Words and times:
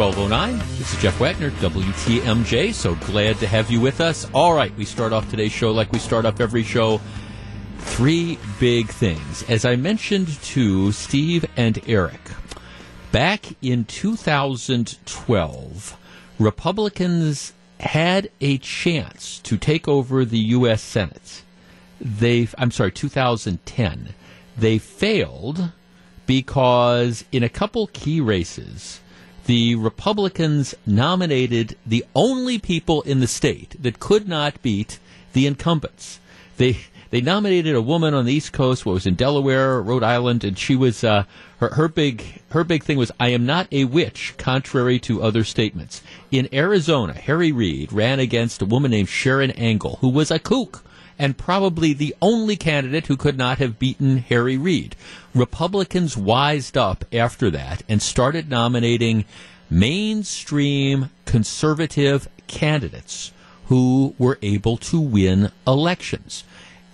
1209. 0.00 0.58
This 0.78 0.94
is 0.94 1.02
Jeff 1.02 1.20
Wagner, 1.20 1.50
WTMJ. 1.50 2.72
So 2.72 2.94
glad 2.94 3.36
to 3.40 3.46
have 3.46 3.70
you 3.70 3.82
with 3.82 4.00
us. 4.00 4.26
All 4.32 4.54
right, 4.54 4.74
we 4.74 4.86
start 4.86 5.12
off 5.12 5.28
today's 5.28 5.52
show 5.52 5.72
like 5.72 5.92
we 5.92 5.98
start 5.98 6.24
off 6.24 6.40
every 6.40 6.62
show. 6.62 7.02
Three 7.80 8.38
big 8.58 8.88
things. 8.88 9.42
As 9.42 9.66
I 9.66 9.76
mentioned 9.76 10.28
to 10.28 10.90
Steve 10.92 11.44
and 11.54 11.82
Eric, 11.86 12.18
back 13.12 13.44
in 13.60 13.84
2012, 13.84 15.98
Republicans 16.38 17.52
had 17.80 18.30
a 18.40 18.56
chance 18.56 19.38
to 19.40 19.58
take 19.58 19.86
over 19.86 20.24
the 20.24 20.38
U.S. 20.38 20.80
Senate. 20.80 21.42
They, 22.00 22.48
I'm 22.56 22.70
sorry, 22.70 22.92
2010. 22.92 24.14
They 24.56 24.78
failed 24.78 25.72
because 26.24 27.26
in 27.30 27.42
a 27.42 27.50
couple 27.50 27.88
key 27.88 28.22
races, 28.22 29.00
the 29.50 29.74
Republicans 29.74 30.76
nominated 30.86 31.76
the 31.84 32.04
only 32.14 32.56
people 32.56 33.02
in 33.02 33.18
the 33.18 33.26
state 33.26 33.74
that 33.82 33.98
could 33.98 34.28
not 34.28 34.62
beat 34.62 35.00
the 35.32 35.44
incumbents. 35.44 36.20
They 36.56 36.78
they 37.10 37.20
nominated 37.20 37.74
a 37.74 37.82
woman 37.82 38.14
on 38.14 38.26
the 38.26 38.32
East 38.32 38.52
Coast, 38.52 38.86
what 38.86 38.92
was 38.92 39.06
in 39.06 39.16
Delaware, 39.16 39.82
Rhode 39.82 40.04
Island, 40.04 40.44
and 40.44 40.56
she 40.56 40.76
was 40.76 41.02
uh, 41.02 41.24
her 41.58 41.70
her 41.70 41.88
big 41.88 42.22
her 42.50 42.62
big 42.62 42.84
thing 42.84 42.96
was 42.96 43.10
I 43.18 43.30
am 43.30 43.44
not 43.44 43.66
a 43.72 43.86
witch, 43.86 44.34
contrary 44.38 45.00
to 45.00 45.20
other 45.20 45.42
statements. 45.42 46.00
In 46.30 46.48
Arizona, 46.52 47.14
Harry 47.14 47.50
Reid 47.50 47.92
ran 47.92 48.20
against 48.20 48.62
a 48.62 48.66
woman 48.66 48.92
named 48.92 49.08
Sharron 49.08 49.52
Angle, 49.58 49.98
who 50.00 50.10
was 50.10 50.30
a 50.30 50.38
kook 50.38 50.84
and 51.20 51.36
probably 51.36 51.92
the 51.92 52.16
only 52.22 52.56
candidate 52.56 53.06
who 53.06 53.16
could 53.16 53.36
not 53.36 53.58
have 53.58 53.78
beaten 53.78 54.16
Harry 54.16 54.56
Reid. 54.56 54.96
Republicans 55.34 56.16
wised 56.16 56.78
up 56.78 57.04
after 57.12 57.50
that 57.50 57.82
and 57.90 58.00
started 58.00 58.48
nominating 58.48 59.26
mainstream 59.68 61.10
conservative 61.26 62.26
candidates 62.46 63.32
who 63.66 64.14
were 64.18 64.38
able 64.40 64.78
to 64.78 64.98
win 64.98 65.52
elections. 65.66 66.42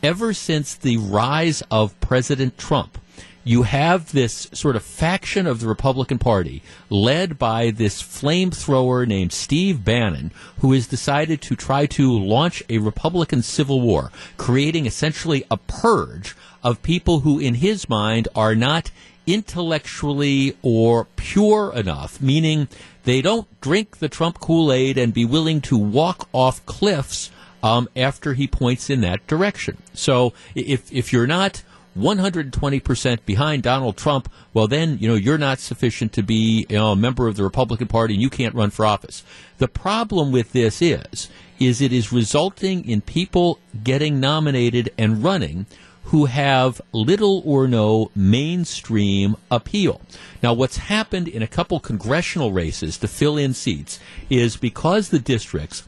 Ever 0.02 0.34
since 0.34 0.74
the 0.74 0.96
rise 0.96 1.62
of 1.70 1.98
President 2.00 2.58
Trump, 2.58 2.98
you 3.46 3.62
have 3.62 4.10
this 4.10 4.48
sort 4.52 4.74
of 4.74 4.82
faction 4.82 5.46
of 5.46 5.60
the 5.60 5.68
Republican 5.68 6.18
Party 6.18 6.64
led 6.90 7.38
by 7.38 7.70
this 7.70 8.02
flamethrower 8.02 9.06
named 9.06 9.32
Steve 9.32 9.84
Bannon, 9.84 10.32
who 10.58 10.72
has 10.72 10.88
decided 10.88 11.40
to 11.42 11.54
try 11.54 11.86
to 11.86 12.10
launch 12.10 12.60
a 12.68 12.78
Republican 12.78 13.42
civil 13.42 13.80
war, 13.80 14.10
creating 14.36 14.84
essentially 14.84 15.44
a 15.48 15.56
purge 15.56 16.34
of 16.64 16.82
people 16.82 17.20
who, 17.20 17.38
in 17.38 17.54
his 17.54 17.88
mind, 17.88 18.26
are 18.34 18.56
not 18.56 18.90
intellectually 19.28 20.56
or 20.62 21.04
pure 21.14 21.72
enough, 21.72 22.20
meaning 22.20 22.66
they 23.04 23.22
don't 23.22 23.46
drink 23.60 23.98
the 23.98 24.08
Trump 24.08 24.40
Kool 24.40 24.72
Aid 24.72 24.98
and 24.98 25.14
be 25.14 25.24
willing 25.24 25.60
to 25.62 25.78
walk 25.78 26.28
off 26.32 26.66
cliffs 26.66 27.30
um, 27.62 27.88
after 27.94 28.34
he 28.34 28.48
points 28.48 28.90
in 28.90 29.02
that 29.02 29.24
direction. 29.28 29.76
So 29.94 30.32
if 30.56 30.92
if 30.92 31.12
you're 31.12 31.28
not 31.28 31.62
120% 31.96 33.24
behind 33.24 33.62
Donald 33.62 33.96
Trump, 33.96 34.30
well, 34.52 34.68
then, 34.68 34.98
you 35.00 35.08
know, 35.08 35.14
you're 35.14 35.38
not 35.38 35.58
sufficient 35.58 36.12
to 36.12 36.22
be 36.22 36.66
you 36.68 36.76
know, 36.76 36.92
a 36.92 36.96
member 36.96 37.26
of 37.26 37.36
the 37.36 37.42
Republican 37.42 37.88
Party 37.88 38.14
and 38.14 38.22
you 38.22 38.30
can't 38.30 38.54
run 38.54 38.70
for 38.70 38.84
office. 38.84 39.22
The 39.58 39.68
problem 39.68 40.32
with 40.32 40.52
this 40.52 40.82
is, 40.82 41.28
is 41.58 41.80
it 41.80 41.92
is 41.92 42.12
resulting 42.12 42.86
in 42.86 43.00
people 43.00 43.58
getting 43.82 44.20
nominated 44.20 44.92
and 44.98 45.24
running 45.24 45.66
who 46.04 46.26
have 46.26 46.80
little 46.92 47.42
or 47.44 47.66
no 47.66 48.12
mainstream 48.14 49.34
appeal. 49.50 50.00
Now, 50.42 50.52
what's 50.52 50.76
happened 50.76 51.26
in 51.26 51.42
a 51.42 51.48
couple 51.48 51.80
congressional 51.80 52.52
races 52.52 52.96
to 52.98 53.08
fill 53.08 53.36
in 53.36 53.54
seats 53.54 53.98
is 54.30 54.56
because 54.56 55.08
the 55.08 55.18
districts 55.18 55.82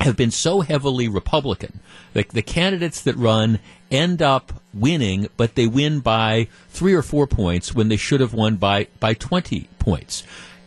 have 0.00 0.16
been 0.16 0.30
so 0.30 0.60
heavily 0.60 1.08
Republican. 1.08 1.80
The, 2.12 2.26
the 2.28 2.42
candidates 2.42 3.00
that 3.02 3.16
run 3.16 3.60
end 3.90 4.22
up 4.22 4.52
winning, 4.72 5.28
but 5.36 5.54
they 5.54 5.66
win 5.66 6.00
by 6.00 6.48
three 6.68 6.94
or 6.94 7.02
four 7.02 7.26
points 7.26 7.74
when 7.74 7.88
they 7.88 7.96
should 7.96 8.20
have 8.20 8.34
won 8.34 8.56
by, 8.56 8.86
by 9.00 9.14
20 9.14 9.68
points. 9.78 10.22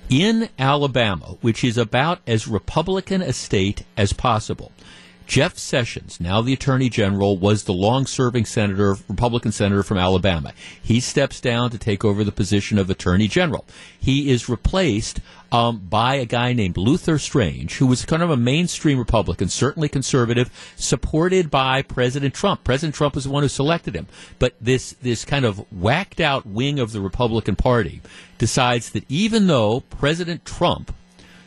In 0.10 0.50
Alabama, 0.60 1.38
which 1.42 1.64
is 1.64 1.78
about 1.78 2.20
as 2.28 2.48
Republican 2.48 3.22
a 3.22 3.34
state 3.34 3.84
as 3.96 4.14
possible, 4.14 4.72
Jeff 5.26 5.58
Sessions, 5.58 6.20
now 6.20 6.42
the 6.42 6.54
Attorney 6.54 6.90
General, 6.90 7.38
was 7.38 7.64
the 7.64 7.74
long 7.74 8.06
serving 8.06 8.46
senator, 8.46 8.96
Republican 9.08 9.52
senator 9.52 9.84
from 9.84 9.98
Alabama. 9.98 10.54
He 10.82 11.00
steps 11.00 11.40
down 11.40 11.70
to 11.72 11.78
take 11.78 12.04
over 12.04 12.24
the 12.24 12.32
position 12.32 12.78
of 12.78 12.90
Attorney 12.90 13.28
General. 13.28 13.66
He 14.00 14.30
is 14.30 14.50
replaced 14.50 15.22
um, 15.52 15.80
by 15.80 16.16
a 16.16 16.26
guy 16.26 16.54
named 16.54 16.78
Luther 16.78 17.18
Strange, 17.18 17.78
who 17.78 17.88
was 17.88 18.06
kind 18.06 18.24
of 18.24 18.32
a 18.32 18.38
mainstream 18.38 18.98
Republican, 18.98 19.50
certainly 19.50 19.88
conservative, 19.88 20.50
supported 20.76 21.50
by 21.50 21.84
President 21.84 22.34
Trump. 22.34 22.64
President 22.64 22.96
Trump 22.96 23.16
was 23.16 23.24
the 23.24 23.30
one 23.30 23.44
who 23.44 23.50
selected 23.50 23.96
him. 23.96 24.08
But 24.40 24.56
this, 24.60 24.94
this 25.02 25.26
kind 25.26 25.46
of 25.46 25.60
whacked 25.72 26.20
out 26.20 26.46
wing 26.46 26.80
of 26.80 26.92
the 26.92 27.02
Republican 27.02 27.56
Party 27.56 28.02
decides 28.38 28.90
that 28.92 29.06
even 29.10 29.48
though 29.48 29.82
President 29.82 30.44
Trump 30.44 30.94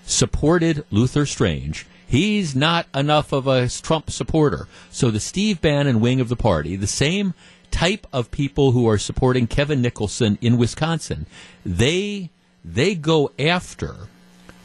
supported 0.07 0.85
Luther 0.91 1.27
Strange, 1.27 1.85
He's 2.07 2.55
not 2.55 2.87
enough 2.95 3.33
of 3.33 3.47
a 3.47 3.69
Trump 3.69 4.11
supporter. 4.11 4.69
So 4.91 5.11
the 5.11 5.21
Steve 5.21 5.61
Bannon 5.61 6.01
wing 6.01 6.21
of 6.21 6.29
the 6.29 6.37
party, 6.37 6.77
the 6.77 6.87
same 6.87 7.35
type 7.71 8.07
of 8.13 8.31
people 8.31 8.71
who 8.71 8.89
are 8.89 8.99
supporting 8.99 9.47
Kevin 9.47 9.83
Nicholson 9.83 10.39
in 10.41 10.57
Wisconsin, 10.57 11.27
they 11.65 12.31
they 12.65 12.95
go 12.95 13.31
after 13.39 14.09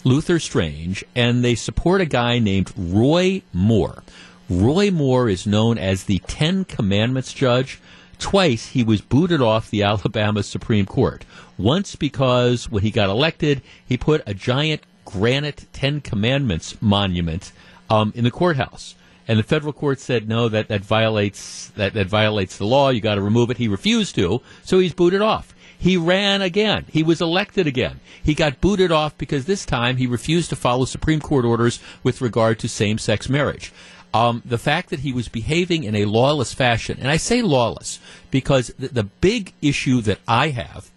Luther 0.04 0.40
Strange 0.40 1.04
and 1.16 1.44
they 1.44 1.56
support 1.56 2.02
a 2.02 2.06
guy 2.06 2.40
named 2.40 2.72
Roy 2.76 3.42
Moore. 3.54 4.04
Roy 4.50 4.92
Moore 4.92 5.30
is 5.30 5.48
known 5.48 5.78
as 5.78 6.04
the 6.04 6.20
Ten 6.28 6.66
Commandments 6.66 7.34
judge. 7.34 7.80
Twice 8.20 8.68
he 8.68 8.84
was 8.84 9.02
booted 9.02 9.42
off 9.42 9.70
the 9.70 9.84
Alabama 9.84 10.44
Supreme 10.44 10.86
Court. 10.86 11.26
Once 11.58 11.96
because 11.96 12.70
when 12.70 12.84
he 12.84 12.92
got 12.92 13.10
elected, 13.10 13.62
he 13.86 13.98
put 13.98 14.22
a 14.26 14.34
giant 14.34 14.82
granite 15.06 15.66
Ten 15.74 16.02
Commandments 16.02 16.82
monument 16.82 17.52
um, 17.90 18.14
in 18.16 18.24
the 18.24 18.32
courthouse. 18.32 18.96
And 19.28 19.38
the 19.38 19.44
federal 19.44 19.74
court 19.74 20.00
said 20.00 20.28
no, 20.28 20.50
that, 20.50 20.68
that 20.68 20.82
violates 20.82 21.70
that, 21.76 21.94
that 21.94 22.08
violates 22.08 22.58
the 22.58 22.66
law. 22.66 22.90
You 22.90 23.02
got 23.02 23.16
to 23.16 23.22
remove 23.22 23.50
it. 23.50 23.58
He 23.58 23.68
refused 23.68 24.16
to, 24.16 24.42
so 24.64 24.80
he's 24.80 24.94
booted 24.94 25.22
off. 25.22 25.56
He 25.78 25.98
ran 25.98 26.42
again. 26.42 26.86
He 26.92 27.02
was 27.02 27.22
elected 27.22 27.66
again. 27.66 28.02
He 28.22 28.36
got 28.36 28.62
booted 28.62 28.92
off 28.92 29.18
because 29.18 29.46
this 29.46 29.66
time 29.66 29.98
he 29.98 30.06
refused 30.06 30.50
to 30.50 30.56
follow 30.56 30.86
Supreme 30.86 31.20
Court 31.20 31.44
orders 31.44 31.80
with 32.04 32.22
regard 32.22 32.60
to 32.60 32.70
same-sex 32.70 33.30
marriage. 33.30 33.72
Um, 34.14 34.44
the 34.46 34.58
fact 34.58 34.90
that 34.90 35.00
he 35.00 35.14
was 35.14 35.28
behaving 35.28 35.84
in 35.84 35.96
a 35.96 36.06
lawless 36.06 36.54
fashion, 36.54 36.98
and 37.00 37.10
I 37.10 37.18
say 37.18 37.42
lawless 37.42 38.00
because 38.30 38.68
the, 38.78 38.90
the 38.90 39.04
big 39.06 39.54
issue 39.62 40.02
that 40.02 40.20
I 40.28 40.50
have 40.50 40.92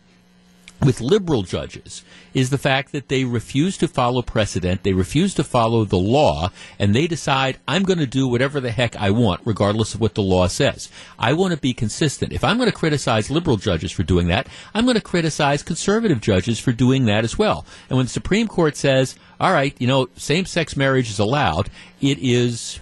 with 0.84 1.00
liberal 1.00 1.42
judges 1.42 2.04
is 2.34 2.50
the 2.50 2.58
fact 2.58 2.92
that 2.92 3.08
they 3.08 3.24
refuse 3.24 3.76
to 3.78 3.88
follow 3.88 4.22
precedent, 4.22 4.82
they 4.82 4.92
refuse 4.92 5.34
to 5.34 5.44
follow 5.44 5.84
the 5.84 5.96
law, 5.96 6.50
and 6.78 6.94
they 6.94 7.06
decide, 7.06 7.58
I'm 7.66 7.84
going 7.84 7.98
to 7.98 8.06
do 8.06 8.28
whatever 8.28 8.60
the 8.60 8.70
heck 8.70 8.96
I 8.96 9.10
want, 9.10 9.40
regardless 9.44 9.94
of 9.94 10.00
what 10.00 10.14
the 10.14 10.22
law 10.22 10.46
says. 10.48 10.90
I 11.18 11.32
want 11.32 11.54
to 11.54 11.60
be 11.60 11.72
consistent. 11.72 12.32
If 12.32 12.44
I'm 12.44 12.56
going 12.56 12.70
to 12.70 12.76
criticize 12.76 13.30
liberal 13.30 13.56
judges 13.56 13.92
for 13.92 14.02
doing 14.02 14.28
that, 14.28 14.48
I'm 14.74 14.84
going 14.84 14.96
to 14.96 15.00
criticize 15.00 15.62
conservative 15.62 16.20
judges 16.20 16.58
for 16.58 16.72
doing 16.72 17.06
that 17.06 17.24
as 17.24 17.38
well. 17.38 17.64
And 17.88 17.96
when 17.96 18.06
the 18.06 18.10
Supreme 18.10 18.48
Court 18.48 18.76
says, 18.76 19.16
all 19.40 19.52
right, 19.52 19.74
you 19.78 19.86
know, 19.86 20.08
same 20.16 20.46
sex 20.46 20.76
marriage 20.76 21.10
is 21.10 21.18
allowed, 21.18 21.70
it 22.00 22.18
is, 22.18 22.80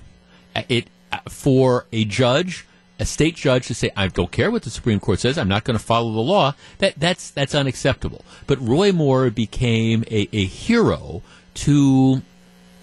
it, 0.68 0.88
uh, 1.12 1.18
for 1.28 1.86
a 1.92 2.04
judge, 2.04 2.66
a 2.98 3.06
state 3.06 3.36
judge 3.36 3.66
to 3.66 3.74
say, 3.74 3.90
I 3.96 4.08
don't 4.08 4.30
care 4.30 4.50
what 4.50 4.62
the 4.62 4.70
Supreme 4.70 5.00
Court 5.00 5.18
says, 5.20 5.38
I'm 5.38 5.48
not 5.48 5.64
going 5.64 5.78
to 5.78 5.84
follow 5.84 6.12
the 6.12 6.20
law, 6.20 6.54
that, 6.78 6.94
that's, 6.98 7.30
that's 7.30 7.54
unacceptable. 7.54 8.24
But 8.46 8.60
Roy 8.60 8.92
Moore 8.92 9.30
became 9.30 10.04
a, 10.10 10.28
a 10.32 10.44
hero 10.44 11.22
to 11.54 12.22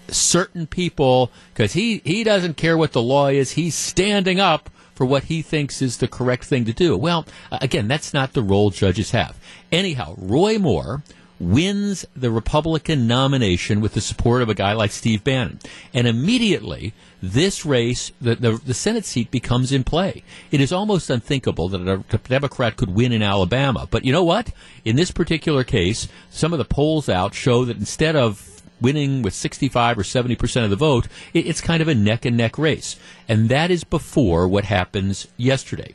certain 0.08 0.66
people 0.66 1.30
because 1.52 1.72
he, 1.72 2.02
he 2.04 2.24
doesn't 2.24 2.56
care 2.56 2.76
what 2.76 2.92
the 2.92 3.02
law 3.02 3.28
is. 3.28 3.52
He's 3.52 3.74
standing 3.74 4.40
up 4.40 4.68
for 4.94 5.06
what 5.06 5.24
he 5.24 5.40
thinks 5.40 5.80
is 5.80 5.96
the 5.96 6.08
correct 6.08 6.44
thing 6.44 6.66
to 6.66 6.72
do. 6.74 6.96
Well, 6.96 7.26
again, 7.50 7.88
that's 7.88 8.12
not 8.12 8.34
the 8.34 8.42
role 8.42 8.70
judges 8.70 9.12
have. 9.12 9.38
Anyhow, 9.72 10.14
Roy 10.18 10.58
Moore 10.58 11.02
wins 11.40 12.06
the 12.14 12.30
Republican 12.30 13.06
nomination 13.06 13.80
with 13.80 13.94
the 13.94 14.00
support 14.00 14.42
of 14.42 14.50
a 14.50 14.54
guy 14.54 14.74
like 14.74 14.92
Steve 14.92 15.24
Bannon. 15.24 15.58
And 15.94 16.06
immediately, 16.06 16.92
this 17.22 17.64
race, 17.64 18.12
the, 18.20 18.34
the, 18.34 18.52
the, 18.52 18.74
Senate 18.74 19.06
seat 19.06 19.30
becomes 19.30 19.72
in 19.72 19.82
play. 19.82 20.22
It 20.50 20.60
is 20.60 20.70
almost 20.70 21.08
unthinkable 21.08 21.70
that 21.70 22.04
a 22.12 22.18
Democrat 22.18 22.76
could 22.76 22.94
win 22.94 23.12
in 23.12 23.22
Alabama. 23.22 23.88
But 23.90 24.04
you 24.04 24.12
know 24.12 24.22
what? 24.22 24.52
In 24.84 24.96
this 24.96 25.10
particular 25.10 25.64
case, 25.64 26.08
some 26.30 26.52
of 26.52 26.58
the 26.58 26.64
polls 26.64 27.08
out 27.08 27.34
show 27.34 27.64
that 27.64 27.78
instead 27.78 28.16
of 28.16 28.62
winning 28.80 29.22
with 29.22 29.34
65 29.34 29.98
or 29.98 30.04
70 30.04 30.36
percent 30.36 30.64
of 30.64 30.70
the 30.70 30.76
vote, 30.76 31.08
it, 31.32 31.46
it's 31.46 31.60
kind 31.60 31.82
of 31.82 31.88
a 31.88 31.94
neck 31.94 32.24
and 32.24 32.36
neck 32.36 32.58
race. 32.58 32.96
And 33.28 33.48
that 33.48 33.70
is 33.70 33.84
before 33.84 34.46
what 34.46 34.64
happens 34.64 35.26
yesterday. 35.36 35.94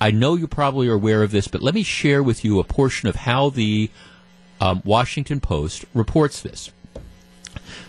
I 0.00 0.10
know 0.10 0.34
you 0.34 0.46
probably 0.46 0.88
are 0.88 0.94
aware 0.94 1.22
of 1.22 1.30
this, 1.30 1.48
but 1.48 1.62
let 1.62 1.74
me 1.74 1.82
share 1.82 2.22
with 2.22 2.44
you 2.44 2.60
a 2.60 2.64
portion 2.64 3.08
of 3.08 3.16
how 3.16 3.48
the 3.48 3.90
um, 4.60 4.82
Washington 4.84 5.40
Post 5.40 5.84
reports 5.94 6.42
this. 6.42 6.70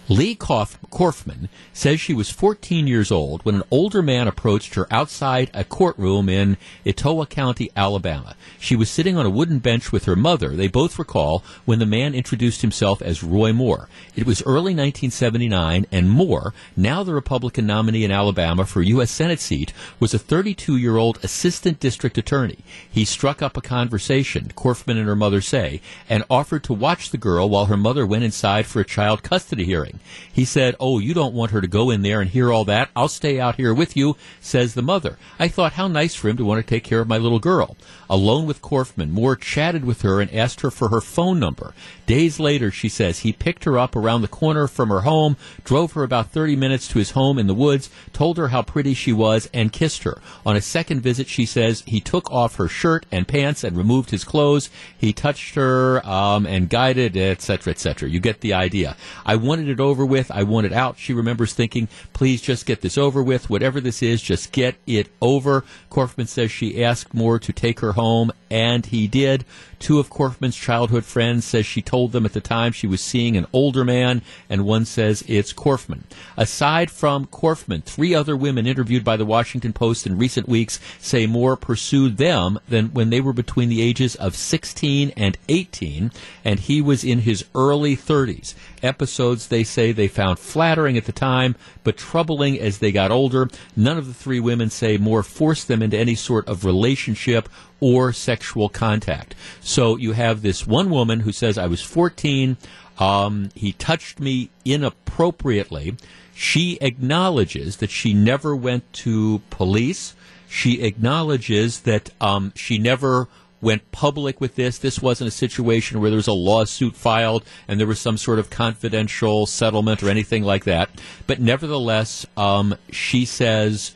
Leigh 0.10 0.36
Kauf- 0.36 0.78
Corfman 0.90 1.50
says 1.74 2.00
she 2.00 2.14
was 2.14 2.30
14 2.30 2.88
years 2.88 3.12
old 3.12 3.44
when 3.44 3.56
an 3.56 3.64
older 3.70 4.02
man 4.02 4.26
approached 4.26 4.76
her 4.76 4.88
outside 4.90 5.52
a 5.54 5.66
courtroom 5.66 6.30
in 6.30 6.56
Etowah 6.86 7.26
County, 7.26 7.70
Alabama. 7.76 8.34
She 8.58 8.78
was 8.78 8.90
sitting 8.90 9.18
on 9.18 9.26
a 9.26 9.30
wooden 9.30 9.60
bench 9.60 9.92
with 9.92 10.06
her 10.06 10.16
mother. 10.16 10.56
They 10.56 10.70
both 10.70 10.98
recall 10.98 11.44
when 11.66 11.80
the 11.80 11.86
man 11.86 12.16
introduced 12.16 12.62
himself 12.62 13.02
as 13.02 13.22
Roy 13.22 13.52
Moore. 13.52 13.90
It 14.16 14.26
was 14.26 14.42
early 14.44 14.74
1979, 14.74 15.86
and 15.92 16.10
Moore, 16.10 16.54
now 16.78 17.04
the 17.04 17.14
Republican 17.14 17.68
nominee 17.68 18.06
in 18.06 18.12
Alabama 18.12 18.66
for 18.66 18.82
U.S. 18.82 19.12
Senate 19.12 19.42
seat, 19.42 19.74
was 20.00 20.14
a 20.14 20.20
32 20.20 20.78
year 20.78 20.96
old 20.96 21.20
assistant 21.22 21.82
district 21.82 22.18
attorney. 22.18 22.60
He 22.90 23.04
struck 23.04 23.42
up 23.42 23.58
a 23.58 23.62
conversation, 23.62 24.54
Corfman 24.56 24.98
and 24.98 25.08
her 25.08 25.18
mother 25.18 25.42
say, 25.42 25.82
and 26.10 26.24
offered 26.30 26.64
to 26.64 26.74
watch 26.74 27.10
the 27.10 27.18
girl 27.18 27.50
while 27.50 27.66
her 27.66 27.76
mother 27.76 28.06
went 28.06 28.24
inside 28.24 28.66
for 28.66 28.80
a 28.80 28.86
child 28.86 29.22
custody 29.22 29.66
hearing. 29.66 29.97
He 30.32 30.46
said, 30.46 30.76
Oh, 30.80 31.00
you 31.00 31.14
don't 31.14 31.34
want 31.34 31.52
her 31.52 31.62
to 31.62 31.68
go 31.68 31.90
in 31.90 32.02
there 32.02 32.22
and 32.22 32.30
hear 32.30 32.52
all 32.52 32.66
that. 32.66 32.90
I'll 32.96 33.08
stay 33.08 33.40
out 33.40 33.56
here 33.56 33.74
with 33.74 33.96
you, 33.96 34.16
says 34.40 34.74
the 34.74 34.82
mother. 34.82 35.18
I 35.40 35.48
thought, 35.48 35.74
how 35.74 35.88
nice 35.88 36.16
for 36.16 36.30
him 36.30 36.38
to 36.38 36.46
want 36.46 36.66
to 36.66 36.70
take 36.70 36.84
care 36.84 37.00
of 37.00 37.08
my 37.08 37.18
little 37.18 37.40
girl. 37.40 37.78
Alone 38.10 38.46
with 38.46 38.62
Corfman, 38.62 39.10
Moore 39.10 39.36
chatted 39.36 39.84
with 39.84 40.02
her 40.02 40.22
and 40.22 40.34
asked 40.34 40.62
her 40.62 40.72
for 40.72 40.90
her 40.90 41.02
phone 41.02 41.40
number. 41.40 41.74
Days 42.06 42.40
later, 42.40 42.72
she 42.72 42.88
says, 42.88 43.20
he 43.20 43.34
picked 43.34 43.66
her 43.66 43.78
up 43.78 43.96
around 43.96 44.22
the 44.22 44.28
corner 44.28 44.68
from 44.68 44.90
her 44.90 45.02
home, 45.02 45.36
drove 45.66 45.92
her 45.94 46.04
about 46.04 46.32
30 46.32 46.56
minutes 46.56 46.88
to 46.88 47.00
his 47.00 47.12
home 47.12 47.38
in 47.38 47.48
the 47.48 47.54
woods, 47.54 47.90
told 48.14 48.38
her 48.38 48.48
how 48.48 48.62
pretty 48.62 48.94
she 48.94 49.12
was, 49.12 49.50
and 49.54 49.74
kissed 49.74 50.04
her. 50.04 50.22
On 50.46 50.56
a 50.56 50.62
second 50.62 51.02
visit, 51.02 51.28
she 51.28 51.46
says, 51.46 51.84
he 51.86 52.00
took 52.00 52.32
off 52.32 52.56
her 52.56 52.68
shirt 52.68 53.06
and 53.12 53.28
pants 53.28 53.64
and 53.64 53.76
removed 53.76 54.12
his 54.12 54.24
clothes. 54.24 54.70
He 54.98 55.12
touched 55.12 55.56
her 55.56 56.06
um, 56.08 56.46
and 56.46 56.70
guided, 56.70 57.18
etc., 57.18 57.72
etc. 57.72 58.10
You 58.10 58.20
get 58.20 58.42
the 58.42 58.54
idea. 58.54 58.96
I 59.26 59.36
wanted 59.36 59.68
it 59.68 59.80
over 59.80 59.87
with. 60.06 60.32
I 60.32 60.44
want 60.44 60.66
it 60.66 60.74
out. 60.74 60.98
She 60.98 61.14
remembers 61.14 61.54
thinking, 61.54 61.88
please 62.14 62.42
just 62.42 62.66
get 62.66 62.82
this 62.82 62.98
over 62.98 63.22
with. 63.22 63.50
Whatever 63.50 63.80
this 63.80 64.02
is, 64.02 64.22
just 64.22 64.52
get 64.52 64.76
it 64.86 65.10
over. 65.22 65.64
Corfman 65.92 66.28
says 66.28 66.52
she 66.52 66.84
asked 66.84 67.14
Moore 67.14 67.40
to 67.40 67.54
take 67.54 67.80
her 67.80 67.94
home, 67.94 68.32
and 68.50 68.86
he 68.86 69.08
did. 69.08 69.46
Two 69.80 70.00
of 70.00 70.10
Corfman's 70.10 70.56
childhood 70.56 71.06
friends 71.06 71.46
says 71.46 71.66
she 71.66 71.82
told 71.82 72.12
them 72.12 72.26
at 72.26 72.34
the 72.34 72.42
time 72.42 72.72
she 72.72 72.88
was 72.88 73.00
seeing 73.00 73.38
an 73.38 73.46
older 73.54 73.84
man, 73.84 74.24
and 74.50 74.66
one 74.66 74.86
says 74.86 75.24
it's 75.28 75.54
Corfman. 75.54 76.02
Aside 76.36 76.90
from 76.90 77.28
Corfman, 77.28 77.84
three 77.84 78.16
other 78.16 78.36
women 78.36 78.66
interviewed 78.66 79.04
by 79.04 79.18
the 79.18 79.26
Washington 79.26 79.74
Post 79.74 80.08
in 80.08 80.18
recent 80.18 80.48
weeks 80.48 80.80
say 81.00 81.28
Moore 81.28 81.56
pursued 81.56 82.18
them 82.18 82.60
than 82.68 82.88
when 82.88 83.12
they 83.12 83.22
were 83.22 83.34
between 83.34 83.70
the 83.70 83.82
ages 83.82 84.16
of 84.16 84.36
16 84.36 85.12
and 85.16 85.38
18, 85.48 86.12
and 86.44 86.60
he 86.60 86.82
was 86.82 87.04
in 87.04 87.20
his 87.20 87.46
early 87.54 87.96
30s. 87.96 88.56
Episodes 88.82 89.48
they 89.48 89.64
say 89.64 89.77
they 89.78 90.08
found 90.08 90.40
flattering 90.40 90.98
at 90.98 91.06
the 91.06 91.12
time, 91.12 91.56
but 91.84 91.98
troubling 91.98 92.60
as 92.60 92.80
they 92.80 92.92
got 92.92 93.12
older. 93.12 93.50
None 93.76 93.98
of 93.98 94.08
the 94.08 94.14
three 94.14 94.40
women 94.40 94.70
say 94.70 94.98
more 94.98 95.24
forced 95.24 95.68
them 95.68 95.82
into 95.82 95.98
any 95.98 96.16
sort 96.16 96.48
of 96.48 96.66
relationship 96.66 97.48
or 97.80 98.12
sexual 98.12 98.70
contact. 98.70 99.36
So 99.62 99.96
you 99.96 100.14
have 100.14 100.42
this 100.42 100.66
one 100.66 100.90
woman 100.90 101.22
who 101.22 101.32
says, 101.32 101.58
I 101.58 101.68
was 101.68 101.82
14. 101.82 102.58
Um, 102.98 103.50
he 103.54 103.74
touched 103.74 104.20
me 104.20 104.50
inappropriately. 104.66 105.96
She 106.34 106.78
acknowledges 106.82 107.78
that 107.78 107.90
she 107.90 108.14
never 108.14 108.56
went 108.56 108.92
to 108.94 109.42
police. 109.50 110.16
She 110.48 110.82
acknowledges 110.82 111.82
that 111.82 112.10
um, 112.22 112.54
she 112.56 112.78
never 112.78 113.28
went 113.62 113.92
public 113.92 114.40
with 114.40 114.56
this. 114.56 114.78
This 114.78 115.02
wasn't 115.02 115.30
a 115.30 115.32
situation 115.32 116.00
where 116.00 116.10
there 116.10 116.18
was 116.18 116.28
a 116.28 116.34
lawsuit 116.34 116.96
filed 116.96 117.44
and 117.68 117.80
there 117.80 117.88
was 117.88 118.00
some 118.00 118.18
sort 118.18 118.40
of 118.40 118.50
confidential 118.50 119.46
settlement 119.46 120.04
or 120.04 120.10
anything 120.10 120.44
like 120.44 120.66
that. 120.66 120.90
But 121.26 121.40
nevertheless, 121.40 122.26
um, 122.36 122.76
she 122.92 123.26
says 123.26 123.96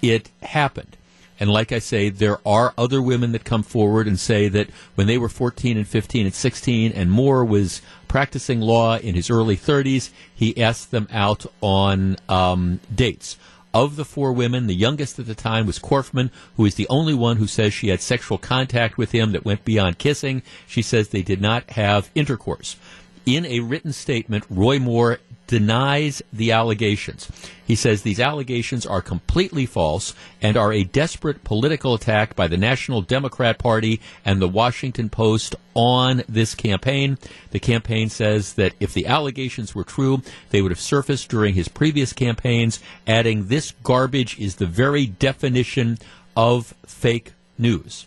it 0.00 0.30
happened. 0.42 0.96
And 1.40 1.50
like 1.50 1.72
I 1.72 1.80
say, 1.80 2.08
there 2.08 2.38
are 2.46 2.72
other 2.78 3.02
women 3.02 3.32
that 3.32 3.44
come 3.44 3.64
forward 3.64 4.06
and 4.06 4.18
say 4.18 4.48
that 4.48 4.70
when 4.94 5.08
they 5.08 5.18
were 5.18 5.28
14 5.28 5.76
and 5.76 5.88
15 5.88 6.26
and 6.26 6.34
16 6.34 6.92
and 6.92 7.10
Moore 7.10 7.44
was 7.44 7.82
practicing 8.06 8.60
law 8.60 8.96
in 8.96 9.14
his 9.14 9.28
early 9.28 9.56
30s, 9.56 10.10
he 10.32 10.62
asked 10.62 10.92
them 10.92 11.08
out 11.10 11.46
on 11.60 12.16
um, 12.28 12.78
dates. 12.94 13.38
Of 13.74 13.96
the 13.96 14.04
four 14.04 14.32
women, 14.32 14.66
the 14.66 14.74
youngest 14.74 15.18
at 15.18 15.26
the 15.26 15.34
time 15.34 15.66
was 15.66 15.78
Corfman, 15.78 16.30
who 16.56 16.66
is 16.66 16.74
the 16.74 16.88
only 16.88 17.14
one 17.14 17.38
who 17.38 17.46
says 17.46 17.72
she 17.72 17.88
had 17.88 18.02
sexual 18.02 18.36
contact 18.36 18.98
with 18.98 19.12
him 19.12 19.32
that 19.32 19.46
went 19.46 19.64
beyond 19.64 19.98
kissing. 19.98 20.42
She 20.66 20.82
says 20.82 21.08
they 21.08 21.22
did 21.22 21.40
not 21.40 21.70
have 21.70 22.10
intercourse. 22.14 22.76
In 23.24 23.46
a 23.46 23.60
written 23.60 23.92
statement, 23.92 24.44
Roy 24.50 24.78
Moore 24.78 25.20
denies 25.46 26.22
the 26.32 26.52
allegations. 26.52 27.30
He 27.66 27.74
says 27.74 28.02
these 28.02 28.20
allegations 28.20 28.86
are 28.86 29.02
completely 29.02 29.66
false 29.66 30.14
and 30.40 30.56
are 30.56 30.72
a 30.72 30.84
desperate 30.84 31.44
political 31.44 31.94
attack 31.94 32.34
by 32.34 32.48
the 32.48 32.56
National 32.56 33.02
Democrat 33.02 33.58
Party 33.58 34.00
and 34.24 34.40
the 34.40 34.48
Washington 34.48 35.08
Post 35.08 35.54
on 35.74 36.22
this 36.28 36.54
campaign. 36.54 37.18
The 37.50 37.60
campaign 37.60 38.08
says 38.08 38.54
that 38.54 38.74
if 38.80 38.94
the 38.94 39.06
allegations 39.06 39.74
were 39.74 39.84
true, 39.84 40.22
they 40.50 40.62
would 40.62 40.72
have 40.72 40.80
surfaced 40.80 41.28
during 41.28 41.54
his 41.54 41.68
previous 41.68 42.12
campaigns, 42.12 42.80
adding 43.06 43.48
this 43.48 43.72
garbage 43.82 44.38
is 44.38 44.56
the 44.56 44.66
very 44.66 45.06
definition 45.06 45.98
of 46.36 46.74
fake 46.86 47.32
news. 47.58 48.06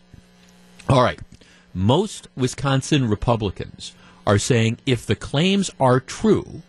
All 0.90 1.04
right. 1.04 1.20
Most 1.74 2.28
Wisconsin 2.36 3.10
Republicans 3.10 3.94
are 4.26 4.38
saying 4.38 4.78
if 4.86 5.06
the 5.06 5.16
claims 5.16 5.70
are 5.80 6.00
true, 6.00 6.62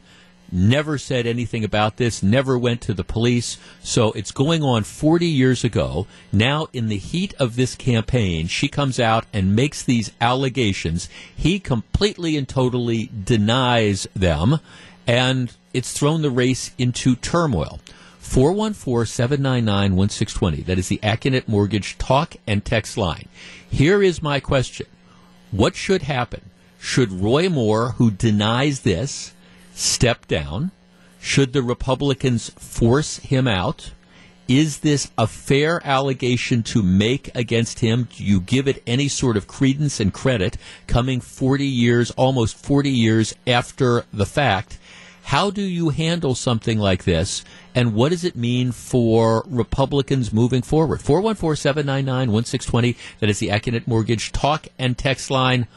never 0.52 0.98
said 0.98 1.26
anything 1.26 1.64
about 1.64 1.98
this, 1.98 2.24
never 2.24 2.58
went 2.58 2.82
to 2.82 2.94
the 2.94 3.04
police. 3.04 3.58
So 3.82 4.12
it's 4.14 4.32
going 4.32 4.64
on 4.64 4.84
40 4.84 5.26
years 5.26 5.64
ago. 5.64 6.08
Now, 6.32 6.68
in 6.74 6.88
the 6.88 6.98
heat 6.98 7.34
of 7.40 7.56
this 7.56 7.76
campaign, 7.76 8.48
she 8.48 8.68
comes 8.68 9.00
out 9.00 9.26
and 9.34 9.56
makes 9.56 9.84
these 9.84 10.12
allegations. 10.22 11.10
He 11.36 11.60
completely 11.60 12.38
and 12.38 12.48
totally 12.48 13.10
denies 13.24 14.08
them, 14.16 14.60
and 15.06 15.54
it's 15.74 15.92
thrown 15.92 16.22
the 16.22 16.32
race 16.32 16.72
into 16.78 17.16
turmoil. 17.16 17.80
414 18.20 19.06
799 19.06 19.96
1620. 19.96 20.64
That 20.64 20.78
is 20.78 20.90
the 20.90 21.00
Accunet 21.02 21.48
Mortgage 21.48 21.98
talk 21.98 22.36
and 22.46 22.64
text 22.64 22.98
line. 22.98 23.30
Here 23.70 24.04
is 24.04 24.22
my 24.22 24.40
question 24.40 24.88
What 25.52 25.76
should 25.76 26.04
happen? 26.04 26.50
Should 26.80 27.12
Roy 27.12 27.50
Moore, 27.50 27.92
who 27.92 28.12
denies 28.12 28.82
this, 28.82 29.34
step 29.78 30.28
down? 30.28 30.72
Should 31.20 31.54
the 31.54 31.62
Republicans 31.62 32.50
force 32.50 33.18
him 33.18 33.48
out? 33.48 33.92
Is 34.48 34.80
this 34.80 35.12
a 35.18 35.28
fair 35.28 35.82
allegation 35.86 36.64
to 36.64 36.82
make 36.82 37.30
against 37.36 37.80
him? 37.80 38.08
Do 38.16 38.24
you 38.24 38.40
give 38.40 38.68
it 38.68 38.82
any 38.88 39.10
sort 39.10 39.36
of 39.36 39.48
credence 39.48 40.00
and 40.00 40.14
credit 40.14 40.58
coming 40.88 41.20
40 41.20 41.66
years, 41.66 42.12
almost 42.12 42.56
40 42.58 42.90
years 42.90 43.36
after 43.46 44.06
the 44.14 44.26
fact? 44.26 44.78
How 45.24 45.52
do 45.52 45.62
you 45.62 45.90
handle 45.90 46.34
something 46.34 46.80
like 46.80 47.04
this? 47.04 47.44
And 47.76 47.94
what 47.94 48.12
does 48.12 48.24
it 48.24 48.38
mean 48.38 48.72
for 48.72 49.44
Republicans 49.48 50.32
moving 50.32 50.62
forward? 50.62 51.02
414 51.02 51.58
799 51.58 52.32
1620. 52.32 52.96
That 53.20 53.30
is 53.30 53.40
the 53.40 53.50
Accunet 53.50 53.86
Mortgage 53.86 54.32
talk 54.32 54.68
and 54.80 54.98
text 54.98 55.30
line. 55.30 55.68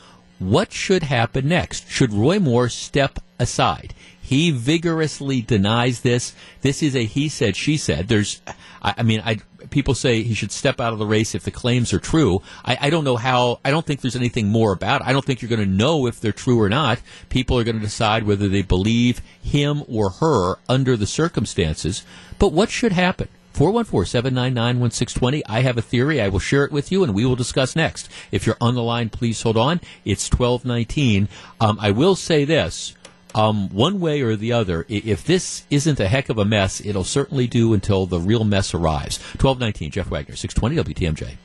What 0.40 0.72
should 0.72 1.02
happen 1.02 1.48
next? 1.48 1.90
Should 1.90 2.14
Roy 2.14 2.38
Moore 2.38 2.70
step 2.70 3.18
aside? 3.38 3.92
He 4.22 4.50
vigorously 4.50 5.42
denies 5.42 6.00
this. 6.00 6.34
This 6.62 6.82
is 6.82 6.96
a 6.96 7.04
he 7.04 7.28
said, 7.28 7.56
she 7.56 7.76
said. 7.76 8.08
There's, 8.08 8.40
I, 8.80 8.94
I 8.98 9.02
mean, 9.02 9.22
I, 9.22 9.40
people 9.68 9.94
say 9.94 10.22
he 10.22 10.32
should 10.32 10.50
step 10.50 10.80
out 10.80 10.94
of 10.94 10.98
the 10.98 11.04
race 11.04 11.34
if 11.34 11.42
the 11.42 11.50
claims 11.50 11.92
are 11.92 11.98
true. 11.98 12.40
I, 12.64 12.78
I 12.80 12.90
don't 12.90 13.04
know 13.04 13.16
how, 13.16 13.60
I 13.66 13.70
don't 13.70 13.84
think 13.84 14.00
there's 14.00 14.16
anything 14.16 14.48
more 14.48 14.72
about 14.72 15.02
it. 15.02 15.06
I 15.06 15.12
don't 15.12 15.24
think 15.24 15.42
you're 15.42 15.50
going 15.50 15.60
to 15.60 15.66
know 15.66 16.06
if 16.06 16.20
they're 16.20 16.32
true 16.32 16.58
or 16.58 16.70
not. 16.70 17.00
People 17.28 17.58
are 17.58 17.64
going 17.64 17.76
to 17.76 17.82
decide 17.82 18.22
whether 18.22 18.48
they 18.48 18.62
believe 18.62 19.20
him 19.42 19.82
or 19.88 20.08
her 20.08 20.56
under 20.70 20.96
the 20.96 21.06
circumstances. 21.06 22.02
But 22.38 22.52
what 22.54 22.70
should 22.70 22.92
happen? 22.92 23.28
414-799-1620. 23.54 25.42
I 25.46 25.60
have 25.62 25.76
a 25.78 25.82
theory. 25.82 26.20
I 26.20 26.28
will 26.28 26.38
share 26.38 26.64
it 26.64 26.72
with 26.72 26.90
you, 26.92 27.02
and 27.02 27.14
we 27.14 27.24
will 27.26 27.36
discuss 27.36 27.74
next. 27.76 28.08
If 28.30 28.46
you're 28.46 28.56
on 28.60 28.74
the 28.74 28.82
line, 28.82 29.08
please 29.10 29.42
hold 29.42 29.56
on. 29.56 29.80
It's 30.04 30.30
1219. 30.30 31.28
Um, 31.60 31.78
I 31.80 31.90
will 31.90 32.16
say 32.16 32.44
this. 32.44 32.94
um, 33.34 33.68
one 33.70 34.00
way 34.00 34.22
or 34.22 34.34
the 34.36 34.52
other, 34.52 34.84
if 34.88 35.24
this 35.24 35.64
isn't 35.70 36.00
a 36.00 36.08
heck 36.08 36.28
of 36.28 36.38
a 36.38 36.44
mess, 36.44 36.80
it'll 36.84 37.04
certainly 37.04 37.46
do 37.46 37.72
until 37.74 38.06
the 38.06 38.18
real 38.18 38.42
mess 38.44 38.74
arrives. 38.74 39.18
1219, 39.38 39.90
Jeff 39.90 40.10
Wagner, 40.10 40.34
620 40.36 40.94
WTMJ. 40.94 41.36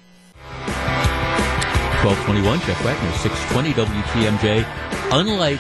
1221, 2.03 2.59
Jeff 2.62 2.83
Wagner, 2.83 3.12
620 3.17 3.74
WTMJ. 3.74 4.65
Unlike 5.12 5.59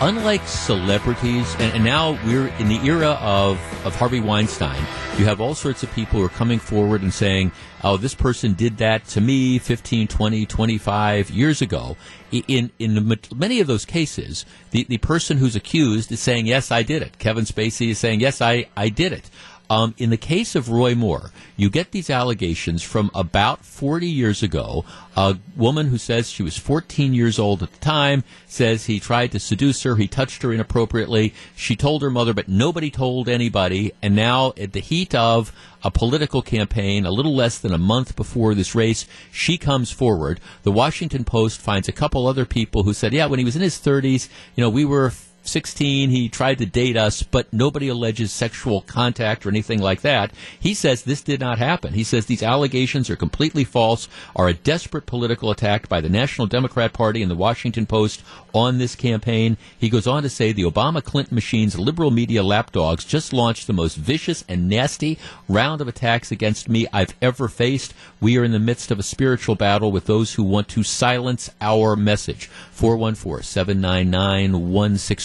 unlike 0.00 0.46
celebrities, 0.46 1.54
and, 1.58 1.74
and, 1.74 1.84
now 1.84 2.12
we're 2.24 2.48
in 2.58 2.68
the 2.68 2.80
era 2.86 3.18
of, 3.20 3.58
of 3.84 3.94
Harvey 3.94 4.20
Weinstein, 4.20 4.80
you 5.18 5.26
have 5.26 5.40
all 5.40 5.54
sorts 5.54 5.82
of 5.82 5.92
people 5.92 6.18
who 6.18 6.24
are 6.24 6.30
coming 6.30 6.58
forward 6.58 7.02
and 7.02 7.12
saying, 7.12 7.52
oh, 7.84 7.96
this 7.96 8.14
person 8.14 8.54
did 8.54 8.78
that 8.78 9.04
to 9.06 9.20
me 9.20 9.58
15, 9.58 10.08
20, 10.08 10.46
25 10.46 11.30
years 11.30 11.60
ago. 11.60 11.96
In, 12.30 12.70
in 12.78 13.18
many 13.34 13.60
of 13.60 13.66
those 13.66 13.84
cases, 13.84 14.46
the, 14.70 14.84
the 14.84 14.98
person 14.98 15.36
who's 15.36 15.56
accused 15.56 16.10
is 16.12 16.20
saying, 16.20 16.46
yes, 16.46 16.70
I 16.70 16.82
did 16.82 17.02
it. 17.02 17.18
Kevin 17.18 17.44
Spacey 17.44 17.90
is 17.90 17.98
saying, 17.98 18.20
yes, 18.20 18.40
I, 18.40 18.66
I 18.76 18.88
did 18.88 19.12
it. 19.12 19.28
Um, 19.70 19.94
in 19.98 20.10
the 20.10 20.16
case 20.16 20.56
of 20.56 20.68
Roy 20.68 20.96
Moore, 20.96 21.30
you 21.56 21.70
get 21.70 21.92
these 21.92 22.10
allegations 22.10 22.82
from 22.82 23.08
about 23.14 23.64
40 23.64 24.04
years 24.08 24.42
ago. 24.42 24.84
A 25.16 25.38
woman 25.56 25.86
who 25.86 25.96
says 25.96 26.28
she 26.28 26.42
was 26.42 26.58
14 26.58 27.14
years 27.14 27.38
old 27.38 27.62
at 27.62 27.72
the 27.72 27.78
time 27.78 28.24
says 28.48 28.86
he 28.86 28.98
tried 28.98 29.30
to 29.30 29.38
seduce 29.38 29.84
her, 29.84 29.94
he 29.94 30.08
touched 30.08 30.42
her 30.42 30.52
inappropriately. 30.52 31.32
She 31.54 31.76
told 31.76 32.02
her 32.02 32.10
mother, 32.10 32.34
but 32.34 32.48
nobody 32.48 32.90
told 32.90 33.28
anybody. 33.28 33.92
And 34.02 34.16
now, 34.16 34.52
at 34.56 34.72
the 34.72 34.80
heat 34.80 35.14
of 35.14 35.52
a 35.84 35.90
political 35.92 36.42
campaign, 36.42 37.06
a 37.06 37.12
little 37.12 37.34
less 37.34 37.58
than 37.58 37.72
a 37.72 37.78
month 37.78 38.16
before 38.16 38.56
this 38.56 38.74
race, 38.74 39.06
she 39.30 39.56
comes 39.56 39.92
forward. 39.92 40.40
The 40.64 40.72
Washington 40.72 41.22
Post 41.22 41.60
finds 41.60 41.88
a 41.88 41.92
couple 41.92 42.26
other 42.26 42.44
people 42.44 42.82
who 42.82 42.92
said, 42.92 43.12
yeah, 43.12 43.26
when 43.26 43.38
he 43.38 43.44
was 43.44 43.54
in 43.54 43.62
his 43.62 43.78
30s, 43.78 44.28
you 44.56 44.64
know, 44.64 44.70
we 44.70 44.84
were 44.84 45.12
16, 45.42 46.10
he 46.10 46.28
tried 46.28 46.58
to 46.58 46.66
date 46.66 46.96
us, 46.96 47.22
but 47.22 47.52
nobody 47.52 47.88
alleges 47.88 48.32
sexual 48.32 48.82
contact 48.82 49.44
or 49.44 49.48
anything 49.48 49.80
like 49.80 50.02
that. 50.02 50.32
He 50.58 50.74
says 50.74 51.02
this 51.02 51.22
did 51.22 51.40
not 51.40 51.58
happen. 51.58 51.94
He 51.94 52.04
says 52.04 52.26
these 52.26 52.42
allegations 52.42 53.10
are 53.10 53.16
completely 53.16 53.64
false, 53.64 54.08
are 54.36 54.48
a 54.48 54.54
desperate 54.54 55.06
political 55.06 55.50
attack 55.50 55.88
by 55.88 56.00
the 56.00 56.08
National 56.08 56.46
Democrat 56.46 56.92
Party 56.92 57.22
and 57.22 57.30
the 57.30 57.36
Washington 57.36 57.86
Post 57.86 58.22
on 58.54 58.78
this 58.78 58.94
campaign. 58.94 59.56
He 59.78 59.88
goes 59.88 60.06
on 60.06 60.22
to 60.22 60.28
say 60.28 60.52
the 60.52 60.64
Obama 60.64 61.02
Clinton 61.02 61.34
machine's 61.34 61.78
liberal 61.78 62.10
media 62.10 62.42
lapdogs 62.42 63.04
just 63.04 63.32
launched 63.32 63.66
the 63.66 63.72
most 63.72 63.96
vicious 63.96 64.44
and 64.48 64.68
nasty 64.68 65.18
round 65.48 65.80
of 65.80 65.88
attacks 65.88 66.30
against 66.30 66.68
me 66.68 66.86
I've 66.92 67.14
ever 67.22 67.48
faced. 67.48 67.94
We 68.20 68.36
are 68.38 68.44
in 68.44 68.52
the 68.52 68.58
midst 68.58 68.90
of 68.90 68.98
a 68.98 69.04
spiritual 69.04 69.54
battle 69.54 69.90
with 69.90 70.06
those 70.06 70.34
who 70.34 70.42
want 70.42 70.68
to 70.68 70.82
silence 70.82 71.50
our 71.60 71.96
message. 71.96 72.46
414 72.72 73.42
799 73.42 74.70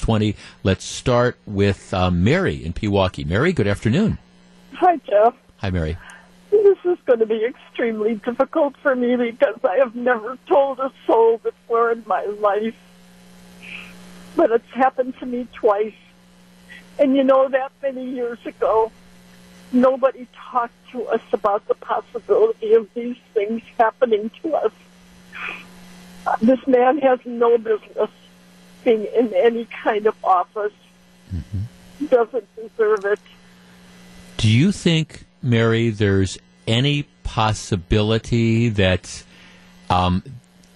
1620. 0.07 0.35
Let's 0.63 0.85
start 0.85 1.37
with 1.45 1.93
uh, 1.93 2.11
Mary 2.11 2.63
in 2.63 2.73
Pewaukee. 2.73 3.25
Mary, 3.25 3.53
good 3.53 3.67
afternoon. 3.67 4.17
Hi, 4.73 4.97
Jeff. 4.97 5.35
Hi, 5.57 5.69
Mary. 5.69 5.97
This 6.51 6.77
is 6.85 6.97
going 7.05 7.19
to 7.19 7.25
be 7.25 7.43
extremely 7.43 8.15
difficult 8.15 8.77
for 8.77 8.95
me 8.95 9.15
because 9.15 9.59
I 9.63 9.77
have 9.77 9.95
never 9.95 10.37
told 10.47 10.79
a 10.79 10.91
soul 11.05 11.37
before 11.39 11.91
in 11.91 12.03
my 12.07 12.23
life 12.25 12.75
but 14.35 14.51
it's 14.51 14.69
happened 14.71 15.17
to 15.19 15.25
me 15.25 15.47
twice. 15.53 15.93
And 16.99 17.15
you 17.15 17.23
know, 17.23 17.49
that 17.49 17.71
many 17.81 18.09
years 18.09 18.39
ago, 18.45 18.91
nobody 19.71 20.27
talked 20.51 20.73
to 20.91 21.05
us 21.07 21.21
about 21.33 21.67
the 21.67 21.75
possibility 21.75 22.73
of 22.73 22.93
these 22.93 23.17
things 23.33 23.61
happening 23.77 24.31
to 24.41 24.55
us. 24.55 24.71
This 26.41 26.65
man 26.67 26.99
has 26.99 27.19
no 27.25 27.57
business 27.57 28.09
being 28.85 29.05
in 29.13 29.33
any 29.33 29.65
kind 29.65 30.07
of 30.07 30.15
office. 30.23 30.71
Mm-hmm. 31.33 32.05
Doesn't 32.05 32.55
deserve 32.55 33.03
it. 33.05 33.19
Do 34.37 34.49
you 34.49 34.71
think, 34.71 35.25
Mary, 35.41 35.89
there's 35.89 36.37
any 36.67 37.07
possibility 37.23 38.69
that 38.69 39.23
um, 39.89 40.23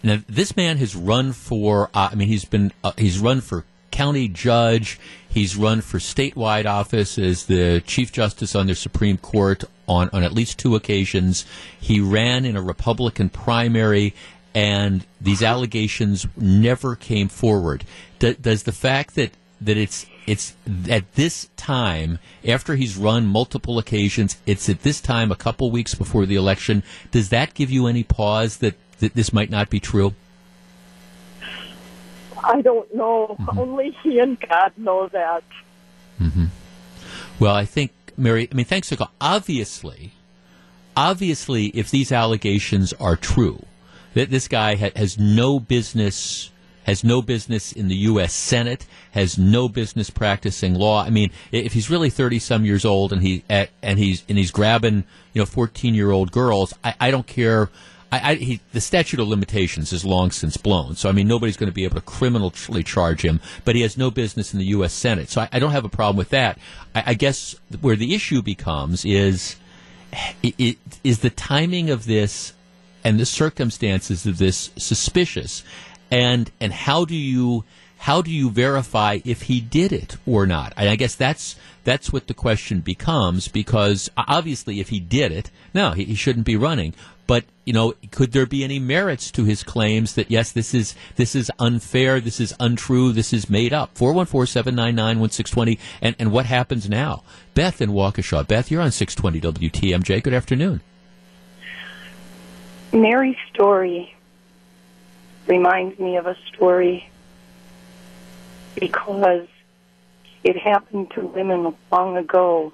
now, 0.01 0.20
this 0.28 0.56
man 0.56 0.78
has 0.78 0.96
run 0.96 1.34
for, 1.34 1.89
uh, 1.94 2.10
I 2.12 2.16
mean, 2.16 2.28
he's 2.28 2.46
been, 2.46 2.72
uh, 2.84 2.94
he's 2.98 3.20
run 3.20 3.42
for 3.42 3.66
county 3.92 4.28
judge. 4.28 5.00
He's 5.28 5.58
run 5.58 5.82
for 5.82 5.98
statewide 5.98 6.66
office 6.66 7.18
as 7.18 7.46
the 7.48 7.82
Chief 7.86 8.12
Justice 8.12 8.56
on 8.56 8.68
the 8.68 8.75
Supreme 8.75 9.18
Court 9.18 9.63
on, 9.88 10.10
on 10.13 10.24
at 10.24 10.32
least 10.32 10.58
two 10.58 10.75
occasions. 10.75 11.46
He 11.80 12.00
ran 12.00 12.46
in 12.46 12.56
a 12.56 12.62
Republican 12.62 13.30
primary, 13.30 14.13
and 14.60 15.06
these 15.22 15.42
allegations 15.42 16.28
never 16.36 16.96
came 16.96 17.30
forward. 17.30 17.86
D- 18.20 18.34
does 18.34 18.63
the 18.63 18.74
fact 18.74 19.16
that, 19.16 19.32
that 19.62 19.78
it's 19.78 20.06
it's 20.28 20.54
at 20.89 21.16
this 21.16 21.50
time 21.58 22.20
after 22.46 22.75
he's 22.75 22.96
run 22.96 23.25
multiple 23.25 23.80
occasions 23.80 24.38
it's 24.46 24.70
at 24.70 24.84
this 24.84 25.01
time 25.01 25.32
a 25.32 25.36
couple 25.36 25.72
weeks 25.72 25.96
before 25.96 26.28
the 26.28 26.36
election 26.36 26.84
does 27.10 27.30
that 27.30 27.56
give 27.56 27.72
you 27.72 27.88
any 27.88 28.04
pause 28.04 28.58
that 28.58 28.75
that 29.00 29.16
this 29.16 29.34
might 29.34 29.50
not 29.50 29.70
be 29.70 29.80
true? 29.80 30.13
I 32.44 32.62
don't 32.62 32.94
know. 32.94 33.36
Mm-hmm. 33.39 33.60
Only 33.60 33.98
he 34.04 34.20
and 34.20 34.39
God 34.39 34.72
know 34.78 35.08
that. 35.08 35.44
Mm-hmm. 36.22 36.46
Well, 37.39 37.56
I 37.56 37.66
think, 37.66 37.92
Mary, 38.18 38.48
I 38.51 38.56
mean, 38.56 38.66
thanks 38.66 38.89
to 38.89 39.10
Obviously, 39.22 40.13
obviously, 40.96 41.68
if 41.68 41.89
these 41.89 42.12
allegations 42.12 42.94
are 42.94 43.16
true, 43.16 43.66
that 44.20 44.30
this 44.30 44.50
guy 44.50 44.76
ha- 44.76 44.92
has 44.96 45.18
no 45.18 45.60
business 45.60 46.52
has 46.84 47.04
no 47.04 47.22
business 47.22 47.72
in 47.72 47.88
the 47.88 47.96
U.S. 47.96 48.34
Senate, 48.34 48.88
has 49.12 49.38
no 49.38 49.70
business 49.70 50.10
practicing 50.10 50.74
law. 50.74 51.04
I 51.04 51.12
mean, 51.12 51.30
if 51.52 51.74
he's 51.74 51.90
really 51.90 52.10
thirty 52.10 52.40
some 52.40 52.66
years 52.66 52.84
old 52.84 53.14
and 53.14 53.22
he 53.22 53.44
and 53.50 53.98
he's 53.98 54.24
and 54.28 54.38
he's 54.38 54.52
grabbing 54.52 55.04
you 55.34 55.42
know 55.42 55.46
fourteen 55.46 55.96
year 55.96 56.12
old 56.12 56.32
girls, 56.32 56.74
I, 56.84 56.96
I 57.00 57.12
don't 57.12 57.28
care 57.28 57.70
I, 58.12 58.32
I, 58.32 58.36
he, 58.36 58.60
the 58.74 58.82
statute 58.82 59.20
of 59.20 59.28
limitations 59.28 59.94
is 59.94 60.04
long 60.04 60.32
since 60.32 60.58
blown. 60.58 60.96
So, 60.96 61.10
I 61.10 61.12
mean, 61.12 61.28
nobody's 61.28 61.58
going 61.58 61.70
to 61.70 61.74
be 61.74 61.84
able 61.84 61.96
to 61.96 62.02
criminally 62.02 62.84
charge 62.84 63.24
him, 63.24 63.40
but 63.66 63.76
he 63.76 63.84
has 63.84 64.00
no 64.00 64.10
business 64.10 64.52
in 64.52 64.58
the 64.58 64.66
U.S. 64.66 64.94
Senate. 64.94 65.30
So, 65.30 65.42
I, 65.42 65.50
I 65.54 65.60
don't 65.60 65.74
have 65.74 65.86
a 65.86 65.90
problem 65.90 66.18
with 66.18 66.30
that. 66.30 66.58
I, 66.96 67.14
guess 67.14 67.56
where 67.82 67.96
the 67.96 68.16
issue 68.16 68.42
becomes 68.42 69.06
is 69.06 69.58
it, 70.42 70.80
is 71.04 71.20
the 71.20 71.30
timing 71.30 71.92
of 71.92 72.06
this 72.06 72.54
and 73.03 73.20
the 73.20 73.25
circumstances 73.25 74.25
of 74.25 74.38
this 74.38 74.72
suspicious, 74.77 75.63
and 76.12 76.51
and 76.60 76.74
how 76.74 77.06
do 77.06 77.15
you 77.15 77.63
how 78.00 78.22
do 78.22 78.32
you 78.32 78.50
verify 78.50 79.20
if 79.25 79.44
he 79.44 79.60
did 79.60 79.91
it 79.91 80.18
or 80.25 80.48
not? 80.48 80.74
And 80.77 80.89
I 80.89 80.96
guess 80.96 81.15
that's 81.15 81.56
that's 81.84 82.13
what 82.13 82.27
the 82.27 82.34
question 82.34 82.79
becomes 82.79 83.48
because 83.48 84.10
obviously 84.15 84.79
if 84.79 84.89
he 84.89 85.00
did 85.00 85.32
it, 85.32 85.51
no, 85.74 85.91
he, 85.91 86.06
he 86.06 86.15
shouldn't 86.15 86.46
be 86.46 86.56
running. 86.56 86.94
But 87.27 87.44
you 87.65 87.74
know, 87.74 87.94
could 88.10 88.32
there 88.32 88.46
be 88.46 88.63
any 88.63 88.79
merits 88.79 89.29
to 89.32 89.44
his 89.44 89.63
claims 89.63 90.15
that 90.15 90.32
yes, 90.32 90.51
this 90.51 90.74
is 90.74 90.96
this 91.15 91.36
is 91.36 91.51
unfair, 91.60 92.20
this 92.20 92.39
is 92.39 92.56
untrue, 92.60 93.12
this 93.12 93.34
is 93.34 93.50
made 93.50 93.74
up? 93.74 93.98
Four 93.98 94.13
one 94.13 94.25
four 94.25 94.46
seven 94.46 94.75
nine 94.75 94.96
nine 94.96 95.20
one 95.20 95.29
six 95.29 95.51
twenty. 95.51 95.77
And 96.01 96.15
and 96.18 96.32
what 96.32 96.46
happens 96.46 96.89
now? 96.89 97.24
Beth 97.53 97.82
in 97.82 97.91
Waukesha. 97.91 98.48
Beth, 98.48 98.72
you're 98.72 98.82
on 98.82 98.91
six 98.91 99.13
twenty 99.13 99.41
WTMJ. 99.41 100.24
Good 100.24 100.34
afternoon. 100.34 100.82
Mary's 102.93 103.38
story 103.53 104.15
reminds 105.48 106.00
me 106.00 106.17
of 106.17 106.27
a 106.27 106.36
story 106.53 107.10
because 108.75 109.48
it 110.43 110.58
happened 110.58 111.12
to 111.12 111.22
women 111.22 111.75
long 111.91 112.17
ago 112.17 112.74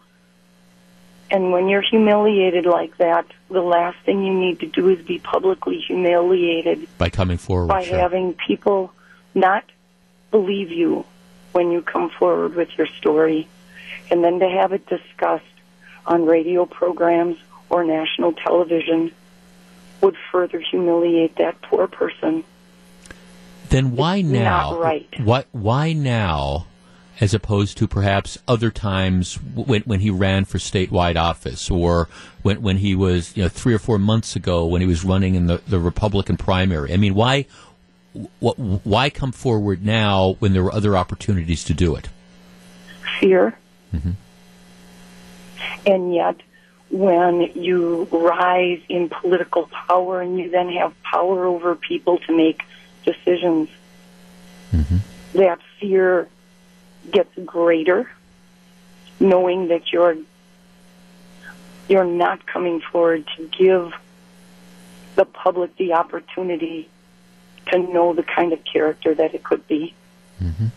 and 1.31 1.51
when 1.51 1.67
you're 1.67 1.81
humiliated 1.81 2.65
like 2.65 2.98
that, 2.98 3.25
the 3.50 3.62
last 3.62 3.98
thing 4.05 4.24
you 4.24 4.34
need 4.34 4.60
to 4.60 4.67
do 4.67 4.89
is 4.89 5.03
be 5.05 5.19
publicly 5.19 5.79
humiliated 5.79 6.88
by 6.98 7.10
coming 7.10 7.38
forward. 7.38 7.67
By 7.67 7.84
sure. 7.84 7.98
having 7.98 8.34
people 8.34 8.93
not 9.34 9.63
believe 10.29 10.72
you 10.72 11.05
when 11.51 11.72
you 11.72 11.81
come 11.81 12.10
forward 12.10 12.55
with 12.55 12.69
your 12.77 12.88
story. 12.88 13.48
And 14.12 14.24
then 14.24 14.39
to 14.39 14.48
have 14.48 14.72
it 14.72 14.86
discussed 14.86 15.45
on 16.05 16.25
radio 16.25 16.65
programs 16.65 17.38
or 17.69 17.84
national 17.84 18.34
television 18.34 19.12
would 20.02 20.16
further 20.32 20.60
humiliate 20.60 21.36
that 21.38 21.62
poor 21.62 21.88
person. 21.88 22.44
Then 23.70 23.96
why 23.96 24.18
it's 24.18 24.28
now? 24.28 24.72
Not 24.72 24.80
right. 24.80 25.10
What? 25.20 25.48
Why 25.52 25.94
now? 25.94 26.68
as 27.22 27.34
opposed 27.34 27.78
to 27.78 27.88
perhaps 27.88 28.38
other 28.48 28.70
times 28.70 29.36
when, 29.36 29.82
when 29.84 30.02
he 30.02 30.10
ran 30.10 30.46
for 30.46 30.58
statewide 30.58 31.16
office 31.16 31.72
or 31.72 32.10
when, 32.42 32.62
when 32.62 32.78
he 32.78 32.94
was, 32.94 33.36
you 33.38 33.44
know, 33.44 33.50
three 33.50 33.74
or 33.74 33.80
four 33.80 33.98
months 33.98 34.36
ago 34.36 34.66
when 34.66 34.82
he 34.82 34.88
was 34.88 35.04
running 35.04 35.36
in 35.36 35.48
the, 35.48 35.62
the 35.68 35.80
Republican 35.80 36.36
primary. 36.36 36.94
I 36.94 36.98
mean, 36.98 37.16
why, 37.16 37.46
what, 38.40 38.60
why 38.60 39.10
come 39.10 39.32
forward 39.32 39.86
now 39.86 40.36
when 40.40 40.54
there 40.54 40.64
were 40.64 40.74
other 40.74 40.98
opportunities 40.98 41.64
to 41.66 41.74
do 41.74 41.96
it? 41.96 42.10
Fear. 43.20 43.58
Mm-hmm. 43.94 44.12
And 45.86 46.14
yet, 46.14 46.36
when 46.89 47.51
you 47.56 48.08
rise 48.12 48.82
in 48.89 49.10
political 49.10 49.68
power 49.68 50.22
and 50.22 50.39
you 50.39 50.50
then 50.50 50.70
have 50.70 50.94
power 51.04 51.46
over 51.46 51.75
people 51.75 52.20
to 52.20 52.36
make 52.36 52.63
decisions, 53.04 53.70
mm-hmm. 54.72 54.98
that 55.34 55.60
fear 55.80 56.27
gets 57.12 57.38
greater 57.46 58.10
knowing 59.20 59.70
that 59.70 59.92
you're 59.92 60.18
you're 61.88 62.06
not 62.06 62.46
coming 62.46 62.82
forward 62.82 63.25
to 63.38 63.48
give 63.48 63.94
the 65.15 65.25
public 65.25 65.75
the 65.77 65.94
opportunity 65.94 66.89
to 67.68 67.77
know 67.77 68.13
the 68.13 68.24
kind 68.24 68.54
of 68.54 68.63
character 68.65 69.13
that 69.13 69.34
it 69.34 69.44
could 69.44 69.65
be. 69.68 69.94
Mm-hmm. 70.42 70.68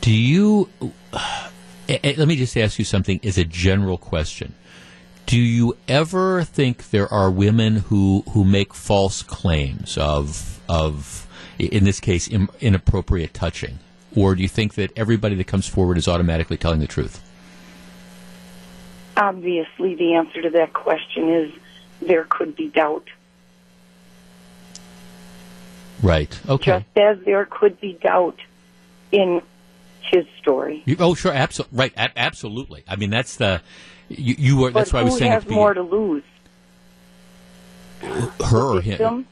Do 0.00 0.12
you? 0.12 0.68
Uh, 1.12 1.48
let 1.88 2.28
me 2.28 2.36
just 2.36 2.56
ask 2.56 2.78
you 2.78 2.84
something 2.84 3.20
as 3.22 3.38
a 3.38 3.44
general 3.44 3.98
question. 3.98 4.54
Do 5.26 5.38
you 5.38 5.76
ever 5.88 6.44
think 6.44 6.90
there 6.90 7.12
are 7.12 7.30
women 7.30 7.76
who 7.76 8.24
who 8.30 8.44
make 8.44 8.74
false 8.74 9.22
claims 9.22 9.96
of 9.96 10.60
of 10.68 11.26
in 11.58 11.84
this 11.84 12.00
case 12.00 12.28
inappropriate 12.28 13.32
touching, 13.32 13.78
or 14.14 14.34
do 14.34 14.42
you 14.42 14.48
think 14.48 14.74
that 14.74 14.90
everybody 14.96 15.34
that 15.36 15.46
comes 15.46 15.66
forward 15.66 15.96
is 15.96 16.08
automatically 16.08 16.56
telling 16.56 16.80
the 16.80 16.86
truth? 16.86 17.22
Obviously, 19.16 19.94
the 19.94 20.14
answer 20.14 20.42
to 20.42 20.50
that 20.50 20.72
question 20.72 21.28
is 21.28 21.52
there 22.00 22.24
could 22.24 22.56
be 22.56 22.68
doubt. 22.68 23.06
Right. 26.02 26.38
Okay. 26.48 26.84
Just 26.94 26.98
as 26.98 27.24
there 27.24 27.46
could 27.46 27.80
be 27.80 27.92
doubt 27.92 28.38
in 29.12 29.42
his 30.00 30.26
story. 30.40 30.82
You, 30.84 30.96
oh, 30.98 31.14
sure. 31.14 31.32
Absolutely. 31.32 31.78
Right. 31.78 31.92
A- 31.96 32.18
absolutely. 32.18 32.84
I 32.88 32.96
mean, 32.96 33.10
that's 33.10 33.36
the 33.36 33.62
you. 34.18 34.34
you 34.38 34.56
were. 34.56 34.70
But 34.70 34.80
that's 34.80 34.92
why 34.92 35.00
I 35.00 35.04
was 35.04 35.18
saying. 35.18 35.32
Who 35.32 35.38
has 35.40 35.48
more 35.48 35.74
to 35.74 35.82
lose? 35.82 36.24
Her 38.02 38.78
or 38.78 38.80
him? 38.80 39.26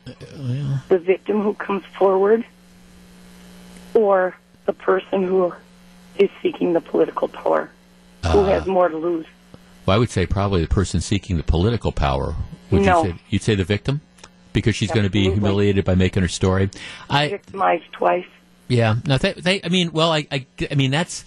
The 0.88 0.98
victim 0.98 1.42
who 1.42 1.54
comes 1.54 1.84
forward, 1.98 2.44
or 3.94 4.36
the 4.66 4.72
person 4.72 5.24
who 5.24 5.52
is 6.16 6.30
seeking 6.42 6.72
the 6.72 6.80
political 6.80 7.28
power. 7.28 7.70
Uh, 8.22 8.32
who 8.32 8.44
has 8.44 8.66
more 8.66 8.88
to 8.88 8.96
lose? 8.96 9.26
Well, 9.86 9.96
I 9.96 9.98
would 9.98 10.10
say 10.10 10.26
probably 10.26 10.60
the 10.60 10.68
person 10.68 11.00
seeking 11.00 11.36
the 11.36 11.42
political 11.42 11.90
power. 11.90 12.34
Would 12.70 12.82
no. 12.82 13.02
you 13.02 13.10
say? 13.10 13.18
You'd 13.30 13.42
say 13.42 13.54
the 13.54 13.64
victim 13.64 14.02
because 14.52 14.76
she's 14.76 14.90
going 14.90 15.04
to 15.04 15.10
be 15.10 15.30
humiliated 15.30 15.84
by 15.84 15.94
making 15.94 16.22
her 16.22 16.28
story. 16.28 16.70
I 17.08 17.28
victimized 17.28 17.90
twice. 17.92 18.26
Yeah. 18.68 18.96
No. 19.06 19.18
They, 19.18 19.32
they, 19.32 19.60
I 19.64 19.68
mean, 19.68 19.92
well, 19.92 20.12
I, 20.12 20.26
I, 20.30 20.46
I 20.70 20.74
mean, 20.74 20.90
that's. 20.90 21.24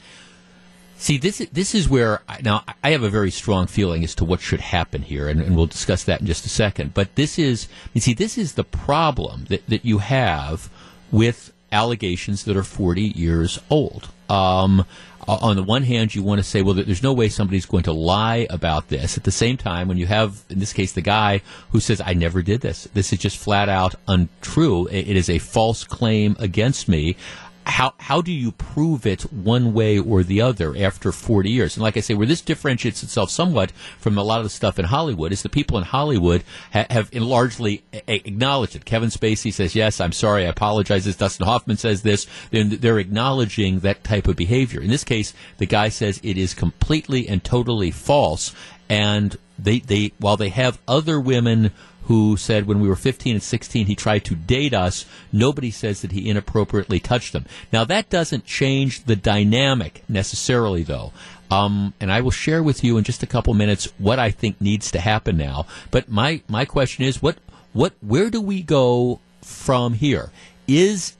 See, 1.04 1.18
this 1.18 1.42
is, 1.42 1.50
this 1.50 1.76
is 1.76 1.90
where 1.90 2.22
now 2.44 2.64
I 2.82 2.92
have 2.92 3.04
a 3.04 3.10
very 3.10 3.30
strong 3.30 3.68
feeling 3.68 4.06
as 4.06 4.16
to 4.16 4.24
what 4.24 4.40
should 4.40 4.62
happen 4.62 5.02
here, 5.02 5.28
and, 5.28 5.42
and 5.42 5.54
we'll 5.54 5.66
discuss 5.66 6.06
that 6.06 6.22
in 6.22 6.28
just 6.28 6.46
a 6.46 6.50
second. 6.50 6.94
But 6.94 7.16
this 7.16 7.38
is, 7.38 7.68
you 7.94 8.00
see, 8.00 8.14
this 8.14 8.38
is 8.38 8.54
the 8.54 8.64
problem 8.64 9.44
that, 9.50 9.68
that 9.68 9.84
you 9.84 9.98
have 9.98 10.70
with 11.12 11.52
allegations 11.74 12.46
that 12.46 12.56
are 12.56 12.64
40 12.64 13.02
years 13.02 13.60
old. 13.70 14.12
Um, 14.30 14.86
on 15.28 15.58
the 15.58 15.64
one 15.64 15.84
hand, 15.84 16.16
you 16.16 16.24
want 16.24 16.40
to 16.40 16.44
say, 16.44 16.62
well, 16.62 16.74
there's 16.74 17.04
no 17.04 17.12
way 17.12 17.28
somebody's 17.28 17.66
going 17.66 17.84
to 17.84 17.94
lie 17.94 18.48
about 18.50 18.88
this. 18.88 19.18
At 19.18 19.26
the 19.26 19.32
same 19.32 19.58
time, 19.58 19.90
when 19.90 19.98
you 19.98 20.06
have, 20.06 20.46
in 20.50 20.60
this 20.60 20.72
case, 20.72 20.94
the 20.94 21.02
guy 21.02 21.42
who 21.72 21.82
says, 21.82 22.02
I 22.06 22.14
never 22.14 22.42
did 22.42 22.62
this, 22.62 22.86
this 22.94 23.12
is 23.12 23.20
just 23.20 23.36
flat 23.36 23.68
out 23.68 23.96
untrue. 24.08 24.88
it 24.88 25.18
is 25.18 25.30
a 25.30 25.39
false 25.39 25.84
claim 25.84 26.38
against 26.39 26.88
me 26.88 27.18
how 27.65 27.93
how 27.97 28.21
do 28.21 28.32
you 28.32 28.52
prove 28.52 29.06
it 29.06 29.21
one 29.32 29.73
way 29.73 29.97
or 29.97 30.23
the 30.23 30.41
other 30.41 30.76
after 30.78 31.12
40 31.12 31.49
years? 31.49 31.76
And 31.76 31.84
like 31.84 31.97
I 31.97 32.02
say, 32.02 32.13
where 32.13 32.28
this 32.28 32.41
differentiates 32.41 33.04
itself 33.04 33.30
somewhat 33.30 33.71
from 33.99 34.17
a 34.17 34.23
lot 34.23 34.39
of 34.39 34.43
the 34.43 34.49
stuff 34.49 34.80
in 34.80 34.86
Hollywood 34.86 35.32
is 35.32 35.41
the 35.41 35.49
people 35.49 35.78
in 35.78 35.84
Hollywood 35.84 36.43
ha- 36.71 36.88
have 36.89 37.13
largely 37.13 37.84
a- 37.93 38.04
acknowledged 38.28 38.76
it. 38.76 38.86
Kevin 38.86 39.10
Spacey 39.10 39.54
says, 39.54 39.76
"Yes, 39.76 40.02
I'm 40.02 40.12
sorry, 40.12 40.45
I 40.45 40.49
apologize." 40.49 41.06
This 41.06 41.15
Dustin 41.15 41.45
Hoffman 41.45 41.78
says 41.78 42.02
this. 42.02 42.28
They're, 42.52 42.63
they're 42.63 42.99
acknowledging 42.99 43.80
that 43.80 44.04
type 44.04 44.28
of 44.28 44.36
behavior. 44.36 44.82
In 44.82 44.89
this 44.89 45.04
case, 45.04 45.34
the 45.58 45.65
guy 45.65 45.89
says 45.89 46.19
it 46.23 46.38
is 46.38 46.54
completely 46.54 47.28
and 47.28 47.43
totally 47.43 47.91
false, 47.91 48.54
and 48.89 49.38
they 49.58 49.80
they 49.80 50.12
while 50.19 50.38
they 50.38 50.49
have 50.49 50.80
other 50.88 51.19
women 51.19 51.71
who 52.06 52.36
said 52.38 52.68
when 52.68 52.80
we 52.80 52.88
were 52.88 52.96
15 52.96 53.36
and 53.36 53.44
16 53.44 53.86
he 53.86 53.96
tried 53.96 54.26
to 54.26 54.36
date 54.36 54.74
us. 54.74 55.06
Nobody 55.32 55.72
says 55.72 56.02
that 56.02 56.12
he 56.12 56.30
inappropriately 56.30 57.00
touched 57.00 57.34
them. 57.34 57.46
Now 57.72 57.84
that 57.86 58.10
doesn't 58.10 58.46
change 58.46 59.06
the 59.06 59.16
dynamic 59.16 60.04
necessarily, 60.08 60.84
though. 60.84 61.13
Um, 61.52 61.94
and 62.00 62.12
I 62.12 62.22
will 62.22 62.32
share 62.32 62.63
with 62.63 62.84
you 62.84 62.98
in 62.98 63.04
just 63.04 63.22
a 63.22 63.28
couple 63.28 63.54
minutes 63.54 63.92
what 63.98 64.18
I 64.18 64.32
think 64.32 64.60
needs 64.60 64.89
to 64.92 65.00
happen 65.00 65.38
now. 65.38 65.68
But 65.92 66.10
my 66.10 66.42
my 66.48 66.66
question 66.66 67.06
is, 67.06 67.22
what 67.22 67.38
what 67.74 67.94
where 68.02 68.30
do 68.30 68.42
we 68.42 68.63
go 68.63 69.20
from 69.42 69.94
here? 69.94 70.32
Is 70.68 71.16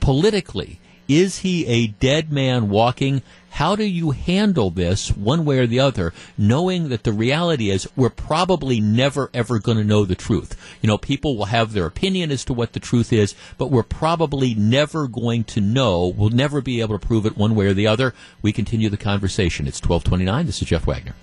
politically 0.00 0.78
is 1.08 1.38
he 1.38 1.66
a 1.66 1.88
dead 1.88 2.32
man 2.32 2.68
walking? 2.68 3.22
How 3.50 3.76
do 3.76 3.84
you 3.84 4.10
handle 4.10 4.70
this 4.70 5.10
one 5.10 5.44
way 5.44 5.60
or 5.60 5.66
the 5.66 5.78
other, 5.78 6.12
knowing 6.36 6.88
that 6.88 7.04
the 7.04 7.12
reality 7.12 7.70
is 7.70 7.88
we're 7.94 8.10
probably 8.10 8.80
never 8.80 9.30
ever 9.32 9.60
going 9.60 9.78
to 9.78 9.84
know 9.84 10.04
the 10.04 10.16
truth? 10.16 10.56
You 10.82 10.88
know, 10.88 10.98
people 10.98 11.36
will 11.36 11.44
have 11.44 11.72
their 11.72 11.86
opinion 11.86 12.32
as 12.32 12.44
to 12.46 12.52
what 12.52 12.72
the 12.72 12.80
truth 12.80 13.12
is, 13.12 13.34
but 13.56 13.70
we're 13.70 13.84
probably 13.84 14.54
never 14.56 15.06
going 15.06 15.44
to 15.44 15.60
know. 15.60 16.08
We'll 16.08 16.30
never 16.30 16.60
be 16.60 16.80
able 16.80 16.98
to 16.98 17.06
prove 17.06 17.26
it 17.26 17.36
one 17.36 17.54
way 17.54 17.66
or 17.66 17.74
the 17.74 17.86
other. 17.86 18.12
We 18.42 18.52
continue 18.52 18.88
the 18.88 18.96
conversation. 18.96 19.68
It's 19.68 19.80
1229. 19.80 20.46
This 20.46 20.60
is 20.60 20.68
Jeff 20.68 20.86
Wagner. 20.86 21.14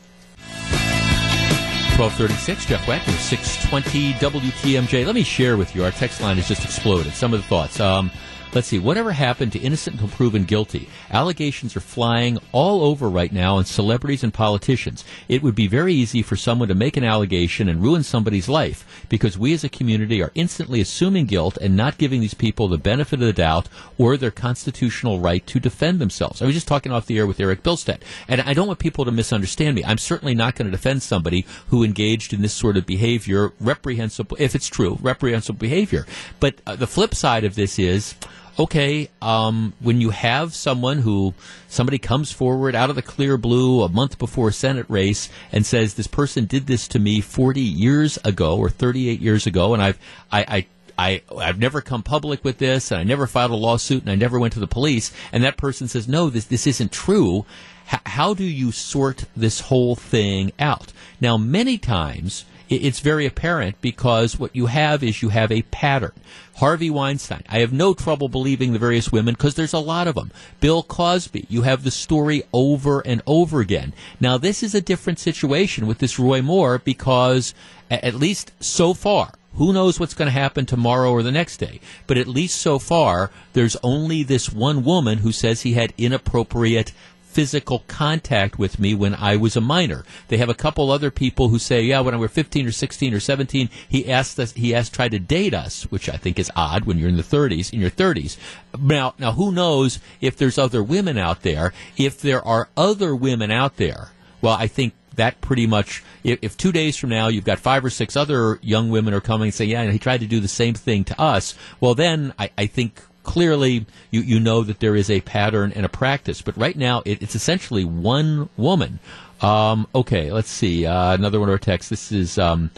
1236, 1.97 2.65
Jeff 2.65 2.87
Wagner, 2.87 3.13
620 3.13 4.13
WTMJ. 4.13 5.05
Let 5.05 5.13
me 5.13 5.23
share 5.23 5.57
with 5.57 5.75
you, 5.75 5.83
our 5.83 5.91
text 5.91 6.21
line 6.21 6.37
has 6.37 6.47
just 6.47 6.63
exploded. 6.63 7.13
Some 7.13 7.33
of 7.33 7.41
the 7.41 7.47
thoughts. 7.47 7.79
Um, 7.79 8.09
Let's 8.53 8.67
see, 8.67 8.79
whatever 8.79 9.13
happened 9.13 9.53
to 9.53 9.59
innocent 9.59 10.01
until 10.01 10.09
proven 10.09 10.43
guilty? 10.43 10.89
Allegations 11.09 11.77
are 11.77 11.81
flying 11.81 12.37
all 12.51 12.83
over 12.83 13.09
right 13.09 13.31
now 13.31 13.55
on 13.55 13.63
celebrities 13.63 14.25
and 14.25 14.33
politicians. 14.33 15.05
It 15.29 15.41
would 15.41 15.55
be 15.55 15.67
very 15.67 15.93
easy 15.93 16.21
for 16.21 16.35
someone 16.35 16.67
to 16.67 16.75
make 16.75 16.97
an 16.97 17.05
allegation 17.05 17.69
and 17.69 17.81
ruin 17.81 18.03
somebody's 18.03 18.49
life 18.49 19.05
because 19.07 19.37
we 19.37 19.53
as 19.53 19.63
a 19.63 19.69
community 19.69 20.21
are 20.21 20.33
instantly 20.35 20.81
assuming 20.81 21.27
guilt 21.27 21.57
and 21.61 21.77
not 21.77 21.97
giving 21.97 22.19
these 22.19 22.33
people 22.33 22.67
the 22.67 22.77
benefit 22.77 23.21
of 23.21 23.25
the 23.25 23.31
doubt 23.31 23.69
or 23.97 24.17
their 24.17 24.31
constitutional 24.31 25.21
right 25.21 25.47
to 25.47 25.61
defend 25.61 25.99
themselves. 25.99 26.41
I 26.41 26.45
was 26.45 26.55
just 26.55 26.67
talking 26.67 26.91
off 26.91 27.05
the 27.05 27.19
air 27.19 27.27
with 27.27 27.39
Eric 27.39 27.63
Bilstead, 27.63 28.01
and 28.27 28.41
I 28.41 28.53
don't 28.53 28.67
want 28.67 28.79
people 28.79 29.05
to 29.05 29.11
misunderstand 29.13 29.75
me. 29.77 29.85
I'm 29.85 29.97
certainly 29.97 30.35
not 30.35 30.55
going 30.55 30.65
to 30.65 30.71
defend 30.71 31.03
somebody 31.03 31.45
who 31.69 31.85
engaged 31.85 32.33
in 32.33 32.41
this 32.41 32.53
sort 32.53 32.75
of 32.75 32.85
behavior, 32.85 33.53
reprehensible, 33.61 34.35
if 34.41 34.55
it's 34.55 34.67
true, 34.67 34.97
reprehensible 35.01 35.57
behavior. 35.57 36.05
But 36.41 36.55
uh, 36.67 36.75
the 36.75 36.87
flip 36.87 37.15
side 37.15 37.45
of 37.45 37.55
this 37.55 37.79
is, 37.79 38.13
okay, 38.59 39.09
um, 39.21 39.73
when 39.79 40.01
you 40.01 40.09
have 40.11 40.53
someone 40.53 40.99
who 40.99 41.33
somebody 41.67 41.97
comes 41.97 42.31
forward 42.31 42.75
out 42.75 42.89
of 42.89 42.95
the 42.95 43.01
clear 43.01 43.37
blue 43.37 43.83
a 43.83 43.89
month 43.89 44.17
before 44.17 44.49
a 44.49 44.53
Senate 44.53 44.85
race 44.89 45.29
and 45.51 45.65
says 45.65 45.93
this 45.93 46.07
person 46.07 46.45
did 46.45 46.67
this 46.67 46.87
to 46.89 46.99
me 46.99 47.21
40 47.21 47.61
years 47.61 48.17
ago 48.23 48.57
or 48.57 48.69
38 48.69 49.19
years 49.19 49.47
ago, 49.47 49.73
and 49.73 49.81
I've 49.81 49.99
I, 50.31 50.45
I 50.47 50.65
I, 50.97 51.21
I've 51.35 51.57
never 51.57 51.81
come 51.81 52.03
public 52.03 52.43
with 52.43 52.59
this, 52.59 52.91
and 52.91 52.99
I 52.99 53.03
never 53.03 53.25
filed 53.25 53.49
a 53.49 53.55
lawsuit, 53.55 54.03
and 54.03 54.11
I 54.11 54.15
never 54.15 54.39
went 54.39 54.53
to 54.53 54.59
the 54.59 54.67
police. 54.67 55.11
And 55.31 55.43
that 55.43 55.57
person 55.57 55.87
says, 55.87 56.07
no, 56.07 56.29
this 56.29 56.45
this 56.45 56.67
isn't 56.67 56.91
true. 56.91 57.45
H- 57.91 58.01
how 58.05 58.35
do 58.35 58.43
you 58.43 58.71
sort 58.71 59.25
this 59.35 59.61
whole 59.61 59.95
thing 59.95 60.51
out? 60.59 60.93
Now, 61.19 61.37
many 61.37 61.79
times 61.79 62.45
it's 62.75 62.99
very 63.01 63.25
apparent 63.25 63.81
because 63.81 64.39
what 64.39 64.55
you 64.55 64.67
have 64.67 65.03
is 65.03 65.21
you 65.21 65.29
have 65.29 65.51
a 65.51 65.61
pattern. 65.63 66.13
Harvey 66.57 66.89
Weinstein, 66.89 67.43
I 67.49 67.59
have 67.59 67.73
no 67.73 67.93
trouble 67.93 68.29
believing 68.29 68.71
the 68.71 68.79
various 68.79 69.11
women 69.11 69.33
because 69.33 69.55
there's 69.55 69.73
a 69.73 69.79
lot 69.79 70.07
of 70.07 70.15
them. 70.15 70.31
Bill 70.59 70.83
Cosby, 70.83 71.47
you 71.49 71.63
have 71.63 71.83
the 71.83 71.91
story 71.91 72.43
over 72.53 73.01
and 73.01 73.21
over 73.25 73.59
again. 73.59 73.93
Now, 74.19 74.37
this 74.37 74.63
is 74.63 74.73
a 74.73 74.81
different 74.81 75.19
situation 75.19 75.87
with 75.87 75.97
this 75.97 76.19
Roy 76.19 76.41
Moore 76.41 76.79
because, 76.79 77.53
at 77.89 78.15
least 78.15 78.51
so 78.59 78.93
far, 78.93 79.33
who 79.55 79.73
knows 79.73 79.99
what's 79.99 80.13
going 80.13 80.27
to 80.27 80.31
happen 80.31 80.65
tomorrow 80.65 81.11
or 81.11 81.23
the 81.23 81.31
next 81.31 81.57
day? 81.57 81.81
But 82.07 82.17
at 82.17 82.27
least 82.27 82.61
so 82.61 82.79
far, 82.79 83.31
there's 83.53 83.75
only 83.83 84.23
this 84.23 84.51
one 84.51 84.85
woman 84.85 85.19
who 85.19 85.31
says 85.31 85.61
he 85.61 85.73
had 85.73 85.93
inappropriate 85.97 86.93
physical 87.31 87.83
contact 87.87 88.59
with 88.59 88.77
me 88.77 88.93
when 88.93 89.15
I 89.15 89.37
was 89.37 89.55
a 89.55 89.61
minor. 89.61 90.03
They 90.27 90.37
have 90.37 90.49
a 90.49 90.53
couple 90.53 90.91
other 90.91 91.09
people 91.09 91.47
who 91.47 91.59
say, 91.59 91.81
yeah, 91.81 92.01
when 92.01 92.13
I 92.13 92.17
was 92.17 92.31
15 92.31 92.67
or 92.67 92.71
16 92.71 93.13
or 93.13 93.19
17, 93.19 93.69
he 93.87 94.11
asked 94.11 94.39
us, 94.39 94.51
he 94.51 94.75
asked, 94.75 94.93
tried 94.93 95.11
to 95.11 95.19
date 95.19 95.53
us, 95.53 95.83
which 95.83 96.09
I 96.09 96.17
think 96.17 96.37
is 96.37 96.51
odd 96.55 96.85
when 96.85 96.97
you're 96.97 97.09
in 97.09 97.17
the 97.17 97.23
30s, 97.23 97.71
in 97.71 97.79
your 97.79 97.89
30s. 97.89 98.37
Now, 98.79 99.13
now 99.17 99.31
who 99.31 99.51
knows 99.51 99.99
if 100.19 100.35
there's 100.35 100.57
other 100.57 100.83
women 100.83 101.17
out 101.17 101.41
there? 101.41 101.73
If 101.97 102.19
there 102.19 102.45
are 102.45 102.69
other 102.75 103.15
women 103.15 103.49
out 103.49 103.77
there, 103.77 104.11
well, 104.41 104.55
I 104.59 104.67
think 104.67 104.93
that 105.15 105.41
pretty 105.41 105.67
much 105.67 106.03
if, 106.23 106.39
if, 106.41 106.57
two 106.57 106.71
days 106.71 106.97
from 106.97 107.09
now 107.09 107.27
you've 107.27 107.43
got 107.45 107.59
five 107.59 107.83
or 107.83 107.89
six 107.89 108.15
other 108.15 108.59
young 108.61 108.89
women 108.89 109.13
are 109.13 109.21
coming 109.21 109.47
and 109.47 109.53
say 109.53 109.65
yeah 109.65 109.89
he 109.91 109.99
tried 109.99 110.21
to 110.21 110.25
do 110.25 110.39
the 110.39 110.47
same 110.47 110.73
thing 110.73 111.03
to 111.03 111.19
us 111.19 111.53
well 111.81 111.93
then 111.93 112.33
i, 112.39 112.49
I 112.57 112.65
think 112.65 113.01
clearly 113.23 113.85
you, 114.09 114.21
you 114.21 114.39
know 114.39 114.63
that 114.63 114.79
there 114.79 114.95
is 114.95 115.09
a 115.09 115.21
pattern 115.21 115.71
and 115.75 115.85
a 115.85 115.89
practice. 115.89 116.41
But 116.41 116.57
right 116.57 116.75
now, 116.75 117.01
it, 117.05 117.21
it's 117.21 117.35
essentially 117.35 117.85
one 117.85 118.49
woman. 118.57 118.99
Um, 119.41 119.87
okay, 119.95 120.31
let's 120.31 120.49
see. 120.49 120.85
Uh, 120.85 121.13
another 121.13 121.39
one 121.39 121.49
of 121.49 121.53
our 121.53 121.59
texts. 121.59 121.89
This 121.89 122.11
is 122.11 122.37
um, 122.37 122.69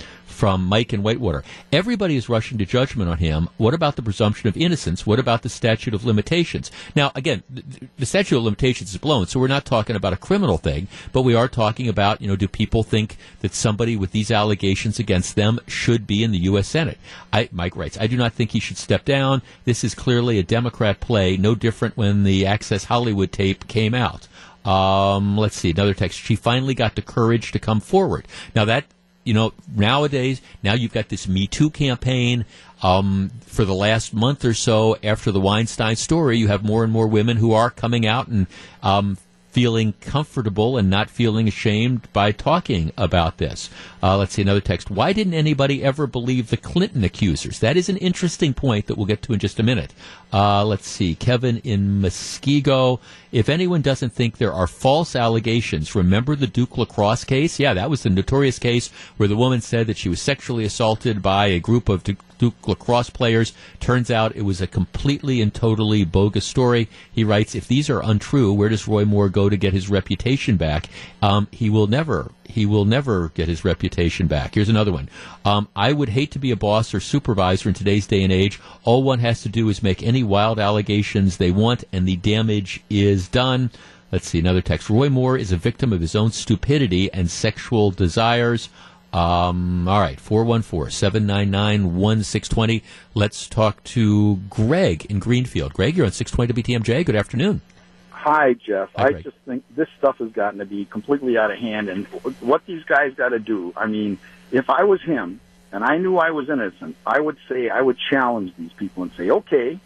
from 0.43 0.65
Mike 0.65 0.91
and 0.91 1.05
Whitewater. 1.05 1.41
Everybody 1.71 2.17
is 2.17 2.27
rushing 2.27 2.57
to 2.57 2.65
judgment 2.65 3.09
on 3.09 3.19
him. 3.19 3.47
What 3.55 3.73
about 3.73 3.95
the 3.95 4.01
presumption 4.01 4.49
of 4.49 4.57
innocence? 4.57 5.05
What 5.05 5.17
about 5.17 5.41
the 5.41 5.47
statute 5.47 5.93
of 5.93 6.03
limitations? 6.03 6.69
Now, 6.97 7.13
again, 7.15 7.43
the, 7.49 7.63
the 7.97 8.05
statute 8.05 8.35
of 8.35 8.43
limitations 8.43 8.91
is 8.91 8.97
blown, 8.97 9.25
so 9.25 9.39
we're 9.39 9.47
not 9.47 9.63
talking 9.63 9.95
about 9.95 10.11
a 10.11 10.17
criminal 10.17 10.57
thing, 10.57 10.89
but 11.13 11.21
we 11.21 11.33
are 11.33 11.47
talking 11.47 11.87
about, 11.87 12.21
you 12.21 12.27
know, 12.27 12.35
do 12.35 12.49
people 12.49 12.83
think 12.83 13.15
that 13.39 13.53
somebody 13.53 13.95
with 13.95 14.11
these 14.11 14.31
allegations 14.31 14.99
against 14.99 15.37
them 15.37 15.61
should 15.65 16.05
be 16.05 16.25
in 16.25 16.31
the 16.31 16.39
U.S. 16.39 16.67
Senate? 16.67 16.97
I, 17.31 17.47
Mike 17.53 17.77
writes, 17.77 17.97
I 17.97 18.07
do 18.07 18.17
not 18.17 18.33
think 18.33 18.51
he 18.51 18.59
should 18.59 18.77
step 18.77 19.05
down. 19.05 19.43
This 19.63 19.85
is 19.85 19.95
clearly 19.95 20.39
a 20.39 20.43
Democrat 20.43 20.99
play, 20.99 21.37
no 21.37 21.55
different 21.55 21.95
when 21.95 22.25
the 22.25 22.45
Access 22.45 22.83
Hollywood 22.83 23.31
tape 23.31 23.69
came 23.69 23.93
out. 23.93 24.27
Um, 24.65 25.37
let's 25.37 25.55
see, 25.55 25.71
another 25.71 25.93
text. 25.93 26.19
She 26.19 26.35
finally 26.35 26.73
got 26.73 26.95
the 26.95 27.01
courage 27.01 27.53
to 27.53 27.59
come 27.59 27.79
forward. 27.79 28.27
Now 28.53 28.65
that 28.65 28.87
you 29.23 29.33
know, 29.33 29.53
nowadays, 29.75 30.41
now 30.61 30.73
you've 30.73 30.93
got 30.93 31.09
this 31.09 31.27
Me 31.27 31.47
Too 31.47 31.69
campaign. 31.69 32.45
Um, 32.81 33.31
for 33.45 33.63
the 33.63 33.73
last 33.73 34.13
month 34.13 34.43
or 34.43 34.53
so 34.53 34.97
after 35.01 35.31
the 35.31 35.39
Weinstein 35.39 35.95
story, 35.95 36.37
you 36.37 36.49
have 36.49 36.65
more 36.65 36.83
and 36.83 36.91
more 36.91 37.07
women 37.07 37.37
who 37.37 37.53
are 37.53 37.69
coming 37.69 38.05
out 38.05 38.27
and 38.27 38.45
um, 38.81 39.17
feeling 39.53 39.93
comfortable 40.01 40.77
and 40.77 40.89
not 40.89 41.11
feeling 41.11 41.47
ashamed 41.47 42.11
by 42.11 42.31
talking 42.31 42.91
about 42.97 43.37
this. 43.37 43.69
Uh, 44.01 44.17
let's 44.17 44.33
see 44.33 44.41
another 44.41 44.59
text. 44.59 44.89
Why 44.89 45.13
didn't 45.13 45.35
anybody 45.35 45.83
ever 45.83 46.07
believe 46.07 46.49
the 46.49 46.57
Clinton 46.57 47.03
accusers? 47.03 47.59
That 47.59 47.77
is 47.77 47.87
an 47.87 47.97
interesting 47.97 48.55
point 48.55 48.87
that 48.87 48.97
we'll 48.97 49.05
get 49.05 49.21
to 49.23 49.33
in 49.33 49.39
just 49.39 49.59
a 49.59 49.63
minute. 49.63 49.93
Uh, 50.33 50.65
let's 50.65 50.87
see. 50.87 51.13
Kevin 51.13 51.59
in 51.59 52.01
Muskego. 52.01 52.99
If 53.31 53.49
anyone 53.49 53.81
doesn't 53.81 54.13
think 54.13 54.37
there 54.37 54.53
are 54.53 54.67
false 54.67 55.15
allegations, 55.15 55.95
remember 55.95 56.35
the 56.35 56.47
Duke 56.47 56.77
lacrosse 56.77 57.23
case? 57.23 57.59
Yeah, 57.59 57.73
that 57.75 57.89
was 57.89 58.03
the 58.03 58.09
notorious 58.09 58.59
case 58.59 58.89
where 59.17 59.29
the 59.29 59.35
woman 59.35 59.61
said 59.61 59.87
that 59.87 59.97
she 59.97 60.09
was 60.09 60.21
sexually 60.21 60.65
assaulted 60.65 61.21
by 61.21 61.47
a 61.47 61.59
group 61.59 61.87
of 61.87 62.03
Duke 62.03 62.23
Duke 62.37 62.67
lacrosse 62.67 63.09
players. 63.09 63.53
Turns 63.79 64.11
out 64.11 64.35
it 64.35 64.41
was 64.41 64.59
a 64.59 64.67
completely 64.67 65.39
and 65.41 65.53
totally 65.53 66.03
bogus 66.03 66.45
story. 66.45 66.89
He 67.11 67.23
writes, 67.23 67.55
if 67.55 67.67
these 67.67 67.89
are 67.89 68.03
untrue, 68.03 68.51
where 68.51 68.69
does 68.69 68.87
Roy 68.87 69.05
Moore 69.05 69.29
go 69.29 69.47
to 69.47 69.55
get 69.55 69.71
his 69.71 69.89
reputation 69.89 70.57
back? 70.57 70.89
Um, 71.21 71.47
he 71.51 71.69
will 71.69 71.87
never, 71.87 72.31
he 72.43 72.65
will 72.65 72.83
never 72.83 73.29
get 73.29 73.47
his 73.47 73.63
reputation 73.63 74.27
back. 74.27 74.55
Here's 74.55 74.67
another 74.67 74.91
one. 74.91 75.09
Um, 75.45 75.69
I 75.75 75.93
would 75.93 76.09
hate 76.09 76.31
to 76.31 76.39
be 76.39 76.51
a 76.51 76.57
boss 76.57 76.93
or 76.93 76.99
supervisor 76.99 77.69
in 77.69 77.75
today's 77.75 78.07
day 78.07 78.23
and 78.23 78.33
age. 78.33 78.59
All 78.83 79.03
one 79.03 79.19
has 79.19 79.41
to 79.43 79.49
do 79.49 79.69
is 79.69 79.81
make 79.81 80.03
any 80.03 80.22
wild 80.23 80.59
allegations 80.59 81.37
they 81.37 81.51
want, 81.51 81.83
and 81.91 82.07
the 82.07 82.15
damage 82.17 82.81
is 82.89 83.27
done. 83.27 83.71
Let's 84.11 84.27
see 84.27 84.39
another 84.39 84.61
text. 84.61 84.89
Roy 84.89 85.09
Moore 85.09 85.37
is 85.37 85.51
a 85.51 85.57
victim 85.57 85.91
of 85.91 86.01
his 86.01 86.15
own 86.15 86.31
stupidity 86.31 87.11
and 87.11 87.29
sexual 87.29 87.91
desires. 87.91 88.69
Um, 89.11 89.87
all 89.87 89.99
right, 89.99 90.19
414 90.19 90.91
799 90.91 91.95
1620. 91.95 92.83
Let's 93.13 93.47
talk 93.47 93.83
to 93.85 94.37
Greg 94.49 95.05
in 95.05 95.19
Greenfield. 95.19 95.73
Greg, 95.73 95.95
you're 95.95 96.05
on 96.05 96.11
620 96.11 96.79
WTMJ. 96.79 97.05
Good 97.05 97.15
afternoon. 97.15 97.61
Hi, 98.09 98.53
Jeff. 98.53 98.89
Hi, 98.95 99.05
I 99.05 99.11
Greg. 99.11 99.23
just 99.23 99.37
think 99.45 99.63
this 99.75 99.87
stuff 99.97 100.17
has 100.17 100.31
gotten 100.31 100.59
to 100.59 100.65
be 100.65 100.85
completely 100.85 101.37
out 101.37 101.51
of 101.51 101.59
hand. 101.59 101.89
And 101.89 102.05
what 102.39 102.65
these 102.65 102.83
guys 102.85 103.13
got 103.15 103.29
to 103.29 103.39
do, 103.39 103.73
I 103.75 103.85
mean, 103.85 104.17
if 104.51 104.69
I 104.69 104.83
was 104.83 105.01
him 105.01 105.39
and 105.71 105.83
I 105.83 105.97
knew 105.97 106.17
I 106.17 106.31
was 106.31 106.49
innocent, 106.49 106.95
I 107.05 107.19
would 107.19 107.37
say, 107.49 107.69
I 107.69 107.81
would 107.81 107.97
challenge 108.09 108.53
these 108.57 108.71
people 108.73 109.03
and 109.03 109.11
say, 109.13 109.29
okay, 109.29 109.79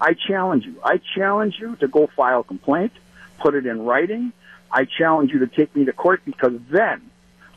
I 0.00 0.14
challenge 0.14 0.64
you. 0.64 0.76
I 0.84 1.00
challenge 1.16 1.56
you 1.58 1.76
to 1.76 1.88
go 1.88 2.08
file 2.16 2.40
a 2.40 2.44
complaint, 2.44 2.92
put 3.38 3.54
it 3.54 3.66
in 3.66 3.82
writing. 3.82 4.32
I 4.70 4.86
challenge 4.86 5.30
you 5.32 5.40
to 5.40 5.46
take 5.46 5.74
me 5.76 5.84
to 5.84 5.92
court 5.92 6.22
because 6.24 6.54
then 6.70 7.10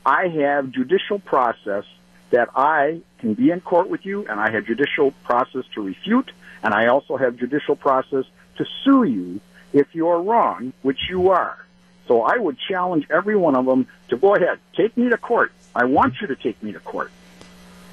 I 0.06 0.28
have 0.28 0.72
judicial 0.72 1.20
process 1.20 1.84
that 2.30 2.50
I 2.56 3.02
can 3.20 3.34
be 3.34 3.52
in 3.52 3.62
court 3.62 3.90
with 3.90 4.06
you 4.06 4.28
and 4.28 4.40
I 4.40 4.52
have 4.52 4.66
judicial 4.66 5.12
process 5.24 5.64
to 5.74 5.82
refute 5.82 6.32
and 6.64 6.74
I 6.74 6.88
also 6.88 7.18
have 7.18 7.38
judicial 7.38 7.76
process 7.76 8.26
to 8.58 8.66
sue 8.84 9.04
you 9.04 9.42
if 9.74 9.88
you're 9.94 10.22
wrong, 10.22 10.74
which 10.82 11.00
you 11.10 11.30
are. 11.30 11.58
So 12.08 12.22
I 12.22 12.38
would 12.38 12.58
challenge 12.70 13.06
every 13.10 13.36
one 13.36 13.56
of 13.56 13.66
them 13.66 13.88
to 14.10 14.18
go 14.18 14.36
ahead, 14.36 14.60
take 14.76 14.96
me 14.96 15.10
to 15.10 15.18
court. 15.18 15.52
I 15.76 15.86
want 15.86 16.16
you 16.22 16.28
to 16.28 16.36
take 16.36 16.62
me 16.64 16.72
to 16.72 16.80
court. 16.80 17.12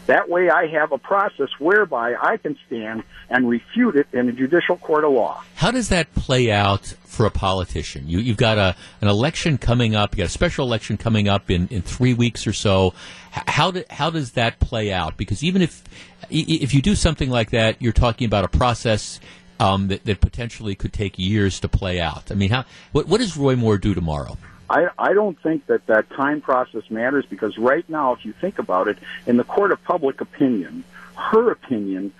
That 0.06 0.28
way 0.28 0.50
I 0.50 0.66
have 0.66 0.92
a 0.92 0.98
process 0.98 1.48
whereby 1.58 2.14
I 2.20 2.36
can 2.36 2.56
stand 2.66 3.04
and 3.30 3.48
refute 3.48 3.96
it 3.96 4.06
in 4.12 4.28
a 4.28 4.32
judicial 4.32 4.76
court 4.76 5.04
of 5.04 5.12
law. 5.12 5.42
How 5.54 5.70
does 5.70 5.88
that 5.88 6.14
play 6.14 6.52
out 6.52 6.94
for 7.04 7.24
a 7.24 7.30
politician? 7.30 8.08
You, 8.08 8.18
you've 8.18 8.36
got 8.36 8.58
a, 8.58 8.76
an 9.00 9.08
election 9.08 9.56
coming 9.56 9.94
up. 9.94 10.12
you've 10.12 10.18
got 10.18 10.26
a 10.26 10.28
special 10.28 10.66
election 10.66 10.98
coming 10.98 11.28
up 11.28 11.50
in, 11.50 11.68
in 11.68 11.80
three 11.80 12.12
weeks 12.12 12.46
or 12.46 12.52
so. 12.52 12.92
How 13.30 13.70
do, 13.70 13.84
how 13.88 14.10
does 14.10 14.32
that 14.32 14.60
play 14.60 14.92
out? 14.92 15.16
Because 15.16 15.42
even 15.42 15.62
if 15.62 15.82
if 16.30 16.72
you 16.72 16.80
do 16.80 16.94
something 16.94 17.28
like 17.28 17.50
that, 17.50 17.80
you're 17.82 17.92
talking 17.92 18.26
about 18.26 18.44
a 18.44 18.48
process 18.48 19.20
um, 19.60 19.88
that, 19.88 20.04
that 20.04 20.20
potentially 20.20 20.74
could 20.74 20.92
take 20.92 21.18
years 21.18 21.60
to 21.60 21.68
play 21.68 22.00
out. 22.00 22.30
I 22.30 22.34
mean, 22.34 22.50
how 22.50 22.64
what, 22.92 23.06
what 23.08 23.20
does 23.20 23.36
Roy 23.36 23.56
Moore 23.56 23.78
do 23.78 23.94
tomorrow? 23.94 24.36
I, 24.68 24.88
I 24.98 25.12
don't 25.12 25.38
think 25.40 25.66
that 25.66 25.86
that 25.86 26.10
time 26.10 26.40
process 26.40 26.82
matters 26.90 27.24
because 27.28 27.58
right 27.58 27.88
now, 27.88 28.12
if 28.12 28.24
you 28.24 28.32
think 28.32 28.58
about 28.58 28.88
it, 28.88 28.98
in 29.26 29.36
the 29.36 29.44
court 29.44 29.72
of 29.72 29.82
public 29.84 30.20
opinion, 30.20 30.84
her 31.16 31.50
opinion 31.50 32.12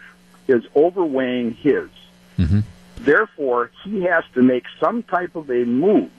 is 0.47 0.65
overweighing 0.77 1.55
his. 1.55 1.89
Mm-hmm. 2.39 2.61
Therefore, 2.97 3.71
he 3.85 4.03
has 4.03 4.25
to 4.35 4.43
make 4.43 4.65
some 4.79 5.03
type 5.03 5.37
of 5.37 5.51
a 5.51 5.65
move 5.65 6.11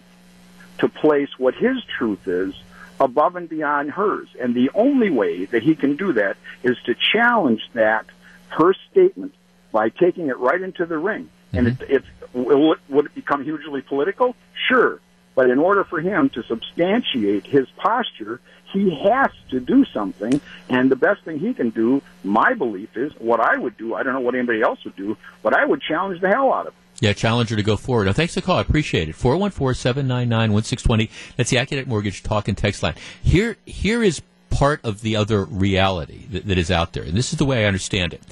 to 0.80 0.90
place 0.90 1.30
what 1.38 1.56
his 1.56 1.84
truth 1.98 2.28
is 2.28 2.54
above 3.00 3.36
and 3.36 3.48
beyond 3.48 3.92
hers. 3.92 4.28
And 4.40 4.56
the 4.56 4.72
only 4.74 5.10
way 5.10 5.46
that 5.46 5.64
he 5.64 5.76
can 5.76 5.96
do 5.96 6.14
that 6.14 6.38
is 6.64 6.78
to 6.86 6.96
challenge 6.96 7.62
that, 7.74 8.06
her 8.50 8.74
statement, 8.92 9.34
by 9.72 9.90
taking 9.90 10.28
it 10.28 10.38
right 10.38 10.62
into 10.62 10.86
the 10.86 10.98
ring. 10.98 11.30
And 11.54 11.68
mm-hmm. 11.68 11.84
it, 11.84 11.90
it's, 11.90 12.34
will 12.34 12.74
it, 12.74 12.80
would 12.90 13.06
it 13.08 13.16
become 13.16 13.44
hugely 13.44 13.82
political? 13.82 14.36
Sure. 14.68 15.00
But 15.36 15.50
in 15.50 15.60
order 15.60 15.84
for 15.84 16.00
him 16.00 16.30
to 16.30 16.42
substantiate 16.44 17.46
his 17.46 17.68
posture, 17.78 18.40
he 18.72 18.90
has 19.04 19.30
to 19.52 19.60
do 19.60 19.86
something. 19.86 20.42
And 20.70 20.90
the 20.90 20.96
best 20.96 21.24
thing 21.24 21.40
he 21.40 21.54
can 21.54 21.70
do, 21.70 22.02
my 22.24 22.54
belief 22.54 22.96
is, 22.98 23.14
what 23.20 23.40
I 23.40 23.58
would 23.58 23.78
do, 23.78 23.94
I 23.94 24.04
don't 24.04 24.14
know 24.14 24.22
what 24.22 24.36
anybody 24.36 24.62
else 24.62 24.84
would 24.86 24.96
do, 24.96 25.18
but 25.44 25.54
I 25.54 25.66
would 25.66 25.82
challenge 25.82 26.22
the 26.22 26.30
hell 26.30 26.52
out 26.54 26.68
of 26.68 26.74
him. 26.74 26.80
Yeah, 27.02 27.12
challenger 27.12 27.58
to 27.58 27.64
go 27.64 27.76
forward. 27.76 28.06
Now, 28.06 28.14
thanks 28.14 28.34
for 28.34 28.40
the 28.40 28.46
call. 28.46 28.58
I 28.58 28.62
appreciate 28.62 29.10
it. 29.10 29.16
414-799-1620. 29.18 31.10
That's 31.36 31.50
the 31.50 31.58
Accunet 31.58 31.88
Mortgage 31.88 32.24
talk 32.24 32.48
and 32.48 32.58
text 32.58 32.82
line. 32.82 32.96
Here, 33.22 33.58
here 33.66 34.02
is 34.02 34.22
part 34.50 34.80
of 34.86 35.02
the 35.02 35.18
other 35.18 35.44
reality 35.44 36.26
that, 36.32 36.46
that 36.48 36.58
is 36.58 36.72
out 36.72 36.94
there, 36.94 37.04
and 37.04 37.14
this 37.14 37.34
is 37.34 37.40
the 37.40 37.44
way 37.46 37.66
I 37.66 37.68
understand 37.68 38.14
it. 38.14 38.24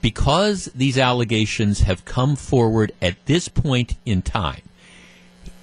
Because 0.00 0.66
these 0.74 0.96
allegations 0.96 1.80
have 1.80 2.04
come 2.04 2.36
forward 2.36 2.92
at 3.02 3.26
this 3.26 3.48
point 3.48 3.96
in 4.06 4.22
time, 4.22 4.62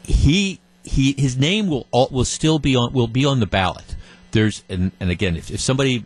he 0.04 0.60
he 0.90 1.14
his 1.18 1.38
name 1.38 1.68
will 1.68 1.88
will 1.92 2.26
still 2.26 2.58
be 2.58 2.76
on 2.76 2.92
will 2.94 3.08
be 3.08 3.26
on 3.26 3.40
the 3.40 3.46
ballot. 3.46 3.96
There's 4.32 4.64
and, 4.70 4.92
and 5.00 5.10
again, 5.12 5.36
if, 5.36 5.52
if 5.52 5.60
somebody, 5.60 6.06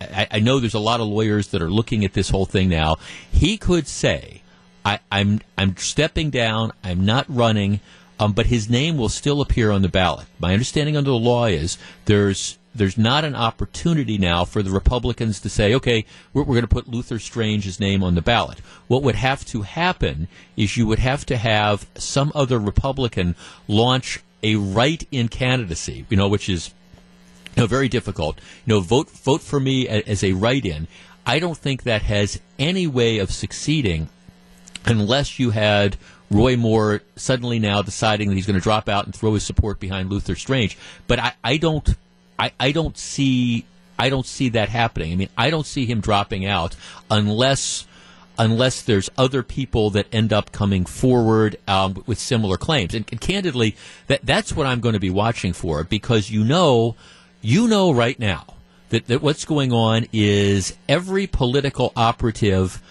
I, 0.00 0.26
I 0.30 0.40
know 0.40 0.58
there's 0.58 0.74
a 0.74 0.80
lot 0.80 1.00
of 1.00 1.06
lawyers 1.06 1.48
that 1.48 1.62
are 1.62 1.70
looking 1.70 2.04
at 2.04 2.12
this 2.12 2.30
whole 2.30 2.44
thing 2.44 2.68
now. 2.68 2.96
He 3.30 3.56
could 3.56 3.86
say, 3.86 4.42
I, 4.84 4.98
I'm 5.10 5.40
I'm 5.56 5.76
stepping 5.76 6.30
down. 6.30 6.72
I'm 6.82 7.04
not 7.04 7.26
running. 7.28 7.80
Um, 8.18 8.32
but 8.32 8.46
his 8.46 8.70
name 8.70 8.96
will 8.96 9.08
still 9.08 9.40
appear 9.40 9.72
on 9.72 9.82
the 9.82 9.88
ballot. 9.88 10.26
My 10.38 10.52
understanding 10.52 10.96
under 10.96 11.10
the 11.10 11.16
law 11.16 11.46
is 11.46 11.78
there's 12.04 12.58
there's 12.74 12.98
not 12.98 13.24
an 13.24 13.36
opportunity 13.36 14.18
now 14.18 14.44
for 14.44 14.62
the 14.62 14.70
Republicans 14.70 15.40
to 15.40 15.48
say, 15.48 15.74
okay, 15.74 16.04
we're, 16.32 16.42
we're 16.42 16.54
going 16.54 16.62
to 16.62 16.68
put 16.68 16.88
Luther 16.88 17.18
Strange's 17.18 17.78
name 17.78 18.02
on 18.02 18.14
the 18.14 18.22
ballot. 18.22 18.58
What 18.88 19.02
would 19.02 19.14
have 19.14 19.44
to 19.46 19.62
happen 19.62 20.28
is 20.56 20.76
you 20.76 20.86
would 20.86 20.98
have 20.98 21.24
to 21.26 21.36
have 21.36 21.86
some 21.96 22.32
other 22.34 22.58
Republican 22.58 23.36
launch 23.68 24.20
a 24.44 24.56
right 24.56 25.04
in 25.10 25.28
candidacy, 25.28 26.04
you 26.08 26.16
know, 26.16 26.28
which 26.28 26.48
is 26.48 26.72
you 27.56 27.62
know, 27.62 27.66
very 27.66 27.88
difficult. 27.88 28.38
You 28.66 28.74
know, 28.74 28.80
vote 28.80 29.10
vote 29.10 29.40
for 29.40 29.58
me 29.58 29.88
as 29.88 30.22
a 30.22 30.32
write-in. 30.32 30.86
I 31.26 31.38
don't 31.38 31.56
think 31.56 31.84
that 31.84 32.02
has 32.02 32.40
any 32.58 32.86
way 32.86 33.18
of 33.18 33.30
succeeding 33.32 34.10
unless 34.84 35.38
you 35.38 35.50
had 35.50 35.96
Roy 36.30 36.56
Moore 36.56 37.02
suddenly 37.16 37.58
now 37.58 37.80
deciding 37.80 38.28
that 38.28 38.34
he's 38.34 38.46
going 38.46 38.58
to 38.58 38.62
drop 38.62 38.88
out 38.88 39.06
and 39.06 39.14
throw 39.14 39.32
his 39.34 39.44
support 39.44 39.80
behind 39.80 40.10
Luther 40.10 40.34
Strange. 40.34 40.76
But 41.06 41.18
I, 41.18 41.32
I 41.42 41.56
don't, 41.56 41.88
I, 42.38 42.52
I 42.60 42.72
don't 42.72 42.98
see, 42.98 43.64
I 43.98 44.10
don't 44.10 44.26
see 44.26 44.50
that 44.50 44.68
happening. 44.68 45.12
I 45.12 45.16
mean, 45.16 45.28
I 45.38 45.48
don't 45.50 45.66
see 45.66 45.86
him 45.86 46.00
dropping 46.00 46.44
out 46.44 46.76
unless, 47.10 47.86
unless 48.38 48.82
there's 48.82 49.10
other 49.16 49.42
people 49.42 49.90
that 49.90 50.06
end 50.12 50.32
up 50.32 50.52
coming 50.52 50.84
forward 50.84 51.56
um, 51.68 52.02
with 52.06 52.18
similar 52.18 52.56
claims. 52.56 52.94
And, 52.94 53.06
and 53.10 53.20
candidly, 53.20 53.76
that 54.06 54.20
that's 54.24 54.54
what 54.54 54.66
I'm 54.66 54.80
going 54.80 54.94
to 54.94 55.00
be 55.00 55.10
watching 55.10 55.52
for 55.52 55.84
because 55.84 56.30
you 56.30 56.44
know, 56.44 56.96
you 57.40 57.68
know 57.68 57.92
right 57.92 58.18
now 58.18 58.46
that, 58.90 59.06
that 59.06 59.22
what's 59.22 59.44
going 59.44 59.72
on 59.72 60.06
is 60.12 60.76
every 60.88 61.26
political 61.26 61.92
operative 61.96 62.82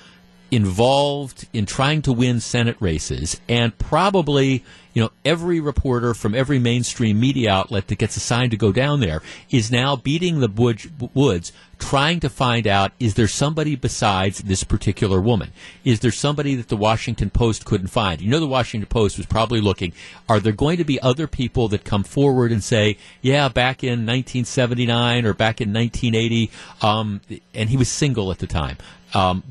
involved 0.51 1.47
in 1.51 1.65
trying 1.65 2.01
to 2.03 2.13
win 2.13 2.39
Senate 2.39 2.77
races 2.79 3.41
and 3.49 3.75
probably 3.77 4.63
you 4.93 5.01
know, 5.01 5.11
every 5.25 5.59
reporter 5.59 6.13
from 6.13 6.35
every 6.35 6.59
mainstream 6.59 7.19
media 7.19 7.51
outlet 7.51 7.87
that 7.87 7.97
gets 7.97 8.15
assigned 8.15 8.51
to 8.51 8.57
go 8.57 8.71
down 8.71 8.99
there 8.99 9.21
is 9.49 9.71
now 9.71 9.95
beating 9.95 10.39
the 10.39 10.81
woods 11.13 11.51
trying 11.79 12.19
to 12.19 12.29
find 12.29 12.65
out 12.65 12.93
is 12.99 13.15
there 13.15 13.27
somebody 13.27 13.75
besides 13.75 14.39
this 14.39 14.63
particular 14.63 15.19
woman? 15.19 15.51
Is 15.83 15.99
there 15.99 16.11
somebody 16.11 16.55
that 16.55 16.69
the 16.69 16.77
Washington 16.77 17.29
Post 17.29 17.65
couldn't 17.65 17.87
find? 17.87 18.21
You 18.21 18.29
know, 18.29 18.39
the 18.39 18.47
Washington 18.47 18.87
Post 18.87 19.17
was 19.17 19.25
probably 19.25 19.59
looking, 19.59 19.93
are 20.29 20.39
there 20.39 20.53
going 20.53 20.77
to 20.77 20.85
be 20.85 21.01
other 21.01 21.27
people 21.27 21.67
that 21.69 21.83
come 21.83 22.03
forward 22.03 22.51
and 22.51 22.63
say, 22.63 22.97
yeah, 23.21 23.49
back 23.49 23.83
in 23.83 24.05
1979 24.05 25.25
or 25.25 25.33
back 25.33 25.59
in 25.59 25.73
1980, 25.73 26.51
um, 26.81 27.21
and 27.53 27.69
he 27.69 27.77
was 27.77 27.89
single 27.89 28.31
at 28.31 28.39
the 28.39 28.47
time. 28.47 28.77
Um, 29.13 29.43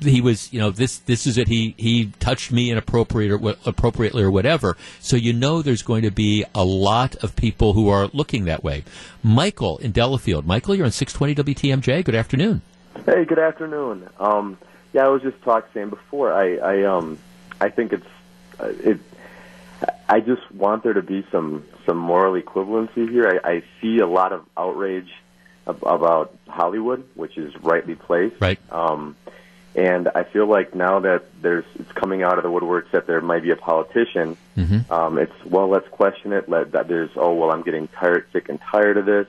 he 0.00 0.20
was, 0.20 0.52
you 0.52 0.60
know, 0.60 0.70
this 0.70 0.98
this 0.98 1.26
is 1.26 1.38
it. 1.38 1.48
He 1.48 1.74
he 1.78 2.12
touched 2.20 2.52
me 2.52 2.70
inappropriate 2.70 3.32
or, 3.32 3.56
appropriately 3.64 4.22
or 4.22 4.30
whatever. 4.30 4.76
So 5.00 5.16
you 5.16 5.32
know, 5.32 5.62
there's 5.62 5.82
going 5.82 6.02
to 6.02 6.10
be 6.10 6.44
a 6.54 6.64
lot 6.64 7.16
of 7.16 7.34
people 7.36 7.72
who 7.72 7.88
are 7.88 8.08
looking 8.12 8.44
that 8.44 8.62
way. 8.62 8.84
Michael 9.22 9.78
in 9.78 9.92
Delafield. 9.92 10.46
Michael, 10.46 10.74
you're 10.74 10.86
on 10.86 10.92
620 10.92 11.54
WTMJ. 11.54 12.04
Good 12.04 12.14
afternoon. 12.14 12.62
Hey, 13.04 13.24
good 13.24 13.38
afternoon. 13.38 14.08
Um, 14.18 14.58
yeah, 14.92 15.04
I 15.04 15.08
was 15.08 15.22
just 15.22 15.40
talking 15.42 15.68
saying 15.74 15.90
before. 15.90 16.32
I 16.32 16.56
I 16.56 16.84
um 16.84 17.18
I 17.60 17.68
think 17.70 17.92
it's 17.92 18.06
uh, 18.60 18.72
it. 18.82 19.00
I 20.08 20.20
just 20.20 20.50
want 20.52 20.84
there 20.84 20.94
to 20.94 21.02
be 21.02 21.26
some 21.30 21.64
some 21.84 21.98
moral 21.98 22.40
equivalency 22.40 23.08
here. 23.08 23.40
I, 23.44 23.50
I 23.50 23.62
see 23.80 23.98
a 23.98 24.06
lot 24.06 24.32
of 24.32 24.44
outrage 24.56 25.12
about 25.66 26.34
Hollywood, 26.48 27.06
which 27.14 27.36
is 27.36 27.54
rightly 27.62 27.94
placed. 27.94 28.36
Right. 28.40 28.58
Um, 28.70 29.16
and 29.74 30.08
I 30.14 30.24
feel 30.24 30.46
like 30.46 30.74
now 30.74 31.00
that 31.00 31.24
there's 31.42 31.64
it's 31.78 31.92
coming 31.92 32.22
out 32.22 32.38
of 32.38 32.44
the 32.44 32.50
woodworks 32.50 32.90
that 32.92 33.06
there 33.06 33.20
might 33.20 33.42
be 33.42 33.50
a 33.50 33.56
politician. 33.56 34.36
Mm-hmm. 34.56 34.90
Um, 34.90 35.18
it's 35.18 35.44
well, 35.44 35.68
let's 35.68 35.88
question 35.88 36.32
it. 36.32 36.48
Let 36.48 36.72
that 36.72 36.88
there's 36.88 37.10
oh 37.14 37.34
well, 37.34 37.50
I'm 37.50 37.62
getting 37.62 37.86
tired, 37.88 38.26
sick 38.32 38.48
and 38.48 38.58
tired 38.60 38.96
of 38.96 39.04
this. 39.04 39.26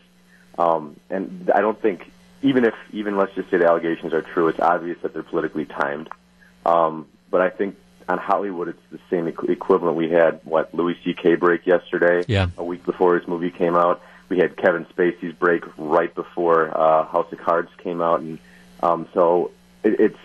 Um, 0.57 0.95
and 1.09 1.51
I 1.53 1.59
don't 1.59 1.79
think 1.81 2.09
even 2.41 2.63
if 2.63 2.73
even 2.93 3.17
let's 3.17 3.35
just 3.35 3.49
say 3.49 3.57
the 3.57 3.65
allegations 3.65 4.13
are 4.13 4.21
true, 4.21 4.47
it's 4.47 4.59
obvious 4.59 4.97
that 5.01 5.13
they're 5.13 5.23
politically 5.23 5.65
timed. 5.65 6.09
Um, 6.65 7.07
but 7.29 7.41
I 7.41 7.49
think 7.49 7.75
on 8.07 8.17
Hollywood, 8.17 8.69
it's 8.69 8.81
the 8.89 8.99
same 9.09 9.29
equ- 9.29 9.49
equivalent. 9.49 9.97
We 9.97 10.09
had 10.09 10.39
what 10.45 10.73
Louis 10.73 10.97
C.K. 11.03 11.35
break 11.35 11.67
yesterday, 11.67 12.23
yeah. 12.27 12.47
a 12.57 12.63
week 12.63 12.85
before 12.85 13.19
his 13.19 13.27
movie 13.27 13.51
came 13.51 13.75
out 13.75 14.01
we 14.29 14.37
had 14.37 14.57
Kevin 14.57 14.85
Spacey's 14.85 15.33
break 15.33 15.63
right 15.77 16.13
before 16.13 16.75
uh, 16.77 17.05
House 17.05 17.31
of 17.31 17.39
Cards 17.39 17.69
came 17.77 18.01
out, 18.01 18.19
and 18.19 18.39
um, 18.81 19.07
so 19.13 19.51
it, 19.83 19.99
it's 19.99 20.19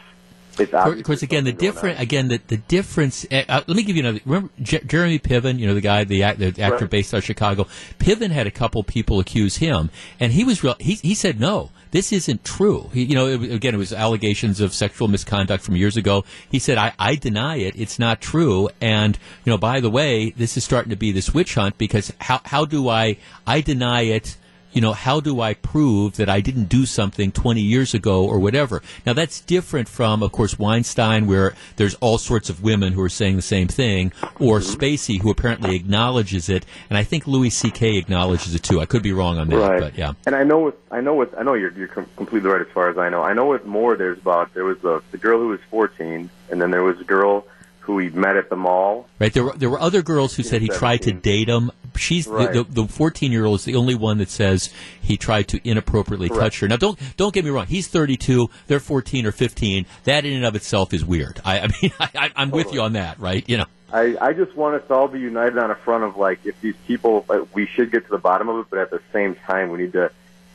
it's 0.58 0.74
of 0.74 1.02
course 1.04 1.22
again 1.22 1.44
the 1.44 1.52
different 1.52 1.98
again 1.98 2.28
the, 2.28 2.40
the 2.48 2.56
difference 2.56 3.24
uh, 3.30 3.42
uh, 3.48 3.62
let 3.66 3.76
me 3.76 3.82
give 3.82 3.96
you 3.96 4.02
another 4.02 4.20
remember 4.24 4.50
J- 4.60 4.82
jeremy 4.86 5.18
piven 5.18 5.58
you 5.58 5.66
know 5.66 5.74
the 5.74 5.80
guy 5.80 6.04
the, 6.04 6.22
act, 6.22 6.38
the 6.38 6.48
actor 6.48 6.84
right. 6.84 6.90
based 6.90 7.14
out 7.14 7.18
of 7.18 7.24
chicago 7.24 7.66
piven 7.98 8.30
had 8.30 8.46
a 8.46 8.50
couple 8.50 8.82
people 8.82 9.18
accuse 9.18 9.56
him 9.56 9.88
and 10.20 10.32
he 10.32 10.44
was 10.44 10.62
real 10.62 10.76
he, 10.78 10.94
he 10.96 11.14
said 11.14 11.40
no 11.40 11.70
this 11.92 12.12
isn't 12.12 12.44
true. 12.44 12.90
He, 12.92 13.04
you 13.04 13.14
know, 13.14 13.28
it, 13.28 13.52
again, 13.52 13.74
it 13.74 13.78
was 13.78 13.92
allegations 13.92 14.60
of 14.60 14.74
sexual 14.74 15.08
misconduct 15.08 15.62
from 15.62 15.76
years 15.76 15.96
ago. 15.96 16.24
He 16.50 16.58
said, 16.58 16.78
I, 16.78 16.92
I 16.98 17.14
deny 17.14 17.56
it. 17.56 17.74
It's 17.76 17.98
not 17.98 18.20
true. 18.20 18.68
And, 18.80 19.18
you 19.44 19.50
know, 19.50 19.58
by 19.58 19.80
the 19.80 19.90
way, 19.90 20.30
this 20.30 20.56
is 20.56 20.64
starting 20.64 20.90
to 20.90 20.96
be 20.96 21.12
this 21.12 21.32
witch 21.32 21.54
hunt 21.54 21.78
because 21.78 22.12
how, 22.20 22.40
how 22.44 22.64
do 22.64 22.88
I, 22.88 23.18
I 23.46 23.60
deny 23.60 24.02
it 24.02 24.36
you 24.72 24.80
know, 24.80 24.92
how 24.92 25.20
do 25.20 25.40
I 25.40 25.54
prove 25.54 26.16
that 26.16 26.28
I 26.28 26.40
didn't 26.40 26.64
do 26.64 26.86
something 26.86 27.32
20 27.32 27.60
years 27.60 27.94
ago 27.94 28.24
or 28.24 28.38
whatever? 28.38 28.82
Now, 29.04 29.12
that's 29.12 29.40
different 29.40 29.88
from, 29.88 30.22
of 30.22 30.32
course, 30.32 30.58
Weinstein, 30.58 31.26
where 31.26 31.54
there's 31.76 31.94
all 31.96 32.18
sorts 32.18 32.50
of 32.50 32.62
women 32.62 32.92
who 32.92 33.02
are 33.02 33.08
saying 33.08 33.36
the 33.36 33.42
same 33.42 33.68
thing, 33.68 34.12
or 34.38 34.58
mm-hmm. 34.58 34.72
Spacey, 34.72 35.20
who 35.20 35.30
apparently 35.30 35.76
acknowledges 35.76 36.48
it, 36.48 36.64
and 36.88 36.96
I 36.96 37.04
think 37.04 37.26
Louis 37.26 37.50
C.K. 37.50 37.96
acknowledges 37.96 38.54
it 38.54 38.62
too. 38.62 38.80
I 38.80 38.86
could 38.86 39.02
be 39.02 39.12
wrong 39.12 39.38
on 39.38 39.48
that, 39.48 39.56
right. 39.56 39.80
but 39.80 39.98
yeah. 39.98 40.12
And 40.26 40.34
I 40.34 40.44
know 40.44 40.60
with, 40.60 40.74
I 40.90 41.00
know 41.00 41.14
with, 41.14 41.34
I 41.36 41.42
know 41.42 41.54
you're, 41.54 41.72
you're 41.72 41.88
completely 41.88 42.50
right 42.50 42.60
as 42.60 42.68
far 42.68 42.88
as 42.88 42.98
I 42.98 43.08
know. 43.08 43.22
I 43.22 43.32
know 43.32 43.46
with 43.46 43.64
more, 43.64 43.96
there's 43.96 44.18
about, 44.18 44.54
there 44.54 44.64
was 44.64 44.82
a, 44.84 45.02
the 45.10 45.18
girl 45.18 45.38
who 45.38 45.48
was 45.48 45.60
14, 45.70 46.30
and 46.50 46.60
then 46.60 46.70
there 46.70 46.82
was 46.82 47.00
a 47.00 47.04
girl 47.04 47.46
who 47.82 47.98
he 47.98 48.08
met 48.10 48.36
at 48.36 48.48
the 48.48 48.56
mall. 48.56 49.08
Right. 49.18 49.32
There 49.32 49.44
were 49.44 49.52
there 49.52 49.68
were 49.68 49.80
other 49.80 50.02
girls 50.02 50.34
who 50.34 50.42
said 50.42 50.62
he 50.62 50.68
tried 50.68 51.02
to 51.02 51.12
date 51.12 51.48
him. 51.48 51.70
She's 51.96 52.26
right. 52.26 52.52
the, 52.52 52.64
the 52.64 52.86
14 52.86 53.32
year 53.32 53.44
old 53.44 53.58
is 53.60 53.64
the 53.64 53.74
only 53.74 53.94
one 53.94 54.18
that 54.18 54.30
says 54.30 54.72
he 55.00 55.16
tried 55.16 55.48
to 55.48 55.68
inappropriately 55.68 56.28
Correct. 56.28 56.42
touch 56.42 56.60
her. 56.60 56.68
Now 56.68 56.76
don't 56.76 56.98
don't 57.16 57.34
get 57.34 57.44
me 57.44 57.50
wrong. 57.50 57.66
He's 57.66 57.88
32. 57.88 58.48
They're 58.68 58.80
14 58.80 59.26
or 59.26 59.32
15. 59.32 59.86
That 60.04 60.24
in 60.24 60.32
and 60.32 60.44
of 60.44 60.54
itself 60.54 60.94
is 60.94 61.04
weird. 61.04 61.40
I, 61.44 61.60
I 61.60 61.66
mean 61.82 61.92
I, 61.98 62.30
am 62.36 62.50
totally. 62.50 62.64
with 62.64 62.74
you 62.74 62.82
on 62.82 62.92
that. 62.94 63.18
Right. 63.18 63.46
You 63.48 63.58
know. 63.58 63.66
I, 63.92 64.16
I 64.20 64.32
just 64.32 64.56
want 64.56 64.76
us 64.76 64.82
all 64.90 64.96
to 64.96 65.00
all 65.02 65.08
be 65.08 65.20
united 65.20 65.58
on 65.58 65.70
a 65.70 65.74
front 65.74 66.04
of 66.04 66.16
like 66.16 66.46
if 66.46 66.58
these 66.60 66.76
people 66.86 67.26
we 67.52 67.66
should 67.66 67.90
get 67.90 68.04
to 68.04 68.10
the 68.10 68.18
bottom 68.18 68.48
of 68.48 68.60
it, 68.60 68.66
but 68.70 68.78
at 68.78 68.90
the 68.90 69.02
same 69.12 69.34
time 69.34 69.70
we 69.70 69.78
need 69.78 69.92
to 69.92 70.10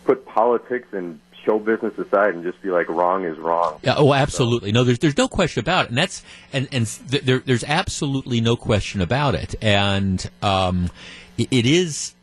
put 0.05 0.25
politics 0.25 0.87
and 0.93 1.19
show 1.47 1.59
business 1.59 1.97
aside 1.97 2.35
and 2.35 2.43
just 2.43 2.61
be 2.61 2.69
like 2.69 2.89
wrong 2.89 3.25
is 3.25 3.37
wrong. 3.37 3.79
Yeah, 3.81 3.95
oh, 3.97 4.13
absolutely. 4.13 4.69
So. 4.69 4.73
No, 4.73 4.83
there's 4.83 4.99
there's 4.99 5.17
no 5.17 5.27
question 5.27 5.61
about 5.61 5.85
it, 5.85 5.89
and 5.89 5.97
that's 5.97 6.23
and 6.53 6.67
and 6.71 6.85
th- 7.09 7.23
there, 7.23 7.39
there's 7.39 7.63
absolutely 7.63 8.41
no 8.41 8.55
question 8.55 9.01
about 9.01 9.33
it, 9.33 9.55
and 9.61 10.29
um, 10.41 10.89
it, 11.37 11.47
it 11.49 11.65
is 11.65 12.13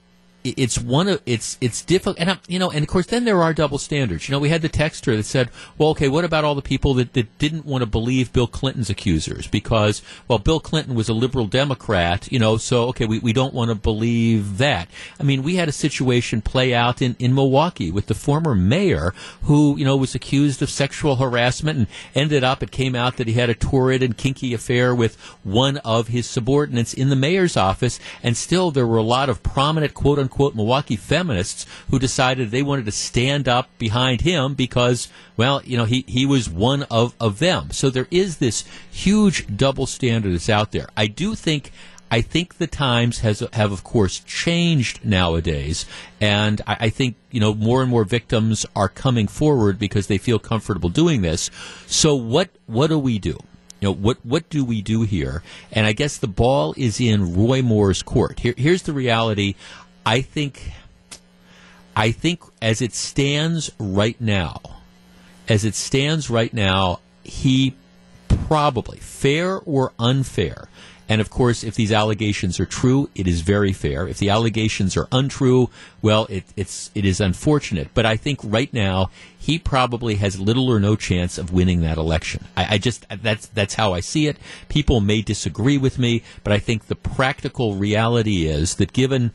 it's 0.45 0.79
one 0.79 1.09
of 1.09 1.23
it's 1.25 1.57
it's 1.63 1.83
difficult, 1.83 2.19
and 2.21 2.33
I'm, 2.33 2.39
you 2.47 2.59
know, 2.59 2.71
and 2.71 2.83
of 2.83 2.89
course, 2.89 3.07
then 3.07 3.25
there 3.25 3.43
are 3.43 3.55
double 3.55 3.79
standards. 3.79 4.29
You 4.29 4.33
know, 4.33 4.39
we 4.39 4.51
had 4.51 4.61
the 4.61 4.69
texter 4.69 5.17
that 5.17 5.25
said, 5.25 5.49
"Well, 5.79 5.89
okay, 5.91 6.09
what 6.09 6.25
about 6.25 6.45
all 6.45 6.55
the 6.55 6.61
people 6.61 6.93
that, 6.95 7.15
that 7.15 7.39
didn't 7.39 7.65
want 7.65 7.81
to 7.81 7.87
believe 7.87 8.31
Bill 8.33 8.47
Clinton's 8.47 8.91
accusers 8.91 9.47
because, 9.47 10.03
well, 10.29 10.39
Bill 10.39 10.61
Clinton 10.61 10.95
was 10.95 11.09
a 11.09 11.15
liberal 11.15 11.47
Democrat, 11.47 12.31
you 12.31 12.39
know, 12.39 12.59
so 12.59 12.89
okay, 12.89 13.07
we, 13.07 13.19
we 13.21 13.33
don't 13.33 13.55
want 13.55 13.71
to 13.71 13.75
believe 13.75 14.59
that." 14.59 14.89
I 15.19 15.23
mean, 15.23 15.43
we 15.43 15.57
had 15.57 15.69
a 15.69 15.73
situation 15.73 16.43
play 16.43 16.75
out 16.75 17.01
in 17.01 17.17
in 17.19 17.35
Milwaukee 17.35 17.91
with 17.91 18.07
the 18.07 18.15
former 18.15 18.55
mayor 18.55 19.15
who 19.45 19.79
you 19.79 19.85
know 19.87 19.97
was 19.97 20.15
accused 20.15 20.61
of 20.61 20.69
sexual 20.69 21.17
harassment 21.17 21.79
and 21.79 21.87
ended 22.15 22.45
up 22.45 22.63
it 22.63 22.71
came 22.71 22.95
out 22.95 23.17
that 23.17 23.29
he 23.29 23.35
had 23.35 23.49
a 23.49 23.55
torrid 23.55 24.03
and 24.03 24.19
kinky 24.19 24.53
affair 24.53 24.95
with 24.95 25.17
one 25.43 25.79
of 25.79 26.09
his 26.09 26.29
subordinates 26.29 26.93
in 26.93 27.09
the 27.09 27.17
mayor's 27.17 27.57
office, 27.57 27.99
and 28.23 28.37
still 28.37 28.71
there 28.71 28.87
were 28.87 28.99
a 28.99 29.03
lot 29.03 29.31
of 29.31 29.43
prominent 29.43 29.95
quote 29.95 30.19
unquote 30.19 30.34
quote 30.35 30.55
Milwaukee 30.57 30.97
feminists 30.97 31.65
who 31.91 31.99
decided 31.99 32.51
they 32.51 32.63
wanted 32.63 32.87
to 32.87 32.93
stand 32.93 33.49
up 33.49 33.69
behind 33.79 34.23
him 34.23 34.55
because, 34.55 35.09
well, 35.37 35.63
you 35.65 35.77
know, 35.77 35.85
he, 35.85 36.05
he 36.09 36.27
was 36.27 36.51
one 36.51 36.83
of, 36.91 37.15
of 37.21 37.39
them. 37.39 37.71
So 37.71 37.89
there 37.89 38.09
is 38.11 38.39
this 38.39 38.65
huge 38.91 39.57
double 39.57 39.87
standard 39.87 40.35
that's 40.35 40.51
out 40.51 40.73
there. 40.73 40.89
I 40.97 41.07
do 41.07 41.37
think 41.37 41.71
I 42.11 42.21
think 42.21 42.59
the 42.59 42.67
times 42.67 43.21
has 43.21 43.43
have 43.55 43.73
of 43.73 43.83
course 43.83 44.21
changed 44.21 45.05
nowadays, 45.05 45.85
and 46.21 46.61
I, 46.67 46.77
I, 46.81 46.89
think 46.91 47.17
you 47.33 47.41
know 47.41 47.55
more 47.55 47.83
and 47.83 47.91
more 47.91 48.05
victims 48.05 48.65
are 48.77 48.89
coming 48.89 49.27
forward 49.27 49.81
because 49.81 50.07
they 50.07 50.19
feel 50.19 50.39
comfortable 50.39 50.91
doing 50.91 51.23
this. 51.23 51.51
So 51.87 52.15
what 52.15 52.51
what 52.67 52.89
do 52.89 53.01
we 53.01 53.19
do? 53.19 53.39
You 53.81 53.89
know 53.89 53.93
what 53.93 54.25
what 54.25 54.49
do 54.49 54.65
we 54.65 54.81
do 54.81 55.03
here? 55.03 55.43
And 55.73 55.87
I 55.87 55.93
guess 55.93 56.17
the 56.17 56.29
ball 56.29 56.73
is 56.77 57.01
in 57.01 57.35
Roy 57.35 57.63
Moore's 57.63 58.03
court. 58.03 58.41
Here, 58.41 58.55
here's 58.57 58.83
the 58.83 58.93
reality. 58.93 59.57
I 60.07 60.21
think, 60.21 60.73
I 61.97 62.11
think 62.11 62.43
as 62.61 62.83
it 62.83 62.95
stands 62.95 63.71
right 63.79 64.21
now, 64.21 64.61
as 65.49 65.65
it 65.65 65.75
stands 65.75 66.31
right 66.31 66.53
now, 66.53 67.01
he 67.23 67.75
probably, 68.29 68.99
fair 68.99 69.59
or 69.61 69.93
unfair, 69.99 70.69
and 71.09 71.21
of 71.21 71.29
course, 71.29 71.63
if 71.63 71.75
these 71.75 71.93
allegations 71.93 72.59
are 72.59 72.67
true, 72.67 73.11
it 73.15 73.27
is 73.27 73.43
very 73.43 73.73
fair. 73.73 74.09
If 74.09 74.19
the 74.19 74.31
allegations 74.31 74.97
are 74.97 75.07
untrue, 75.13 75.69
well, 76.01 76.27
it, 76.31 76.45
it's 76.57 76.91
it 76.95 77.05
is 77.05 77.21
unfortunate. 77.21 77.89
But 77.93 78.07
I 78.07 78.17
think 78.17 78.41
right 78.43 78.73
now 78.73 79.11
he 79.39 79.59
probably 79.59 80.15
has 80.17 80.41
little 80.41 80.69
or 80.69 80.81
no 80.81 80.97
chance 80.97 81.37
of 81.37 81.53
winning 81.53 81.83
that 81.83 81.99
election. 81.99 82.47
I, 82.57 82.75
I 82.77 82.79
just 82.79 83.07
that's 83.23 83.47
that's 83.49 83.75
how 83.75 83.93
I 83.93 84.01
see 84.01 84.29
it. 84.29 84.39
People 84.69 85.01
may 85.01 85.21
disagree 85.21 85.77
with 85.77 85.99
me, 85.99 86.23
but 86.43 86.55
I 86.55 86.59
think 86.59 86.87
the 86.87 86.97
practical 86.97 87.75
reality 87.75 88.47
is 88.47 88.77
that 88.77 88.95
given 88.95 89.33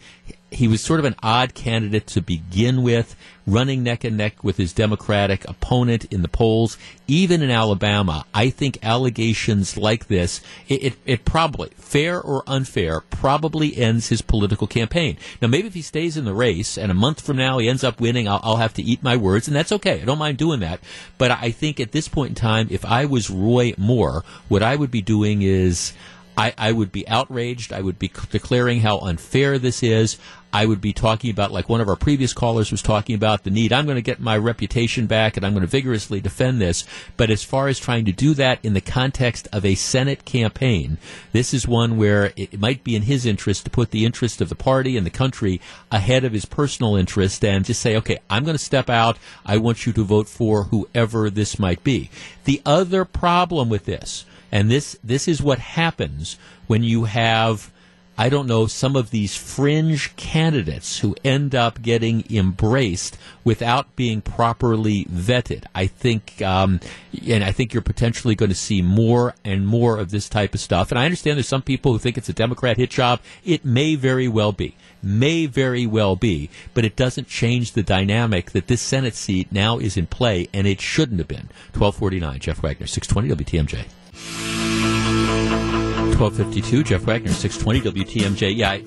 he 0.51 0.67
was 0.67 0.81
sort 0.81 0.99
of 0.99 1.05
an 1.05 1.15
odd 1.21 1.53
candidate 1.53 2.07
to 2.07 2.21
begin 2.21 2.81
with, 2.81 3.15
running 3.45 3.83
neck 3.83 4.03
and 4.03 4.17
neck 4.17 4.43
with 4.43 4.57
his 4.57 4.73
Democratic 4.73 5.47
opponent 5.47 6.05
in 6.05 6.21
the 6.21 6.27
polls. 6.27 6.77
Even 7.07 7.41
in 7.41 7.51
Alabama, 7.51 8.25
I 8.33 8.49
think 8.49 8.77
allegations 8.83 9.77
like 9.77 10.07
this, 10.07 10.41
it, 10.67 10.83
it, 10.83 10.93
it, 11.05 11.25
probably, 11.25 11.69
fair 11.75 12.21
or 12.21 12.43
unfair, 12.47 13.01
probably 13.01 13.77
ends 13.77 14.09
his 14.09 14.21
political 14.21 14.67
campaign. 14.67 15.17
Now, 15.41 15.47
maybe 15.47 15.67
if 15.67 15.73
he 15.73 15.81
stays 15.81 16.17
in 16.17 16.25
the 16.25 16.33
race 16.33 16.77
and 16.77 16.91
a 16.91 16.95
month 16.95 17.21
from 17.21 17.37
now 17.37 17.57
he 17.59 17.69
ends 17.69 17.83
up 17.83 18.01
winning, 18.01 18.27
I'll, 18.27 18.39
I'll 18.43 18.57
have 18.57 18.73
to 18.75 18.83
eat 18.83 19.03
my 19.03 19.17
words, 19.17 19.47
and 19.47 19.55
that's 19.55 19.71
okay. 19.71 20.01
I 20.01 20.05
don't 20.05 20.17
mind 20.17 20.37
doing 20.37 20.61
that. 20.61 20.79
But 21.17 21.31
I 21.31 21.51
think 21.51 21.79
at 21.79 21.91
this 21.91 22.07
point 22.07 22.29
in 22.29 22.35
time, 22.35 22.67
if 22.71 22.85
I 22.85 23.05
was 23.05 23.29
Roy 23.29 23.73
Moore, 23.77 24.23
what 24.47 24.63
I 24.63 24.75
would 24.75 24.91
be 24.91 25.01
doing 25.01 25.41
is 25.41 25.93
I, 26.39 26.53
I 26.57 26.71
would 26.71 26.93
be 26.93 27.05
outraged. 27.05 27.73
I 27.73 27.81
would 27.81 27.99
be 27.99 28.09
declaring 28.31 28.79
how 28.79 28.99
unfair 28.99 29.59
this 29.59 29.83
is. 29.83 30.17
I 30.51 30.65
would 30.65 30.81
be 30.81 30.93
talking 30.93 31.29
about, 31.29 31.51
like 31.51 31.69
one 31.69 31.81
of 31.81 31.87
our 31.87 31.95
previous 31.95 32.33
callers 32.33 32.71
was 32.71 32.81
talking 32.81 33.15
about, 33.15 33.43
the 33.43 33.51
need. 33.51 33.71
I'm 33.71 33.85
going 33.85 33.95
to 33.97 34.01
get 34.01 34.19
my 34.19 34.37
reputation 34.37 35.05
back 35.05 35.37
and 35.37 35.45
I'm 35.45 35.53
going 35.53 35.61
to 35.61 35.67
vigorously 35.67 36.19
defend 36.19 36.59
this. 36.59 36.85
But 37.17 37.29
as 37.29 37.43
far 37.43 37.67
as 37.67 37.79
trying 37.79 38.05
to 38.05 38.11
do 38.11 38.33
that 38.33 38.59
in 38.63 38.73
the 38.73 38.81
context 38.81 39.47
of 39.53 39.63
a 39.63 39.75
Senate 39.75 40.25
campaign, 40.25 40.97
this 41.31 41.53
is 41.53 41.67
one 41.67 41.97
where 41.97 42.33
it 42.35 42.59
might 42.59 42.83
be 42.83 42.95
in 42.95 43.03
his 43.03 43.25
interest 43.25 43.63
to 43.65 43.69
put 43.69 43.91
the 43.91 44.05
interest 44.05 44.41
of 44.41 44.49
the 44.49 44.55
party 44.55 44.97
and 44.97 45.05
the 45.05 45.11
country 45.11 45.61
ahead 45.91 46.23
of 46.23 46.33
his 46.33 46.45
personal 46.45 46.95
interest 46.95 47.45
and 47.45 47.65
just 47.65 47.81
say, 47.81 47.95
okay, 47.97 48.17
I'm 48.29 48.43
going 48.43 48.57
to 48.57 48.63
step 48.63 48.89
out. 48.89 49.17
I 49.45 49.57
want 49.57 49.85
you 49.85 49.93
to 49.93 50.03
vote 50.03 50.27
for 50.27 50.63
whoever 50.63 51.29
this 51.29 51.59
might 51.59 51.83
be. 51.83 52.09
The 52.45 52.61
other 52.65 53.05
problem 53.05 53.69
with 53.69 53.85
this, 53.85 54.25
and 54.51 54.71
this, 54.71 54.97
this 55.03 55.27
is 55.27 55.43
what 55.43 55.59
happens 55.59 56.37
when 56.65 56.83
you 56.83 57.03
have 57.03 57.71
I 58.19 58.27
don't 58.27 58.47
know, 58.47 58.67
some 58.67 58.97
of 58.97 59.11
these 59.11 59.37
fringe 59.37 60.13
candidates 60.17 60.99
who 60.99 61.15
end 61.23 61.55
up 61.55 61.81
getting 61.81 62.25
embraced 62.29 63.17
without 63.45 63.95
being 63.95 64.19
properly 64.19 65.05
vetted. 65.05 65.63
I 65.73 65.87
think, 65.87 66.41
um, 66.41 66.81
and 67.25 67.45
I 67.45 67.53
think 67.53 67.73
you're 67.73 67.81
potentially 67.81 68.35
going 68.35 68.49
to 68.49 68.55
see 68.55 68.81
more 68.81 69.35
and 69.45 69.65
more 69.65 69.97
of 69.97 70.11
this 70.11 70.27
type 70.27 70.53
of 70.53 70.59
stuff. 70.59 70.91
And 70.91 70.99
I 70.99 71.05
understand 71.05 71.37
there's 71.37 71.47
some 71.47 71.61
people 71.61 71.93
who 71.93 71.97
think 71.97 72.17
it's 72.17 72.27
a 72.27 72.33
Democrat 72.33 72.75
hit 72.75 72.89
job. 72.89 73.21
It 73.45 73.63
may 73.63 73.95
very 73.95 74.27
well 74.27 74.51
be. 74.51 74.75
May 75.01 75.45
very 75.45 75.85
well 75.85 76.17
be, 76.17 76.49
but 76.73 76.83
it 76.83 76.97
doesn't 76.97 77.29
change 77.29 77.71
the 77.71 77.83
dynamic 77.83 78.51
that 78.51 78.67
this 78.67 78.81
Senate 78.81 79.15
seat 79.15 79.49
now 79.49 79.79
is 79.79 79.95
in 79.95 80.07
play, 80.07 80.49
and 80.53 80.67
it 80.67 80.81
shouldn't 80.81 81.19
have 81.19 81.29
been. 81.29 81.47
1249, 81.71 82.39
Jeff 82.41 82.61
Wagner, 82.61 82.85
620 82.85 83.45
WTMJ. 83.45 84.78
1252, 86.19 86.83
Jeff 86.83 87.03
Wagner, 87.03 87.31
620 87.31 88.03
WTMJ. 88.03 88.53
Yeah, 88.53 88.79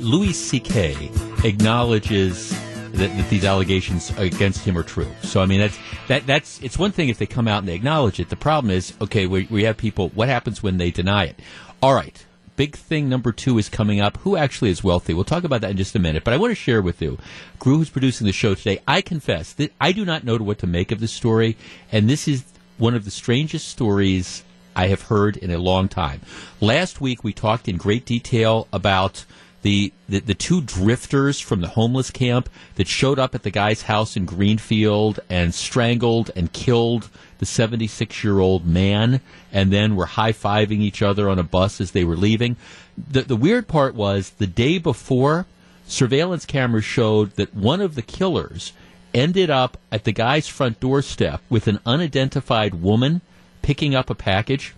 Louis 0.00 0.32
C.K. 0.32 1.08
acknowledges 1.44 2.50
that, 2.90 3.16
that, 3.16 3.30
these 3.30 3.44
allegations 3.44 4.10
against 4.18 4.64
him 4.64 4.76
are 4.76 4.82
true. 4.82 5.06
So 5.22 5.40
I 5.40 5.46
mean 5.46 5.60
that's 5.60 5.78
that 6.08 6.26
that's 6.26 6.60
it's 6.62 6.76
one 6.76 6.90
thing 6.90 7.08
if 7.08 7.16
they 7.16 7.26
come 7.26 7.46
out 7.46 7.60
and 7.60 7.68
they 7.68 7.76
acknowledge 7.76 8.18
it. 8.18 8.28
The 8.28 8.34
problem 8.34 8.72
is 8.72 8.92
okay, 9.00 9.26
we, 9.26 9.46
we 9.48 9.62
have 9.62 9.76
people. 9.76 10.08
What 10.08 10.28
happens 10.28 10.64
when 10.64 10.78
they 10.78 10.90
deny 10.90 11.26
it? 11.26 11.38
All 11.80 11.94
right. 11.94 12.26
Big 12.56 12.74
thing 12.74 13.08
number 13.08 13.30
two 13.30 13.56
is 13.56 13.68
coming 13.68 14.00
up. 14.00 14.16
Who 14.18 14.36
actually 14.36 14.70
is 14.70 14.82
wealthy? 14.82 15.14
We'll 15.14 15.22
talk 15.22 15.44
about 15.44 15.60
that 15.60 15.70
in 15.70 15.76
just 15.76 15.94
a 15.94 16.00
minute. 16.00 16.24
But 16.24 16.34
I 16.34 16.38
want 16.38 16.50
to 16.50 16.56
share 16.56 16.82
with 16.82 17.00
you, 17.00 17.18
Gru, 17.60 17.78
who's 17.78 17.88
producing 17.88 18.26
the 18.26 18.32
show 18.32 18.56
today. 18.56 18.80
I 18.88 19.00
confess 19.00 19.52
that 19.52 19.72
I 19.80 19.92
do 19.92 20.04
not 20.04 20.24
know 20.24 20.38
what 20.38 20.58
to 20.58 20.66
make 20.66 20.90
of 20.90 20.98
this 20.98 21.12
story, 21.12 21.56
and 21.92 22.10
this 22.10 22.26
is 22.26 22.42
one 22.78 22.96
of 22.96 23.04
the 23.04 23.12
strangest 23.12 23.68
stories 23.68 24.42
I 24.74 24.88
have 24.88 25.02
heard 25.02 25.36
in 25.36 25.50
a 25.50 25.58
long 25.58 25.88
time. 25.88 26.20
Last 26.60 27.00
week 27.00 27.24
we 27.24 27.32
talked 27.32 27.68
in 27.68 27.76
great 27.76 28.06
detail 28.06 28.68
about 28.72 29.24
the, 29.62 29.92
the, 30.08 30.20
the 30.20 30.34
two 30.34 30.62
drifters 30.62 31.38
from 31.40 31.60
the 31.60 31.68
homeless 31.68 32.10
camp 32.10 32.48
that 32.76 32.88
showed 32.88 33.18
up 33.18 33.34
at 33.34 33.42
the 33.42 33.50
guy's 33.50 33.82
house 33.82 34.16
in 34.16 34.24
Greenfield 34.24 35.20
and 35.28 35.54
strangled 35.54 36.30
and 36.34 36.52
killed 36.52 37.10
the 37.38 37.46
76 37.46 38.24
year 38.24 38.38
old 38.38 38.66
man 38.66 39.20
and 39.52 39.72
then 39.72 39.96
were 39.96 40.06
high 40.06 40.32
fiving 40.32 40.80
each 40.80 41.02
other 41.02 41.28
on 41.28 41.38
a 41.38 41.42
bus 41.42 41.80
as 41.80 41.92
they 41.92 42.04
were 42.04 42.16
leaving. 42.16 42.56
The, 42.96 43.22
the 43.22 43.36
weird 43.36 43.68
part 43.68 43.94
was 43.94 44.30
the 44.30 44.46
day 44.46 44.78
before, 44.78 45.46
surveillance 45.86 46.46
cameras 46.46 46.84
showed 46.84 47.32
that 47.32 47.54
one 47.54 47.80
of 47.80 47.94
the 47.94 48.02
killers 48.02 48.72
ended 49.12 49.50
up 49.50 49.76
at 49.90 50.04
the 50.04 50.12
guy's 50.12 50.48
front 50.48 50.80
doorstep 50.80 51.42
with 51.50 51.66
an 51.66 51.80
unidentified 51.84 52.76
woman 52.76 53.20
picking 53.62 53.94
up 53.94 54.10
a 54.10 54.14
package. 54.14 54.74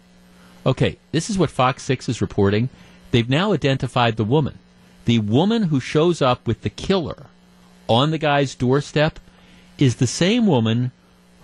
Okay, 0.64 0.98
this 1.10 1.28
is 1.28 1.38
what 1.38 1.50
Fox 1.50 1.82
6 1.82 2.08
is 2.08 2.20
reporting. 2.20 2.68
They've 3.10 3.28
now 3.28 3.52
identified 3.52 4.16
the 4.16 4.24
woman. 4.24 4.58
The 5.04 5.18
woman 5.18 5.64
who 5.64 5.80
shows 5.80 6.22
up 6.22 6.46
with 6.46 6.62
the 6.62 6.70
killer 6.70 7.26
on 7.88 8.10
the 8.10 8.18
guy's 8.18 8.54
doorstep 8.54 9.18
is 9.78 9.96
the 9.96 10.06
same 10.06 10.46
woman 10.46 10.92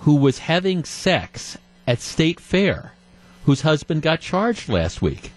who 0.01 0.15
was 0.15 0.39
having 0.39 0.85
sex 0.85 1.59
at 1.87 2.01
State 2.01 2.39
Fair, 2.39 2.93
whose 3.45 3.63
husband 3.63 4.03
got 4.03 4.21
charged 4.21 4.69
last 4.69 5.03
week. 5.03 5.33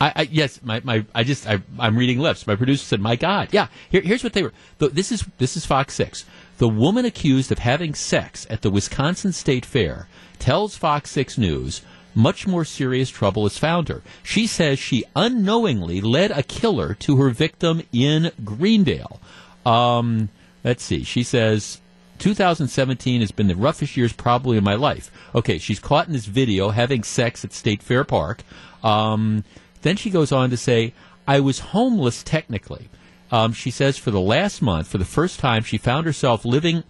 I, 0.00 0.12
I 0.16 0.22
yes, 0.30 0.60
my, 0.62 0.80
my 0.82 1.04
I 1.14 1.24
just 1.24 1.46
I, 1.46 1.60
am 1.78 1.98
reading 1.98 2.18
lips. 2.18 2.46
My 2.46 2.56
producer 2.56 2.84
said, 2.84 3.00
"My 3.00 3.16
God, 3.16 3.48
yeah." 3.52 3.66
Here, 3.90 4.00
here's 4.00 4.24
what 4.24 4.32
they 4.32 4.42
were. 4.42 4.52
This 4.78 5.12
is 5.12 5.26
this 5.36 5.56
is 5.56 5.66
Fox 5.66 5.94
Six. 5.94 6.24
The 6.60 6.68
woman 6.68 7.06
accused 7.06 7.50
of 7.50 7.60
having 7.60 7.94
sex 7.94 8.46
at 8.50 8.60
the 8.60 8.68
Wisconsin 8.68 9.32
State 9.32 9.64
Fair 9.64 10.08
tells 10.38 10.76
Fox 10.76 11.10
6 11.10 11.38
News 11.38 11.80
much 12.14 12.46
more 12.46 12.66
serious 12.66 13.08
trouble 13.08 13.44
has 13.44 13.56
found 13.56 13.88
her. 13.88 14.02
She 14.22 14.46
says 14.46 14.78
she 14.78 15.04
unknowingly 15.16 16.02
led 16.02 16.30
a 16.30 16.42
killer 16.42 16.92
to 16.96 17.16
her 17.16 17.30
victim 17.30 17.80
in 17.94 18.30
Greendale. 18.44 19.22
Um, 19.64 20.28
let's 20.62 20.84
see. 20.84 21.02
She 21.02 21.22
says 21.22 21.80
2017 22.18 23.22
has 23.22 23.30
been 23.30 23.48
the 23.48 23.56
roughest 23.56 23.96
years 23.96 24.12
probably 24.12 24.58
in 24.58 24.64
my 24.64 24.74
life. 24.74 25.10
Okay, 25.34 25.56
she's 25.56 25.80
caught 25.80 26.08
in 26.08 26.12
this 26.12 26.26
video 26.26 26.68
having 26.68 27.04
sex 27.04 27.42
at 27.42 27.54
State 27.54 27.82
Fair 27.82 28.04
Park. 28.04 28.42
Um, 28.84 29.44
then 29.80 29.96
she 29.96 30.10
goes 30.10 30.30
on 30.30 30.50
to 30.50 30.58
say, 30.58 30.92
I 31.26 31.40
was 31.40 31.60
homeless 31.60 32.22
technically. 32.22 32.90
Um, 33.32 33.52
she 33.52 33.70
says 33.70 33.96
for 33.96 34.10
the 34.10 34.20
last 34.20 34.60
month, 34.60 34.88
for 34.88 34.98
the 34.98 35.04
first 35.04 35.38
time, 35.38 35.62
she 35.62 35.78
found 35.78 36.06
herself 36.06 36.44
living 36.44 36.82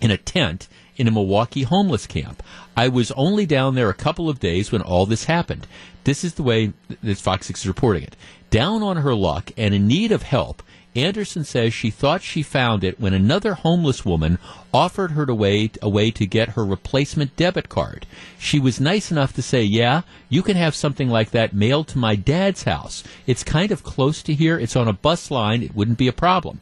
in 0.00 0.10
a 0.10 0.16
tent 0.16 0.68
in 0.96 1.08
a 1.08 1.10
Milwaukee 1.10 1.62
homeless 1.62 2.06
camp. 2.06 2.42
I 2.76 2.88
was 2.88 3.10
only 3.12 3.46
down 3.46 3.74
there 3.74 3.88
a 3.88 3.94
couple 3.94 4.28
of 4.28 4.40
days 4.40 4.70
when 4.70 4.82
all 4.82 5.06
this 5.06 5.24
happened. 5.24 5.66
This 6.04 6.24
is 6.24 6.34
the 6.34 6.42
way 6.42 6.72
that 7.02 7.18
Fox 7.18 7.46
6 7.46 7.60
is 7.60 7.66
reporting 7.66 8.02
it. 8.02 8.16
Down 8.50 8.82
on 8.82 8.98
her 8.98 9.14
luck 9.14 9.50
and 9.56 9.74
in 9.74 9.86
need 9.86 10.12
of 10.12 10.22
help, 10.22 10.62
Anderson 10.96 11.44
says 11.44 11.72
she 11.72 11.90
thought 11.90 12.22
she 12.22 12.42
found 12.42 12.82
it 12.82 12.98
when 12.98 13.14
another 13.14 13.54
homeless 13.54 14.04
woman 14.04 14.38
offered 14.74 15.12
her 15.12 15.24
to 15.24 15.34
wait 15.34 15.78
a 15.80 15.88
way 15.88 16.10
to 16.10 16.26
get 16.26 16.50
her 16.50 16.64
replacement 16.64 17.36
debit 17.36 17.68
card. 17.68 18.06
She 18.38 18.58
was 18.58 18.80
nice 18.80 19.10
enough 19.10 19.32
to 19.34 19.42
say, 19.42 19.62
"Yeah, 19.62 20.02
you 20.28 20.42
can 20.42 20.56
have 20.56 20.74
something 20.74 21.08
like 21.08 21.30
that 21.30 21.54
mailed 21.54 21.86
to 21.88 21.98
my 21.98 22.16
dad's 22.16 22.64
house. 22.64 23.04
It's 23.26 23.44
kind 23.44 23.70
of 23.70 23.84
close 23.84 24.22
to 24.24 24.34
here. 24.34 24.58
It's 24.58 24.76
on 24.76 24.88
a 24.88 24.92
bus 24.92 25.30
line. 25.30 25.62
It 25.62 25.76
wouldn't 25.76 25.98
be 25.98 26.08
a 26.08 26.12
problem." 26.12 26.60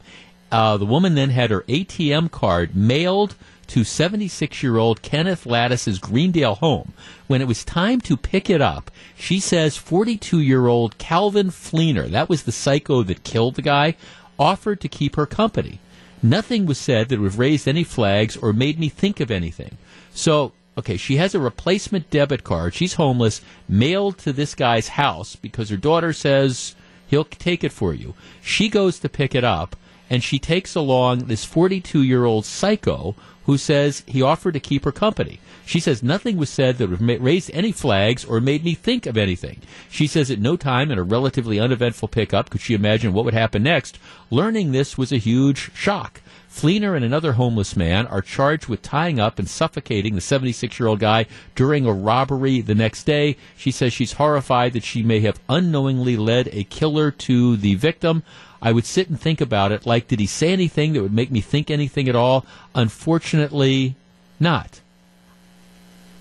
Uh, 0.51 0.77
the 0.77 0.85
woman 0.85 1.15
then 1.15 1.29
had 1.29 1.51
her 1.51 1.63
ATM 1.67 2.29
card 2.29 2.75
mailed 2.75 3.35
to 3.69 3.83
76 3.83 4.63
year 4.63 4.77
old 4.77 5.03
Kenneth 5.03 5.45
Lattis's 5.45 5.99
Greendale 5.99 6.55
home. 6.55 6.93
When 7.27 7.39
it 7.41 7.47
was 7.47 7.63
time 7.63 8.01
to 8.01 8.17
pick 8.17 8.49
it 8.49 8.61
up, 8.61 8.89
she 9.15 9.39
says 9.39 9.77
42 9.77 10.39
year 10.39 10.65
old 10.65 10.97
Calvin 10.97 11.49
Fleener, 11.49 12.09
that 12.09 12.29
was 12.29 12.43
the 12.43 12.51
psycho 12.51 13.03
that 13.03 13.23
killed 13.23 13.55
the 13.55 13.61
guy, 13.61 13.95
offered 14.39 14.81
to 14.81 14.87
keep 14.87 15.15
her 15.15 15.25
company. 15.25 15.79
Nothing 16.23 16.65
was 16.65 16.77
said 16.77 17.09
that 17.09 17.19
would 17.19 17.31
have 17.31 17.39
raised 17.39 17.67
any 17.67 17.83
flags 17.83 18.35
or 18.35 18.53
made 18.53 18.79
me 18.79 18.89
think 18.89 19.19
of 19.19 19.29
anything. 19.29 19.77
So, 20.13 20.53
okay, 20.77 20.97
she 20.97 21.17
has 21.17 21.35
a 21.35 21.39
replacement 21.39 22.09
debit 22.09 22.43
card. 22.43 22.73
She's 22.73 22.95
homeless, 22.95 23.41
mailed 23.67 24.17
to 24.19 24.33
this 24.33 24.55
guy's 24.55 24.89
house 24.89 25.35
because 25.35 25.69
her 25.69 25.77
daughter 25.77 26.13
says 26.13 26.75
he'll 27.07 27.23
take 27.23 27.63
it 27.63 27.71
for 27.71 27.93
you. 27.93 28.15
She 28.41 28.69
goes 28.69 28.99
to 28.99 29.09
pick 29.09 29.35
it 29.35 29.43
up 29.43 29.75
and 30.09 30.23
she 30.23 30.39
takes 30.39 30.75
along 30.75 31.25
this 31.25 31.45
42 31.45 32.01
year 32.01 32.25
old 32.25 32.45
psycho 32.45 33.15
who 33.49 33.57
says 33.57 34.03
he 34.05 34.21
offered 34.21 34.53
to 34.53 34.59
keep 34.59 34.85
her 34.85 34.91
company. 34.91 35.39
She 35.65 35.79
says 35.79 36.03
nothing 36.03 36.37
was 36.37 36.51
said 36.51 36.77
that 36.77 36.87
would 36.87 37.01
raise 37.01 37.49
any 37.49 37.71
flags 37.71 38.23
or 38.23 38.39
made 38.39 38.63
me 38.63 38.75
think 38.75 39.07
of 39.07 39.17
anything. 39.17 39.61
She 39.89 40.05
says 40.05 40.29
at 40.29 40.37
no 40.37 40.55
time 40.55 40.91
in 40.91 40.99
a 40.99 41.03
relatively 41.03 41.59
uneventful 41.59 42.09
pickup 42.09 42.51
could 42.51 42.61
she 42.61 42.75
imagine 42.75 43.11
what 43.11 43.25
would 43.25 43.33
happen 43.33 43.63
next. 43.63 43.97
Learning 44.29 44.71
this 44.71 44.99
was 44.99 45.11
a 45.11 45.17
huge 45.17 45.73
shock. 45.73 46.21
Fleener 46.47 46.95
and 46.95 47.03
another 47.03 47.33
homeless 47.33 47.75
man 47.75 48.05
are 48.05 48.21
charged 48.21 48.67
with 48.67 48.83
tying 48.83 49.19
up 49.19 49.39
and 49.39 49.49
suffocating 49.49 50.13
the 50.13 50.21
76 50.21 50.79
year 50.79 50.87
old 50.87 50.99
guy 50.99 51.25
during 51.55 51.87
a 51.87 51.91
robbery 51.91 52.61
the 52.61 52.75
next 52.75 53.05
day. 53.05 53.35
She 53.57 53.71
says 53.71 53.93
she's 53.93 54.13
horrified 54.13 54.73
that 54.73 54.83
she 54.83 55.01
may 55.01 55.21
have 55.21 55.39
unknowingly 55.49 56.17
led 56.17 56.49
a 56.51 56.65
killer 56.65 57.09
to 57.09 57.57
the 57.57 57.73
victim. 57.73 58.21
I 58.61 58.71
would 58.71 58.85
sit 58.85 59.09
and 59.09 59.19
think 59.19 59.41
about 59.41 59.71
it 59.71 59.85
like, 59.85 60.07
did 60.07 60.19
he 60.19 60.25
say 60.25 60.51
anything 60.51 60.93
that 60.93 61.01
would 61.01 61.13
make 61.13 61.31
me 61.31 61.41
think 61.41 61.71
anything 61.71 62.09
at 62.09 62.15
all? 62.15 62.45
Unfortunately, 62.75 63.95
not. 64.39 64.81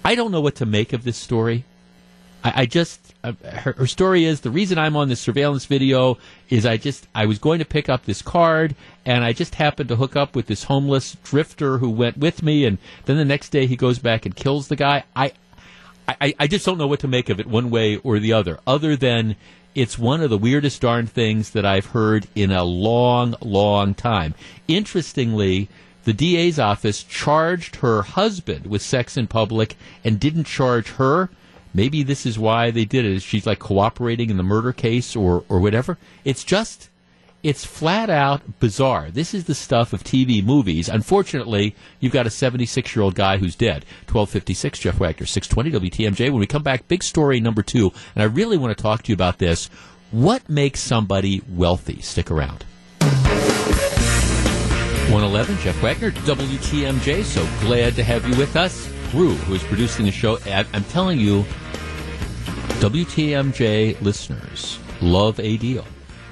I 0.04 0.14
don't 0.14 0.30
know 0.30 0.40
what 0.40 0.54
to 0.56 0.66
make 0.66 0.92
of 0.92 1.04
this 1.04 1.16
story. 1.16 1.64
I, 2.44 2.62
I 2.62 2.66
just, 2.66 3.14
uh, 3.24 3.32
her, 3.42 3.72
her, 3.72 3.86
story 3.86 4.24
is 4.24 4.40
the 4.40 4.50
reason 4.50 4.78
I'm 4.78 4.96
on 4.96 5.08
this 5.08 5.20
surveillance 5.20 5.64
video 5.64 6.18
is 6.48 6.64
I 6.64 6.76
just, 6.76 7.06
I 7.14 7.26
was 7.26 7.38
going 7.38 7.58
to 7.58 7.64
pick 7.64 7.88
up 7.88 8.04
this 8.04 8.22
card 8.22 8.76
and 9.04 9.24
I 9.24 9.32
just 9.32 9.56
happened 9.56 9.88
to 9.88 9.96
hook 9.96 10.14
up 10.14 10.36
with 10.36 10.46
this 10.46 10.64
homeless 10.64 11.16
drifter 11.24 11.78
who 11.78 11.90
went 11.90 12.16
with 12.16 12.42
me 12.42 12.64
and 12.64 12.78
then 13.06 13.16
the 13.16 13.24
next 13.24 13.50
day 13.50 13.66
he 13.66 13.76
goes 13.76 13.98
back 13.98 14.24
and 14.24 14.36
kills 14.36 14.68
the 14.68 14.76
guy. 14.76 15.04
I, 15.16 15.32
I, 16.08 16.34
I 16.38 16.46
just 16.46 16.64
don't 16.64 16.78
know 16.78 16.86
what 16.86 17.00
to 17.00 17.08
make 17.08 17.28
of 17.28 17.40
it 17.40 17.46
one 17.46 17.70
way 17.70 17.96
or 17.96 18.18
the 18.18 18.32
other, 18.32 18.60
other 18.66 18.96
than 18.96 19.36
it's 19.78 19.96
one 19.96 20.20
of 20.20 20.28
the 20.28 20.36
weirdest 20.36 20.80
darn 20.80 21.06
things 21.06 21.50
that 21.50 21.64
I've 21.64 21.86
heard 21.86 22.26
in 22.34 22.50
a 22.50 22.64
long, 22.64 23.36
long 23.40 23.94
time. 23.94 24.34
Interestingly, 24.66 25.68
the 26.02 26.12
DA's 26.12 26.58
office 26.58 27.04
charged 27.04 27.76
her 27.76 28.02
husband 28.02 28.66
with 28.66 28.82
sex 28.82 29.16
in 29.16 29.28
public 29.28 29.76
and 30.02 30.18
didn't 30.18 30.44
charge 30.44 30.88
her. 30.92 31.30
Maybe 31.72 32.02
this 32.02 32.26
is 32.26 32.40
why 32.40 32.72
they 32.72 32.84
did 32.84 33.04
it. 33.04 33.22
She's 33.22 33.46
like 33.46 33.60
cooperating 33.60 34.30
in 34.30 34.36
the 34.36 34.42
murder 34.42 34.72
case 34.72 35.14
or, 35.14 35.44
or 35.48 35.60
whatever. 35.60 35.96
It's 36.24 36.42
just, 36.42 36.88
it's 37.42 37.64
flat 37.64 38.10
out 38.10 38.58
bizarre. 38.58 39.10
This 39.10 39.32
is 39.32 39.44
the 39.44 39.54
stuff 39.54 39.92
of 39.92 40.02
TV 40.02 40.44
movies. 40.44 40.88
Unfortunately, 40.88 41.76
you've 42.00 42.12
got 42.12 42.26
a 42.26 42.30
76 42.30 42.96
year 42.96 43.02
old 43.02 43.14
guy 43.14 43.38
who's 43.38 43.54
dead. 43.54 43.84
1256, 44.06 44.80
Jeff 44.80 44.98
Wagner, 44.98 45.26
620 45.26 45.90
WTMJ. 45.90 46.30
When 46.30 46.40
we 46.40 46.46
come 46.46 46.62
back, 46.62 46.88
big 46.88 47.02
story 47.02 47.40
number 47.40 47.62
two. 47.62 47.92
And 48.14 48.22
I 48.22 48.26
really 48.26 48.58
want 48.58 48.76
to 48.76 48.82
talk 48.82 49.02
to 49.04 49.08
you 49.08 49.14
about 49.14 49.38
this. 49.38 49.70
What 50.10 50.48
makes 50.48 50.80
somebody 50.80 51.42
wealthy? 51.48 52.00
Stick 52.00 52.30
around. 52.30 52.64
111, 55.10 55.58
Jeff 55.58 55.80
Wagner, 55.82 56.10
WTMJ. 56.10 57.22
So 57.24 57.46
glad 57.60 57.94
to 57.96 58.02
have 58.02 58.28
you 58.28 58.36
with 58.36 58.56
us. 58.56 58.90
Rue, 59.14 59.34
who 59.34 59.54
is 59.54 59.62
producing 59.62 60.04
the 60.04 60.12
show. 60.12 60.38
I'm 60.46 60.84
telling 60.84 61.18
you, 61.18 61.44
WTMJ 62.80 64.00
listeners 64.02 64.78
love 65.00 65.38
a 65.40 65.56
deal. 65.56 65.86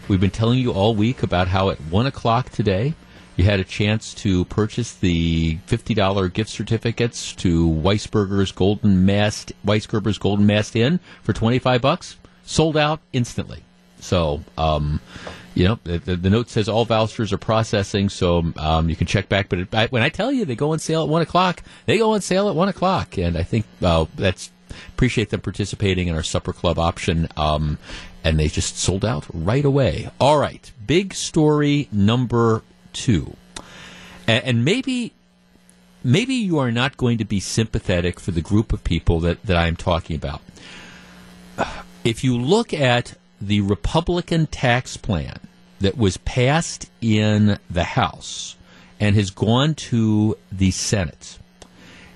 We've 0.08 0.20
been 0.20 0.30
telling 0.30 0.60
you 0.60 0.72
all 0.72 0.94
week 0.94 1.24
about 1.24 1.48
how 1.48 1.70
at 1.70 1.78
1 1.78 2.06
o'clock 2.06 2.50
today, 2.50 2.94
you 3.34 3.44
had 3.44 3.58
a 3.58 3.64
chance 3.64 4.14
to 4.14 4.44
purchase 4.44 4.94
the 4.94 5.56
$50 5.66 6.32
gift 6.32 6.48
certificates 6.48 7.34
to 7.34 7.68
Weisberger's 7.68 8.52
Golden 8.52 9.04
Mast, 9.04 9.52
Weissgerber's 9.66 10.18
Golden 10.18 10.46
Mast 10.46 10.76
Inn 10.76 11.00
for 11.22 11.32
25 11.32 11.80
bucks. 11.82 12.16
Sold 12.44 12.76
out 12.76 13.00
instantly. 13.12 13.64
So, 13.98 14.42
um, 14.56 15.00
you 15.56 15.66
know, 15.66 15.78
the, 15.82 15.98
the, 15.98 16.30
note 16.30 16.50
says 16.50 16.68
all 16.68 16.84
vouchers 16.84 17.32
are 17.32 17.38
processing, 17.38 18.08
so 18.08 18.52
um, 18.58 18.88
you 18.88 18.94
can 18.94 19.08
check 19.08 19.28
back. 19.28 19.48
But 19.48 19.58
it, 19.58 19.74
I, 19.74 19.86
when 19.88 20.02
I 20.02 20.08
tell 20.08 20.30
you 20.30 20.44
they 20.44 20.54
go 20.54 20.72
on 20.72 20.78
sale 20.78 21.02
at 21.02 21.08
1 21.08 21.22
o'clock, 21.22 21.64
they 21.86 21.98
go 21.98 22.12
on 22.12 22.20
sale 22.20 22.48
at 22.48 22.54
1 22.54 22.68
o'clock. 22.68 23.18
And 23.18 23.36
I 23.36 23.42
think 23.42 23.66
uh, 23.82 24.06
that's 24.14 24.52
appreciate 24.94 25.30
them 25.30 25.40
participating 25.40 26.08
in 26.08 26.14
our 26.14 26.22
supper 26.22 26.52
club 26.52 26.78
option. 26.78 27.28
Um, 27.36 27.78
and 28.26 28.40
they 28.40 28.48
just 28.48 28.76
sold 28.76 29.04
out 29.04 29.24
right 29.32 29.64
away. 29.64 30.10
All 30.20 30.36
right, 30.36 30.72
big 30.84 31.14
story 31.14 31.88
number 31.92 32.62
two, 32.92 33.36
and, 34.26 34.44
and 34.44 34.64
maybe 34.64 35.12
maybe 36.02 36.34
you 36.34 36.58
are 36.58 36.72
not 36.72 36.96
going 36.96 37.18
to 37.18 37.24
be 37.24 37.38
sympathetic 37.38 38.18
for 38.18 38.32
the 38.32 38.40
group 38.40 38.72
of 38.72 38.82
people 38.82 39.20
that, 39.20 39.40
that 39.44 39.56
I 39.56 39.68
am 39.68 39.76
talking 39.76 40.16
about. 40.16 40.42
If 42.02 42.24
you 42.24 42.36
look 42.36 42.74
at 42.74 43.14
the 43.40 43.60
Republican 43.60 44.48
tax 44.48 44.96
plan 44.96 45.38
that 45.80 45.96
was 45.96 46.16
passed 46.16 46.90
in 47.00 47.58
the 47.70 47.84
House 47.84 48.56
and 48.98 49.14
has 49.14 49.30
gone 49.30 49.74
to 49.74 50.36
the 50.50 50.72
Senate, 50.72 51.38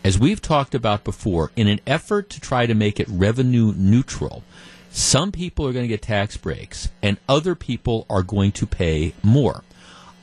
as 0.03 0.19
we've 0.19 0.43
talked 0.43 0.75
about 0.75 1.05
before, 1.05 1.53
in 1.55 1.69
an 1.69 1.81
effort 1.87 2.31
to 2.31 2.41
try 2.41 2.67
to 2.67 2.75
make 2.75 2.99
it 2.99 3.09
revenue 3.09 3.73
neutral, 3.77 4.43
some 4.91 5.33
people 5.33 5.67
are 5.67 5.73
going 5.73 5.85
to 5.85 5.89
get 5.89 6.03
tax 6.03 6.37
breaks 6.37 6.89
and 7.03 7.17
other 7.29 7.55
people 7.55 8.07
are 8.11 8.23
going 8.23 8.53
to 8.53 8.67
pay 8.67 9.15
more. 9.23 9.63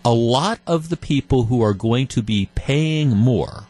A 0.03 0.13
lot 0.13 0.59
of 0.67 0.89
the 0.89 0.97
people 0.97 1.45
who 1.45 1.61
are 1.61 1.73
going 1.73 2.07
to 2.07 2.21
be 2.21 2.49
paying 2.55 3.09
more 3.09 3.63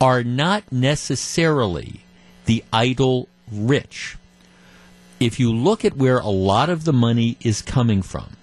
are 0.00 0.24
not 0.24 0.70
necessarily 0.72 2.02
the 2.46 2.64
idle 2.72 3.28
rich. 3.52 4.16
If 5.18 5.38
you 5.38 5.52
look 5.52 5.84
at 5.84 5.96
where 5.96 6.18
a 6.18 6.28
lot 6.28 6.70
of 6.70 6.84
the 6.84 6.92
money 6.92 7.36
is 7.42 7.60
coming 7.60 8.00
from, 8.00 8.36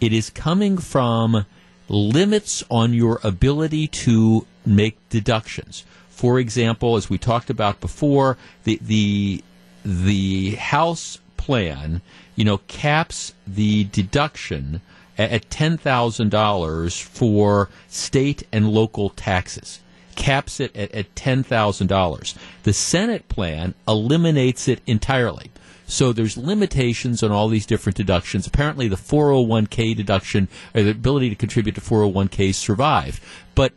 it 0.00 0.12
is 0.12 0.30
coming 0.30 0.78
from 0.78 1.46
limits 1.88 2.64
on 2.70 2.92
your 2.92 3.20
ability 3.22 3.86
to 3.88 4.46
make 4.66 4.96
deductions. 5.08 5.84
For 6.10 6.38
example, 6.40 6.96
as 6.96 7.08
we 7.08 7.18
talked 7.18 7.50
about 7.50 7.80
before, 7.80 8.36
the 8.64 8.78
the 8.82 9.44
the 9.84 10.56
House 10.56 11.20
plan, 11.48 12.02
you 12.36 12.44
know, 12.44 12.58
caps 12.68 13.32
the 13.46 13.84
deduction 13.84 14.82
at, 15.16 15.30
at 15.30 15.48
$10,000 15.48 17.02
for 17.02 17.70
state 17.88 18.42
and 18.52 18.68
local 18.68 19.08
taxes. 19.08 19.80
Caps 20.14 20.60
it 20.60 20.76
at, 20.76 20.92
at 20.92 21.14
$10,000. 21.14 22.34
The 22.64 22.72
Senate 22.74 23.30
plan 23.30 23.72
eliminates 23.88 24.68
it 24.68 24.82
entirely. 24.86 25.50
So 25.86 26.12
there's 26.12 26.36
limitations 26.36 27.22
on 27.22 27.32
all 27.32 27.48
these 27.48 27.64
different 27.64 27.96
deductions. 27.96 28.46
Apparently, 28.46 28.86
the 28.88 28.96
401k 28.96 29.96
deduction 29.96 30.48
or 30.74 30.82
the 30.82 30.90
ability 30.90 31.30
to 31.30 31.34
contribute 31.34 31.76
to 31.76 31.80
401ks 31.80 32.56
survive. 32.56 33.22
But 33.54 33.72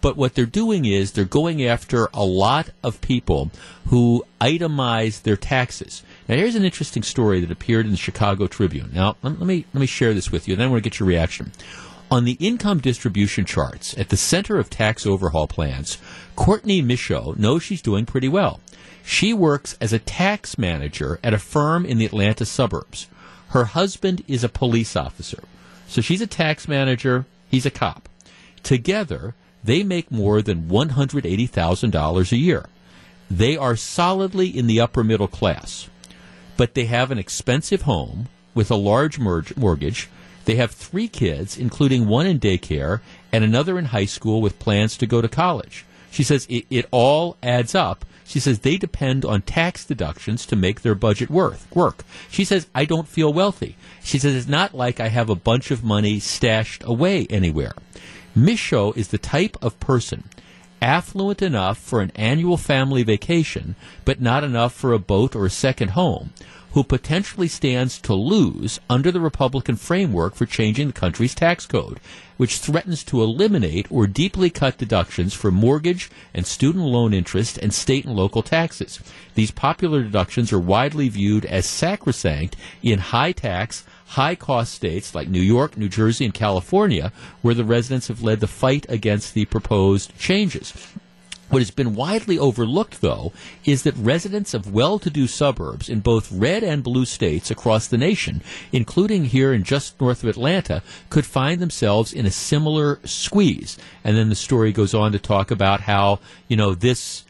but 0.00 0.16
what 0.16 0.34
they're 0.34 0.46
doing 0.46 0.84
is 0.84 1.12
they're 1.12 1.24
going 1.24 1.64
after 1.64 2.08
a 2.14 2.24
lot 2.24 2.70
of 2.84 3.00
people 3.00 3.50
who 3.86 4.24
itemize 4.40 5.22
their 5.22 5.36
taxes. 5.36 6.04
Now, 6.28 6.34
here's 6.34 6.56
an 6.56 6.64
interesting 6.64 7.04
story 7.04 7.40
that 7.40 7.52
appeared 7.52 7.86
in 7.86 7.92
the 7.92 7.96
Chicago 7.96 8.48
Tribune. 8.48 8.90
Now, 8.92 9.16
let, 9.22 9.38
me 9.38 9.64
let 9.72 9.80
me 9.80 9.86
share 9.86 10.12
this 10.12 10.32
with 10.32 10.48
you, 10.48 10.54
and 10.54 10.60
then 10.60 10.68
I 10.68 10.70
want 10.70 10.82
to 10.82 10.90
get 10.90 10.98
your 10.98 11.08
reaction. 11.08 11.52
On 12.10 12.24
the 12.24 12.36
income 12.40 12.80
distribution 12.80 13.44
charts 13.44 13.96
at 13.98 14.08
the 14.08 14.16
center 14.16 14.58
of 14.58 14.68
tax 14.68 15.06
overhaul 15.06 15.46
plans, 15.46 15.98
Courtney 16.34 16.82
Michaud 16.82 17.36
knows 17.36 17.62
she's 17.62 17.82
doing 17.82 18.06
pretty 18.06 18.28
well. 18.28 18.60
She 19.04 19.32
works 19.32 19.76
as 19.80 19.92
a 19.92 20.00
tax 20.00 20.58
manager 20.58 21.20
at 21.22 21.34
a 21.34 21.38
firm 21.38 21.86
in 21.86 21.98
the 21.98 22.06
Atlanta 22.06 22.44
suburbs. 22.44 23.06
Her 23.48 23.64
husband 23.64 24.24
is 24.26 24.42
a 24.42 24.48
police 24.48 24.96
officer. 24.96 25.44
So 25.86 26.00
she's 26.00 26.20
a 26.20 26.26
tax 26.26 26.66
manager, 26.66 27.24
he's 27.48 27.66
a 27.66 27.70
cop. 27.70 28.08
Together, 28.64 29.34
they 29.62 29.84
make 29.84 30.10
more 30.10 30.42
than 30.42 30.68
$180,000 30.68 32.32
a 32.32 32.36
year. 32.36 32.66
They 33.30 33.56
are 33.56 33.76
solidly 33.76 34.48
in 34.48 34.66
the 34.66 34.80
upper 34.80 35.04
middle 35.04 35.28
class, 35.28 35.88
but 36.56 36.74
they 36.74 36.86
have 36.86 37.10
an 37.10 37.18
expensive 37.18 37.82
home 37.82 38.28
with 38.54 38.70
a 38.70 38.76
large 38.76 39.18
mortgage. 39.18 40.08
They 40.44 40.56
have 40.56 40.70
three 40.70 41.08
kids, 41.08 41.58
including 41.58 42.06
one 42.06 42.26
in 42.26 42.38
daycare 42.38 43.00
and 43.32 43.44
another 43.44 43.78
in 43.78 43.86
high 43.86 44.04
school 44.06 44.40
with 44.40 44.58
plans 44.58 44.96
to 44.98 45.06
go 45.06 45.20
to 45.20 45.28
college. 45.28 45.84
She 46.10 46.22
says 46.22 46.46
it, 46.48 46.66
it 46.70 46.86
all 46.90 47.36
adds 47.42 47.74
up. 47.74 48.04
She 48.24 48.40
says 48.40 48.60
they 48.60 48.76
depend 48.76 49.24
on 49.24 49.42
tax 49.42 49.84
deductions 49.84 50.46
to 50.46 50.56
make 50.56 50.80
their 50.80 50.94
budget 50.94 51.30
worth, 51.30 51.66
work. 51.74 52.04
She 52.30 52.44
says, 52.44 52.66
I 52.74 52.84
don't 52.84 53.06
feel 53.06 53.32
wealthy. 53.32 53.76
She 54.02 54.18
says, 54.18 54.34
it's 54.34 54.48
not 54.48 54.74
like 54.74 54.98
I 54.98 55.08
have 55.08 55.30
a 55.30 55.36
bunch 55.36 55.70
of 55.70 55.84
money 55.84 56.18
stashed 56.18 56.82
away 56.84 57.26
anywhere. 57.28 57.74
Michaud 58.34 58.92
is 58.96 59.08
the 59.08 59.18
type 59.18 59.56
of 59.62 59.78
person 59.78 60.24
affluent 60.80 61.42
enough 61.42 61.78
for 61.78 62.00
an 62.00 62.12
annual 62.14 62.56
family 62.56 63.02
vacation, 63.02 63.76
but 64.04 64.20
not 64.20 64.44
enough 64.44 64.74
for 64.74 64.92
a 64.92 64.98
boat 64.98 65.34
or 65.34 65.46
a 65.46 65.50
second 65.50 65.90
home, 65.90 66.32
who 66.72 66.84
potentially 66.84 67.48
stands 67.48 67.98
to 67.98 68.12
lose 68.12 68.78
under 68.90 69.10
the 69.10 69.20
Republican 69.20 69.76
framework 69.76 70.34
for 70.34 70.44
changing 70.44 70.88
the 70.88 70.92
country's 70.92 71.34
tax 71.34 71.64
code, 71.64 71.98
which 72.36 72.58
threatens 72.58 73.02
to 73.02 73.22
eliminate 73.22 73.86
or 73.90 74.06
deeply 74.06 74.50
cut 74.50 74.76
deductions 74.76 75.32
for 75.32 75.50
mortgage 75.50 76.10
and 76.34 76.46
student 76.46 76.84
loan 76.84 77.14
interest 77.14 77.56
and 77.58 77.72
state 77.72 78.04
and 78.04 78.14
local 78.14 78.42
taxes. 78.42 79.00
These 79.34 79.52
popular 79.52 80.02
deductions 80.02 80.52
are 80.52 80.58
widely 80.58 81.08
viewed 81.08 81.46
as 81.46 81.64
sacrosanct 81.64 82.56
in 82.82 82.98
high 82.98 83.32
tax, 83.32 83.84
high 84.06 84.34
cost 84.34 84.72
states 84.74 85.14
like 85.14 85.28
New 85.28 85.40
York, 85.40 85.76
New 85.76 85.88
Jersey, 85.88 86.24
and 86.24 86.34
California, 86.34 87.12
where 87.42 87.54
the 87.54 87.64
residents 87.64 88.08
have 88.08 88.22
led 88.22 88.40
the 88.40 88.46
fight 88.46 88.86
against 88.88 89.34
the 89.34 89.44
proposed 89.46 90.16
changes. 90.18 90.72
What 91.48 91.62
has 91.62 91.70
been 91.70 91.94
widely 91.94 92.38
overlooked, 92.38 93.00
though, 93.00 93.32
is 93.64 93.84
that 93.84 93.96
residents 93.96 94.52
of 94.52 94.72
well 94.72 94.98
to 94.98 95.10
do 95.10 95.28
suburbs 95.28 95.88
in 95.88 96.00
both 96.00 96.32
red 96.32 96.64
and 96.64 96.82
blue 96.82 97.04
states 97.04 97.52
across 97.52 97.86
the 97.86 97.98
nation, 97.98 98.42
including 98.72 99.26
here 99.26 99.52
in 99.52 99.62
just 99.62 100.00
north 100.00 100.24
of 100.24 100.28
Atlanta, 100.28 100.82
could 101.08 101.24
find 101.24 101.60
themselves 101.60 102.12
in 102.12 102.26
a 102.26 102.32
similar 102.32 102.98
squeeze. 103.04 103.78
And 104.02 104.16
then 104.16 104.28
the 104.28 104.34
story 104.34 104.72
goes 104.72 104.92
on 104.92 105.12
to 105.12 105.20
talk 105.20 105.52
about 105.52 105.82
how, 105.82 106.18
you 106.48 106.56
know, 106.56 106.74
this 106.74 107.22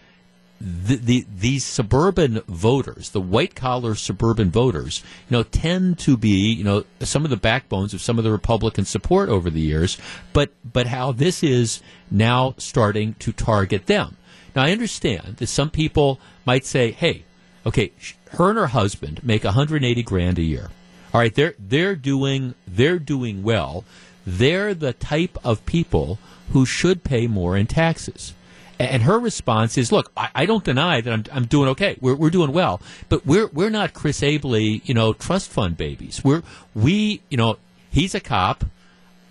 the, 0.61 0.97
the, 0.97 1.27
these 1.35 1.65
suburban 1.65 2.41
voters, 2.49 3.11
the 3.11 3.21
white 3.21 3.55
collar 3.55 3.95
suburban 3.95 4.51
voters, 4.51 5.03
you 5.29 5.37
know, 5.37 5.43
tend 5.43 5.99
to 6.01 6.17
be, 6.17 6.53
you 6.53 6.65
know, 6.65 6.85
some 7.01 7.25
of 7.25 7.31
the 7.31 7.37
backbones 7.37 7.93
of 7.93 8.01
some 8.01 8.19
of 8.19 8.25
the 8.25 8.33
Republican 8.33 8.85
support 8.85 9.29
over 9.29 9.51
the 9.51 9.61
years, 9.61 9.99
but 10.33 10.51
but 10.65 10.87
how 10.87 11.13
this 11.13 11.43
is 11.43 11.83
now 12.11 12.55
starting 12.59 13.15
to 13.15 13.33
target 13.33 13.87
them. 13.87 14.17
Now 14.55 14.63
I 14.65 14.73
understand 14.73 15.37
that 15.37 15.49
some 15.49 15.71
people 15.71 16.19
might 16.47 16.65
say, 16.65 16.93
"Hey, 16.93 17.25
okay, 17.67 17.93
her 18.31 18.49
and 18.49 18.59
her 18.59 18.69
husband 18.69 19.23
make 19.23 19.45
180 19.45 20.03
grand 20.03 20.39
a 20.39 20.43
year. 20.43 20.71
All 21.13 21.21
right, 21.21 21.35
they're 21.35 21.55
they're 21.59 21.97
doing 21.97 22.55
they're 22.67 22.99
doing 22.99 23.43
well. 23.43 23.85
They're 24.27 24.75
the 24.75 24.95
type 24.95 25.39
of 25.45 25.65
people 25.67 26.19
who 26.53 26.65
should 26.65 27.05
pay 27.05 27.27
more 27.27 27.57
in 27.57 27.67
taxes." 27.67 28.33
And 28.79 29.03
her 29.05 29.19
response 29.19 29.79
is, 29.79 29.91
"Look, 29.91 30.13
I, 30.17 30.29
I 30.35 30.47
don't 30.47 30.63
deny 30.65 31.01
that 31.01 31.11
I'm, 31.13 31.25
I'm 31.33 31.45
doing 31.47 31.69
okay. 31.71 31.97
We're, 32.01 32.15
we're 32.15 32.31
doing 32.31 32.53
well, 32.53 32.81
but 33.09 33.25
we're 33.25 33.47
we're 33.49 33.71
not 33.71 33.95
Chris 33.95 34.21
Abele, 34.21 34.83
you 34.87 34.93
know, 34.95 35.15
trust 35.15 35.51
fund 35.51 35.77
babies. 35.79 36.23
We're 36.23 36.43
we, 36.75 37.23
you 37.31 37.37
know, 37.39 37.57
he's 37.91 38.15
a 38.15 38.21
cop. 38.21 38.65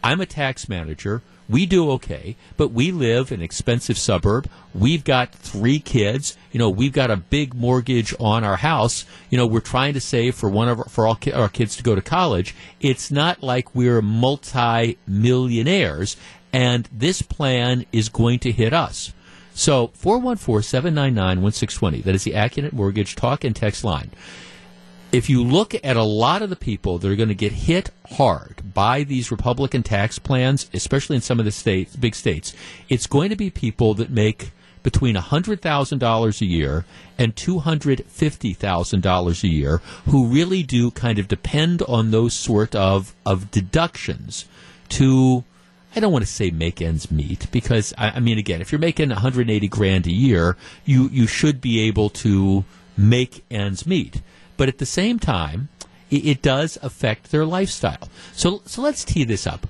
I'm 0.04 0.20
a 0.20 0.26
tax 0.26 0.68
manager. 0.68 1.22
we 1.48 1.66
do 1.66 1.92
okay, 1.92 2.36
but 2.58 2.72
we 2.72 2.92
live 2.92 3.32
in 3.32 3.40
an 3.40 3.44
expensive 3.44 3.98
suburb. 3.98 4.50
We've 4.74 5.04
got 5.04 5.32
three 5.32 5.80
kids. 5.80 6.36
You 6.52 6.60
know, 6.60 6.70
we've 6.70 6.92
got 6.94 7.12
a 7.12 7.18
big 7.18 7.54
mortgage 7.54 8.14
on 8.20 8.44
our 8.44 8.58
house. 8.58 9.06
You 9.30 9.38
know, 9.38 9.46
we're 9.46 9.60
trying 9.60 9.94
to 9.94 10.02
save 10.02 10.36
for 10.36 10.50
one 10.50 10.70
of 10.70 10.80
our, 10.80 10.86
for 10.86 11.06
all 11.06 11.16
ki- 11.16 11.34
our 11.34 11.50
kids 11.50 11.76
to 11.78 11.84
go 11.84 11.94
to 11.96 12.02
college. 12.02 12.56
It's 12.82 13.12
not 13.12 13.44
like 13.44 13.76
we're 13.76 14.02
multi 14.02 14.98
millionaires, 15.08 16.18
and 16.52 16.90
this 16.92 17.22
plan 17.22 17.86
is 17.92 18.10
going 18.10 18.40
to 18.40 18.52
hit 18.52 18.74
us. 18.74 19.14
So 19.58 19.88
414-799-1620. 19.88 22.04
That 22.04 22.14
is 22.14 22.24
the 22.24 22.34
Accunet 22.34 22.74
Mortgage 22.74 23.16
talk 23.16 23.44
and 23.44 23.56
text 23.56 23.84
line 23.84 24.12
if 25.16 25.30
you 25.30 25.42
look 25.42 25.74
at 25.82 25.96
a 25.96 26.04
lot 26.04 26.42
of 26.42 26.50
the 26.50 26.58
people 26.58 26.98
that 26.98 27.10
are 27.10 27.16
going 27.16 27.30
to 27.30 27.36
get 27.36 27.54
hit 27.54 27.90
hard 28.16 28.74
by 28.74 29.04
these 29.04 29.32
Republican 29.32 29.82
tax 29.82 30.20
plans, 30.20 30.70
especially 30.74 31.16
in 31.16 31.22
some 31.22 31.40
of 31.40 31.46
the 31.46 31.52
states, 31.52 31.96
big 31.96 32.14
states, 32.14 32.54
it's 32.90 33.08
going 33.08 33.30
to 33.30 33.38
be 33.38 33.50
people 33.50 33.94
that 33.94 34.10
make 34.10 34.52
between 34.84 35.16
$100,000 35.16 36.42
a 36.42 36.46
year 36.46 36.86
and 37.18 37.36
$250,000 37.36 39.44
a 39.44 39.48
year 39.48 39.78
who 40.06 40.28
really 40.28 40.64
do 40.64 40.92
kind 40.92 41.18
of 41.18 41.30
depend 41.30 41.82
on 41.84 42.12
those 42.12 42.34
sort 42.34 42.76
of, 42.76 43.16
of 43.26 43.50
deductions 43.52 44.46
to 44.90 45.46
I 45.96 46.00
don't 46.00 46.12
want 46.12 46.26
to 46.26 46.32
say 46.32 46.52
make 46.52 46.82
ends 46.82 47.10
meet 47.10 47.50
because 47.52 47.94
I, 47.98 48.12
I 48.12 48.20
mean 48.20 48.38
again, 48.38 48.62
if 48.62 48.72
you're 48.72 48.80
making 48.80 49.10
180 49.10 49.68
grand 49.68 50.08
a 50.08 50.12
year, 50.12 50.58
you 50.84 51.10
you 51.10 51.28
should 51.28 51.62
be 51.62 51.82
able 51.82 52.10
to 52.10 52.66
make 52.98 53.44
ends 53.50 53.86
meet 53.86 54.22
but 54.58 54.70
at 54.70 54.78
the 54.78 54.86
same 54.86 55.20
time, 55.20 55.70
it, 56.10 56.26
it 56.26 56.42
does 56.42 56.78
affect 56.82 57.32
their 57.32 57.46
lifestyle. 57.46 58.10
So, 58.34 58.62
so 58.66 58.82
let's 58.82 59.04
tee 59.04 59.24
this 59.24 59.46
up. 59.48 59.68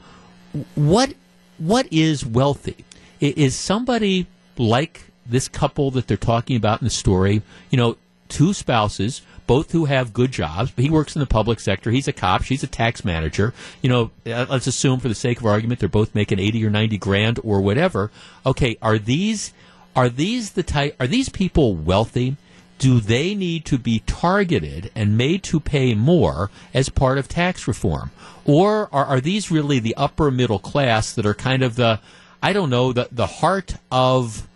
What 0.75 1.13
what 1.57 1.87
is 1.91 2.25
wealthy? 2.25 2.85
Is 3.19 3.55
somebody 3.55 4.27
like 4.57 5.05
this 5.25 5.47
couple 5.47 5.91
that 5.91 6.07
they're 6.07 6.17
talking 6.17 6.55
about 6.55 6.81
in 6.81 6.85
the 6.85 6.91
story? 6.91 7.41
You 7.69 7.77
know, 7.77 7.97
two 8.29 8.53
spouses, 8.53 9.21
both 9.47 9.71
who 9.71 9.85
have 9.85 10.13
good 10.13 10.31
jobs. 10.31 10.71
He 10.75 10.89
works 10.89 11.15
in 11.15 11.19
the 11.19 11.25
public 11.25 11.59
sector. 11.59 11.91
He's 11.91 12.07
a 12.07 12.13
cop. 12.13 12.43
She's 12.43 12.63
a 12.63 12.67
tax 12.67 13.05
manager. 13.05 13.53
You 13.81 13.89
know, 13.89 14.11
uh, 14.25 14.45
let's 14.49 14.67
assume 14.67 14.99
for 14.99 15.07
the 15.07 15.15
sake 15.15 15.39
of 15.39 15.45
argument, 15.45 15.79
they're 15.79 15.89
both 15.89 16.15
making 16.15 16.39
eighty 16.39 16.65
or 16.65 16.69
ninety 16.69 16.97
grand 16.97 17.39
or 17.43 17.61
whatever. 17.61 18.11
Okay, 18.45 18.77
are 18.81 18.97
these 18.97 19.53
are 19.95 20.09
these 20.09 20.51
the 20.51 20.63
type? 20.63 20.95
Are 20.99 21.07
these 21.07 21.29
people 21.29 21.75
wealthy? 21.75 22.37
do 22.77 22.99
they 22.99 23.33
need 23.33 23.65
to 23.65 23.77
be 23.77 23.99
targeted 24.05 24.91
and 24.95 25.17
made 25.17 25.43
to 25.43 25.59
pay 25.59 25.93
more 25.93 26.49
as 26.73 26.89
part 26.89 27.17
of 27.17 27.27
tax 27.27 27.67
reform? 27.67 28.11
Or 28.45 28.89
are, 28.91 29.05
are 29.05 29.21
these 29.21 29.49
really 29.49 29.79
the 29.79 29.95
upper 29.95 30.29
middle 30.29 30.59
class 30.59 31.13
that 31.13 31.25
are 31.25 31.33
kind 31.33 31.63
of 31.63 31.75
the, 31.75 31.99
I 32.41 32.53
don't 32.53 32.69
know, 32.69 32.93
the, 32.93 33.07
the 33.11 33.27
heart 33.27 33.75
of, 33.91 34.47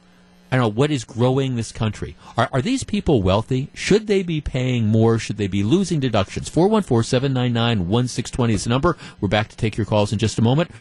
I 0.52 0.56
don't 0.56 0.64
know, 0.64 0.70
what 0.70 0.90
is 0.90 1.04
growing 1.04 1.56
this 1.56 1.72
country? 1.72 2.16
Are, 2.36 2.50
are 2.52 2.62
these 2.62 2.84
people 2.84 3.22
wealthy? 3.22 3.70
Should 3.74 4.08
they 4.08 4.24
be 4.24 4.42
paying 4.42 4.88
more? 4.88 5.20
Should 5.20 5.38
they 5.38 5.48
be 5.48 5.62
losing 5.62 6.00
deductions? 6.00 6.50
414 6.50 7.04
799 7.04 7.88
1620 7.88 8.54
is 8.54 8.64
the 8.64 8.70
number. 8.72 8.98
We're 9.22 9.28
back 9.30 9.50
to 9.50 9.58
take 9.58 9.78
your 9.78 9.86
calls 9.86 10.12
in 10.12 10.18
just 10.18 10.40
a 10.40 10.42
moment. 10.42 10.72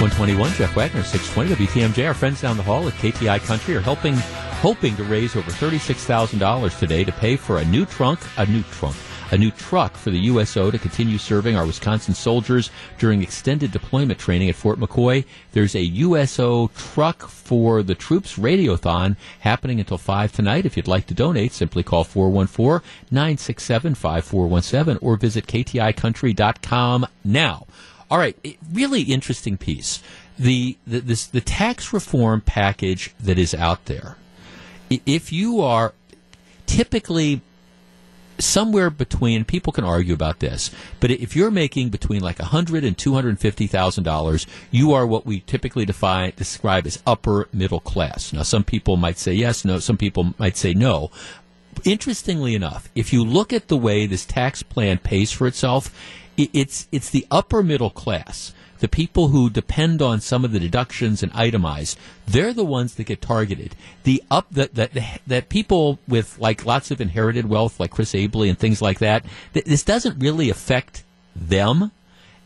121, 0.00 0.52
Jeff 0.54 0.74
Wagner, 0.74 1.04
620 1.04 1.66
WTMJ. 1.66 2.08
Our 2.08 2.14
friends 2.14 2.42
down 2.42 2.56
the 2.56 2.64
hall 2.64 2.88
at 2.88 2.94
KTI 2.94 3.38
Country 3.46 3.76
are 3.76 3.80
helping, 3.80 4.14
hoping 4.60 4.96
to 4.96 5.04
raise 5.04 5.36
over 5.36 5.50
$36,000 5.52 6.78
today 6.80 7.04
to 7.04 7.12
pay 7.12 7.36
for 7.36 7.58
a 7.58 7.64
new 7.64 7.86
trunk, 7.86 8.18
a 8.36 8.44
new 8.46 8.64
trunk, 8.64 8.96
a 9.34 9.38
new 9.38 9.50
truck 9.50 9.96
for 9.96 10.10
the 10.10 10.20
USO 10.20 10.70
to 10.70 10.78
continue 10.78 11.18
serving 11.18 11.56
our 11.56 11.66
Wisconsin 11.66 12.14
soldiers 12.14 12.70
during 12.98 13.20
extended 13.20 13.72
deployment 13.72 14.20
training 14.20 14.48
at 14.48 14.54
Fort 14.54 14.78
McCoy. 14.78 15.24
There's 15.50 15.74
a 15.74 15.82
USO 15.82 16.68
truck 16.68 17.26
for 17.26 17.82
the 17.82 17.96
troops 17.96 18.38
radiothon 18.38 19.16
happening 19.40 19.80
until 19.80 19.98
5 19.98 20.30
tonight. 20.32 20.64
If 20.64 20.76
you'd 20.76 20.86
like 20.86 21.08
to 21.08 21.14
donate, 21.14 21.52
simply 21.52 21.82
call 21.82 22.04
414-967-5417 22.04 24.98
or 25.02 25.16
visit 25.16 25.48
kticountry.com 25.48 27.06
now. 27.24 27.66
All 28.10 28.18
right, 28.18 28.36
really 28.72 29.02
interesting 29.02 29.58
piece. 29.58 30.02
The, 30.38 30.78
the 30.86 31.00
this 31.00 31.26
the 31.26 31.40
tax 31.40 31.92
reform 31.92 32.40
package 32.40 33.12
that 33.18 33.38
is 33.38 33.52
out 33.54 33.86
there. 33.86 34.16
If 34.90 35.32
you 35.32 35.60
are 35.60 35.92
typically 36.66 37.40
somewhere 38.38 38.90
between 38.90 39.44
people 39.44 39.72
can 39.72 39.84
argue 39.84 40.14
about 40.14 40.40
this 40.40 40.70
but 41.00 41.10
if 41.10 41.36
you're 41.36 41.50
making 41.50 41.88
between 41.88 42.20
like 42.20 42.40
a 42.40 42.46
hundred 42.46 42.84
and 42.84 42.98
two 42.98 43.14
hundred 43.14 43.30
and 43.30 43.40
fifty 43.40 43.66
thousand 43.66 44.04
dollars 44.04 44.46
you 44.70 44.92
are 44.92 45.06
what 45.06 45.26
we 45.26 45.40
typically 45.40 45.84
define 45.84 46.32
describe 46.36 46.86
as 46.86 47.02
upper 47.06 47.48
middle 47.52 47.80
class. 47.80 48.32
Now 48.32 48.42
some 48.42 48.64
people 48.64 48.96
might 48.96 49.18
say 49.18 49.34
yes 49.34 49.64
no 49.64 49.78
some 49.78 49.96
people 49.96 50.34
might 50.38 50.56
say 50.56 50.74
no. 50.74 51.10
Interestingly 51.84 52.54
enough 52.54 52.88
if 52.94 53.12
you 53.12 53.24
look 53.24 53.52
at 53.52 53.68
the 53.68 53.76
way 53.76 54.06
this 54.06 54.24
tax 54.24 54.62
plan 54.62 54.98
pays 54.98 55.30
for 55.32 55.46
itself 55.46 55.94
it's 56.36 56.88
it's 56.90 57.10
the 57.10 57.26
upper 57.30 57.62
middle 57.62 57.90
class, 57.90 58.52
the 58.84 58.88
people 58.88 59.28
who 59.28 59.48
depend 59.48 60.02
on 60.02 60.20
some 60.20 60.44
of 60.44 60.52
the 60.52 60.60
deductions 60.60 61.22
and 61.22 61.32
itemize. 61.32 61.96
They're 62.26 62.52
the 62.52 62.66
ones 62.66 62.96
that 62.96 63.04
get 63.04 63.22
targeted. 63.22 63.74
The 64.02 64.22
up 64.30 64.46
that 64.50 64.74
that 64.74 65.22
that 65.26 65.48
people 65.48 65.98
with 66.06 66.38
like 66.38 66.66
lots 66.66 66.90
of 66.90 67.00
inherited 67.00 67.48
wealth, 67.48 67.80
like 67.80 67.92
Chris 67.92 68.12
Abele 68.12 68.46
and 68.46 68.58
things 68.58 68.82
like 68.82 68.98
that. 68.98 69.24
this 69.54 69.84
doesn't 69.84 70.18
really 70.18 70.50
affect 70.50 71.02
them 71.34 71.92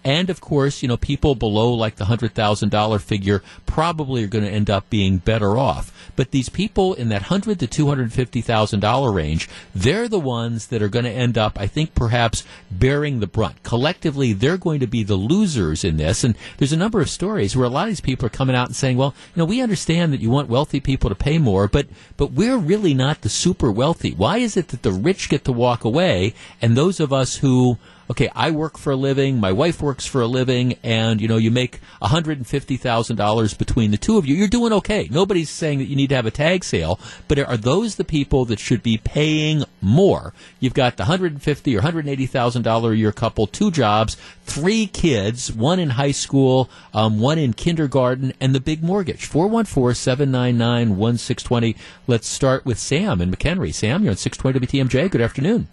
and 0.09 0.31
of 0.31 0.41
course, 0.41 0.81
you 0.81 0.89
know, 0.89 0.97
people 0.97 1.35
below 1.35 1.71
like 1.71 1.97
the 1.97 2.07
$100,000 2.07 3.01
figure 3.03 3.43
probably 3.67 4.25
are 4.25 4.29
going 4.29 4.43
to 4.43 4.51
end 4.51 4.71
up 4.71 4.89
being 4.89 5.19
better 5.19 5.59
off. 5.59 5.93
But 6.17 6.31
these 6.31 6.49
people 6.49 6.95
in 6.95 7.11
that 7.11 7.29
100 7.29 7.61
to 7.61 7.67
$250,000 7.67 9.15
range, 9.15 9.51
they're 9.75 10.09
the 10.09 10.19
ones 10.19 10.69
that 10.69 10.81
are 10.81 10.89
going 10.89 11.05
to 11.05 11.11
end 11.11 11.37
up, 11.37 11.61
I 11.61 11.67
think, 11.67 11.95
perhaps 11.95 12.43
bearing 12.71 13.21
the 13.21 13.27
brunt. 13.27 13.63
Collectively, 13.65 14.33
they're 14.33 14.57
going 14.57 14.81
to 14.81 14.87
be 14.87 15.03
the 15.03 15.15
losers 15.15 15.85
in 15.85 15.99
this. 15.99 16.25
And 16.25 16.39
there's 16.57 16.73
a 16.73 16.79
number 16.79 17.03
of 17.03 17.11
stories 17.11 17.55
where 17.55 17.67
a 17.67 17.69
lot 17.69 17.83
of 17.83 17.89
these 17.91 18.01
people 18.01 18.25
are 18.25 18.31
coming 18.31 18.57
out 18.57 18.69
and 18.69 18.77
saying, 18.77 18.97
well, 18.97 19.15
you 19.35 19.41
know, 19.41 19.45
we 19.45 19.61
understand 19.61 20.15
that 20.15 20.23
you 20.23 20.31
want 20.31 20.49
wealthy 20.49 20.81
people 20.81 21.11
to 21.11 21.17
pay 21.17 21.37
more, 21.37 21.69
but, 21.69 21.87
but 22.17 22.33
we're 22.33 22.57
really 22.57 22.95
not 22.95 23.21
the 23.21 23.29
super 23.29 23.71
wealthy. 23.71 24.13
Why 24.13 24.39
is 24.39 24.57
it 24.57 24.69
that 24.69 24.83
the 24.83 24.93
rich 24.93 25.29
get 25.29 25.45
to 25.45 25.53
walk 25.53 25.85
away 25.85 26.33
and 26.63 26.79
those 26.79 26.99
of 26.99 27.13
us 27.13 27.37
who 27.37 27.77
okay, 28.11 28.31
I 28.35 28.51
work 28.51 28.79
for 28.79 28.93
a 28.93 28.97
living, 28.97 29.39
my 29.39 29.53
wife 29.53 29.83
works 29.83 30.07
for 30.07 30.21
a 30.21 30.27
living, 30.27 30.77
and 30.83 31.21
you 31.21 31.29
know 31.29 31.37
you 31.37 31.51
make 31.51 31.81
one 31.99 32.11
hundred 32.11 32.39
and 32.39 32.47
fifty 32.47 32.77
thousand 32.77 33.17
dollars 33.17 33.55
between 33.55 33.91
the 33.91 33.97
two 33.97 34.17
of 34.19 34.27
you. 34.27 34.35
You're 34.35 34.49
doing 34.49 34.73
okay. 34.75 35.09
Nobody's 35.11 35.51
saying 35.51 35.79
that 35.79 35.87
you 35.87 35.97
need 35.97 36.09
to 36.09 36.17
have 36.17 36.27
a 36.27 36.31
tag 36.31 36.65
sale, 36.65 36.99
but 37.27 37.39
are 37.39 37.57
those 37.57 37.97
the 37.97 38.05
people 38.05 38.45
that 38.47 38.59
should 38.59 38.83
be 38.83 38.99
paying 38.99 39.65
more? 39.81 40.33
You've 40.61 40.75
got 40.75 40.97
the 40.97 41.05
hundred 41.05 41.33
and 41.33 41.43
fifty 41.43 41.77
or 41.77 41.83
hundred 41.83 42.01
and 42.01 42.09
eighty 42.11 42.27
thousand 42.27 42.63
dollar 42.63 42.93
a 42.93 42.97
year 42.97 43.13
couple, 43.13 43.47
two 43.47 43.71
jobs, 43.71 44.17
three 44.45 44.87
kids, 44.87 45.53
one 45.53 45.79
in 45.79 45.91
high 45.91 46.13
school, 46.13 46.71
um, 46.95 47.21
one 47.21 47.39
in 47.39 47.53
kindergarten, 47.53 48.33
and 48.41 48.55
the 48.55 48.61
big 48.61 48.83
mortgage. 48.83 49.27
414 49.27 49.95
799 49.95 50.97
1620. 50.97 51.77
Let's 52.07 52.27
start 52.27 52.65
with 52.65 52.79
Sam 52.79 53.21
in 53.21 53.31
McHenry. 53.31 53.75
Sam, 53.75 54.03
you're 54.03 54.13
on 54.13 54.17
620 54.17 54.67
WTMJ. 54.67 55.11
Good 55.11 55.21
afternoon. 55.21 55.69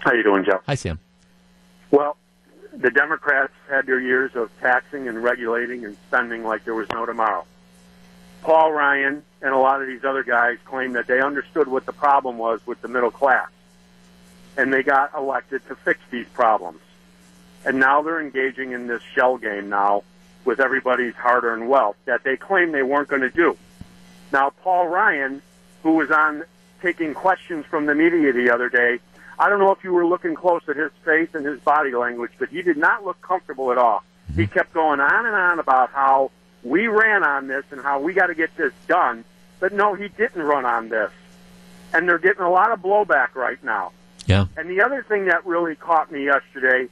How 0.00 0.12
you 0.12 0.22
doing, 0.22 0.44
Jeff? 0.44 0.60
Hi, 0.66 0.74
Sam. 0.74 0.98
Well, 1.90 2.16
the 2.72 2.90
Democrats 2.90 3.52
had 3.68 3.86
their 3.86 4.00
years 4.00 4.34
of 4.34 4.50
taxing 4.60 5.08
and 5.08 5.22
regulating 5.22 5.84
and 5.84 5.96
spending 6.08 6.44
like 6.44 6.64
there 6.64 6.74
was 6.74 6.88
no 6.92 7.04
tomorrow. 7.04 7.44
Paul 8.42 8.72
Ryan 8.72 9.22
and 9.42 9.52
a 9.52 9.58
lot 9.58 9.82
of 9.82 9.88
these 9.88 10.04
other 10.04 10.22
guys 10.22 10.58
claim 10.64 10.92
that 10.92 11.06
they 11.06 11.20
understood 11.20 11.68
what 11.68 11.86
the 11.86 11.92
problem 11.92 12.38
was 12.38 12.64
with 12.66 12.80
the 12.80 12.88
middle 12.88 13.10
class. 13.10 13.48
And 14.56 14.72
they 14.72 14.82
got 14.82 15.14
elected 15.14 15.66
to 15.68 15.76
fix 15.76 16.00
these 16.10 16.26
problems. 16.28 16.80
And 17.64 17.78
now 17.78 18.02
they're 18.02 18.20
engaging 18.20 18.72
in 18.72 18.86
this 18.86 19.02
shell 19.14 19.36
game 19.36 19.68
now 19.68 20.04
with 20.44 20.60
everybody's 20.60 21.14
hard 21.14 21.44
earned 21.44 21.68
wealth 21.68 21.96
that 22.06 22.24
they 22.24 22.36
claim 22.36 22.72
they 22.72 22.82
weren't 22.82 23.08
going 23.08 23.22
to 23.22 23.30
do. 23.30 23.56
Now, 24.32 24.50
Paul 24.62 24.88
Ryan, 24.88 25.42
who 25.82 25.92
was 25.92 26.10
on 26.10 26.44
taking 26.80 27.14
questions 27.14 27.66
from 27.66 27.86
the 27.86 27.94
media 27.94 28.32
the 28.32 28.50
other 28.50 28.68
day, 28.68 29.00
I 29.40 29.48
don't 29.48 29.58
know 29.58 29.72
if 29.72 29.82
you 29.82 29.92
were 29.94 30.04
looking 30.04 30.34
close 30.34 30.60
at 30.68 30.76
his 30.76 30.92
face 31.02 31.30
and 31.32 31.46
his 31.46 31.58
body 31.60 31.92
language, 31.92 32.32
but 32.38 32.50
he 32.50 32.60
did 32.60 32.76
not 32.76 33.06
look 33.06 33.22
comfortable 33.22 33.72
at 33.72 33.78
all. 33.78 34.04
He 34.36 34.42
mm-hmm. 34.42 34.52
kept 34.52 34.74
going 34.74 35.00
on 35.00 35.26
and 35.26 35.34
on 35.34 35.58
about 35.58 35.90
how 35.92 36.30
we 36.62 36.88
ran 36.88 37.24
on 37.24 37.46
this 37.46 37.64
and 37.70 37.80
how 37.80 38.00
we 38.00 38.12
got 38.12 38.26
to 38.26 38.34
get 38.34 38.54
this 38.58 38.74
done. 38.86 39.24
But 39.58 39.72
no, 39.72 39.94
he 39.94 40.08
didn't 40.08 40.42
run 40.42 40.66
on 40.66 40.90
this. 40.90 41.10
And 41.94 42.06
they're 42.06 42.18
getting 42.18 42.42
a 42.42 42.50
lot 42.50 42.70
of 42.70 42.80
blowback 42.80 43.34
right 43.34 43.62
now. 43.64 43.92
Yeah. 44.26 44.44
And 44.58 44.68
the 44.68 44.82
other 44.82 45.02
thing 45.02 45.24
that 45.24 45.46
really 45.46 45.74
caught 45.74 46.12
me 46.12 46.26
yesterday 46.26 46.88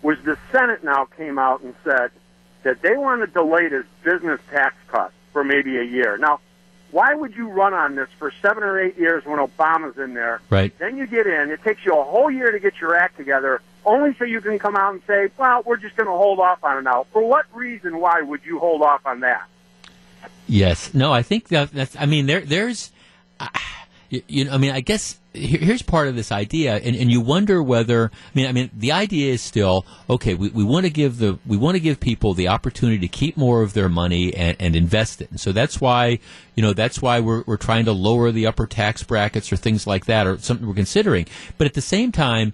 was 0.00 0.16
the 0.24 0.38
Senate 0.50 0.82
now 0.82 1.04
came 1.04 1.38
out 1.38 1.60
and 1.60 1.74
said 1.84 2.10
that 2.62 2.80
they 2.80 2.96
want 2.96 3.20
to 3.20 3.26
delay 3.26 3.68
this 3.68 3.84
business 4.02 4.40
tax 4.50 4.74
cut 4.88 5.12
for 5.34 5.44
maybe 5.44 5.76
a 5.76 5.84
year. 5.84 6.16
Now, 6.16 6.40
why 6.90 7.14
would 7.14 7.36
you 7.36 7.48
run 7.48 7.74
on 7.74 7.94
this 7.94 8.08
for 8.18 8.32
seven 8.42 8.62
or 8.62 8.80
eight 8.80 8.98
years 8.98 9.24
when 9.24 9.38
Obama's 9.38 9.98
in 9.98 10.14
there? 10.14 10.40
Right. 10.50 10.76
Then 10.78 10.96
you 10.96 11.06
get 11.06 11.26
in. 11.26 11.50
It 11.50 11.62
takes 11.62 11.84
you 11.84 11.96
a 11.96 12.04
whole 12.04 12.30
year 12.30 12.50
to 12.50 12.58
get 12.58 12.80
your 12.80 12.96
act 12.96 13.16
together, 13.16 13.62
only 13.84 14.14
so 14.14 14.24
you 14.24 14.40
can 14.40 14.58
come 14.58 14.76
out 14.76 14.92
and 14.92 15.02
say, 15.06 15.30
well, 15.38 15.62
we're 15.64 15.76
just 15.76 15.96
going 15.96 16.08
to 16.08 16.12
hold 16.12 16.40
off 16.40 16.62
on 16.64 16.78
it 16.78 16.82
now. 16.82 17.06
For 17.12 17.22
what 17.22 17.46
reason? 17.54 18.00
Why 18.00 18.20
would 18.20 18.44
you 18.44 18.58
hold 18.58 18.82
off 18.82 19.06
on 19.06 19.20
that? 19.20 19.46
Yes. 20.46 20.92
No, 20.92 21.12
I 21.12 21.22
think 21.22 21.48
that, 21.48 21.72
that's. 21.72 21.96
I 21.96 22.06
mean, 22.06 22.26
there, 22.26 22.40
there's. 22.40 22.90
Uh, 23.38 23.48
you, 24.10 24.22
you, 24.26 24.44
know, 24.44 24.52
I 24.52 24.58
mean, 24.58 24.72
I 24.72 24.80
guess 24.80 25.18
here, 25.32 25.60
here's 25.60 25.82
part 25.82 26.08
of 26.08 26.16
this 26.16 26.32
idea, 26.32 26.76
and, 26.76 26.96
and 26.96 27.10
you 27.10 27.20
wonder 27.20 27.62
whether. 27.62 28.10
I 28.12 28.30
mean, 28.34 28.46
I 28.46 28.52
mean, 28.52 28.70
the 28.76 28.90
idea 28.90 29.32
is 29.32 29.40
still 29.40 29.86
okay. 30.08 30.34
We, 30.34 30.48
we 30.48 30.64
want 30.64 30.84
to 30.84 30.90
give 30.90 31.18
the 31.18 31.38
we 31.46 31.56
want 31.56 31.76
to 31.76 31.80
give 31.80 32.00
people 32.00 32.34
the 32.34 32.48
opportunity 32.48 32.98
to 32.98 33.08
keep 33.08 33.36
more 33.36 33.62
of 33.62 33.72
their 33.72 33.88
money 33.88 34.34
and, 34.34 34.56
and 34.58 34.74
invest 34.74 35.22
it. 35.22 35.30
And 35.30 35.40
so 35.40 35.52
that's 35.52 35.80
why 35.80 36.18
you 36.56 36.62
know 36.62 36.72
that's 36.72 37.00
why 37.00 37.20
we're 37.20 37.44
we're 37.46 37.56
trying 37.56 37.84
to 37.84 37.92
lower 37.92 38.32
the 38.32 38.46
upper 38.46 38.66
tax 38.66 39.04
brackets 39.04 39.52
or 39.52 39.56
things 39.56 39.86
like 39.86 40.06
that, 40.06 40.26
or 40.26 40.38
something 40.38 40.66
we're 40.66 40.74
considering. 40.74 41.26
But 41.56 41.68
at 41.68 41.74
the 41.74 41.80
same 41.80 42.10
time, 42.10 42.52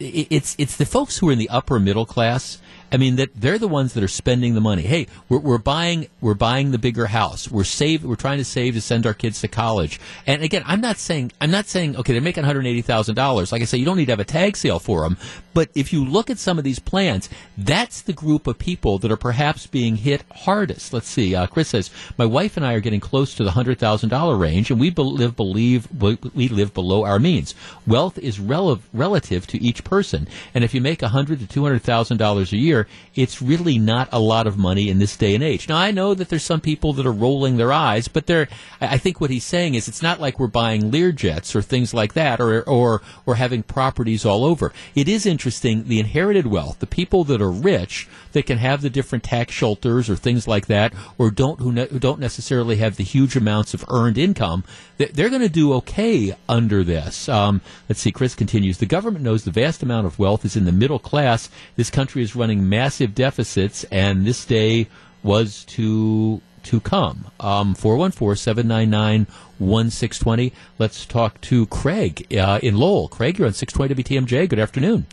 it's 0.00 0.56
it's 0.58 0.76
the 0.76 0.86
folks 0.86 1.18
who 1.18 1.28
are 1.28 1.32
in 1.32 1.38
the 1.38 1.50
upper 1.50 1.78
middle 1.78 2.06
class 2.06 2.58
I 2.94 2.96
mean 2.96 3.16
that 3.16 3.30
they're 3.34 3.58
the 3.58 3.66
ones 3.66 3.94
that 3.94 4.04
are 4.04 4.08
spending 4.08 4.54
the 4.54 4.60
money. 4.60 4.82
Hey, 4.82 5.08
we're, 5.28 5.40
we're 5.40 5.58
buying 5.58 6.06
we're 6.20 6.34
buying 6.34 6.70
the 6.70 6.78
bigger 6.78 7.06
house. 7.06 7.50
We're 7.50 7.64
save 7.64 8.04
we're 8.04 8.14
trying 8.14 8.38
to 8.38 8.44
save 8.44 8.74
to 8.74 8.80
send 8.80 9.04
our 9.04 9.14
kids 9.14 9.40
to 9.40 9.48
college. 9.48 9.98
And 10.28 10.44
again, 10.44 10.62
I'm 10.64 10.80
not 10.80 10.98
saying 10.98 11.32
I'm 11.40 11.50
not 11.50 11.66
saying 11.66 11.96
okay 11.96 12.12
they're 12.12 12.22
making 12.22 12.42
180 12.42 12.82
thousand 12.82 13.16
dollars. 13.16 13.50
Like 13.50 13.62
I 13.62 13.64
say, 13.64 13.78
you 13.78 13.84
don't 13.84 13.96
need 13.96 14.06
to 14.06 14.12
have 14.12 14.20
a 14.20 14.24
tag 14.24 14.56
sale 14.56 14.78
for 14.78 15.00
them. 15.00 15.18
But 15.54 15.70
if 15.74 15.92
you 15.92 16.04
look 16.04 16.28
at 16.30 16.38
some 16.38 16.58
of 16.58 16.64
these 16.64 16.80
plans, 16.80 17.30
that's 17.56 18.02
the 18.02 18.12
group 18.12 18.48
of 18.48 18.58
people 18.58 18.98
that 18.98 19.12
are 19.12 19.16
perhaps 19.16 19.68
being 19.68 19.96
hit 19.96 20.24
hardest. 20.32 20.92
Let's 20.92 21.08
see. 21.08 21.34
Uh, 21.34 21.46
Chris 21.46 21.68
says 21.68 21.90
my 22.18 22.26
wife 22.26 22.56
and 22.56 22.66
I 22.66 22.74
are 22.74 22.80
getting 22.80 23.00
close 23.00 23.34
to 23.36 23.44
the 23.44 23.52
hundred 23.52 23.78
thousand 23.78 24.08
dollar 24.08 24.36
range, 24.36 24.70
and 24.70 24.80
we 24.80 24.90
be- 24.90 25.02
live 25.02 25.36
believe 25.36 25.88
we 26.34 26.48
live 26.48 26.74
below 26.74 27.04
our 27.04 27.20
means. 27.20 27.54
Wealth 27.86 28.18
is 28.18 28.40
rel- 28.40 28.80
relative 28.92 29.46
to 29.46 29.62
each 29.62 29.84
person, 29.84 30.26
and 30.52 30.64
if 30.64 30.74
you 30.74 30.80
make 30.80 31.02
a 31.02 31.08
hundred 31.08 31.38
to 31.38 31.46
two 31.46 31.62
hundred 31.62 31.82
thousand 31.82 32.16
dollars 32.16 32.52
a 32.52 32.56
year, 32.56 32.88
it's 33.14 33.40
really 33.40 33.78
not 33.78 34.08
a 34.10 34.18
lot 34.18 34.48
of 34.48 34.58
money 34.58 34.88
in 34.88 34.98
this 34.98 35.16
day 35.16 35.34
and 35.36 35.44
age. 35.44 35.68
Now 35.68 35.76
I 35.76 35.92
know 35.92 36.14
that 36.14 36.28
there's 36.28 36.42
some 36.42 36.60
people 36.60 36.92
that 36.94 37.06
are 37.06 37.12
rolling 37.12 37.56
their 37.56 37.72
eyes, 37.72 38.08
but 38.08 38.26
they're. 38.26 38.48
I 38.80 38.98
think 38.98 39.20
what 39.20 39.30
he's 39.30 39.44
saying 39.44 39.74
is 39.76 39.86
it's 39.86 40.02
not 40.02 40.20
like 40.20 40.40
we're 40.40 40.48
buying 40.48 40.90
Learjets 40.90 41.54
or 41.54 41.62
things 41.62 41.94
like 41.94 42.14
that, 42.14 42.40
or 42.40 42.68
or 42.68 43.02
or 43.24 43.36
having 43.36 43.62
properties 43.62 44.26
all 44.26 44.44
over. 44.44 44.72
It 44.96 45.08
is 45.08 45.26
interesting 45.26 45.43
interesting 45.44 45.84
the 45.88 46.00
inherited 46.00 46.46
wealth, 46.46 46.78
the 46.78 46.86
people 46.86 47.22
that 47.22 47.42
are 47.42 47.50
rich 47.50 48.08
that 48.32 48.46
can 48.46 48.56
have 48.56 48.80
the 48.80 48.88
different 48.88 49.22
tax 49.22 49.52
shelters 49.52 50.08
or 50.08 50.16
things 50.16 50.48
like 50.48 50.68
that, 50.68 50.94
or 51.18 51.30
don't 51.30 51.60
who, 51.60 51.70
ne- 51.70 51.86
who 51.88 51.98
don't 51.98 52.18
necessarily 52.18 52.76
have 52.76 52.96
the 52.96 53.04
huge 53.04 53.36
amounts 53.36 53.74
of 53.74 53.84
earned 53.90 54.16
income, 54.16 54.64
they're 54.96 55.28
going 55.28 55.42
to 55.42 55.50
do 55.50 55.74
okay 55.74 56.34
under 56.48 56.82
this. 56.82 57.28
Um, 57.28 57.60
let's 57.90 58.00
see. 58.00 58.10
Chris 58.10 58.34
continues. 58.34 58.78
The 58.78 58.86
government 58.86 59.22
knows 59.22 59.44
the 59.44 59.50
vast 59.50 59.82
amount 59.82 60.06
of 60.06 60.18
wealth 60.18 60.46
is 60.46 60.56
in 60.56 60.64
the 60.64 60.72
middle 60.72 60.98
class. 60.98 61.50
This 61.76 61.90
country 61.90 62.22
is 62.22 62.34
running 62.34 62.66
massive 62.66 63.14
deficits, 63.14 63.84
and 63.84 64.26
this 64.26 64.46
day 64.46 64.88
was 65.22 65.66
to 65.66 66.40
to 66.62 66.80
come. 66.80 67.26
Um, 67.38 67.74
414 67.74 68.36
799 68.36 69.26
1620. 69.58 70.52
Let's 70.78 71.04
talk 71.04 71.38
to 71.42 71.66
Craig 71.66 72.34
uh, 72.34 72.60
in 72.62 72.78
Lowell. 72.78 73.08
Craig, 73.08 73.38
you're 73.38 73.46
on 73.46 73.52
620 73.52 74.02
WTMJ. 74.02 74.48
Good 74.48 74.58
afternoon. 74.58 75.06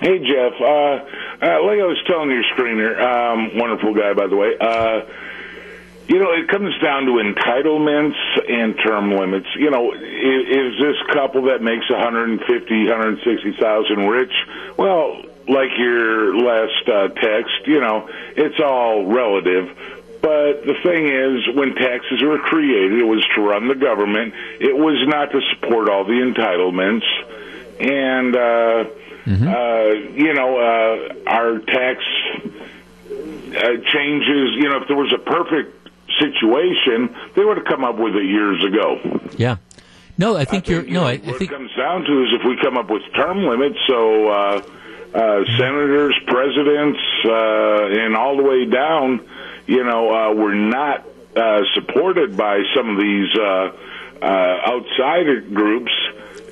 Hey, 0.00 0.18
Jeff. 0.18 0.52
Uh, 0.60 0.64
uh, 1.40 1.64
like 1.64 1.80
I 1.80 1.88
was 1.88 1.96
telling 2.06 2.30
your 2.30 2.44
screener, 2.54 3.00
um, 3.00 3.56
wonderful 3.56 3.94
guy, 3.94 4.12
by 4.12 4.26
the 4.26 4.36
way. 4.36 4.52
Uh, 4.60 5.00
you 6.06 6.18
know, 6.18 6.32
it 6.32 6.48
comes 6.48 6.78
down 6.82 7.06
to 7.06 7.12
entitlements 7.12 8.16
and 8.48 8.76
term 8.78 9.10
limits. 9.12 9.48
You 9.56 9.70
know, 9.70 9.92
is, 9.94 10.46
is 10.48 10.72
this 10.78 10.96
couple 11.12 11.44
that 11.46 11.62
makes 11.62 11.88
150, 11.88 12.44
160,000 12.84 13.98
rich? 14.06 14.32
Well, 14.76 15.22
like 15.48 15.70
your 15.78 16.36
last 16.36 16.88
uh, 16.88 17.08
text, 17.08 17.66
you 17.66 17.80
know, 17.80 18.08
it's 18.36 18.60
all 18.60 19.06
relative. 19.06 19.76
But 20.20 20.66
the 20.66 20.74
thing 20.82 21.08
is, 21.08 21.56
when 21.56 21.74
taxes 21.74 22.22
were 22.22 22.38
created, 22.38 23.00
it 23.00 23.04
was 23.04 23.24
to 23.34 23.40
run 23.40 23.66
the 23.68 23.74
government. 23.74 24.34
It 24.60 24.76
was 24.76 25.02
not 25.08 25.32
to 25.32 25.40
support 25.54 25.88
all 25.88 26.04
the 26.04 26.20
entitlements. 26.20 27.06
And, 27.80 28.36
uh, 28.36 28.90
Mm-hmm. 29.26 29.48
Uh, 29.48 30.14
you 30.14 30.32
know, 30.34 30.56
uh, 30.56 31.30
our 31.30 31.58
tax 31.58 32.02
uh, 33.06 33.82
changes. 33.92 34.54
You 34.54 34.68
know, 34.68 34.80
if 34.80 34.88
there 34.88 34.96
was 34.96 35.12
a 35.12 35.18
perfect 35.18 35.90
situation, 36.20 37.14
they 37.34 37.44
would 37.44 37.56
have 37.56 37.66
come 37.66 37.84
up 37.84 37.98
with 37.98 38.14
it 38.14 38.24
years 38.24 38.64
ago. 38.64 39.28
Yeah. 39.36 39.56
No, 40.18 40.36
I 40.36 40.44
think, 40.44 40.48
I 40.48 40.50
think 40.50 40.68
you're. 40.68 40.84
You 40.84 40.94
no, 40.94 41.00
know, 41.00 41.06
I, 41.06 41.12
I 41.12 41.16
what 41.16 41.38
think 41.38 41.50
it 41.50 41.54
comes 41.54 41.74
down 41.76 42.04
to 42.04 42.22
is 42.22 42.28
if 42.40 42.46
we 42.46 42.56
come 42.62 42.78
up 42.78 42.88
with 42.88 43.02
term 43.14 43.44
limits, 43.44 43.78
so 43.86 44.28
uh, 44.28 44.62
uh, 45.12 45.44
senators, 45.58 46.18
presidents, 46.26 47.00
uh, 47.24 48.04
and 48.04 48.16
all 48.16 48.36
the 48.36 48.42
way 48.42 48.64
down, 48.64 49.26
you 49.66 49.84
know, 49.84 50.10
uh, 50.12 50.34
we're 50.34 50.54
not 50.54 51.04
uh, 51.36 51.62
supported 51.74 52.36
by 52.36 52.62
some 52.74 52.96
of 52.96 53.02
these 53.02 53.28
uh, 53.36 53.72
uh, 54.22 54.70
outsider 54.70 55.40
groups 55.42 55.92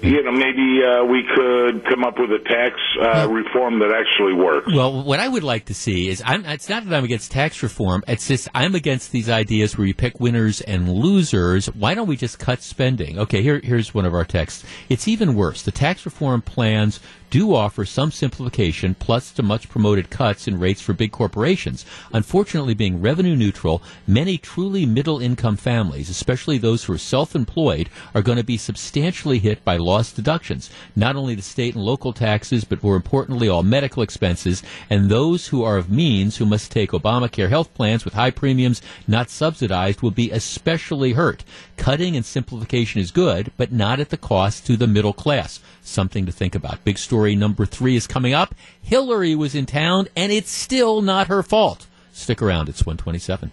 you 0.05 0.22
know, 0.22 0.32
maybe 0.32 0.80
uh, 0.84 1.05
we 1.05 1.22
could 1.34 1.84
come 1.88 2.05
up 2.05 2.14
with 2.18 2.30
a 2.30 2.42
tax 2.44 2.78
uh, 3.00 3.26
reform 3.30 3.78
that 3.78 3.90
actually 3.90 4.34
works. 4.34 4.68
Well, 4.72 5.02
what 5.02 5.18
I 5.18 5.28
would 5.28 5.42
like 5.42 5.66
to 5.66 5.74
see 5.74 6.09
is, 6.09 6.22
I'm, 6.24 6.44
it's 6.44 6.68
not 6.68 6.84
that 6.84 6.94
I'm 6.94 7.05
against 7.05 7.30
tax 7.30 7.62
reform. 7.62 8.05
It's 8.07 8.28
just 8.28 8.48
I'm 8.55 8.74
against 8.74 9.12
these 9.12 9.30
ideas 9.30 9.78
where 9.78 9.86
you 9.86 9.94
pick 9.94 10.20
winners 10.20 10.61
and 10.61 10.88
losers. 10.88 11.66
Why 11.66 11.94
don't 11.94 12.07
we 12.07 12.16
just 12.16 12.38
cut 12.38 12.61
spending? 12.62 13.18
Okay, 13.18 13.42
here, 13.42 13.61
here's 13.64 13.94
one 13.94 14.05
of 14.05 14.12
our 14.12 14.24
texts. 14.24 14.64
It's 14.90 15.09
even 15.09 15.34
worse. 15.34 15.62
The 15.62 15.72
tax 15.72 16.05
reform 16.05 16.42
plans 16.42 17.00
do 17.31 17.55
offer 17.55 17.85
some 17.85 18.11
simplification 18.11 18.95
plus 18.95 19.33
to 19.33 19.43
much 19.43 19.68
promoted 19.68 20.11
cuts 20.11 20.47
in 20.47 20.59
rates 20.59 20.81
for 20.81 20.93
big 20.93 21.12
corporations. 21.12 21.85
Unfortunately, 22.12 22.75
being 22.75 23.01
revenue 23.01 23.37
neutral, 23.37 23.83
many 24.07 24.39
truly 24.39 24.87
middle 24.87 25.20
income 25.20 25.57
families, 25.57 26.09
especially 26.09 26.59
those 26.59 26.85
who 26.85 26.93
are 26.93 26.99
self 26.99 27.35
employed, 27.35 27.89
are 28.14 28.22
going 28.22 28.39
to 28.39 28.45
be 28.45 28.57
substantially 28.57 29.39
hit 29.39 29.64
by 29.64 29.77
lost 29.77 30.16
deductions. 30.16 30.70
Not 30.95 31.16
only 31.16 31.35
the 31.35 31.43
state 31.43 31.75
and 31.75 31.85
local 31.85 32.12
taxes, 32.12 32.64
but 32.64 32.83
more 32.83 32.97
importantly, 32.97 33.49
all 33.49 33.62
medical 33.62 34.03
expenses. 34.03 34.62
And 34.89 35.09
those 35.09 35.49
who 35.49 35.62
are 35.62 35.77
of 35.77 35.91
means, 35.91 36.37
who 36.37 36.47
must 36.47 36.70
take 36.70 36.93
Obamacare 36.93 37.49
health 37.49 37.72
plans 37.75 38.05
with 38.05 38.14
high 38.14 38.31
premiums 38.31 38.83
not 39.07 39.31
subsidized, 39.31 40.03
will 40.03 40.11
be 40.11 40.31
especially 40.31 41.12
hurt. 41.12 41.45
Cutting 41.77 42.16
and 42.16 42.25
simplification 42.25 43.01
is 43.01 43.11
good, 43.11 43.51
but 43.57 43.72
not 43.72 44.01
at 44.01 44.11
the 44.11 44.16
cost 44.16 44.66
to 44.66 44.77
the 44.77 44.87
middle 44.87 45.12
class 45.12 45.61
something 45.85 46.26
to 46.26 46.32
think 46.32 46.55
about. 46.55 46.85
Big 46.85 46.99
story 46.99 47.37
number 47.37 47.66
three 47.66 47.97
is 47.97 48.07
coming 48.07 48.35
up. 48.35 48.55
Hillary 48.82 49.35
was 49.35 49.55
in 49.55 49.66
town, 49.66 50.09
and 50.16 50.32
it's 50.32 50.51
still 50.51 51.03
not 51.03 51.28
her 51.28 51.43
fault. 51.43 51.87
Stick 52.12 52.43
around. 52.43 52.68
It's 52.68 52.85
127. 52.87 53.51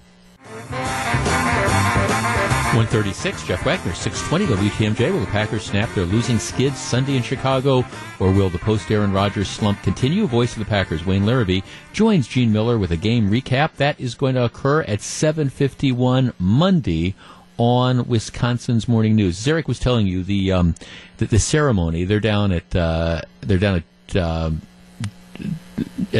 136, 2.71 3.47
Jeff 3.47 3.65
Wagner, 3.65 3.93
620 3.93 4.69
WTMJ. 4.69 5.11
Will 5.11 5.19
the 5.19 5.25
Packers 5.25 5.65
snap 5.65 5.93
their 5.93 6.05
losing 6.05 6.39
skids 6.39 6.79
Sunday 6.79 7.17
in 7.17 7.21
Chicago, 7.21 7.83
or 8.17 8.31
will 8.31 8.49
the 8.49 8.59
post-Aaron 8.59 9.11
Rodgers 9.11 9.49
slump 9.49 9.81
continue? 9.83 10.25
Voice 10.25 10.53
of 10.53 10.59
the 10.59 10.65
Packers, 10.65 11.05
Wayne 11.05 11.23
Larrivee, 11.23 11.63
joins 11.91 12.29
Gene 12.29 12.49
Mueller 12.49 12.77
with 12.77 12.91
a 12.91 12.97
game 12.97 13.29
recap. 13.29 13.75
That 13.75 13.99
is 13.99 14.15
going 14.15 14.35
to 14.35 14.45
occur 14.45 14.83
at 14.83 14.99
7.51 14.99 16.33
Monday 16.39 17.13
on 17.57 18.07
Wisconsin's 18.07 18.87
Morning 18.87 19.15
News. 19.15 19.37
Zarek 19.37 19.67
was 19.67 19.79
telling 19.79 20.07
you 20.07 20.23
the 20.23 20.51
um, 20.51 20.75
the, 21.17 21.25
the, 21.25 21.39
ceremony. 21.39 22.03
They're 22.03 22.19
down 22.19 22.51
at 22.51 22.75
uh, 22.75 23.21
they're 23.41 23.57
down 23.57 23.83
at 24.09 24.15
uh, 24.15 24.51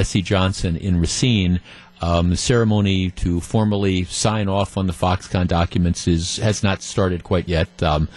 SC 0.04 0.18
Johnson 0.18 0.78
in 0.78 1.00
Racine. 1.00 1.60
Um, 2.02 2.32
the 2.32 2.38
ceremony 2.38 3.12
to 3.12 3.40
formally 3.42 4.06
sign 4.06 4.50
off 4.50 4.76
on 4.76 4.88
the 4.88 4.94
Foxconn 4.94 5.48
documents 5.48 6.08
is 6.08 6.38
has 6.38 6.64
not 6.64 6.82
started 6.82 7.24
quite 7.24 7.48
yet. 7.48 7.84
Um, 7.84 8.08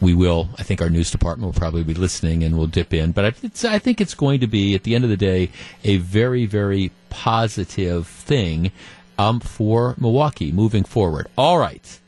we 0.00 0.14
will. 0.14 0.50
I 0.58 0.62
think 0.62 0.82
our 0.82 0.90
news 0.90 1.10
department 1.10 1.46
will 1.46 1.58
probably 1.58 1.82
be 1.82 1.94
listening 1.94 2.44
and 2.44 2.58
we'll 2.58 2.66
dip 2.66 2.92
in. 2.92 3.12
But 3.12 3.24
I, 3.24 3.74
I 3.74 3.78
think 3.78 4.00
it's 4.00 4.14
going 4.14 4.40
to 4.40 4.46
be, 4.46 4.74
at 4.74 4.82
the 4.82 4.94
end 4.94 5.02
of 5.02 5.10
the 5.10 5.16
day, 5.16 5.50
a 5.82 5.96
very, 5.96 6.46
very 6.46 6.92
positive 7.08 8.06
thing 8.06 8.70
um, 9.18 9.40
for 9.40 9.94
Milwaukee 9.98 10.52
moving 10.52 10.84
forward. 10.84 11.28
All 11.38 11.58
right. 11.58 12.00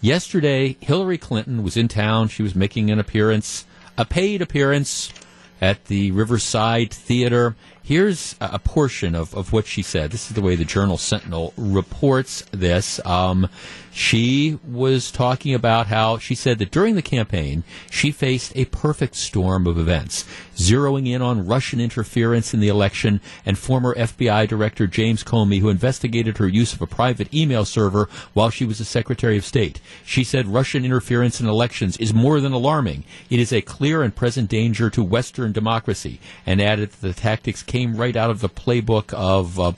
Yesterday, 0.00 0.76
Hillary 0.80 1.18
Clinton 1.18 1.62
was 1.62 1.76
in 1.76 1.86
town. 1.86 2.28
She 2.28 2.42
was 2.42 2.54
making 2.54 2.90
an 2.90 2.98
appearance, 2.98 3.66
a 3.98 4.06
paid 4.06 4.40
appearance 4.40 5.12
at 5.60 5.84
the 5.86 6.10
Riverside 6.12 6.90
Theater. 6.90 7.54
Here's 7.82 8.34
a 8.40 8.58
portion 8.58 9.14
of, 9.14 9.34
of 9.34 9.52
what 9.52 9.66
she 9.66 9.82
said. 9.82 10.10
This 10.10 10.30
is 10.30 10.34
the 10.34 10.40
way 10.40 10.56
the 10.56 10.64
Journal 10.64 10.96
Sentinel 10.96 11.52
reports 11.56 12.42
this. 12.50 13.04
Um, 13.04 13.48
she 13.92 14.58
was 14.66 15.10
talking 15.10 15.54
about 15.54 15.88
how 15.88 16.18
she 16.18 16.34
said 16.34 16.58
that 16.58 16.70
during 16.70 16.94
the 16.94 17.02
campaign, 17.02 17.64
she 17.90 18.10
faced 18.10 18.52
a 18.54 18.66
perfect 18.66 19.16
storm 19.16 19.66
of 19.66 19.78
events, 19.78 20.24
zeroing 20.54 21.08
in 21.08 21.20
on 21.22 21.46
Russian 21.46 21.80
interference 21.80 22.54
in 22.54 22.60
the 22.60 22.68
election 22.68 23.20
and 23.44 23.58
former 23.58 23.94
FBI 23.94 24.46
Director 24.48 24.86
James 24.86 25.24
Comey, 25.24 25.60
who 25.60 25.68
investigated 25.68 26.38
her 26.38 26.48
use 26.48 26.72
of 26.72 26.82
a 26.82 26.86
private 26.86 27.32
email 27.34 27.64
server 27.64 28.08
while 28.32 28.50
she 28.50 28.64
was 28.64 28.78
a 28.80 28.84
Secretary 28.84 29.36
of 29.36 29.44
State. 29.44 29.80
She 30.04 30.22
said 30.22 30.46
Russian 30.46 30.84
interference 30.84 31.40
in 31.40 31.48
elections 31.48 31.96
is 31.96 32.14
more 32.14 32.40
than 32.40 32.52
alarming. 32.52 33.04
It 33.28 33.40
is 33.40 33.52
a 33.52 33.60
clear 33.60 34.02
and 34.02 34.14
present 34.14 34.48
danger 34.48 34.88
to 34.90 35.02
Western 35.02 35.52
democracy, 35.52 36.20
and 36.46 36.60
added 36.60 36.92
that 36.92 37.00
the 37.00 37.14
tactics 37.14 37.62
came 37.62 37.96
right 37.96 38.16
out 38.16 38.30
of 38.30 38.40
the 38.40 38.48
playbook 38.48 39.12
of 39.12 39.58
uh, 39.58 39.70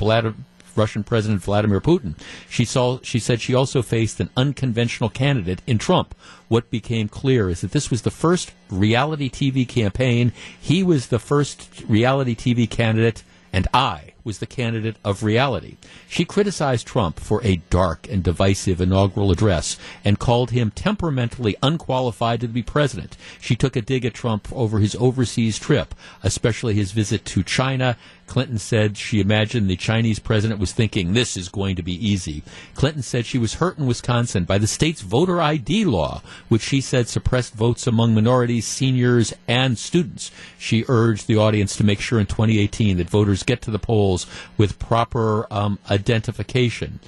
Russian 0.77 1.05
President 1.05 1.43
Vladimir 1.43 1.81
Putin. 1.81 2.15
She 2.49 2.65
saw 2.65 2.99
she 3.03 3.19
said 3.19 3.41
she 3.41 3.55
also 3.55 3.83
faced 3.83 4.21
an 4.21 4.31
unconventional 4.37 5.11
candidate 5.11 5.63
in 5.67 5.79
Trump. 5.79 6.15
What 6.49 6.71
became 6.71 7.09
clear 7.09 7.49
is 7.49 7.61
that 7.61 7.73
this 7.73 7.91
was 7.91 8.03
the 8.03 8.11
first 8.11 8.53
reality 8.71 9.31
TV 9.31 9.67
campaign. 9.67 10.33
He 10.61 10.83
was 10.83 11.09
the 11.09 11.19
first 11.19 11.83
reality 11.89 12.35
TV 12.35 12.69
candidate 12.69 13.23
and 13.53 13.69
I 13.75 14.12
was 14.25 14.39
the 14.39 14.47
candidate 14.47 14.97
of 15.05 15.23
reality. 15.23 15.77
She 16.09 16.25
criticized 16.25 16.87
Trump 16.87 17.19
for 17.19 17.43
a 17.45 17.57
dark 17.71 18.09
and 18.09 18.23
divisive 18.23 18.81
inaugural 18.81 19.31
address 19.31 19.79
and 20.05 20.19
called 20.19 20.51
him 20.51 20.71
temperamentally 20.71 21.57
unqualified 21.63 22.41
to 22.41 22.49
be 22.49 22.63
president. 22.63 23.17
She 23.41 23.57
took 23.57 23.77
a 23.77 23.83
dig 23.83 24.05
at 24.05 24.15
Trump 24.15 24.49
over 24.53 24.79
his 24.79 24.97
overseas 24.97 25.59
trip, 25.59 25.95
especially 26.23 26.75
his 26.75 26.93
visit 26.93 27.25
to 27.27 27.43
China. 27.43 27.97
Clinton 28.27 28.59
said 28.59 28.97
she 28.97 29.21
imagined 29.21 29.69
the 29.69 29.77
Chinese 29.77 30.19
president 30.19 30.59
was 30.59 30.73
thinking 30.73 31.13
this 31.13 31.37
is 31.37 31.49
going 31.49 31.77
to 31.77 31.83
be 31.83 31.95
easy. 31.95 32.43
Clinton 32.75 33.03
said 33.03 33.27
she 33.27 33.37
was 33.37 33.55
hurt 33.55 33.77
in 33.77 33.87
Wisconsin 33.87 34.45
by 34.45 34.59
the 34.59 34.67
state's 34.67 35.03
voter 35.03 35.41
ID 35.41 35.85
law, 35.85 36.23
which 36.49 36.63
she 36.63 36.81
said 36.81 37.09
suppressed 37.09 37.53
votes 37.53 37.87
among 37.87 38.15
minorities, 38.15 38.67
seniors, 38.67 39.35
and 39.47 39.77
students. 39.77 40.31
She 40.59 40.85
urged 40.89 41.27
the 41.27 41.37
audience 41.37 41.77
to 41.77 41.85
make 41.85 42.01
sure 42.01 42.19
in 42.19 42.27
2018 42.27 42.97
that 42.97 43.11
voters 43.11 43.43
get 43.43 43.61
to 43.63 43.71
the 43.71 43.79
polls 43.79 44.12
with 44.57 44.79
proper 44.79 45.47
um, 45.53 45.79
identification. 45.91 47.01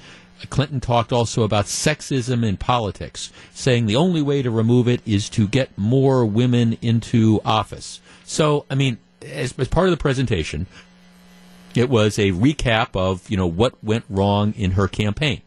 Clinton 0.49 0.79
talked 0.79 1.13
also 1.13 1.43
about 1.43 1.65
sexism 1.65 2.45
in 2.45 2.57
politics, 2.57 3.31
saying 3.53 3.85
the 3.85 3.95
only 3.95 4.21
way 4.21 4.41
to 4.41 4.51
remove 4.51 4.87
it 4.87 5.01
is 5.05 5.29
to 5.29 5.47
get 5.47 5.75
more 5.77 6.25
women 6.25 6.77
into 6.81 7.39
office. 7.45 8.01
So, 8.25 8.65
I 8.69 8.75
mean, 8.75 8.97
as, 9.21 9.57
as 9.57 9.67
part 9.67 9.87
of 9.87 9.91
the 9.91 9.97
presentation, 9.97 10.67
it 11.73 11.89
was 11.89 12.19
a 12.19 12.31
recap 12.31 12.95
of, 12.95 13.29
you 13.29 13.37
know, 13.37 13.47
what 13.47 13.81
went 13.83 14.05
wrong 14.09 14.53
in 14.53 14.71
her 14.71 14.87
campaign. 14.87 15.41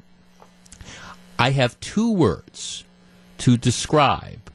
I 1.39 1.51
have 1.51 1.79
two 1.81 2.13
words 2.13 2.85
to 3.39 3.57
describe 3.57 4.48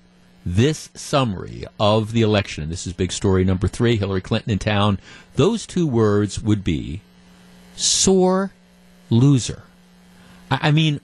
this 0.45 0.89
summary 0.93 1.65
of 1.79 2.11
the 2.11 2.21
election. 2.21 2.69
This 2.69 2.85
is 2.85 2.93
big 2.93 3.11
story 3.11 3.43
number 3.43 3.67
three 3.67 3.95
Hillary 3.95 4.21
Clinton 4.21 4.51
in 4.51 4.59
town. 4.59 4.99
Those 5.35 5.65
two 5.65 5.87
words 5.87 6.41
would 6.41 6.63
be 6.63 7.01
sore 7.75 8.51
loser. 9.09 9.63
I 10.51 10.71
mean, 10.71 11.01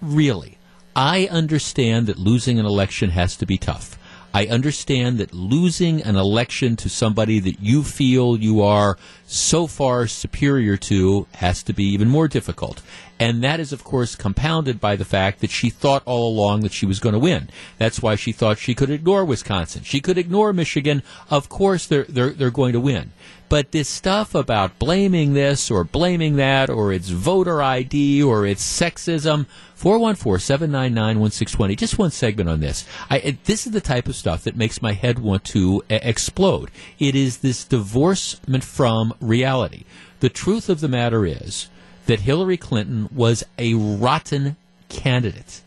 really. 0.00 0.58
I 0.94 1.26
understand 1.26 2.06
that 2.06 2.18
losing 2.18 2.58
an 2.60 2.66
election 2.66 3.10
has 3.10 3.36
to 3.38 3.46
be 3.46 3.58
tough. 3.58 3.98
I 4.32 4.46
understand 4.46 5.18
that 5.18 5.32
losing 5.32 6.02
an 6.02 6.16
election 6.16 6.74
to 6.76 6.88
somebody 6.88 7.38
that 7.38 7.60
you 7.60 7.84
feel 7.84 8.36
you 8.36 8.62
are 8.62 8.98
so 9.26 9.68
far 9.68 10.08
superior 10.08 10.76
to 10.76 11.28
has 11.34 11.62
to 11.62 11.72
be 11.72 11.84
even 11.84 12.08
more 12.08 12.26
difficult. 12.26 12.82
And 13.18 13.44
that 13.44 13.60
is, 13.60 13.72
of 13.72 13.84
course, 13.84 14.16
compounded 14.16 14.80
by 14.80 14.96
the 14.96 15.04
fact 15.04 15.40
that 15.40 15.50
she 15.50 15.70
thought 15.70 16.02
all 16.04 16.28
along 16.28 16.60
that 16.60 16.72
she 16.72 16.84
was 16.84 16.98
going 16.98 17.12
to 17.12 17.18
win. 17.18 17.48
That's 17.78 18.02
why 18.02 18.16
she 18.16 18.32
thought 18.32 18.58
she 18.58 18.74
could 18.74 18.90
ignore 18.90 19.24
Wisconsin. 19.24 19.84
She 19.84 20.00
could 20.00 20.18
ignore 20.18 20.52
Michigan. 20.52 21.02
Of 21.30 21.48
course, 21.48 21.86
they're, 21.86 22.06
they're, 22.08 22.30
they're 22.30 22.50
going 22.50 22.72
to 22.72 22.80
win. 22.80 23.12
But 23.48 23.70
this 23.70 23.88
stuff 23.88 24.34
about 24.34 24.80
blaming 24.80 25.34
this 25.34 25.70
or 25.70 25.84
blaming 25.84 26.34
that 26.36 26.68
or 26.70 26.92
it's 26.92 27.10
voter 27.10 27.62
ID 27.62 28.20
or 28.20 28.44
it's 28.46 28.64
sexism, 28.64 29.46
414-799-1620. 29.78 31.76
Just 31.76 31.98
one 31.98 32.10
segment 32.10 32.48
on 32.48 32.58
this. 32.60 32.84
I, 33.08 33.18
it, 33.18 33.44
this 33.44 33.66
is 33.66 33.72
the 33.72 33.80
type 33.80 34.08
of 34.08 34.16
stuff 34.16 34.42
that 34.44 34.56
makes 34.56 34.82
my 34.82 34.92
head 34.92 35.20
want 35.20 35.44
to 35.44 35.84
explode. 35.88 36.72
It 36.98 37.14
is 37.14 37.38
this 37.38 37.64
divorcement 37.64 38.64
from 38.64 39.14
reality. 39.20 39.84
The 40.18 40.30
truth 40.30 40.68
of 40.68 40.80
the 40.80 40.88
matter 40.88 41.24
is 41.26 41.68
that 42.06 42.20
Hillary 42.20 42.56
Clinton 42.56 43.08
was 43.14 43.44
a 43.58 43.74
rotten 43.74 44.56
candidate. 44.88 45.60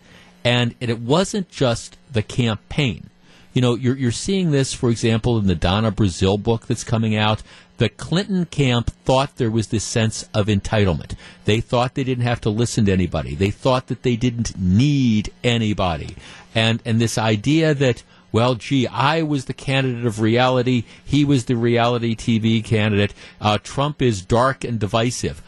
And 0.43 0.75
it 0.79 0.99
wasn't 0.99 1.49
just 1.49 1.97
the 2.11 2.21
campaign. 2.21 3.09
You 3.53 3.61
know, 3.61 3.75
you're, 3.75 3.97
you're 3.97 4.11
seeing 4.11 4.51
this, 4.51 4.73
for 4.73 4.89
example, 4.89 5.37
in 5.37 5.47
the 5.47 5.55
Donna 5.55 5.91
Brazile 5.91 6.41
book 6.41 6.67
that's 6.67 6.83
coming 6.83 7.15
out 7.15 7.41
the 7.77 7.89
Clinton 7.89 8.45
camp 8.45 8.91
thought 9.05 9.37
there 9.37 9.51
was 9.51 9.67
this 9.67 9.83
sense 9.83 10.27
of 10.33 10.47
entitlement. 10.47 11.13
They 11.45 11.61
thought 11.61 11.93
they 11.93 12.03
didn't 12.03 12.23
have 12.23 12.41
to 12.41 12.49
listen 12.49 12.85
to 12.85 12.91
anybody. 12.91 13.35
They 13.35 13.51
thought 13.51 13.87
that 13.87 14.03
they 14.03 14.15
didn't 14.15 14.57
need 14.57 15.31
anybody. 15.43 16.15
And 16.55 16.81
and 16.85 16.99
this 16.99 17.17
idea 17.17 17.73
that 17.75 18.03
well, 18.31 18.55
gee, 18.55 18.87
I 18.87 19.21
was 19.21 19.45
the 19.45 19.53
candidate 19.53 20.05
of 20.05 20.19
reality. 20.19 20.83
He 21.03 21.23
was 21.23 21.45
the 21.45 21.55
reality 21.55 22.15
TV 22.15 22.63
candidate. 22.63 23.13
Uh, 23.39 23.57
Trump 23.57 24.01
is 24.01 24.21
dark 24.21 24.63
and 24.63 24.79
divisive. 24.79 25.41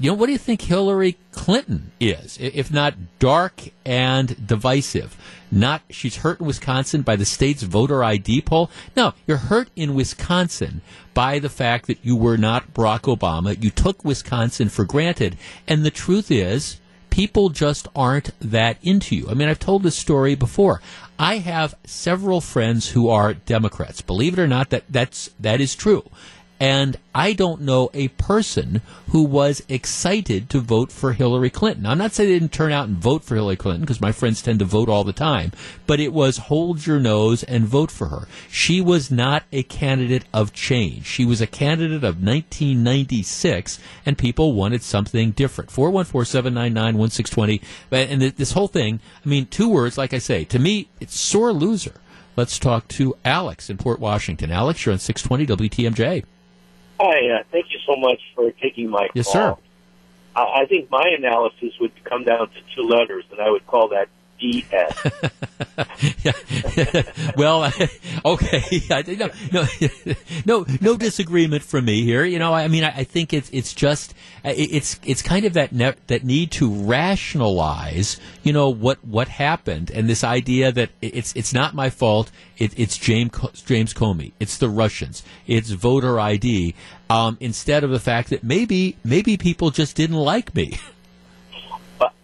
You 0.00 0.10
know, 0.10 0.14
what 0.14 0.26
do 0.26 0.32
you 0.32 0.38
think 0.38 0.62
Hillary 0.62 1.16
Clinton 1.32 1.90
is, 1.98 2.38
if 2.40 2.72
not 2.72 2.94
dark 3.18 3.70
and 3.84 4.46
divisive? 4.46 5.16
Not 5.50 5.82
she's 5.90 6.18
hurt 6.18 6.38
in 6.38 6.46
Wisconsin 6.46 7.02
by 7.02 7.16
the 7.16 7.24
state's 7.24 7.62
voter 7.64 8.04
ID 8.04 8.42
poll. 8.42 8.70
No, 8.94 9.14
you're 9.26 9.38
hurt 9.38 9.70
in 9.74 9.94
Wisconsin 9.94 10.82
by 11.14 11.40
the 11.40 11.48
fact 11.48 11.88
that 11.88 11.98
you 12.04 12.14
were 12.14 12.36
not 12.36 12.74
Barack 12.74 13.12
Obama. 13.12 13.60
You 13.60 13.70
took 13.70 14.04
Wisconsin 14.04 14.68
for 14.68 14.84
granted, 14.84 15.36
and 15.66 15.84
the 15.84 15.90
truth 15.90 16.30
is, 16.30 16.78
people 17.10 17.48
just 17.48 17.88
aren't 17.96 18.30
that 18.38 18.76
into 18.82 19.16
you. 19.16 19.28
I 19.28 19.34
mean, 19.34 19.48
I've 19.48 19.58
told 19.58 19.82
this 19.82 19.96
story 19.96 20.36
before. 20.36 20.80
I 21.18 21.38
have 21.38 21.74
several 21.84 22.40
friends 22.40 22.90
who 22.90 23.08
are 23.08 23.34
Democrats. 23.34 24.00
Believe 24.02 24.34
it 24.34 24.38
or 24.38 24.46
not, 24.46 24.70
that 24.70 24.84
that's 24.88 25.30
that 25.40 25.60
is 25.60 25.74
true. 25.74 26.08
And 26.60 26.96
I 27.14 27.34
don't 27.34 27.60
know 27.60 27.88
a 27.94 28.08
person 28.08 28.82
who 29.10 29.22
was 29.22 29.62
excited 29.68 30.50
to 30.50 30.58
vote 30.60 30.90
for 30.90 31.12
Hillary 31.12 31.50
Clinton. 31.50 31.86
I'm 31.86 31.98
not 31.98 32.12
saying 32.12 32.28
they 32.28 32.38
didn't 32.38 32.52
turn 32.52 32.72
out 32.72 32.88
and 32.88 32.96
vote 32.96 33.22
for 33.22 33.36
Hillary 33.36 33.54
Clinton 33.54 33.82
because 33.82 34.00
my 34.00 34.10
friends 34.10 34.42
tend 34.42 34.58
to 34.58 34.64
vote 34.64 34.88
all 34.88 35.04
the 35.04 35.12
time, 35.12 35.52
but 35.86 36.00
it 36.00 36.12
was 36.12 36.38
hold 36.38 36.84
your 36.84 36.98
nose 36.98 37.44
and 37.44 37.64
vote 37.64 37.92
for 37.92 38.06
her. 38.06 38.26
She 38.50 38.80
was 38.80 39.08
not 39.08 39.44
a 39.52 39.62
candidate 39.62 40.24
of 40.34 40.52
change. 40.52 41.06
She 41.06 41.24
was 41.24 41.40
a 41.40 41.46
candidate 41.46 42.02
of 42.02 42.22
1996, 42.22 43.78
and 44.04 44.18
people 44.18 44.52
wanted 44.52 44.82
something 44.82 45.30
different. 45.30 45.70
414-799-1620. 45.70 47.62
And 47.92 48.20
this 48.20 48.52
whole 48.52 48.68
thing, 48.68 48.98
I 49.24 49.28
mean, 49.28 49.46
two 49.46 49.68
words, 49.68 49.96
like 49.96 50.12
I 50.12 50.18
say, 50.18 50.44
to 50.46 50.58
me, 50.58 50.88
it's 51.00 51.16
sore 51.16 51.52
loser. 51.52 51.94
Let's 52.34 52.58
talk 52.58 52.88
to 52.88 53.16
Alex 53.24 53.70
in 53.70 53.78
Port 53.78 54.00
Washington. 54.00 54.50
Alex, 54.50 54.84
you're 54.84 54.92
on 54.92 54.98
620 54.98 55.68
WTMJ. 55.68 56.24
Hi, 57.00 57.28
uh, 57.30 57.42
thank 57.52 57.66
you 57.70 57.78
so 57.86 57.96
much 57.96 58.20
for 58.34 58.50
taking 58.52 58.90
my 58.90 59.08
yes, 59.14 59.26
call. 59.26 59.32
sir. 59.32 59.56
I, 60.34 60.62
I 60.62 60.66
think 60.66 60.90
my 60.90 61.08
analysis 61.16 61.74
would 61.80 61.92
come 62.04 62.24
down 62.24 62.48
to 62.50 62.60
two 62.74 62.82
letters, 62.82 63.24
and 63.30 63.40
I 63.40 63.50
would 63.50 63.66
call 63.66 63.88
that 63.88 64.08
DS. 64.38 65.10
well, 67.36 67.72
okay, 68.24 68.82
no, 68.90 69.30
no, 69.52 69.66
no, 70.44 70.66
no 70.80 70.96
disagreement 70.96 71.62
from 71.62 71.84
me 71.84 72.02
here. 72.02 72.24
You 72.24 72.38
know, 72.38 72.52
I 72.52 72.68
mean, 72.68 72.84
I, 72.84 73.04
think 73.04 73.32
it's 73.32 73.50
it's 73.50 73.72
just 73.72 74.14
it's 74.44 74.98
it's 75.04 75.22
kind 75.22 75.44
of 75.44 75.54
that 75.54 75.72
ne- 75.72 75.94
that 76.06 76.24
need 76.24 76.50
to 76.52 76.72
rationalize, 76.72 78.18
you 78.42 78.52
know, 78.52 78.68
what 78.68 79.04
what 79.04 79.28
happened, 79.28 79.90
and 79.90 80.08
this 80.08 80.24
idea 80.24 80.72
that 80.72 80.90
it's 81.00 81.34
it's 81.34 81.52
not 81.52 81.74
my 81.74 81.90
fault. 81.90 82.30
It, 82.58 82.78
it's 82.78 82.96
James 82.96 83.30
James 83.64 83.94
Comey. 83.94 84.32
It's 84.40 84.58
the 84.58 84.68
Russians. 84.68 85.22
It's 85.46 85.70
voter 85.70 86.18
ID. 86.18 86.74
Um, 87.10 87.38
instead 87.40 87.84
of 87.84 87.90
the 87.90 88.00
fact 88.00 88.30
that 88.30 88.44
maybe 88.44 88.96
maybe 89.04 89.36
people 89.36 89.70
just 89.70 89.96
didn't 89.96 90.16
like 90.16 90.54
me. 90.54 90.78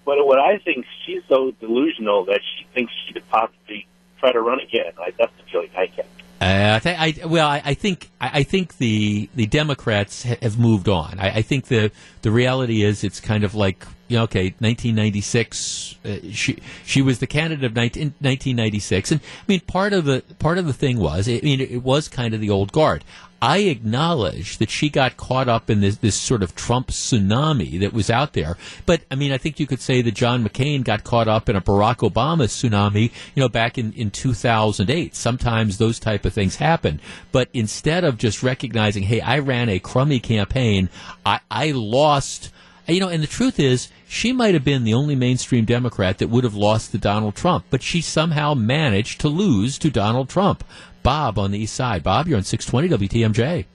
But 0.04 0.24
what 0.26 0.38
I 0.38 0.58
think 0.58 0.86
she's 1.04 1.22
so 1.28 1.52
delusional 1.52 2.24
that 2.26 2.40
she 2.56 2.66
thinks 2.74 2.92
she 3.06 3.14
could 3.14 3.28
possibly 3.28 3.86
try 4.18 4.32
to 4.32 4.40
run 4.40 4.60
again. 4.60 4.92
I, 4.98 5.12
that's 5.18 5.32
the 5.36 5.50
feeling 5.50 5.70
I 5.76 5.86
get. 5.86 6.06
Uh, 6.40 6.74
I, 6.74 6.78
th- 6.78 7.22
I 7.22 7.26
well, 7.26 7.48
I, 7.48 7.62
I 7.64 7.74
think 7.74 8.10
I, 8.20 8.40
I, 8.40 8.42
think 8.42 8.76
the 8.78 9.30
the 9.34 9.46
Democrats 9.46 10.24
ha- 10.24 10.36
have 10.42 10.58
moved 10.58 10.88
on. 10.88 11.18
I, 11.18 11.36
I, 11.36 11.42
think 11.42 11.68
the 11.68 11.90
the 12.22 12.30
reality 12.30 12.82
is 12.82 13.04
it's 13.04 13.20
kind 13.20 13.44
of 13.44 13.54
like 13.54 13.86
you 14.08 14.16
know, 14.16 14.24
okay, 14.24 14.54
1996. 14.58 15.94
Uh, 16.04 16.16
she 16.32 16.58
she 16.84 17.02
was 17.02 17.20
the 17.20 17.26
candidate 17.26 17.64
of 17.64 17.74
19, 17.74 18.14
1996, 18.18 19.12
and 19.12 19.20
I 19.20 19.44
mean 19.46 19.60
part 19.60 19.92
of 19.92 20.04
the 20.04 20.22
part 20.38 20.58
of 20.58 20.66
the 20.66 20.72
thing 20.72 20.98
was, 20.98 21.28
I 21.28 21.40
mean, 21.42 21.60
it 21.60 21.82
was 21.82 22.08
kind 22.08 22.34
of 22.34 22.40
the 22.40 22.50
old 22.50 22.72
guard. 22.72 23.04
I 23.44 23.58
acknowledge 23.58 24.56
that 24.56 24.70
she 24.70 24.88
got 24.88 25.18
caught 25.18 25.50
up 25.50 25.68
in 25.68 25.82
this, 25.82 25.98
this 25.98 26.14
sort 26.14 26.42
of 26.42 26.54
Trump 26.54 26.86
tsunami 26.86 27.78
that 27.80 27.92
was 27.92 28.08
out 28.08 28.32
there. 28.32 28.56
But 28.86 29.02
I 29.10 29.16
mean, 29.16 29.32
I 29.32 29.36
think 29.36 29.60
you 29.60 29.66
could 29.66 29.82
say 29.82 30.00
that 30.00 30.14
John 30.14 30.42
McCain 30.42 30.82
got 30.82 31.04
caught 31.04 31.28
up 31.28 31.50
in 31.50 31.54
a 31.54 31.60
Barack 31.60 32.10
Obama 32.10 32.44
tsunami, 32.44 33.12
you 33.34 33.42
know, 33.42 33.50
back 33.50 33.76
in, 33.76 33.92
in 33.92 34.10
2008. 34.10 35.14
Sometimes 35.14 35.76
those 35.76 35.98
type 35.98 36.24
of 36.24 36.32
things 36.32 36.56
happen. 36.56 37.02
But 37.32 37.50
instead 37.52 38.02
of 38.02 38.16
just 38.16 38.42
recognizing, 38.42 39.02
hey, 39.02 39.20
I 39.20 39.40
ran 39.40 39.68
a 39.68 39.78
crummy 39.78 40.20
campaign, 40.20 40.88
I, 41.26 41.40
I 41.50 41.72
lost 41.72 42.50
you 42.86 43.00
know, 43.00 43.08
and 43.08 43.22
the 43.22 43.26
truth 43.26 43.58
is, 43.58 43.88
she 44.06 44.32
might 44.32 44.52
have 44.52 44.64
been 44.64 44.84
the 44.84 44.92
only 44.92 45.16
mainstream 45.16 45.64
Democrat 45.64 46.18
that 46.18 46.28
would 46.28 46.44
have 46.44 46.54
lost 46.54 46.92
to 46.92 46.98
Donald 46.98 47.34
Trump, 47.34 47.64
but 47.70 47.82
she 47.82 48.02
somehow 48.02 48.52
managed 48.52 49.22
to 49.22 49.28
lose 49.28 49.78
to 49.78 49.90
Donald 49.90 50.28
Trump. 50.28 50.62
Bob 51.04 51.38
on 51.38 51.52
the 51.52 51.58
east 51.60 51.74
side. 51.74 52.02
Bob, 52.02 52.26
you're 52.26 52.36
on 52.36 52.42
620 52.42 53.08
WTMJ. 53.08 53.66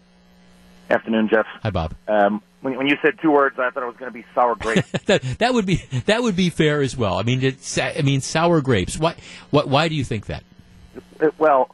Afternoon, 0.89 1.29
Jeff. 1.29 1.45
Hi, 1.63 1.69
Bob. 1.69 1.95
Um, 2.09 2.41
when, 2.59 2.75
when, 2.75 2.87
you 2.87 2.97
said 3.01 3.19
two 3.21 3.31
words, 3.31 3.57
I 3.57 3.69
thought 3.69 3.83
it 3.83 3.85
was 3.85 3.95
going 3.95 4.11
to 4.11 4.13
be 4.13 4.25
sour 4.35 4.55
grapes. 4.55 4.91
that, 5.05 5.21
that, 5.39 5.53
would 5.53 5.65
be 5.65 5.75
that 6.07 6.21
would 6.21 6.35
be 6.35 6.49
fair 6.49 6.81
as 6.81 6.97
well. 6.97 7.17
I 7.17 7.23
mean, 7.23 7.41
it's, 7.41 7.77
I 7.77 8.01
mean, 8.03 8.19
sour 8.19 8.59
grapes. 8.59 8.97
Why? 8.97 9.15
What? 9.51 9.69
Why 9.69 9.87
do 9.87 9.95
you 9.95 10.03
think 10.03 10.25
that? 10.25 10.43
Well, 11.37 11.73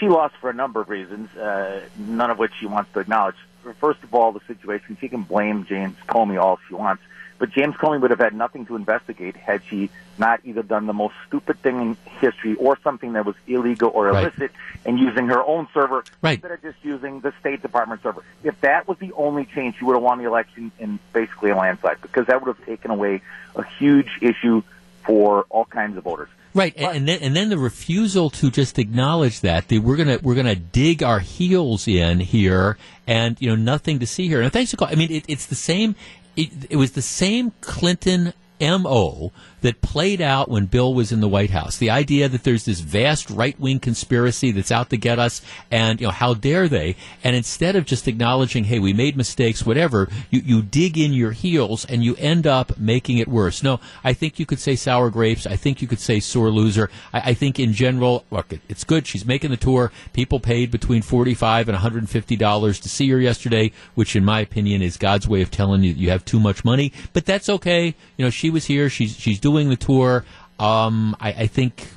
she 0.00 0.08
lost 0.08 0.36
for 0.40 0.48
a 0.48 0.54
number 0.54 0.80
of 0.80 0.88
reasons, 0.88 1.36
uh, 1.36 1.82
none 1.98 2.30
of 2.30 2.38
which 2.38 2.52
she 2.58 2.66
wants 2.66 2.90
to 2.94 3.00
acknowledge 3.00 3.36
first 3.80 4.02
of 4.02 4.14
all, 4.14 4.32
the 4.32 4.40
situation, 4.46 4.96
she 5.00 5.08
can 5.08 5.22
blame 5.22 5.64
James 5.66 5.96
Comey 6.08 6.40
all 6.40 6.58
she 6.68 6.74
wants, 6.74 7.02
but 7.42 7.50
James 7.50 7.74
Comey 7.74 8.00
would 8.00 8.12
have 8.12 8.20
had 8.20 8.34
nothing 8.34 8.66
to 8.66 8.76
investigate 8.76 9.34
had 9.34 9.62
she 9.64 9.90
not 10.16 10.38
either 10.44 10.62
done 10.62 10.86
the 10.86 10.92
most 10.92 11.16
stupid 11.26 11.58
thing 11.58 11.82
in 11.82 11.96
history 12.20 12.54
or 12.54 12.78
something 12.84 13.14
that 13.14 13.26
was 13.26 13.34
illegal 13.48 13.90
or 13.92 14.10
illicit 14.10 14.38
right. 14.38 14.50
and 14.86 14.96
using 14.96 15.26
her 15.26 15.42
own 15.42 15.66
server 15.74 16.04
right. 16.22 16.34
instead 16.34 16.52
of 16.52 16.62
just 16.62 16.76
using 16.84 17.18
the 17.18 17.34
State 17.40 17.60
Department 17.60 18.00
server. 18.00 18.22
If 18.44 18.60
that 18.60 18.86
was 18.86 18.96
the 18.98 19.12
only 19.14 19.46
change, 19.46 19.76
she 19.76 19.84
would 19.84 19.94
have 19.94 20.02
won 20.04 20.18
the 20.18 20.24
election 20.24 20.70
in 20.78 21.00
basically 21.12 21.50
a 21.50 21.56
landslide 21.56 22.00
because 22.00 22.28
that 22.28 22.40
would 22.40 22.56
have 22.56 22.64
taken 22.64 22.92
away 22.92 23.22
a 23.56 23.64
huge 23.64 24.18
issue 24.20 24.62
for 25.04 25.44
all 25.50 25.64
kinds 25.64 25.96
of 25.96 26.04
voters. 26.04 26.28
Right, 26.54 26.74
but, 26.76 26.94
and 26.94 27.08
then 27.08 27.22
and 27.22 27.34
then 27.34 27.48
the 27.48 27.58
refusal 27.58 28.30
to 28.30 28.50
just 28.50 28.78
acknowledge 28.78 29.40
that 29.40 29.68
the, 29.68 29.78
we're 29.78 29.96
gonna 29.96 30.18
we're 30.22 30.34
gonna 30.34 30.54
dig 30.54 31.02
our 31.02 31.18
heels 31.18 31.88
in 31.88 32.20
here, 32.20 32.76
and 33.06 33.40
you 33.40 33.48
know 33.48 33.56
nothing 33.56 34.00
to 34.00 34.06
see 34.06 34.28
here. 34.28 34.42
And 34.42 34.52
thanks 34.52 34.70
to 34.72 34.76
calling. 34.76 34.94
I 34.94 34.96
mean, 34.96 35.10
it, 35.10 35.24
it's 35.28 35.46
the 35.46 35.54
same. 35.54 35.96
It, 36.36 36.50
it 36.70 36.76
was 36.76 36.92
the 36.92 37.02
same 37.02 37.52
Clinton 37.60 38.32
mo 38.60 39.32
that 39.62 39.80
played 39.80 40.20
out 40.20 40.48
when 40.48 40.66
Bill 40.66 40.92
was 40.94 41.10
in 41.10 41.20
the 41.20 41.28
White 41.28 41.50
House. 41.50 41.78
The 41.78 41.90
idea 41.90 42.28
that 42.28 42.44
there's 42.44 42.64
this 42.64 42.80
vast 42.80 43.30
right 43.30 43.58
wing 43.58 43.80
conspiracy 43.80 44.50
that's 44.50 44.70
out 44.70 44.90
to 44.90 44.96
get 44.96 45.18
us, 45.18 45.40
and 45.70 46.00
you 46.00 46.08
know 46.08 46.12
how 46.12 46.34
dare 46.34 46.68
they? 46.68 46.96
And 47.24 47.34
instead 47.34 47.76
of 47.76 47.86
just 47.86 48.06
acknowledging, 48.08 48.64
hey, 48.64 48.78
we 48.78 48.92
made 48.92 49.16
mistakes, 49.16 49.64
whatever, 49.64 50.08
you 50.30 50.42
you 50.44 50.62
dig 50.62 50.98
in 50.98 51.12
your 51.12 51.32
heels 51.32 51.84
and 51.84 52.04
you 52.04 52.16
end 52.16 52.46
up 52.46 52.76
making 52.78 53.18
it 53.18 53.28
worse. 53.28 53.62
No, 53.62 53.80
I 54.02 54.12
think 54.12 54.38
you 54.38 54.46
could 54.46 54.58
say 54.58 54.76
sour 54.76 55.10
grapes. 55.10 55.46
I 55.46 55.56
think 55.56 55.80
you 55.80 55.88
could 55.88 56.00
say 56.00 56.18
sore 56.20 56.50
loser. 56.50 56.90
I, 57.12 57.30
I 57.30 57.34
think 57.34 57.60
in 57.60 57.72
general, 57.72 58.24
look, 58.30 58.52
it's 58.68 58.84
good. 58.84 59.06
She's 59.06 59.24
making 59.24 59.50
the 59.50 59.56
tour. 59.56 59.92
People 60.12 60.40
paid 60.40 60.70
between 60.70 61.02
forty 61.02 61.34
five 61.34 61.68
and 61.68 61.76
one 61.76 61.82
hundred 61.82 61.98
and 61.98 62.10
fifty 62.10 62.36
dollars 62.36 62.80
to 62.80 62.88
see 62.88 63.08
her 63.10 63.20
yesterday, 63.20 63.70
which 63.94 64.16
in 64.16 64.24
my 64.24 64.40
opinion 64.40 64.82
is 64.82 64.96
God's 64.96 65.28
way 65.28 65.40
of 65.40 65.50
telling 65.50 65.84
you 65.84 65.92
you 65.92 66.10
have 66.10 66.24
too 66.24 66.40
much 66.40 66.64
money. 66.64 66.92
But 67.12 67.26
that's 67.26 67.48
okay. 67.48 67.94
You 68.16 68.24
know, 68.24 68.30
she 68.30 68.50
was 68.50 68.64
here. 68.64 68.90
She's 68.90 69.16
she's 69.16 69.38
doing 69.38 69.51
doing 69.52 69.68
the 69.68 69.76
tour. 69.76 70.24
Um, 70.58 71.14
I, 71.20 71.32
I 71.32 71.46
think 71.46 71.88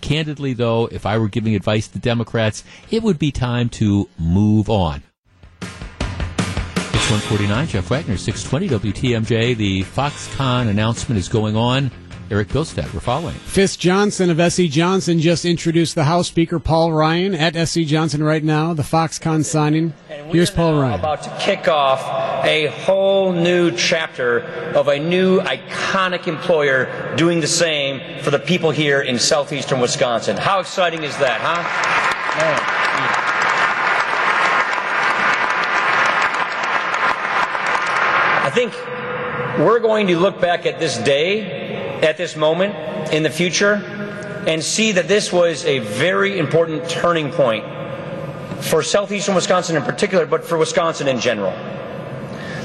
candidly, 0.00 0.52
though, 0.52 0.86
if 0.86 1.04
I 1.04 1.18
were 1.18 1.28
giving 1.28 1.56
advice 1.56 1.88
to 1.88 1.98
Democrats, 1.98 2.62
it 2.90 3.02
would 3.02 3.18
be 3.18 3.32
time 3.32 3.68
to 3.70 4.08
move 4.18 4.70
on. 4.70 5.02
It's 5.60 7.10
149, 7.10 7.66
Jeff 7.66 7.90
Wagner, 7.90 8.16
620 8.16 8.92
WTMJ. 8.92 9.56
The 9.56 9.82
Foxconn 9.82 10.68
announcement 10.68 11.18
is 11.18 11.28
going 11.28 11.56
on. 11.56 11.90
Erik 12.32 12.48
Bilstad. 12.48 12.94
We're 12.94 13.00
following. 13.00 13.34
Fisk 13.34 13.78
Johnson 13.78 14.30
of 14.30 14.52
SC 14.52 14.62
Johnson 14.62 15.20
just 15.20 15.44
introduced 15.44 15.94
the 15.94 16.04
House 16.04 16.28
Speaker 16.28 16.58
Paul 16.58 16.90
Ryan 16.90 17.34
at 17.34 17.54
SC 17.68 17.80
Johnson 17.80 18.22
right 18.22 18.42
now. 18.42 18.72
The 18.72 18.82
Foxconn 18.82 19.44
signing. 19.44 19.92
Here's 20.30 20.50
Paul 20.50 20.80
Ryan. 20.80 20.98
About 20.98 21.22
to 21.24 21.38
kick 21.38 21.68
off 21.68 22.00
a 22.42 22.68
whole 22.68 23.34
new 23.34 23.70
chapter 23.76 24.40
of 24.74 24.88
a 24.88 24.98
new 24.98 25.40
iconic 25.40 26.26
employer 26.26 27.14
doing 27.16 27.40
the 27.40 27.46
same 27.46 28.22
for 28.22 28.30
the 28.30 28.38
people 28.38 28.70
here 28.70 29.02
in 29.02 29.18
southeastern 29.18 29.78
Wisconsin. 29.78 30.38
How 30.38 30.60
exciting 30.60 31.02
is 31.02 31.14
that, 31.18 31.38
huh? 31.42 31.60
Man. 32.40 32.58
I 38.46 38.50
think 38.54 38.72
we're 39.58 39.80
going 39.80 40.06
to 40.06 40.18
look 40.18 40.40
back 40.40 40.64
at 40.64 40.80
this 40.80 40.96
day 40.96 41.61
at 42.02 42.16
this 42.16 42.36
moment 42.36 42.74
in 43.12 43.22
the 43.22 43.30
future 43.30 43.74
and 44.46 44.62
see 44.62 44.92
that 44.92 45.06
this 45.06 45.32
was 45.32 45.64
a 45.64 45.78
very 45.78 46.38
important 46.38 46.88
turning 46.88 47.30
point 47.30 47.64
for 48.60 48.82
southeastern 48.82 49.34
Wisconsin 49.34 49.76
in 49.76 49.82
particular, 49.82 50.26
but 50.26 50.44
for 50.44 50.58
Wisconsin 50.58 51.08
in 51.08 51.20
general. 51.20 51.52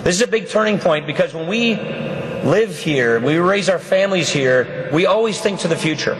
This 0.04 0.16
is 0.16 0.22
a 0.22 0.28
big 0.28 0.50
turning 0.50 0.80
point 0.80 1.06
because 1.06 1.34
when 1.34 1.48
we 1.48 1.76
live 1.76 2.78
here, 2.78 3.20
we 3.20 3.38
raise 3.38 3.70
our 3.70 3.80
families 3.80 4.30
here, 4.30 4.90
we 4.92 5.06
always 5.06 5.40
think 5.40 5.60
to 5.62 5.68
the 5.68 5.76
future. 5.76 6.14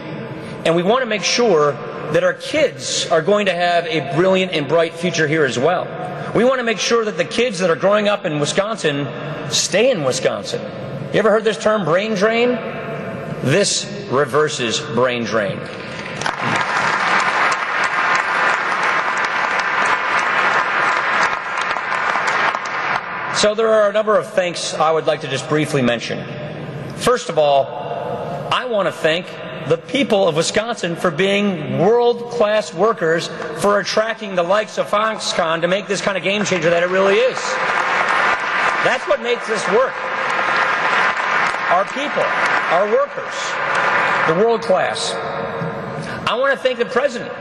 And 0.64 0.76
we 0.76 0.82
want 0.82 1.02
to 1.02 1.06
make 1.06 1.22
sure 1.22 1.72
that 2.12 2.24
our 2.24 2.34
kids 2.34 3.06
are 3.06 3.22
going 3.22 3.46
to 3.46 3.54
have 3.54 3.86
a 3.86 4.14
brilliant 4.14 4.52
and 4.52 4.68
bright 4.68 4.94
future 4.94 5.26
here 5.26 5.44
as 5.44 5.58
well. 5.58 5.84
We 6.34 6.44
want 6.44 6.58
to 6.58 6.64
make 6.64 6.78
sure 6.78 7.04
that 7.04 7.16
the 7.16 7.24
kids 7.24 7.58
that 7.60 7.70
are 7.70 7.76
growing 7.76 8.08
up 8.08 8.24
in 8.24 8.38
Wisconsin 8.38 9.08
stay 9.50 9.90
in 9.90 10.04
Wisconsin. 10.04 10.60
You 11.12 11.18
ever 11.18 11.30
heard 11.30 11.44
this 11.44 11.58
term 11.58 11.84
brain 11.84 12.14
drain? 12.14 12.50
This 13.42 13.86
reverses 14.10 14.80
brain 14.80 15.24
drain. 15.24 15.58
So 23.36 23.54
there 23.54 23.68
are 23.68 23.88
a 23.88 23.92
number 23.92 24.18
of 24.18 24.26
thanks 24.32 24.74
I 24.74 24.90
would 24.90 25.06
like 25.06 25.20
to 25.20 25.28
just 25.28 25.48
briefly 25.48 25.80
mention. 25.80 26.26
First 26.96 27.28
of 27.28 27.38
all, 27.38 27.66
I 28.52 28.64
want 28.64 28.88
to 28.88 28.92
thank 28.92 29.26
the 29.68 29.78
people 29.78 30.26
of 30.26 30.34
Wisconsin 30.34 30.96
for 30.96 31.12
being 31.12 31.78
world 31.78 32.30
class 32.32 32.74
workers 32.74 33.28
for 33.60 33.78
attracting 33.78 34.34
the 34.34 34.42
likes 34.42 34.78
of 34.78 34.88
Foxconn 34.88 35.60
to 35.60 35.68
make 35.68 35.86
this 35.86 36.00
kind 36.00 36.18
of 36.18 36.24
game 36.24 36.44
changer 36.44 36.70
that 36.70 36.82
it 36.82 36.88
really 36.88 37.14
is. 37.14 37.38
That's 38.82 39.06
what 39.06 39.22
makes 39.22 39.46
this 39.46 39.64
work. 39.68 39.94
Our 41.70 41.84
people 41.92 42.57
our 42.70 42.86
workers, 42.90 43.34
the 44.28 44.44
world 44.44 44.62
class. 44.62 45.12
I 46.28 46.34
want 46.38 46.52
to 46.52 46.58
thank 46.58 46.78
the 46.78 46.84
president. 46.84 47.32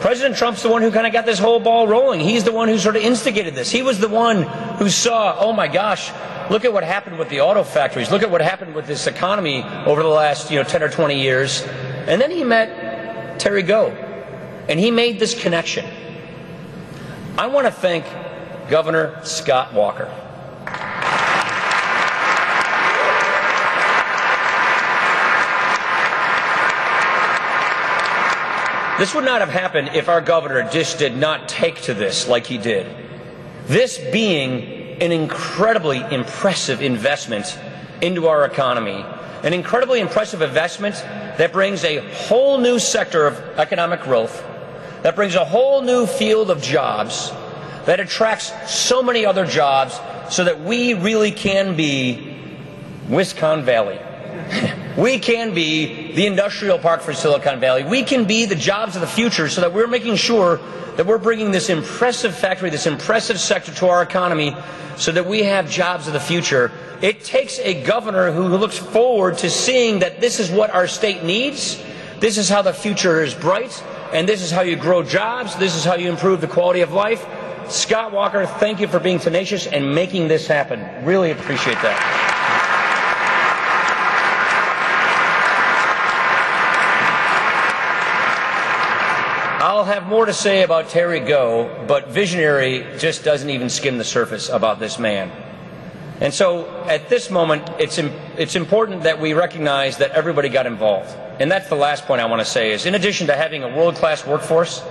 President 0.00 0.36
Trump's 0.36 0.62
the 0.62 0.68
one 0.68 0.82
who 0.82 0.90
kind 0.92 1.06
of 1.06 1.12
got 1.12 1.24
this 1.24 1.38
whole 1.38 1.58
ball 1.58 1.88
rolling. 1.88 2.20
He's 2.20 2.44
the 2.44 2.52
one 2.52 2.68
who 2.68 2.78
sort 2.78 2.94
of 2.96 3.02
instigated 3.02 3.54
this. 3.54 3.70
He 3.70 3.82
was 3.82 3.98
the 3.98 4.08
one 4.08 4.42
who 4.76 4.90
saw, 4.90 5.36
oh 5.38 5.52
my 5.52 5.68
gosh, 5.68 6.12
look 6.50 6.64
at 6.64 6.72
what 6.72 6.84
happened 6.84 7.18
with 7.18 7.30
the 7.30 7.40
auto 7.40 7.64
factories. 7.64 8.10
Look 8.10 8.22
at 8.22 8.30
what 8.30 8.42
happened 8.42 8.74
with 8.74 8.86
this 8.86 9.06
economy 9.06 9.64
over 9.86 10.02
the 10.02 10.08
last, 10.08 10.50
you 10.50 10.58
know, 10.58 10.64
10 10.64 10.82
or 10.82 10.88
20 10.88 11.20
years. 11.20 11.62
And 12.06 12.20
then 12.20 12.30
he 12.30 12.44
met 12.44 13.40
Terry 13.40 13.62
Gou, 13.62 13.86
and 14.68 14.78
he 14.78 14.90
made 14.90 15.18
this 15.18 15.40
connection. 15.40 15.86
I 17.38 17.46
want 17.46 17.66
to 17.66 17.72
thank 17.72 18.04
Governor 18.68 19.18
Scott 19.24 19.72
Walker. 19.72 20.12
This 28.98 29.14
would 29.14 29.24
not 29.24 29.40
have 29.40 29.50
happened 29.50 29.90
if 29.94 30.08
our 30.08 30.20
governor 30.20 30.68
just 30.70 30.98
did 30.98 31.16
not 31.16 31.48
take 31.48 31.82
to 31.82 31.94
this 31.94 32.26
like 32.26 32.46
he 32.46 32.58
did. 32.58 32.86
This 33.66 33.96
being 33.96 35.00
an 35.00 35.12
incredibly 35.12 35.98
impressive 35.98 36.82
investment 36.82 37.56
into 38.00 38.26
our 38.26 38.44
economy, 38.44 39.04
an 39.44 39.52
incredibly 39.52 40.00
impressive 40.00 40.42
investment 40.42 40.96
that 40.96 41.52
brings 41.52 41.84
a 41.84 41.98
whole 42.12 42.58
new 42.58 42.80
sector 42.80 43.24
of 43.26 43.38
economic 43.56 44.00
growth, 44.00 44.44
that 45.02 45.14
brings 45.14 45.36
a 45.36 45.44
whole 45.44 45.80
new 45.82 46.04
field 46.04 46.50
of 46.50 46.60
jobs, 46.60 47.30
that 47.86 48.00
attracts 48.00 48.52
so 48.68 49.00
many 49.00 49.24
other 49.24 49.46
jobs 49.46 50.00
so 50.28 50.42
that 50.42 50.60
we 50.60 50.94
really 50.94 51.30
can 51.30 51.76
be 51.76 52.36
Wisconn 53.08 53.62
Valley. 53.62 54.00
We 54.98 55.20
can 55.20 55.54
be 55.54 56.10
the 56.12 56.26
industrial 56.26 56.76
park 56.76 57.02
for 57.02 57.12
Silicon 57.12 57.60
Valley. 57.60 57.84
We 57.84 58.02
can 58.02 58.24
be 58.24 58.46
the 58.46 58.56
jobs 58.56 58.96
of 58.96 59.00
the 59.00 59.06
future 59.06 59.48
so 59.48 59.60
that 59.60 59.72
we're 59.72 59.86
making 59.86 60.16
sure 60.16 60.56
that 60.96 61.06
we're 61.06 61.18
bringing 61.18 61.52
this 61.52 61.70
impressive 61.70 62.36
factory, 62.36 62.70
this 62.70 62.88
impressive 62.88 63.38
sector 63.38 63.72
to 63.74 63.86
our 63.86 64.02
economy 64.02 64.56
so 64.96 65.12
that 65.12 65.24
we 65.24 65.44
have 65.44 65.70
jobs 65.70 66.08
of 66.08 66.14
the 66.14 66.20
future. 66.20 66.72
It 67.00 67.22
takes 67.22 67.60
a 67.60 67.80
governor 67.84 68.32
who 68.32 68.48
looks 68.48 68.76
forward 68.76 69.38
to 69.38 69.50
seeing 69.50 70.00
that 70.00 70.20
this 70.20 70.40
is 70.40 70.50
what 70.50 70.70
our 70.70 70.88
state 70.88 71.22
needs, 71.22 71.80
this 72.18 72.36
is 72.36 72.48
how 72.48 72.62
the 72.62 72.72
future 72.72 73.22
is 73.22 73.34
bright, 73.34 73.80
and 74.12 74.28
this 74.28 74.42
is 74.42 74.50
how 74.50 74.62
you 74.62 74.74
grow 74.74 75.04
jobs, 75.04 75.54
this 75.58 75.76
is 75.76 75.84
how 75.84 75.94
you 75.94 76.08
improve 76.08 76.40
the 76.40 76.48
quality 76.48 76.80
of 76.80 76.92
life. 76.92 77.24
Scott 77.68 78.10
Walker, 78.10 78.46
thank 78.46 78.80
you 78.80 78.88
for 78.88 78.98
being 78.98 79.20
tenacious 79.20 79.68
and 79.68 79.94
making 79.94 80.26
this 80.26 80.48
happen. 80.48 81.04
Really 81.04 81.30
appreciate 81.30 81.80
that. 81.82 82.27
I'll 89.78 89.84
have 89.84 90.08
more 90.08 90.26
to 90.26 90.34
say 90.34 90.64
about 90.64 90.88
Terry 90.88 91.20
Gou, 91.20 91.70
but 91.86 92.08
visionary 92.08 92.84
just 92.98 93.22
doesn't 93.22 93.48
even 93.48 93.70
skim 93.70 93.96
the 93.96 94.02
surface 94.02 94.48
about 94.48 94.80
this 94.80 94.98
man. 94.98 95.30
And 96.20 96.34
so 96.34 96.68
at 96.88 97.08
this 97.08 97.30
moment, 97.30 97.62
it's, 97.78 97.96
it's 97.96 98.56
important 98.56 99.04
that 99.04 99.20
we 99.20 99.34
recognize 99.34 99.98
that 99.98 100.10
everybody 100.10 100.48
got 100.48 100.66
involved. 100.66 101.16
And 101.38 101.48
that's 101.48 101.68
the 101.68 101.76
last 101.76 102.06
point 102.06 102.20
I 102.20 102.24
want 102.24 102.40
to 102.40 102.44
say 102.44 102.72
is 102.72 102.86
in 102.86 102.96
addition 102.96 103.28
to 103.28 103.36
having 103.36 103.62
a 103.62 103.68
world-class 103.68 104.26
workforce, 104.26 104.82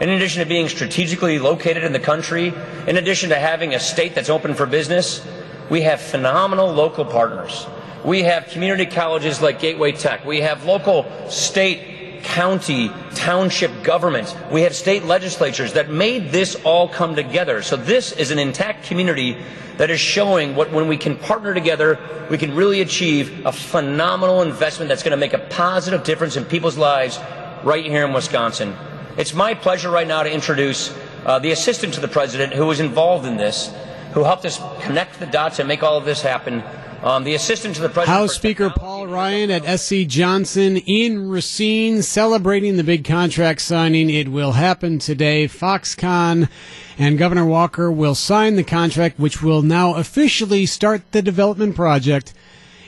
in 0.00 0.08
addition 0.08 0.42
to 0.42 0.48
being 0.48 0.68
strategically 0.68 1.38
located 1.38 1.84
in 1.84 1.92
the 1.92 2.00
country, 2.00 2.52
in 2.88 2.96
addition 2.96 3.28
to 3.28 3.36
having 3.36 3.74
a 3.74 3.78
state 3.78 4.16
that's 4.16 4.28
open 4.28 4.54
for 4.54 4.66
business, 4.66 5.24
we 5.70 5.82
have 5.82 6.00
phenomenal 6.00 6.72
local 6.72 7.04
partners. 7.04 7.64
We 8.04 8.24
have 8.24 8.48
community 8.48 8.86
colleges 8.86 9.40
like 9.40 9.60
Gateway 9.60 9.92
Tech. 9.92 10.24
We 10.24 10.40
have 10.40 10.64
local 10.64 11.06
state 11.30 11.91
county, 12.22 12.90
township 13.14 13.82
governments. 13.82 14.34
We 14.50 14.62
have 14.62 14.74
state 14.74 15.04
legislatures 15.04 15.74
that 15.74 15.90
made 15.90 16.30
this 16.30 16.54
all 16.64 16.88
come 16.88 17.14
together. 17.14 17.62
So 17.62 17.76
this 17.76 18.12
is 18.12 18.30
an 18.30 18.38
intact 18.38 18.84
community 18.86 19.36
that 19.76 19.90
is 19.90 20.00
showing 20.00 20.54
what 20.54 20.70
when 20.70 20.88
we 20.88 20.96
can 20.96 21.16
partner 21.16 21.54
together, 21.54 21.98
we 22.30 22.38
can 22.38 22.54
really 22.54 22.80
achieve 22.80 23.46
a 23.46 23.52
phenomenal 23.52 24.42
investment 24.42 24.88
that's 24.88 25.02
going 25.02 25.12
to 25.12 25.16
make 25.16 25.32
a 25.32 25.38
positive 25.38 26.04
difference 26.04 26.36
in 26.36 26.44
people's 26.44 26.76
lives 26.76 27.18
right 27.64 27.84
here 27.84 28.04
in 28.04 28.12
Wisconsin. 28.12 28.74
It's 29.16 29.34
my 29.34 29.54
pleasure 29.54 29.90
right 29.90 30.06
now 30.06 30.22
to 30.22 30.32
introduce 30.32 30.94
uh, 31.24 31.38
the 31.38 31.52
assistant 31.52 31.94
to 31.94 32.00
the 32.00 32.08
president 32.08 32.52
who 32.52 32.66
was 32.66 32.80
involved 32.80 33.26
in 33.26 33.36
this, 33.36 33.72
who 34.12 34.24
helped 34.24 34.44
us 34.44 34.60
connect 34.80 35.20
the 35.20 35.26
dots 35.26 35.58
and 35.58 35.68
make 35.68 35.82
all 35.82 35.96
of 35.96 36.04
this 36.04 36.22
happen. 36.22 36.62
Um, 37.02 37.24
the 37.24 37.34
assistant 37.34 37.74
to 37.74 37.82
the 37.82 37.88
president. 37.88 38.16
House 38.16 38.34
Speaker 38.34 38.70
Paul 38.70 39.08
Ryan 39.08 39.50
at 39.50 39.80
SC 39.80 40.06
Johnson 40.06 40.76
in 40.76 41.28
Racine 41.28 42.00
celebrating 42.00 42.76
the 42.76 42.84
big 42.84 43.04
contract 43.04 43.60
signing. 43.60 44.08
It 44.08 44.28
will 44.28 44.52
happen 44.52 45.00
today. 45.00 45.48
Foxconn 45.48 46.48
and 46.96 47.18
Governor 47.18 47.44
Walker 47.44 47.90
will 47.90 48.14
sign 48.14 48.54
the 48.54 48.62
contract, 48.62 49.18
which 49.18 49.42
will 49.42 49.62
now 49.62 49.94
officially 49.96 50.64
start 50.64 51.02
the 51.10 51.22
development 51.22 51.74
project 51.74 52.34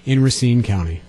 in 0.04 0.22
Racine 0.22 0.62
County. 0.62 1.00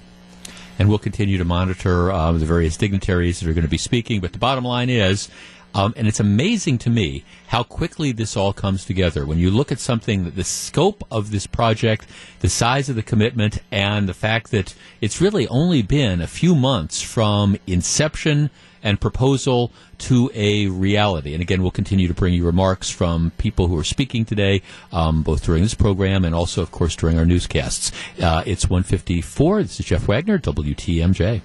And 0.80 0.90
we'll 0.90 0.98
continue 0.98 1.38
to 1.38 1.46
monitor 1.46 2.12
uh, 2.12 2.32
the 2.32 2.46
various 2.46 2.76
dignitaries 2.76 3.40
that 3.40 3.48
are 3.48 3.54
going 3.54 3.66
to 3.66 3.70
be 3.70 3.78
speaking. 3.78 4.20
But 4.20 4.34
the 4.34 4.40
bottom 4.40 4.66
line 4.66 4.90
is 4.90 5.30
um, 5.76 5.94
and 5.98 6.08
it's 6.08 6.22
amazing 6.22 6.78
to 6.80 6.90
me 6.90 7.26
how 7.48 7.62
quickly 7.62 8.14
this 8.14 8.38
all 8.38 8.54
comes 8.54 8.86
together. 8.86 9.26
When 9.26 9.38
you 9.38 9.52
look 9.52 9.72
at 9.74 9.80
something 9.80 10.32
the 10.32 10.44
scope 10.44 11.04
of 11.12 11.32
this 11.32 11.46
project, 11.46 12.08
the 12.40 12.50
size 12.50 12.88
of 12.88 12.96
the 12.96 13.04
commitment, 13.04 13.60
and 13.72 14.08
the 14.08 14.14
fact 14.14 14.52
that 14.52 14.74
it's 15.02 15.20
really 15.20 15.48
only 15.50 15.82
been 15.82 16.22
a 16.22 16.28
few 16.28 16.56
months 16.56 17.02
from 17.02 17.58
inception 17.68 18.50
and 18.82 19.02
proposal 19.02 19.72
to 19.98 20.32
a 20.34 20.68
reality. 20.68 21.34
And 21.34 21.42
again, 21.42 21.62
we'll 21.62 21.72
continue 21.72 22.08
to 22.08 22.14
bring 22.14 22.34
you 22.34 22.46
remarks 22.46 22.90
from 22.90 23.32
people 23.38 23.68
who 23.68 23.78
are 23.78 23.84
speaking 23.84 24.24
today, 24.24 24.62
um, 24.94 25.24
both 25.24 25.44
during 25.44 25.64
this 25.64 25.74
program 25.74 26.24
and 26.24 26.34
also, 26.34 26.62
of 26.62 26.72
course, 26.72 26.96
during 26.96 27.18
our 27.18 27.26
newscasts. 27.26 27.92
Uh, 28.22 28.44
it's 28.46 28.70
154. 28.70 29.64
This 29.64 29.80
is 29.80 29.86
Jeff 29.88 30.08
Wagner, 30.08 30.40
WTMJ. 30.40 31.42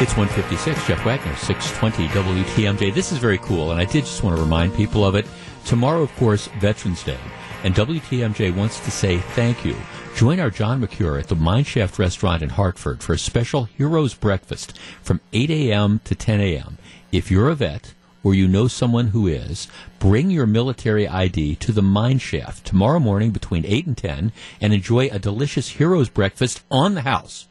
It's 0.00 0.16
156, 0.16 0.86
Jeff 0.86 1.04
Wagner, 1.04 1.36
620 1.36 2.08
WTMJ. 2.08 2.94
This 2.94 3.12
is 3.12 3.18
very 3.18 3.36
cool, 3.36 3.70
and 3.70 3.78
I 3.78 3.84
did 3.84 4.06
just 4.06 4.22
want 4.22 4.34
to 4.34 4.42
remind 4.42 4.74
people 4.74 5.04
of 5.04 5.14
it. 5.14 5.26
Tomorrow, 5.66 6.00
of 6.00 6.16
course, 6.16 6.46
Veterans 6.58 7.04
Day, 7.04 7.18
and 7.64 7.74
WTMJ 7.74 8.56
wants 8.56 8.80
to 8.80 8.90
say 8.90 9.18
thank 9.18 9.62
you. 9.62 9.76
Join 10.16 10.40
our 10.40 10.48
John 10.48 10.80
Mercure 10.80 11.18
at 11.18 11.28
the 11.28 11.36
Mineshaft 11.36 11.98
Restaurant 11.98 12.42
in 12.42 12.48
Hartford 12.48 13.02
for 13.02 13.12
a 13.12 13.18
special 13.18 13.64
Heroes 13.64 14.14
Breakfast 14.14 14.78
from 15.02 15.20
8 15.34 15.50
a.m. 15.50 16.00
to 16.04 16.14
10 16.14 16.40
a.m. 16.40 16.78
If 17.12 17.30
you're 17.30 17.50
a 17.50 17.54
vet, 17.54 17.92
or 18.24 18.32
you 18.32 18.48
know 18.48 18.68
someone 18.68 19.08
who 19.08 19.26
is, 19.26 19.68
bring 19.98 20.30
your 20.30 20.46
military 20.46 21.06
ID 21.06 21.56
to 21.56 21.72
the 21.72 21.82
Mineshaft 21.82 22.62
tomorrow 22.62 23.00
morning 23.00 23.32
between 23.32 23.66
8 23.66 23.86
and 23.86 23.98
10 23.98 24.32
and 24.62 24.72
enjoy 24.72 25.08
a 25.08 25.18
delicious 25.18 25.68
Heroes 25.68 26.08
Breakfast 26.08 26.62
on 26.70 26.94
the 26.94 27.02
house 27.02 27.48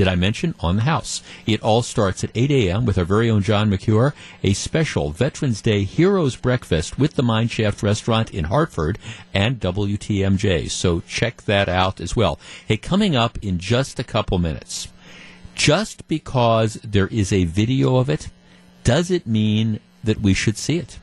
did 0.00 0.08
I 0.08 0.14
mention, 0.14 0.54
on 0.60 0.76
the 0.76 0.82
house. 0.84 1.22
It 1.44 1.62
all 1.62 1.82
starts 1.82 2.24
at 2.24 2.30
8 2.34 2.50
a.m. 2.50 2.86
with 2.86 2.96
our 2.96 3.04
very 3.04 3.28
own 3.28 3.42
John 3.42 3.68
Mercure, 3.68 4.14
a 4.42 4.54
special 4.54 5.10
Veterans 5.10 5.60
Day 5.60 5.84
Heroes 5.84 6.36
Breakfast 6.36 6.98
with 6.98 7.16
the 7.16 7.22
Mineshaft 7.22 7.82
Restaurant 7.82 8.32
in 8.32 8.44
Hartford 8.44 8.98
and 9.34 9.60
WTMJ. 9.60 10.70
So 10.70 11.00
check 11.00 11.42
that 11.42 11.68
out 11.68 12.00
as 12.00 12.16
well. 12.16 12.38
Hey, 12.66 12.78
coming 12.78 13.14
up 13.14 13.36
in 13.42 13.58
just 13.58 13.98
a 13.98 14.02
couple 14.02 14.38
minutes, 14.38 14.88
just 15.54 16.08
because 16.08 16.76
there 16.76 17.08
is 17.08 17.30
a 17.30 17.44
video 17.44 17.96
of 17.96 18.08
it, 18.08 18.30
does 18.84 19.10
it 19.10 19.26
mean 19.26 19.80
that 20.02 20.22
we 20.22 20.32
should 20.32 20.56
see 20.56 20.78
it? 20.78 20.98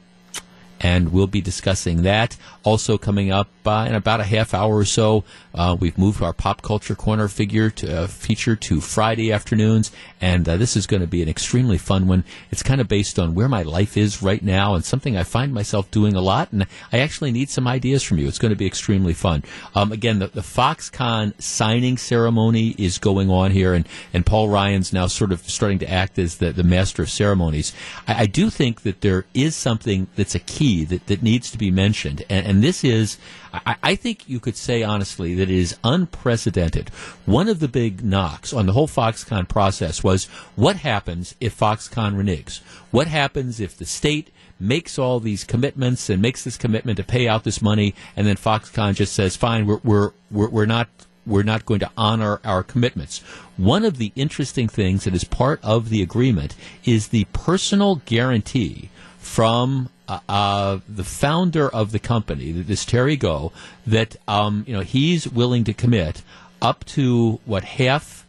And 0.79 1.11
we'll 1.11 1.27
be 1.27 1.41
discussing 1.41 2.03
that. 2.03 2.37
Also 2.63 2.97
coming 2.97 3.31
up 3.31 3.49
uh, 3.65 3.85
in 3.87 3.95
about 3.95 4.19
a 4.19 4.23
half 4.23 4.53
hour 4.53 4.75
or 4.75 4.85
so, 4.85 5.23
uh, 5.53 5.75
we've 5.79 5.97
moved 5.97 6.21
our 6.21 6.33
pop 6.33 6.61
culture 6.61 6.95
corner 6.95 7.27
figure 7.27 7.69
to 7.69 8.03
uh, 8.03 8.07
feature 8.07 8.55
to 8.55 8.79
Friday 8.81 9.31
afternoons, 9.31 9.91
and 10.21 10.47
uh, 10.47 10.57
this 10.57 10.75
is 10.75 10.87
going 10.87 11.01
to 11.01 11.07
be 11.07 11.21
an 11.21 11.29
extremely 11.29 11.77
fun 11.77 12.07
one. 12.07 12.23
It's 12.51 12.63
kind 12.63 12.81
of 12.81 12.87
based 12.87 13.17
on 13.17 13.35
where 13.35 13.49
my 13.49 13.63
life 13.63 13.97
is 13.97 14.21
right 14.21 14.41
now 14.41 14.75
and 14.75 14.83
something 14.83 15.17
I 15.17 15.23
find 15.23 15.53
myself 15.53 15.89
doing 15.91 16.15
a 16.15 16.21
lot, 16.21 16.51
and 16.51 16.67
I 16.91 16.99
actually 16.99 17.31
need 17.31 17.49
some 17.49 17.67
ideas 17.67 18.03
from 18.03 18.17
you. 18.19 18.27
It's 18.27 18.39
going 18.39 18.51
to 18.51 18.55
be 18.55 18.67
extremely 18.67 19.13
fun. 19.13 19.43
Um, 19.73 19.91
again, 19.91 20.19
the, 20.19 20.27
the 20.27 20.41
Foxconn 20.41 21.41
signing 21.41 21.97
ceremony 21.97 22.75
is 22.77 22.97
going 22.97 23.29
on 23.29 23.51
here, 23.51 23.73
and, 23.73 23.87
and 24.13 24.25
Paul 24.25 24.49
Ryan's 24.49 24.93
now 24.93 25.07
sort 25.07 25.31
of 25.31 25.39
starting 25.49 25.79
to 25.79 25.89
act 25.89 26.19
as 26.19 26.37
the, 26.37 26.51
the 26.51 26.63
master 26.63 27.03
of 27.03 27.09
ceremonies. 27.09 27.73
I, 28.07 28.23
I 28.23 28.25
do 28.25 28.49
think 28.49 28.81
that 28.81 29.01
there 29.01 29.25
is 29.33 29.55
something 29.55 30.07
that's 30.15 30.35
a 30.35 30.39
key 30.39 30.66
key 30.67 30.83
that, 30.83 31.07
that 31.07 31.23
needs 31.23 31.49
to 31.51 31.57
be 31.57 31.71
mentioned, 31.71 32.25
and, 32.29 32.45
and 32.45 32.63
this 32.63 32.83
is, 32.83 33.17
I, 33.53 33.75
I, 33.81 33.95
think 33.95 34.27
you 34.27 34.39
could 34.39 34.57
say 34.57 34.83
honestly 34.83 35.33
that 35.35 35.49
it 35.49 35.49
is 35.49 35.77
unprecedented. 35.83 36.89
One 37.25 37.47
of 37.47 37.59
the 37.59 37.69
big 37.69 38.03
knocks 38.03 38.51
on 38.51 38.65
the 38.65 38.73
whole 38.73 38.87
Foxconn 38.87 39.47
process 39.47 40.03
was 40.03 40.25
what 40.55 40.77
happens 40.77 41.35
if 41.39 41.57
Foxconn 41.57 42.15
reneges? 42.15 42.59
What 42.91 43.07
happens 43.07 43.61
if 43.61 43.77
the 43.77 43.85
state 43.85 44.29
makes 44.59 44.99
all 44.99 45.21
these 45.21 45.45
commitments 45.45 46.09
and 46.09 46.21
makes 46.21 46.43
this 46.43 46.57
commitment 46.57 46.97
to 46.97 47.03
pay 47.03 47.29
out 47.29 47.45
this 47.45 47.61
money, 47.61 47.95
and 48.17 48.27
then 48.27 48.35
Foxconn 48.35 48.95
just 48.95 49.13
says, 49.13 49.37
"Fine, 49.37 49.67
we're 49.67 49.79
we're 49.83 50.11
we're, 50.31 50.49
we're 50.49 50.65
not." 50.65 50.89
We're 51.25 51.43
not 51.43 51.65
going 51.65 51.81
to 51.81 51.91
honor 51.97 52.39
our 52.45 52.63
commitments. 52.63 53.19
One 53.57 53.83
of 53.83 53.97
the 53.97 54.13
interesting 54.15 54.69
things 54.69 55.03
that 55.03 55.13
is 55.13 55.25
part 55.25 55.59
of 55.61 55.89
the 55.89 56.01
agreement 56.01 56.55
is 56.85 57.09
the 57.09 57.25
personal 57.33 58.01
guarantee 58.05 58.89
from 59.19 59.89
uh, 60.07 60.19
uh, 60.29 60.79
the 60.87 61.03
founder 61.03 61.69
of 61.69 61.91
the 61.91 61.99
company, 61.99 62.51
this 62.51 62.85
Terry 62.85 63.17
Gou, 63.17 63.51
that 63.85 64.15
um, 64.27 64.63
you 64.67 64.73
know 64.73 64.81
he's 64.81 65.27
willing 65.27 65.63
to 65.65 65.73
commit 65.73 66.21
up 66.61 66.85
to 66.85 67.39
what 67.45 67.63
half, 67.63 68.25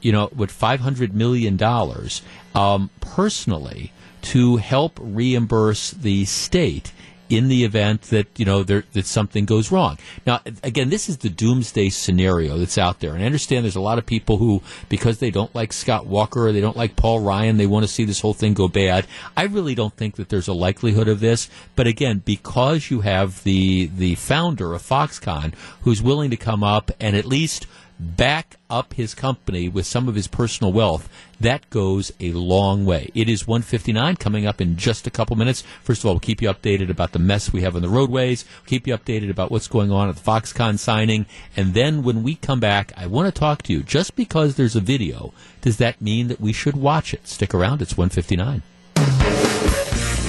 you 0.00 0.12
know, 0.12 0.26
what 0.28 0.50
five 0.50 0.80
hundred 0.80 1.14
million 1.14 1.56
dollars 1.56 2.22
um, 2.54 2.90
personally 3.00 3.92
to 4.22 4.56
help 4.56 4.98
reimburse 5.00 5.92
the 5.92 6.24
state 6.24 6.92
in 7.28 7.48
the 7.48 7.64
event 7.64 8.02
that 8.02 8.26
you 8.38 8.44
know 8.44 8.62
there, 8.62 8.84
that 8.92 9.06
something 9.06 9.44
goes 9.44 9.70
wrong. 9.70 9.98
Now, 10.26 10.40
again, 10.62 10.90
this 10.90 11.08
is 11.08 11.18
the 11.18 11.28
doomsday 11.28 11.88
scenario 11.88 12.58
that's 12.58 12.78
out 12.78 13.00
there, 13.00 13.14
and 13.14 13.22
I 13.22 13.26
understand 13.26 13.64
there's 13.64 13.76
a 13.76 13.80
lot 13.80 13.98
of 13.98 14.06
people 14.06 14.38
who, 14.38 14.62
because 14.88 15.18
they 15.18 15.30
don't 15.30 15.54
like 15.54 15.72
Scott 15.72 16.06
Walker 16.06 16.48
or 16.48 16.52
they 16.52 16.60
don't 16.60 16.76
like 16.76 16.96
Paul 16.96 17.20
Ryan, 17.20 17.56
they 17.56 17.66
want 17.66 17.84
to 17.84 17.92
see 17.92 18.04
this 18.04 18.20
whole 18.20 18.34
thing 18.34 18.54
go 18.54 18.68
bad. 18.68 19.06
I 19.36 19.44
really 19.44 19.74
don't 19.74 19.94
think 19.94 20.16
that 20.16 20.28
there's 20.28 20.48
a 20.48 20.52
likelihood 20.52 21.08
of 21.08 21.20
this. 21.20 21.48
But 21.74 21.86
again, 21.86 22.22
because 22.24 22.90
you 22.90 23.00
have 23.00 23.42
the 23.44 23.86
the 23.86 24.14
founder 24.16 24.74
of 24.74 24.82
Foxconn 24.82 25.54
who's 25.82 26.02
willing 26.02 26.30
to 26.30 26.36
come 26.36 26.62
up 26.62 26.90
and 27.00 27.16
at 27.16 27.24
least 27.24 27.66
back 27.98 28.56
up 28.68 28.94
his 28.94 29.14
company 29.14 29.68
with 29.68 29.86
some 29.86 30.08
of 30.08 30.14
his 30.14 30.26
personal 30.26 30.72
wealth, 30.72 31.08
that 31.40 31.68
goes 31.70 32.12
a 32.20 32.32
long 32.32 32.84
way. 32.84 33.10
It 33.14 33.28
is 33.28 33.46
159 33.46 34.16
coming 34.16 34.46
up 34.46 34.60
in 34.60 34.76
just 34.76 35.06
a 35.06 35.10
couple 35.10 35.36
minutes. 35.36 35.62
First 35.82 36.00
of 36.00 36.06
all, 36.06 36.14
we'll 36.14 36.20
keep 36.20 36.42
you 36.42 36.48
updated 36.48 36.90
about 36.90 37.12
the 37.12 37.18
mess 37.18 37.52
we 37.52 37.62
have 37.62 37.76
on 37.76 37.82
the 37.82 37.88
roadways, 37.88 38.44
we'll 38.60 38.68
keep 38.68 38.86
you 38.86 38.96
updated 38.96 39.30
about 39.30 39.50
what's 39.50 39.68
going 39.68 39.90
on 39.90 40.08
at 40.08 40.16
the 40.16 40.22
Foxconn 40.22 40.78
signing, 40.78 41.26
and 41.56 41.74
then 41.74 42.02
when 42.02 42.22
we 42.22 42.34
come 42.34 42.60
back, 42.60 42.92
I 42.96 43.06
want 43.06 43.32
to 43.32 43.38
talk 43.38 43.62
to 43.62 43.72
you. 43.72 43.82
Just 43.82 44.16
because 44.16 44.56
there's 44.56 44.76
a 44.76 44.80
video, 44.80 45.32
does 45.60 45.76
that 45.78 46.00
mean 46.00 46.28
that 46.28 46.40
we 46.40 46.52
should 46.52 46.76
watch 46.76 47.14
it? 47.14 47.26
Stick 47.26 47.54
around, 47.54 47.82
it's 47.82 47.96
159. 47.96 48.62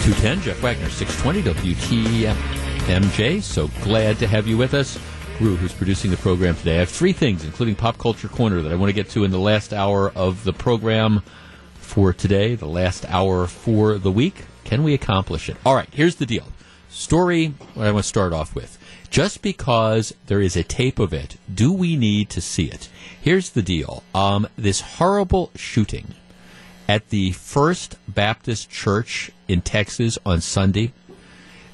210, 0.08 0.42
Jeff 0.42 0.62
Wagner, 0.62 0.90
620 0.90 1.42
WTMJ. 1.76 3.42
So 3.44 3.68
glad 3.84 4.18
to 4.20 4.28
have 4.28 4.48
you 4.48 4.58
with 4.58 4.74
us. 4.74 4.98
Who's 5.38 5.72
producing 5.72 6.10
the 6.10 6.18
program 6.18 6.56
today. 6.56 6.78
I 6.78 6.80
have 6.80 6.90
three 6.90 7.14
things, 7.14 7.46
including 7.46 7.76
Pop 7.76 8.00
Culture 8.00 8.28
Corner, 8.28 8.64
that 8.64 8.72
I 8.72 8.76
want 8.76 8.90
to 8.90 8.94
get 8.94 9.10
to 9.12 9.24
in 9.24 9.30
the 9.30 9.38
last 9.38 9.72
hour 9.72 10.12
of 10.16 10.44
the 10.44 10.52
program 10.52 11.22
for 11.76 12.12
today, 12.12 12.56
the 12.56 12.66
last 12.66 13.06
hour 13.06 13.46
for 13.46 14.00
the 14.00 14.12
week. 14.12 14.46
Can 14.64 14.84
we 14.84 14.96
accomplish 14.96 15.48
it? 15.48 15.56
All 15.64 15.76
right, 15.76 15.88
here's 15.92 16.16
the 16.16 16.26
deal. 16.26 16.48
Story 16.90 17.54
I 17.76 17.92
want 17.92 18.04
to 18.04 18.10
start 18.10 18.34
off 18.34 18.56
with. 18.56 18.80
Just 19.12 19.44
because 19.44 20.12
there 20.26 20.42
is 20.42 20.56
a 20.56 20.64
tape 20.64 20.98
of 20.98 21.14
it, 21.14 21.38
do 21.54 21.72
we 21.72 21.96
need 21.96 22.32
to 22.32 22.42
see 22.42 22.66
it? 22.66 22.90
Here's 23.22 23.52
the 23.52 23.62
deal. 23.62 24.04
Um, 24.16 24.48
this 24.58 24.82
horrible 24.82 25.52
shooting 25.56 26.16
at 26.88 27.10
the 27.10 27.32
First 27.34 27.98
Baptist 28.08 28.72
Church 28.72 29.30
in 29.48 29.62
Texas 29.62 30.18
on 30.26 30.42
Sunday, 30.42 30.94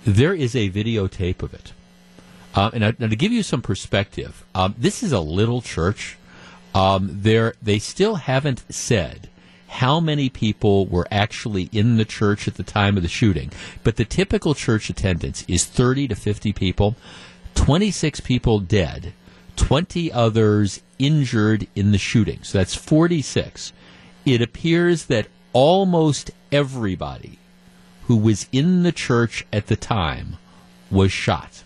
there 0.06 0.34
is 0.34 0.54
a 0.54 0.70
videotape 0.70 1.42
of 1.42 1.54
it. 1.54 1.73
Um, 2.56 2.72
and 2.74 3.00
now, 3.00 3.08
to 3.08 3.16
give 3.16 3.32
you 3.32 3.44
some 3.44 3.62
perspective, 3.62 4.44
um, 4.54 4.76
this 4.78 5.02
is 5.02 5.12
a 5.12 5.20
little 5.20 5.62
church. 5.62 6.18
Um, 6.76 7.22
they 7.22 7.80
still 7.80 8.16
haven't 8.16 8.64
said 8.74 9.30
how 9.68 10.00
many 10.00 10.30
people 10.30 10.86
were 10.86 11.08
actually 11.10 11.68
in 11.72 11.98
the 11.98 12.06
church 12.06 12.48
at 12.48 12.56
the 12.56 12.64
time 12.64 12.96
of 12.96 13.02
the 13.02 13.10
shooting. 13.10 13.52
But 13.84 13.96
the 13.96 14.06
typical 14.06 14.54
church 14.54 14.90
attendance 14.90 15.44
is 15.48 15.66
30 15.66 16.10
to 16.10 16.16
50 16.16 16.54
people, 16.54 16.96
26 17.56 18.20
people 18.20 18.60
dead, 18.60 19.14
20 19.56 20.12
others 20.12 20.82
injured 21.00 21.68
in 21.76 21.92
the 21.92 21.98
shooting. 21.98 22.40
So 22.44 22.60
that's 22.60 22.76
46. 22.76 23.74
It 24.26 24.44
appears 24.44 25.06
that 25.06 25.28
almost 25.54 26.30
everybody 26.52 27.40
who 28.04 28.18
was 28.18 28.48
in 28.52 28.84
the 28.84 28.92
church 28.92 29.44
at 29.52 29.68
the 29.68 29.76
time 29.76 30.38
was 30.92 31.12
shot. 31.12 31.64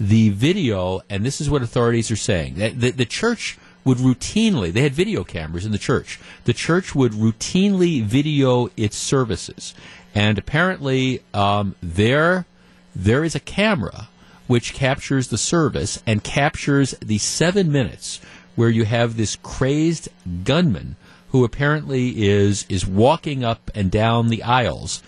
The 0.00 0.30
video, 0.30 1.02
and 1.08 1.24
this 1.24 1.40
is 1.40 1.48
what 1.48 1.62
authorities 1.62 2.10
are 2.10 2.16
saying, 2.16 2.54
the, 2.56 2.70
the, 2.70 2.90
the 2.90 3.04
church 3.04 3.58
would 3.84 3.98
routinely, 3.98 4.72
they 4.72 4.82
had 4.82 4.94
video 4.94 5.24
cameras 5.24 5.66
in 5.66 5.72
the 5.72 5.78
church. 5.78 6.18
The 6.44 6.52
church 6.52 6.94
would 6.94 7.12
routinely 7.12 8.02
video 8.02 8.70
its 8.76 8.96
services. 8.96 9.74
And 10.14 10.38
apparently, 10.38 11.22
um, 11.32 11.74
there, 11.82 12.46
there 12.94 13.24
is 13.24 13.34
a 13.34 13.40
camera 13.40 14.08
which 14.46 14.74
captures 14.74 15.28
the 15.28 15.38
service 15.38 16.02
and 16.06 16.24
captures 16.24 16.92
the 17.00 17.18
seven 17.18 17.70
minutes 17.70 18.20
where 18.54 18.70
you 18.70 18.84
have 18.84 19.16
this 19.16 19.36
crazed 19.36 20.08
gunman 20.44 20.96
who 21.30 21.44
apparently 21.44 22.24
is, 22.24 22.64
is 22.68 22.86
walking 22.86 23.44
up 23.44 23.70
and 23.74 23.90
down 23.90 24.28
the 24.28 24.42
aisles 24.42 25.02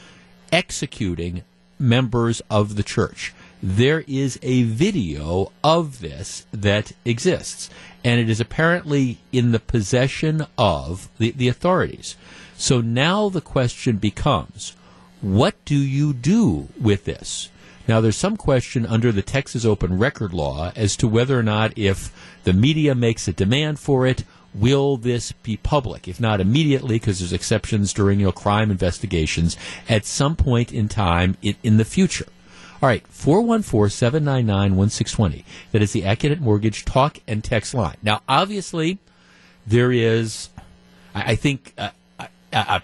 executing 0.52 1.44
members 1.78 2.42
of 2.50 2.76
the 2.76 2.82
church. 2.82 3.32
There 3.62 4.04
is 4.06 4.38
a 4.42 4.64
video 4.64 5.50
of 5.64 6.00
this 6.00 6.46
that 6.52 6.92
exists 7.04 7.70
and 8.04 8.20
it 8.20 8.28
is 8.28 8.40
apparently 8.40 9.18
in 9.32 9.52
the 9.52 9.58
possession 9.58 10.46
of 10.56 11.08
the, 11.18 11.32
the 11.32 11.48
authorities. 11.48 12.16
So 12.56 12.80
now 12.80 13.28
the 13.28 13.40
question 13.40 13.96
becomes 13.96 14.74
what 15.20 15.56
do 15.64 15.76
you 15.76 16.12
do 16.12 16.68
with 16.80 17.04
this? 17.04 17.48
Now, 17.88 18.00
there's 18.00 18.16
some 18.16 18.36
question 18.36 18.84
under 18.84 19.12
the 19.12 19.22
Texas 19.22 19.64
open 19.64 19.98
record 19.98 20.32
law 20.32 20.72
as 20.74 20.96
to 20.96 21.08
whether 21.08 21.38
or 21.38 21.42
not, 21.42 21.76
if 21.78 22.12
the 22.44 22.52
media 22.52 22.94
makes 22.94 23.28
a 23.28 23.32
demand 23.32 23.78
for 23.78 24.06
it, 24.06 24.24
will 24.54 24.96
this 24.96 25.32
be 25.32 25.56
public? 25.56 26.08
If 26.08 26.20
not 26.20 26.40
immediately, 26.40 26.96
because 26.96 27.20
there's 27.20 27.32
exceptions 27.32 27.92
during 27.92 28.20
you 28.20 28.26
know 28.26 28.32
crime 28.32 28.70
investigations, 28.70 29.56
at 29.88 30.04
some 30.04 30.36
point 30.36 30.72
in 30.72 30.88
time 30.88 31.36
in, 31.42 31.54
in 31.62 31.76
the 31.76 31.84
future. 31.84 32.26
All 32.82 32.88
right, 32.88 33.06
414 33.08 33.88
799 33.88 34.76
1620. 34.76 35.44
That 35.72 35.80
is 35.80 35.92
the 35.92 36.02
Accunet 36.02 36.40
Mortgage 36.40 36.84
talk 36.84 37.18
and 37.26 37.42
text 37.42 37.72
line. 37.72 37.96
Now, 38.02 38.20
obviously, 38.28 38.98
there 39.66 39.90
is, 39.90 40.50
I 41.14 41.34
think, 41.36 41.72
uh, 41.78 41.90
uh, 42.20 42.26
uh, 42.52 42.80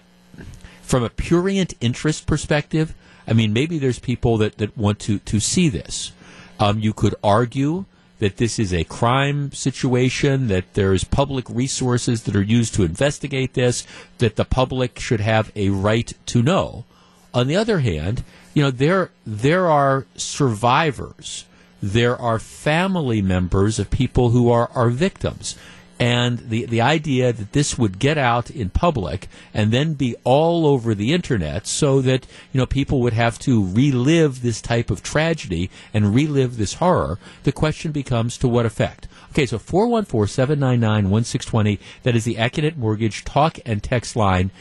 from 0.81 1.03
a 1.03 1.09
purient 1.09 1.75
interest 1.79 2.25
perspective, 2.25 2.95
I 3.27 3.33
mean, 3.33 3.53
maybe 3.53 3.77
there's 3.77 3.99
people 3.99 4.37
that, 4.37 4.57
that 4.57 4.75
want 4.75 4.99
to, 5.01 5.19
to 5.19 5.39
see 5.39 5.69
this. 5.69 6.11
Um, 6.59 6.79
you 6.79 6.93
could 6.93 7.15
argue 7.23 7.85
that 8.17 8.37
this 8.37 8.57
is 8.57 8.73
a 8.73 8.83
crime 8.85 9.51
situation, 9.51 10.47
that 10.47 10.73
there's 10.73 11.03
public 11.03 11.45
resources 11.49 12.23
that 12.23 12.35
are 12.35 12.41
used 12.41 12.73
to 12.75 12.83
investigate 12.83 13.53
this, 13.53 13.85
that 14.17 14.37
the 14.37 14.45
public 14.45 14.97
should 14.99 15.19
have 15.19 15.51
a 15.55 15.69
right 15.69 16.13
to 16.27 16.41
know. 16.41 16.85
On 17.33 17.47
the 17.47 17.55
other 17.55 17.79
hand, 17.79 18.23
you 18.53 18.63
know, 18.63 18.71
there 18.71 19.11
there 19.25 19.67
are 19.67 20.05
survivors, 20.15 21.45
there 21.81 22.15
are 22.15 22.39
family 22.39 23.21
members 23.21 23.79
of 23.79 23.89
people 23.89 24.29
who 24.29 24.49
are, 24.49 24.69
are 24.73 24.89
victims. 24.89 25.57
And 25.99 26.49
the, 26.49 26.65
the 26.65 26.81
idea 26.81 27.31
that 27.31 27.53
this 27.53 27.77
would 27.77 27.99
get 27.99 28.17
out 28.17 28.49
in 28.49 28.69
public 28.69 29.27
and 29.53 29.71
then 29.71 29.93
be 29.93 30.15
all 30.23 30.65
over 30.65 30.95
the 30.95 31.13
internet 31.13 31.67
so 31.67 32.01
that, 32.01 32.25
you 32.51 32.59
know, 32.59 32.65
people 32.65 32.99
would 33.01 33.13
have 33.13 33.37
to 33.39 33.65
relive 33.65 34.41
this 34.41 34.59
type 34.59 34.89
of 34.89 35.03
tragedy 35.03 35.69
and 35.93 36.15
relive 36.15 36.57
this 36.57 36.73
horror, 36.73 37.19
the 37.43 37.51
question 37.51 37.91
becomes 37.91 38.39
to 38.39 38.47
what 38.47 38.65
effect? 38.65 39.07
Okay, 39.31 39.45
so 39.45 39.59
414-799-1620, 39.59 41.79
that 42.01 42.15
is 42.15 42.25
the 42.25 42.35
Accunet 42.35 42.75
Mortgage 42.75 43.23
talk 43.23 43.59
and 43.65 43.81
text 43.81 44.15
line. 44.15 44.51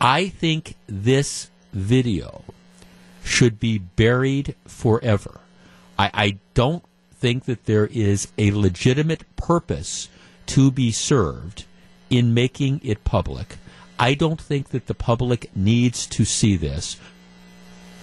I 0.00 0.28
think 0.28 0.74
this 0.88 1.50
video 1.72 2.44
should 3.24 3.58
be 3.58 3.78
buried 3.78 4.54
forever. 4.66 5.40
I, 5.98 6.10
I 6.12 6.38
don't 6.54 6.84
think 7.14 7.44
that 7.44 7.66
there 7.66 7.86
is 7.86 8.28
a 8.36 8.50
legitimate 8.50 9.24
purpose 9.36 10.08
to 10.46 10.70
be 10.70 10.90
served 10.90 11.64
in 12.10 12.34
making 12.34 12.80
it 12.82 13.04
public. 13.04 13.56
I 13.98 14.14
don't 14.14 14.40
think 14.40 14.70
that 14.70 14.86
the 14.86 14.94
public 14.94 15.54
needs 15.56 16.06
to 16.08 16.24
see 16.24 16.56
this. 16.56 16.96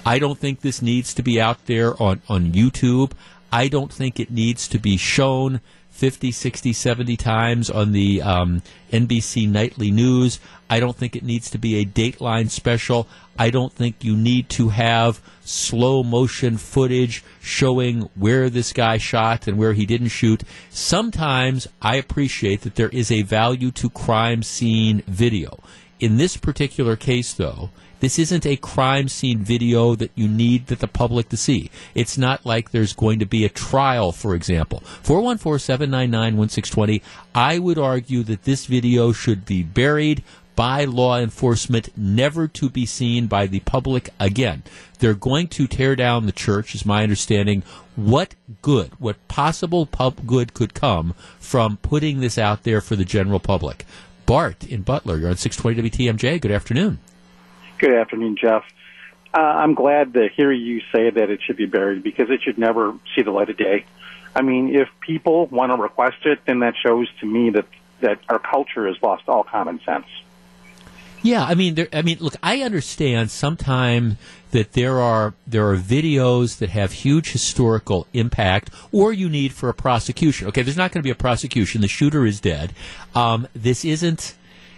I 0.05 0.17
don't 0.17 0.39
think 0.39 0.61
this 0.61 0.81
needs 0.81 1.13
to 1.15 1.21
be 1.21 1.41
out 1.41 1.65
there 1.65 2.01
on, 2.01 2.21
on 2.29 2.53
YouTube. 2.53 3.11
I 3.51 3.67
don't 3.67 3.91
think 3.91 4.19
it 4.19 4.31
needs 4.31 4.67
to 4.69 4.79
be 4.79 4.95
shown 4.95 5.59
50, 5.99 6.31
60, 6.31 6.71
70 6.71 7.17
times 7.17 7.69
on 7.69 7.91
the 7.91 8.21
um, 8.21 8.61
NBC 8.89 9.49
Nightly 9.49 9.91
News. 9.91 10.39
I 10.69 10.79
don't 10.79 10.95
think 10.95 11.13
it 11.13 11.23
needs 11.23 11.49
to 11.51 11.57
be 11.57 11.75
a 11.75 11.85
Dateline 11.85 12.49
special. 12.49 13.05
I 13.37 13.49
don't 13.49 13.73
think 13.73 14.01
you 14.01 14.15
need 14.15 14.47
to 14.51 14.69
have 14.69 15.21
slow 15.43 16.01
motion 16.01 16.55
footage 16.57 17.21
showing 17.41 18.09
where 18.15 18.49
this 18.49 18.71
guy 18.71 18.97
shot 18.97 19.45
and 19.45 19.57
where 19.57 19.73
he 19.73 19.85
didn't 19.85 20.07
shoot. 20.07 20.43
Sometimes 20.69 21.67
I 21.81 21.97
appreciate 21.97 22.61
that 22.61 22.75
there 22.75 22.89
is 22.89 23.11
a 23.11 23.23
value 23.23 23.71
to 23.71 23.89
crime 23.89 24.41
scene 24.41 25.03
video. 25.05 25.59
In 25.99 26.15
this 26.15 26.37
particular 26.37 26.95
case, 26.95 27.33
though, 27.33 27.71
this 27.99 28.19
isn't 28.19 28.45
a 28.45 28.55
crime 28.57 29.07
scene 29.09 29.39
video 29.39 29.95
that 29.95 30.11
you 30.15 30.27
need 30.27 30.67
that 30.67 30.79
the 30.79 30.87
public 30.87 31.29
to 31.29 31.37
see. 31.37 31.69
It's 31.95 32.17
not 32.17 32.45
like 32.45 32.71
there's 32.71 32.93
going 32.93 33.19
to 33.19 33.25
be 33.25 33.45
a 33.45 33.49
trial, 33.49 34.11
for 34.11 34.35
example. 34.35 34.83
414-799-1620. 35.03 37.01
I 37.35 37.59
would 37.59 37.77
argue 37.77 38.23
that 38.23 38.43
this 38.43 38.65
video 38.65 39.11
should 39.11 39.45
be 39.45 39.63
buried 39.63 40.23
by 40.55 40.83
law 40.83 41.17
enforcement, 41.17 41.89
never 41.95 42.45
to 42.45 42.69
be 42.69 42.85
seen 42.85 43.27
by 43.27 43.47
the 43.47 43.61
public 43.61 44.09
again. 44.19 44.61
They're 44.99 45.13
going 45.13 45.47
to 45.49 45.67
tear 45.67 45.95
down 45.95 46.25
the 46.25 46.33
church, 46.33 46.75
is 46.75 46.85
my 46.85 47.01
understanding. 47.03 47.63
What 47.95 48.35
good, 48.61 48.91
what 48.99 49.25
possible 49.29 49.85
pub 49.85 50.27
good 50.27 50.53
could 50.53 50.73
come 50.73 51.13
from 51.39 51.77
putting 51.77 52.19
this 52.19 52.37
out 52.37 52.63
there 52.63 52.81
for 52.81 52.97
the 52.97 53.05
general 53.05 53.39
public? 53.39 53.85
Bart 54.25 54.65
in 54.65 54.81
Butler, 54.81 55.17
you're 55.17 55.29
on 55.29 55.37
620 55.37 55.89
WTMJ. 55.89 56.41
Good 56.41 56.51
afternoon. 56.51 56.99
Good 57.79 57.93
afternoon, 57.93 58.35
Jeff. 58.39 58.63
Uh, 59.33 59.39
I'm 59.39 59.73
glad 59.73 60.13
to 60.13 60.27
hear 60.27 60.51
you 60.51 60.81
say 60.91 61.09
that 61.09 61.29
it 61.29 61.39
should 61.41 61.55
be 61.55 61.65
buried 61.65 62.03
because 62.03 62.29
it 62.29 62.41
should 62.43 62.57
never 62.57 62.93
see 63.15 63.21
the 63.21 63.31
light 63.31 63.49
of 63.49 63.57
day. 63.57 63.85
I 64.35 64.41
mean, 64.41 64.75
if 64.75 64.89
people 64.99 65.47
want 65.47 65.71
to 65.71 65.81
request 65.81 66.25
it, 66.25 66.39
then 66.45 66.59
that 66.59 66.73
shows 66.83 67.07
to 67.21 67.25
me 67.25 67.51
that 67.51 67.65
that 68.01 68.19
our 68.29 68.39
culture 68.39 68.87
has 68.87 68.95
lost 69.01 69.27
all 69.27 69.43
common 69.43 69.79
sense. 69.85 70.05
Yeah, 71.21 71.43
I 71.43 71.53
mean, 71.53 71.75
there, 71.75 71.89
I 71.91 72.01
mean, 72.01 72.17
look, 72.21 72.35
I 72.41 72.61
understand 72.61 73.29
sometimes 73.29 74.15
that 74.51 74.73
there 74.73 74.99
are 74.99 75.33
there 75.45 75.69
are 75.69 75.75
videos 75.75 76.59
that 76.59 76.69
have 76.69 76.91
huge 76.91 77.31
historical 77.31 78.07
impact, 78.13 78.71
or 78.91 79.11
you 79.13 79.29
need 79.29 79.53
for 79.53 79.69
a 79.69 79.73
prosecution. 79.73 80.47
Okay, 80.47 80.61
there's 80.63 80.77
not 80.77 80.91
going 80.91 81.01
to 81.01 81.07
be 81.07 81.11
a 81.11 81.15
prosecution. 81.15 81.81
The 81.81 81.87
shooter 81.87 82.25
is 82.25 82.39
dead. 82.39 82.73
Um, 83.13 83.47
this 83.53 83.83
isn't 83.83 84.35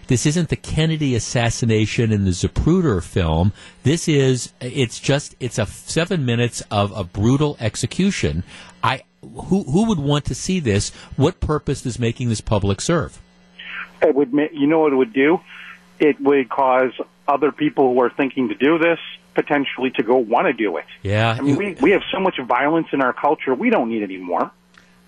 this 0.08 0.26
isn't 0.26 0.50
the 0.50 0.56
Kennedy 0.56 1.16
assassination 1.16 2.12
in 2.12 2.26
the 2.26 2.32
Zapruder 2.32 3.04
film. 3.04 3.54
This 3.84 4.08
is 4.08 4.54
it's 4.60 5.00
just 5.00 5.36
it's 5.40 5.58
a 5.58 5.66
seven 5.66 6.26
minutes 6.26 6.62
of 6.72 6.92
a 6.96 7.04
brutal 7.04 7.58
execution. 7.60 8.44
I 8.84 9.04
who 9.22 9.64
who 9.64 9.86
would 9.88 10.00
want 10.00 10.26
to 10.26 10.36
see 10.36 10.60
this? 10.60 10.90
What 11.16 11.40
purpose 11.40 11.82
does 11.82 12.00
making 12.00 12.30
this 12.30 12.42
public 12.42 12.82
serve? 12.82 13.22
It 14.02 14.16
would 14.16 14.32
you 14.32 14.68
know 14.68 14.80
what 14.80 14.94
it 14.94 14.96
would 14.96 15.14
do? 15.14 15.40
It 16.00 16.20
would 16.20 16.50
cause 16.50 16.92
other 17.28 17.52
people 17.52 17.94
who 17.94 18.02
are 18.02 18.10
thinking 18.10 18.50
to 18.50 18.56
do 18.56 18.78
this 18.80 19.00
potentially 19.34 19.92
to 19.92 20.04
go 20.04 20.18
want 20.18 20.48
to 20.48 20.54
do 20.54 20.78
it. 20.78 20.86
Yeah, 21.04 21.36
I 21.38 21.42
mean 21.42 21.56
we 21.56 21.74
we 21.76 21.92
have 21.92 22.02
so 22.12 22.20
much 22.20 22.40
violence 22.40 22.88
in 22.92 23.02
our 23.02 23.14
culture. 23.14 23.54
We 23.54 23.70
don't 23.70 23.90
need 23.90 24.04
any 24.04 24.18
more. 24.18 24.52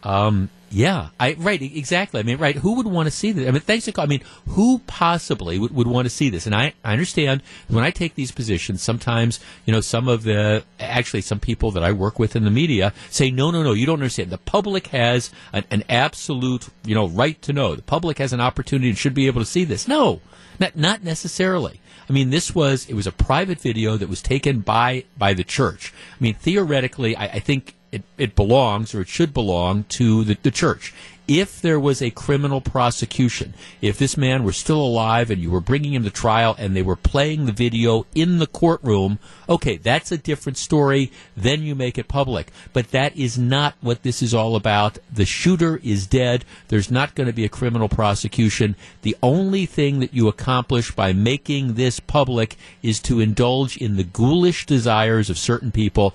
Um, 0.04 0.50
Yeah, 0.74 1.10
I 1.20 1.34
right 1.34 1.62
exactly. 1.62 2.20
I 2.20 2.24
mean, 2.24 2.40
right. 2.40 2.56
Who 2.56 2.74
would 2.78 2.88
want 2.88 3.06
to 3.06 3.12
see 3.12 3.32
this? 3.32 3.48
I 3.48 3.52
mean, 3.52 3.62
thanks 3.62 3.86
to. 3.86 4.02
I 4.02 4.08
mean, 4.08 4.22
who 4.48 4.80
possibly 4.88 5.60
would, 5.60 5.74
would 5.76 5.86
want 5.86 6.08
to 6.08 6.10
see 6.10 6.32
this? 6.32 6.48
And 6.48 6.56
I, 6.56 6.74
I 6.84 6.94
understand 6.94 7.44
when 7.68 7.84
I 7.84 7.92
take 7.92 8.16
these 8.16 8.32
positions, 8.32 8.82
sometimes 8.82 9.40
you 9.66 9.72
know 9.72 9.82
some 9.82 10.08
of 10.08 10.24
the 10.24 10.64
actually 10.80 11.22
some 11.22 11.40
people 11.40 11.70
that 11.72 11.84
I 11.84 11.92
work 11.92 12.18
with 12.18 12.36
in 12.36 12.44
the 12.44 12.50
media 12.50 12.92
say, 13.12 13.30
no, 13.30 13.52
no, 13.52 13.62
no, 13.62 13.74
you 13.74 13.86
don't 13.86 14.00
understand. 14.00 14.32
The 14.32 14.40
public 14.40 14.88
has 14.88 15.30
an, 15.54 15.64
an 15.70 15.84
absolute 15.90 16.70
you 16.84 16.96
know 16.96 17.08
right 17.08 17.40
to 17.44 17.54
know. 17.54 17.76
The 17.76 17.84
public 17.84 18.18
has 18.18 18.34
an 18.34 18.42
opportunity 18.42 18.90
and 18.90 18.98
should 18.98 19.14
be 19.14 19.28
able 19.28 19.42
to 19.42 19.46
see 19.46 19.66
this. 19.66 19.88
No, 19.88 20.22
not 20.60 20.76
not 20.76 21.04
necessarily. 21.04 21.82
I 22.10 22.14
mean, 22.14 22.32
this 22.32 22.56
was 22.56 22.90
it 22.90 22.96
was 22.96 23.06
a 23.06 23.12
private 23.12 23.60
video 23.60 23.96
that 23.98 24.10
was 24.10 24.24
taken 24.24 24.62
by 24.62 25.04
by 25.20 25.36
the 25.36 25.44
church. 25.44 25.94
I 26.20 26.24
mean, 26.24 26.34
theoretically, 26.34 27.16
I, 27.16 27.26
I 27.26 27.40
think 27.40 27.76
it, 27.94 28.04
it 28.18 28.36
belongs 28.36 28.96
or 28.96 29.02
it 29.02 29.08
should 29.08 29.34
belong 29.34 29.84
to 29.84 30.24
the, 30.24 30.38
the 30.42 30.52
church. 30.52 30.94
If 31.26 31.62
there 31.62 31.80
was 31.80 32.02
a 32.02 32.10
criminal 32.10 32.60
prosecution, 32.60 33.54
if 33.82 33.98
this 33.98 34.18
man 34.18 34.44
were 34.44 34.52
still 34.52 34.82
alive 34.82 35.30
and 35.32 35.42
you 35.42 35.52
were 35.52 35.62
bringing 35.62 35.94
him 35.94 36.04
to 36.04 36.10
trial 36.10 36.54
and 36.58 36.76
they 36.76 36.82
were 36.82 36.98
playing 36.98 37.46
the 37.46 37.54
video 37.54 38.06
in 38.14 38.40
the 38.40 38.48
courtroom, 38.48 39.20
okay, 39.48 39.78
that's 39.78 40.12
a 40.12 40.18
different 40.18 40.58
story. 40.58 41.14
Then 41.38 41.62
you 41.62 41.76
make 41.76 41.98
it 41.98 42.10
public. 42.10 42.52
But 42.74 42.92
that 42.92 43.16
is 43.16 43.38
not 43.38 43.76
what 43.80 44.04
this 44.04 44.22
is 44.22 44.34
all 44.34 44.58
about. 44.58 44.98
The 45.10 45.24
shooter 45.24 45.80
is 45.82 46.08
dead. 46.08 46.44
There's 46.68 46.92
not 46.92 47.16
going 47.16 47.28
to 47.28 47.34
be 47.34 47.46
a 47.46 47.50
criminal 47.50 47.88
prosecution. 47.88 48.76
The 49.04 49.16
only 49.24 49.66
thing 49.66 50.02
that 50.02 50.14
you 50.14 50.28
accomplish 50.28 50.92
by 50.92 51.14
making 51.14 51.76
this 51.76 52.02
public 52.02 52.58
is 52.82 53.00
to 53.02 53.22
indulge 53.22 53.78
in 53.78 53.96
the 53.96 54.04
ghoulish 54.04 54.66
desires 54.66 55.30
of 55.30 55.38
certain 55.38 55.72
people 55.72 56.14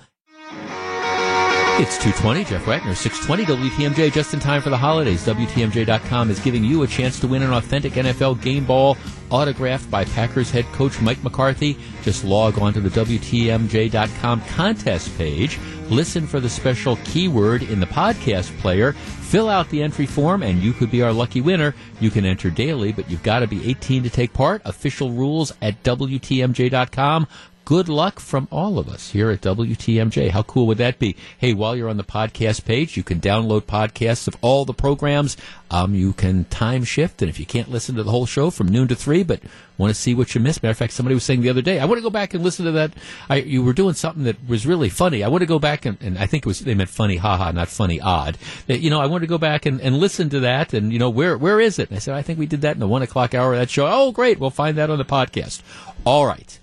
it's 1.79 1.97
220, 1.97 2.43
Jeff 2.43 2.67
Wagner, 2.67 2.93
620 2.93 3.69
WTMJ, 3.69 4.11
just 4.11 4.33
in 4.33 4.39
time 4.41 4.61
for 4.61 4.69
the 4.69 4.77
holidays. 4.77 5.25
WTMJ.com 5.25 6.29
is 6.29 6.37
giving 6.41 6.61
you 6.61 6.83
a 6.83 6.87
chance 6.87 7.21
to 7.21 7.27
win 7.27 7.41
an 7.41 7.53
authentic 7.53 7.93
NFL 7.93 8.41
game 8.41 8.65
ball 8.65 8.97
autographed 9.29 9.89
by 9.89 10.03
Packers 10.03 10.51
head 10.51 10.65
coach 10.73 10.99
Mike 10.99 11.23
McCarthy. 11.23 11.77
Just 12.03 12.25
log 12.25 12.59
on 12.59 12.73
to 12.73 12.81
the 12.81 12.89
WTMJ.com 12.89 14.41
contest 14.41 15.17
page, 15.17 15.57
listen 15.89 16.27
for 16.27 16.41
the 16.41 16.49
special 16.49 16.97
keyword 17.05 17.63
in 17.63 17.79
the 17.79 17.85
podcast 17.85 18.57
player, 18.59 18.91
fill 18.93 19.47
out 19.47 19.69
the 19.69 19.81
entry 19.81 20.05
form, 20.05 20.43
and 20.43 20.61
you 20.61 20.73
could 20.73 20.91
be 20.91 21.01
our 21.01 21.13
lucky 21.13 21.39
winner. 21.39 21.75
You 22.01 22.09
can 22.09 22.25
enter 22.25 22.49
daily, 22.49 22.91
but 22.91 23.09
you've 23.09 23.23
got 23.23 23.39
to 23.39 23.47
be 23.47 23.69
18 23.69 24.03
to 24.03 24.09
take 24.09 24.33
part. 24.33 24.61
Official 24.65 25.11
rules 25.11 25.53
at 25.61 25.81
WTMJ.com 25.83 27.27
good 27.69 27.87
luck 27.87 28.19
from 28.19 28.47
all 28.49 28.79
of 28.79 28.89
us 28.89 29.11
here 29.11 29.29
at 29.29 29.41
WTMJ. 29.41 30.31
How 30.31 30.41
cool 30.41 30.65
would 30.65 30.79
that 30.79 30.97
be? 30.97 31.15
Hey, 31.37 31.53
while 31.53 31.75
you're 31.75 31.87
on 31.87 31.97
the 31.97 32.03
podcast 32.03 32.65
page, 32.65 32.97
you 32.97 33.03
can 33.03 33.19
download 33.19 33.61
podcasts 33.61 34.27
of 34.27 34.35
all 34.41 34.65
the 34.65 34.73
programs. 34.73 35.37
Um, 35.69 35.93
you 35.93 36.13
can 36.13 36.45
time 36.45 36.83
shift, 36.83 37.21
and 37.21 37.29
if 37.29 37.39
you 37.39 37.45
can't 37.45 37.69
listen 37.69 37.93
to 37.93 38.01
the 38.01 38.09
whole 38.09 38.25
show 38.25 38.49
from 38.49 38.69
noon 38.69 38.87
to 38.87 38.95
three, 38.95 39.21
but 39.21 39.39
want 39.77 39.93
to 39.93 40.01
see 40.01 40.15
what 40.15 40.33
you 40.33 40.41
missed, 40.41 40.63
matter 40.63 40.71
of 40.71 40.79
fact, 40.79 40.93
somebody 40.93 41.13
was 41.13 41.23
saying 41.23 41.41
the 41.41 41.49
other 41.51 41.61
day, 41.61 41.79
I 41.79 41.85
want 41.85 41.99
to 41.99 42.01
go 42.01 42.09
back 42.09 42.33
and 42.33 42.43
listen 42.43 42.65
to 42.65 42.71
that. 42.71 42.91
I, 43.29 43.35
you 43.35 43.63
were 43.63 43.73
doing 43.73 43.93
something 43.93 44.23
that 44.23 44.37
was 44.47 44.65
really 44.65 44.89
funny. 44.89 45.23
I 45.23 45.27
want 45.27 45.43
to 45.43 45.45
go 45.45 45.59
back 45.59 45.85
and, 45.85 45.95
and 46.01 46.17
I 46.17 46.25
think 46.25 46.47
it 46.47 46.47
was 46.47 46.61
they 46.61 46.73
meant 46.73 46.89
funny, 46.89 47.17
haha, 47.17 47.51
not 47.51 47.67
funny, 47.67 48.01
odd. 48.01 48.39
That, 48.65 48.79
you 48.79 48.89
know, 48.89 48.99
I 48.99 49.05
want 49.05 49.21
to 49.21 49.27
go 49.27 49.37
back 49.37 49.67
and, 49.67 49.79
and 49.79 49.99
listen 49.99 50.31
to 50.31 50.39
that, 50.39 50.73
and 50.73 50.91
you 50.91 50.97
know, 50.97 51.11
where 51.11 51.37
where 51.37 51.59
is 51.59 51.77
it? 51.77 51.89
And 51.89 51.97
I 51.97 51.99
said, 51.99 52.15
I 52.15 52.23
think 52.23 52.39
we 52.39 52.47
did 52.47 52.61
that 52.61 52.73
in 52.73 52.79
the 52.79 52.87
one 52.87 53.03
o'clock 53.03 53.35
hour 53.35 53.53
of 53.53 53.59
that 53.59 53.69
show. 53.69 53.87
Oh, 53.87 54.11
great, 54.11 54.39
we'll 54.39 54.49
find 54.49 54.75
that 54.79 54.89
on 54.89 54.97
the 54.97 55.05
podcast. 55.05 55.61
All 56.03 56.25
right. 56.25 56.59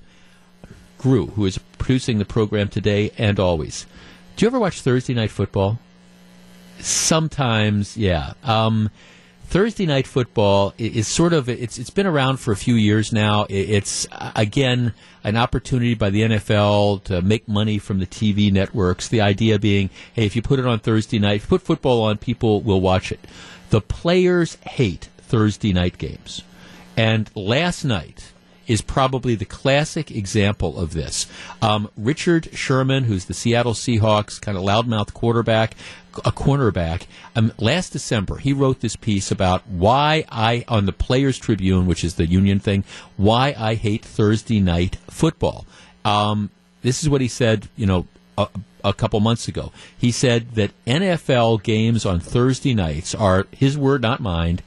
Gru, 1.07 1.27
who 1.29 1.47
is 1.47 1.59
producing 1.79 2.19
the 2.19 2.25
program 2.25 2.67
today 2.67 3.13
and 3.17 3.39
always. 3.39 3.87
Do 4.35 4.45
you 4.45 4.49
ever 4.49 4.59
watch 4.59 4.81
Thursday 4.81 5.15
Night 5.15 5.31
Football? 5.31 5.79
Sometimes, 6.81 7.97
yeah. 7.97 8.33
Um, 8.43 8.91
Thursday 9.45 9.87
Night 9.87 10.09
Football 10.09 10.75
is 10.79 11.07
sort 11.07 11.33
of 11.33 11.49
it's 11.49 11.79
it's 11.79 11.91
been 11.91 12.09
around 12.09 12.39
for 12.39 12.51
a 12.51 12.57
few 12.57 12.75
years 12.75 13.13
now. 13.13 13.47
It's 13.49 14.09
again 14.35 14.95
an 15.23 15.37
opportunity 15.37 15.95
by 15.95 16.11
the 16.11 16.23
NFL 16.23 17.05
to 17.05 17.23
make 17.23 17.47
money 17.47 17.79
from 17.79 18.01
the 18.01 18.07
TV 18.07 18.53
networks. 18.53 19.07
The 19.07 19.21
idea 19.21 19.61
being, 19.61 19.91
hey, 20.13 20.27
if 20.27 20.35
you 20.35 20.43
put 20.43 20.59
it 20.59 20.67
on 20.67 20.81
Thursday 20.81 21.21
night, 21.21 21.47
put 21.47 21.63
football 21.63 22.03
on, 22.03 22.19
people 22.19 22.63
will 22.63 22.81
watch 22.81 23.13
it. 23.13 23.21
The 23.71 23.81
players 23.81 24.57
hate 24.63 25.09
Thursday 25.19 25.73
night 25.73 25.99
games, 25.99 26.43
and 26.97 27.31
last 27.37 27.85
night 27.85 28.33
is 28.67 28.83
probably 28.83 29.35
the 29.35 29.45
classic 29.45 30.11
example 30.11 30.79
of 30.79 30.93
this. 30.93 31.27
Um, 31.63 31.91
Richard 31.97 32.49
Sherman, 32.53 33.05
who's 33.05 33.27
the 33.27 33.35
Seattle 33.35 33.75
Seahawks 33.75 34.41
kind 34.41 34.57
of 34.57 34.65
loudmouth 34.65 35.13
quarterback, 35.13 35.75
a 36.25 36.33
cornerback. 36.33 37.07
Um, 37.35 37.53
last 37.59 37.93
December, 37.93 38.37
he 38.39 38.53
wrote 38.53 38.81
this 38.81 38.97
piece 38.97 39.31
about 39.31 39.67
why 39.67 40.25
I, 40.31 40.65
on 40.69 40.87
the 40.87 40.93
Players 40.93 41.39
Tribune, 41.39 41.87
which 41.87 42.05
is 42.05 42.15
the 42.15 42.27
union 42.27 42.59
thing, 42.59 42.85
why 43.17 43.55
I 43.59 43.75
hate 43.75 44.05
Thursday 44.05 44.61
night 44.61 44.97
football. 45.11 45.67
Um, 46.05 46.51
this 46.83 47.03
is 47.03 47.09
what 47.09 47.21
he 47.21 47.29
said, 47.29 47.69
you 47.77 47.87
know, 47.87 48.07
a, 48.39 48.49
a 48.85 48.93
couple 48.93 49.21
months 49.21 49.49
ago. 49.49 49.73
He 49.97 50.11
said 50.11 50.55
that 50.55 50.71
NFL 50.87 51.63
games 51.63 52.07
on 52.07 52.21
Thursday 52.21 52.75
nights 52.75 53.15
are, 53.15 53.47
his 53.51 53.77
word, 53.77 54.03
not 54.03 54.21
mine, 54.21 54.61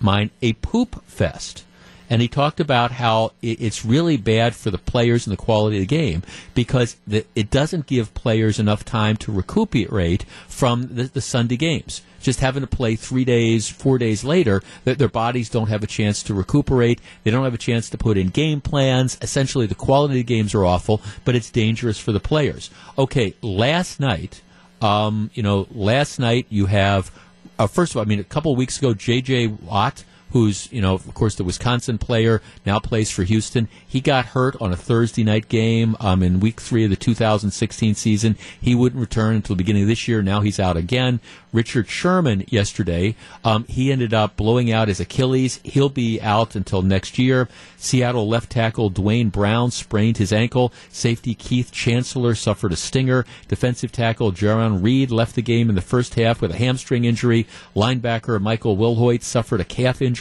mine, 0.00 0.30
a 0.42 0.54
poop 0.54 1.04
fest 1.04 1.64
and 2.08 2.22
he 2.22 2.28
talked 2.28 2.60
about 2.60 2.92
how 2.92 3.32
it's 3.42 3.84
really 3.84 4.16
bad 4.16 4.54
for 4.54 4.70
the 4.70 4.78
players 4.78 5.26
and 5.26 5.32
the 5.32 5.42
quality 5.42 5.76
of 5.76 5.80
the 5.80 5.86
game 5.86 6.22
because 6.54 6.96
it 7.08 7.50
doesn't 7.50 7.86
give 7.86 8.14
players 8.14 8.58
enough 8.58 8.84
time 8.84 9.16
to 9.18 9.32
recuperate 9.32 10.24
from 10.48 10.88
the, 10.94 11.20
Sunday 11.20 11.56
games. 11.56 12.02
Just 12.20 12.40
having 12.40 12.62
to 12.62 12.66
play 12.66 12.96
three 12.96 13.24
days, 13.24 13.68
four 13.68 13.98
days 13.98 14.24
later, 14.24 14.62
their 14.84 15.08
bodies 15.08 15.48
don't 15.48 15.68
have 15.68 15.82
a 15.82 15.86
chance 15.86 16.22
to 16.24 16.34
recuperate. 16.34 17.00
They 17.24 17.30
don't 17.30 17.44
have 17.44 17.54
a 17.54 17.58
chance 17.58 17.90
to 17.90 17.98
put 17.98 18.16
in 18.16 18.28
game 18.28 18.60
plans. 18.60 19.18
Essentially, 19.20 19.66
the 19.66 19.74
quality 19.74 20.20
of 20.20 20.26
the 20.26 20.34
games 20.34 20.54
are 20.54 20.64
awful, 20.64 21.00
but 21.24 21.34
it's 21.34 21.50
dangerous 21.50 21.98
for 21.98 22.12
the 22.12 22.20
players. 22.20 22.70
Okay, 22.98 23.34
last 23.42 24.00
night, 24.00 24.42
um, 24.80 25.30
you 25.34 25.42
know, 25.42 25.66
last 25.72 26.18
night 26.18 26.46
you 26.48 26.66
have, 26.66 27.10
uh, 27.58 27.66
first 27.66 27.92
of 27.92 27.96
all, 27.96 28.02
I 28.02 28.06
mean, 28.06 28.20
a 28.20 28.24
couple 28.24 28.52
of 28.52 28.58
weeks 28.58 28.78
ago, 28.78 28.94
J.J. 28.94 29.48
Watt 29.48 30.04
who's, 30.30 30.70
you 30.72 30.80
know, 30.80 30.94
of 30.94 31.14
course, 31.14 31.34
the 31.36 31.44
Wisconsin 31.44 31.98
player, 31.98 32.42
now 32.64 32.78
plays 32.78 33.10
for 33.10 33.22
Houston. 33.22 33.68
He 33.86 34.00
got 34.00 34.26
hurt 34.26 34.56
on 34.60 34.72
a 34.72 34.76
Thursday 34.76 35.24
night 35.24 35.48
game 35.48 35.96
um, 36.00 36.22
in 36.22 36.40
week 36.40 36.60
three 36.60 36.84
of 36.84 36.90
the 36.90 36.96
2016 36.96 37.94
season. 37.94 38.36
He 38.60 38.74
wouldn't 38.74 39.00
return 39.00 39.36
until 39.36 39.54
the 39.54 39.62
beginning 39.62 39.82
of 39.82 39.88
this 39.88 40.08
year. 40.08 40.22
Now 40.22 40.40
he's 40.40 40.60
out 40.60 40.76
again. 40.76 41.20
Richard 41.52 41.88
Sherman 41.88 42.44
yesterday, 42.48 43.14
um, 43.42 43.64
he 43.64 43.90
ended 43.90 44.12
up 44.12 44.36
blowing 44.36 44.70
out 44.70 44.88
his 44.88 45.00
Achilles. 45.00 45.58
He'll 45.64 45.88
be 45.88 46.20
out 46.20 46.54
until 46.54 46.82
next 46.82 47.18
year. 47.18 47.48
Seattle 47.78 48.28
left 48.28 48.50
tackle 48.50 48.90
Duane 48.90 49.30
Brown 49.30 49.70
sprained 49.70 50.18
his 50.18 50.32
ankle. 50.32 50.72
Safety 50.90 51.34
Keith 51.34 51.72
Chancellor 51.72 52.34
suffered 52.34 52.72
a 52.72 52.76
stinger. 52.76 53.24
Defensive 53.48 53.90
tackle 53.90 54.32
Jarran 54.32 54.82
Reed 54.82 55.10
left 55.10 55.34
the 55.34 55.40
game 55.40 55.70
in 55.70 55.76
the 55.76 55.80
first 55.80 56.14
half 56.16 56.42
with 56.42 56.50
a 56.50 56.56
hamstring 56.56 57.04
injury. 57.04 57.46
Linebacker 57.74 58.38
Michael 58.40 58.76
Wilhoite 58.76 59.22
suffered 59.22 59.60
a 59.60 59.64
calf 59.64 60.02
injury. 60.02 60.15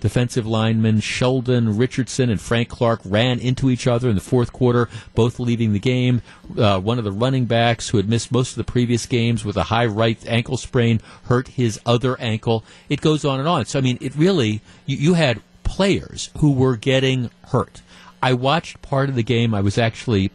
Defensive 0.00 0.46
lineman 0.46 1.00
Sheldon 1.00 1.76
Richardson 1.76 2.30
and 2.30 2.40
Frank 2.40 2.68
Clark 2.68 3.00
ran 3.04 3.38
into 3.38 3.70
each 3.70 3.86
other 3.86 4.08
in 4.08 4.14
the 4.14 4.20
fourth 4.20 4.52
quarter, 4.52 4.88
both 5.14 5.38
leaving 5.38 5.72
the 5.72 5.78
game. 5.78 6.22
Uh, 6.56 6.80
one 6.80 6.98
of 6.98 7.04
the 7.04 7.12
running 7.12 7.44
backs 7.44 7.88
who 7.88 7.96
had 7.96 8.08
missed 8.08 8.32
most 8.32 8.50
of 8.50 8.56
the 8.56 8.72
previous 8.72 9.06
games 9.06 9.44
with 9.44 9.56
a 9.56 9.64
high 9.64 9.86
right 9.86 10.18
ankle 10.26 10.56
sprain 10.56 11.00
hurt 11.24 11.48
his 11.48 11.80
other 11.86 12.18
ankle. 12.20 12.64
It 12.88 13.00
goes 13.00 13.24
on 13.24 13.38
and 13.38 13.48
on. 13.48 13.64
So, 13.66 13.78
I 13.78 13.82
mean, 13.82 13.98
it 14.00 14.14
really, 14.16 14.60
you, 14.86 14.96
you 14.96 15.14
had 15.14 15.40
players 15.64 16.30
who 16.38 16.52
were 16.52 16.76
getting 16.76 17.30
hurt. 17.48 17.82
I 18.22 18.32
watched 18.32 18.82
part 18.82 19.08
of 19.08 19.14
the 19.14 19.22
game. 19.22 19.54
I 19.54 19.60
was 19.60 19.78
actually, 19.78 20.30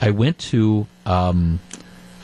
I 0.00 0.10
went 0.10 0.38
to, 0.38 0.86
um, 1.06 1.60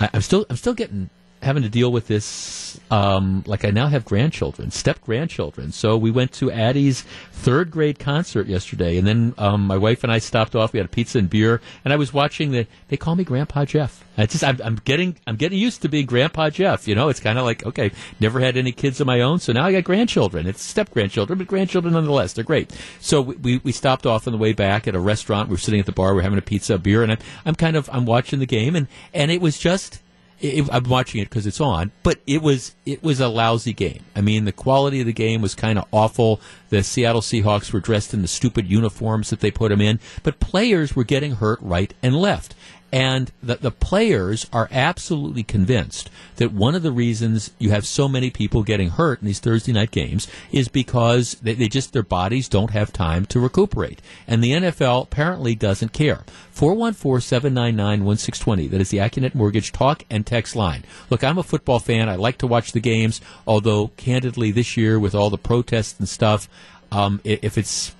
I, 0.01 0.11
I'm 0.12 0.23
still, 0.23 0.47
I'm 0.51 0.57
still 0.57 0.75
getting 0.75 1.11
having 1.43 1.62
to 1.62 1.69
deal 1.69 1.93
with 1.93 2.06
this. 2.06 2.81
Um, 2.90 3.44
like 3.47 3.65
I 3.65 3.70
now 3.70 3.89
have 3.89 4.05
grandchildren, 4.05 4.70
step 4.70 5.01
grandchildren. 5.02 5.73
So 5.73 5.97
we 5.97 6.10
went 6.10 6.32
to 6.35 6.51
Addie's 6.51 7.02
third 7.32 7.70
grade 7.70 7.98
concert 7.98 8.47
yesterday, 8.47 8.98
and 8.98 9.06
then 9.06 9.35
um, 9.39 9.66
my 9.66 9.77
wife 9.77 10.05
and 10.05 10.12
I 10.12 10.19
stopped 10.19 10.56
off. 10.56 10.73
We 10.73 10.78
had 10.78 10.86
a 10.86 10.90
pizza 10.90 11.19
and 11.19 11.31
beer, 11.31 11.60
and 11.85 11.93
I 11.93 11.97
was 11.97 12.12
watching 12.12 12.51
the. 12.51 12.66
They 12.89 12.97
call 12.97 13.15
me 13.15 13.24
Grandpa 13.24 13.65
Jeff. 13.65 14.05
I 14.16 14.27
just 14.27 14.43
I'm, 14.43 14.60
I'm 14.65 14.77
getting 14.85 15.16
I'm 15.27 15.36
getting 15.36 15.59
used 15.59 15.82
to 15.82 15.89
being 15.89 16.06
Grandpa 16.06 16.51
Jeff. 16.51 16.89
You 16.89 16.94
know, 16.94 17.09
it's 17.09 17.20
kind 17.20 17.39
of 17.39 17.44
like 17.44 17.65
okay, 17.65 17.93
never 18.20 18.40
had 18.40 18.56
any 18.56 18.73
kids 18.73 19.01
of 19.01 19.06
my 19.06 19.20
own, 19.20 19.39
so 19.39 19.52
now 19.52 19.65
I 19.65 19.73
got 19.73 19.85
grandchildren. 19.85 20.47
It's 20.47 20.62
step 20.62 20.90
grandchildren, 20.90 21.39
but 21.39 21.47
grandchildren 21.47 21.94
nonetheless. 21.94 22.32
They're 22.32 22.44
great. 22.44 22.73
So 23.01 23.20
we, 23.20 23.59
we 23.59 23.73
stopped 23.73 24.06
off 24.06 24.27
on 24.27 24.32
the 24.32 24.39
way 24.39 24.52
back 24.52 24.89
at 24.89 24.94
a 24.94 25.01
restaurant. 25.01 25.48
We're 25.48 25.56
sitting 25.56 25.81
at 25.81 25.86
the 25.86 25.93
bar. 25.93 26.15
We 26.15 26.20
are 26.20 26.24
having 26.24 26.39
a 26.39 26.43
pizza, 26.43 26.74
a 26.74 26.78
beer, 26.78 27.02
and 27.02 27.12
I'm 27.12 27.19
I'm 27.47 27.55
kind 27.55 27.77
of 27.77 27.89
I'm 27.93 28.06
watching 28.06 28.40
the 28.40 28.47
game, 28.47 28.74
and 28.74 28.89
and 29.15 29.31
it 29.31 29.40
was 29.40 29.59
just 29.59 30.01
it, 30.40 30.69
I'm 30.70 30.85
watching 30.85 31.20
it 31.20 31.28
because 31.28 31.47
it's 31.47 31.60
on, 31.60 31.90
but 32.02 32.20
it 32.27 32.43
was 32.43 32.74
it 32.86 33.02
was 33.02 33.20
a 33.20 33.28
lousy 33.28 33.73
game. 33.73 34.05
I 34.15 34.20
mean, 34.20 34.44
the 34.44 34.52
quality 34.52 35.01
of 35.01 35.06
the 35.06 35.12
game 35.12 35.43
was 35.43 35.55
kind 35.55 35.78
of 35.78 35.86
awful. 35.93 36.40
The 36.70 36.82
Seattle 36.82 37.20
Seahawks 37.20 37.73
were 37.73 37.81
dressed 37.81 38.15
in 38.15 38.23
the 38.23 38.28
stupid 38.28 38.69
uniforms 38.69 39.31
that 39.31 39.40
they 39.40 39.51
put 39.51 39.70
them 39.70 39.81
in, 39.81 39.98
but 40.23 40.40
players 40.40 40.94
were 40.94 41.05
getting 41.05 41.36
hurt 41.36 41.59
right 41.60 41.93
and 42.02 42.15
left. 42.16 42.55
And 42.90 43.31
the, 43.43 43.56
the 43.56 43.70
players 43.70 44.47
are 44.52 44.69
absolutely 44.70 45.43
convinced 45.43 46.09
that 46.36 46.52
one 46.52 46.74
of 46.74 46.82
the 46.82 46.90
reasons 46.90 47.51
you 47.59 47.69
have 47.70 47.86
so 47.86 48.09
many 48.09 48.31
people 48.31 48.62
getting 48.62 48.89
hurt 48.90 49.20
in 49.20 49.27
these 49.27 49.40
Thursday 49.40 49.73
night 49.73 49.90
games 49.90 50.27
is 50.52 50.69
because 50.69 51.35
they, 51.43 51.52
they 51.52 51.69
just, 51.69 51.93
their 51.93 52.02
bodies 52.02 52.48
don't 52.48 52.70
have 52.70 52.90
time 52.93 53.27
to 53.27 53.40
recuperate. 53.40 54.01
And 54.27 54.43
the 54.43 54.52
NFL 54.52 55.02
apparently 55.02 55.55
doesn't 55.55 55.93
care. 55.93 56.24
414-799-1620. 56.55 58.70
That 58.70 58.81
is 58.81 58.89
the 58.89 58.98
Accunet 58.98 59.35
Mortgage 59.35 59.70
talk 59.70 60.05
and 60.09 60.27
text 60.27 60.56
line. 60.56 60.85
Look, 61.10 61.23
I'm 61.23 61.39
a 61.39 61.43
football 61.43 61.81
fan. 61.81 62.09
I 62.09 62.16
like 62.16 62.39
to 62.39 62.47
watch 62.47 62.73
the 62.73 62.81
games, 62.81 63.20
although 63.47 63.89
candidly 63.98 64.51
this 64.51 64.78
year 64.78 64.98
with 64.98 65.15
all 65.15 65.28
the 65.28 65.36
protests 65.36 65.98
and 65.98 66.09
stuff, 66.09 66.48
um, 66.90 67.20
if 67.23 67.59
it's 67.59 67.94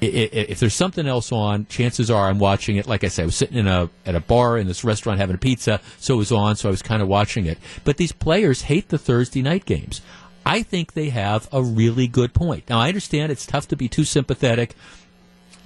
if 0.00 0.60
there's 0.60 0.74
something 0.74 1.06
else 1.06 1.32
on, 1.32 1.66
chances 1.66 2.10
are 2.10 2.28
I'm 2.28 2.38
watching 2.38 2.76
it. 2.76 2.86
Like 2.86 3.04
I 3.04 3.08
said, 3.08 3.22
I 3.22 3.26
was 3.26 3.36
sitting 3.36 3.56
in 3.56 3.66
a 3.66 3.88
at 4.04 4.14
a 4.14 4.20
bar 4.20 4.58
in 4.58 4.66
this 4.66 4.84
restaurant 4.84 5.18
having 5.18 5.34
a 5.34 5.38
pizza, 5.38 5.80
so 5.98 6.14
it 6.14 6.18
was 6.18 6.32
on, 6.32 6.56
so 6.56 6.68
I 6.68 6.70
was 6.70 6.82
kind 6.82 7.02
of 7.02 7.08
watching 7.08 7.46
it. 7.46 7.58
But 7.84 7.96
these 7.96 8.12
players 8.12 8.62
hate 8.62 8.88
the 8.88 8.98
Thursday 8.98 9.42
night 9.42 9.64
games. 9.64 10.00
I 10.44 10.62
think 10.62 10.92
they 10.92 11.08
have 11.08 11.48
a 11.52 11.62
really 11.62 12.06
good 12.06 12.32
point. 12.32 12.68
Now 12.68 12.78
I 12.78 12.88
understand 12.88 13.32
it's 13.32 13.46
tough 13.46 13.66
to 13.68 13.76
be 13.76 13.88
too 13.88 14.04
sympathetic 14.04 14.76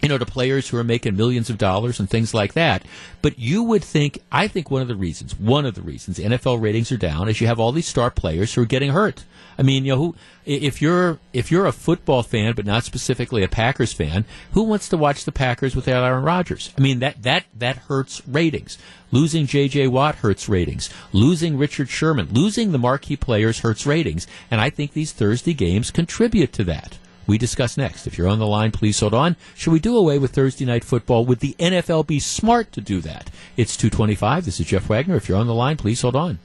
you 0.03 0.09
know, 0.09 0.19
to 0.19 0.27
players 0.27 0.69
who 0.69 0.77
are 0.77 0.85
making 0.85 1.17
millions 1.17 1.51
of 1.51 1.59
dollars 1.59 2.01
and 2.01 2.09
things 2.09 2.33
like 2.33 2.55
that. 2.55 2.85
But 3.23 3.39
you 3.39 3.63
would 3.63 3.85
think, 3.85 4.21
I 4.33 4.49
think 4.49 4.71
one 4.71 4.83
of 4.83 4.89
the 4.89 4.95
reasons, 4.95 5.39
one 5.39 5.67
of 5.67 5.75
the 5.75 5.83
reasons 5.83 6.19
NFL 6.19 6.61
ratings 6.61 6.91
are 6.93 6.97
down 6.97 7.29
is 7.29 7.41
you 7.41 7.47
have 7.47 7.61
all 7.61 7.73
these 7.73 7.89
star 7.89 8.11
players 8.11 8.55
who 8.55 8.63
are 8.63 8.67
getting 8.67 8.93
hurt. 8.93 9.25
I 9.59 9.63
mean, 9.63 9.85
you 9.85 9.93
know, 9.93 9.99
who, 9.99 10.15
if 10.47 10.81
you're 10.81 11.19
if 11.35 11.51
you're 11.51 11.67
a 11.67 11.73
football 11.73 12.23
fan, 12.23 12.55
but 12.55 12.65
not 12.65 12.85
specifically 12.85 13.43
a 13.43 13.49
Packers 13.49 13.93
fan, 13.93 14.25
who 14.53 14.63
wants 14.63 14.89
to 14.89 14.97
watch 14.97 15.27
the 15.27 15.33
Packers 15.33 15.77
without 15.77 16.03
Aaron 16.03 16.25
Rodgers? 16.25 16.73
I 16.79 16.81
mean, 16.81 17.01
that 17.01 17.23
that 17.25 17.45
that 17.59 17.77
hurts 17.77 18.27
ratings. 18.27 18.79
Losing 19.11 19.47
J.J. 19.47 19.89
Watt 19.89 20.15
hurts 20.17 20.49
ratings. 20.49 20.89
Losing 21.13 21.59
Richard 21.59 21.91
Sherman, 21.91 22.29
losing 22.33 22.73
the 22.73 22.79
marquee 22.79 23.17
players 23.17 23.59
hurts 23.59 23.85
ratings. 23.85 24.27
And 24.51 24.63
I 24.63 24.71
think 24.71 24.95
these 24.95 25.13
Thursday 25.13 25.53
games 25.53 25.91
contribute 25.91 26.55
to 26.55 26.65
that 26.65 26.97
we 27.31 27.39
discuss 27.39 27.77
next. 27.77 28.07
If 28.09 28.19
you're 28.19 28.29
on 28.29 28.41
the 28.41 28.47
line, 28.47 28.73
please 28.73 28.99
hold 28.99 29.15
on. 29.15 29.37
Should 29.55 29.73
we 29.73 29.79
do 29.79 29.97
away 29.97 30.19
with 30.19 30.33
Thursday 30.33 30.65
night 30.65 30.85
football? 30.85 31.25
Would 31.27 31.39
the 31.39 31.55
NFL 31.61 32.07
be 32.07 32.19
smart 32.19 32.73
to 32.73 32.81
do 32.81 33.01
that? 33.03 33.31
It's 33.57 33.77
225. 33.77 34.45
This 34.45 34.59
is 34.59 34.67
Jeff 34.67 34.89
Wagner. 34.89 35.15
If 35.15 35.29
you're 35.29 35.39
on 35.39 35.47
the 35.47 35.55
line, 35.55 35.77
please 35.77 36.03
hold 36.03 36.17
on. 36.17 36.41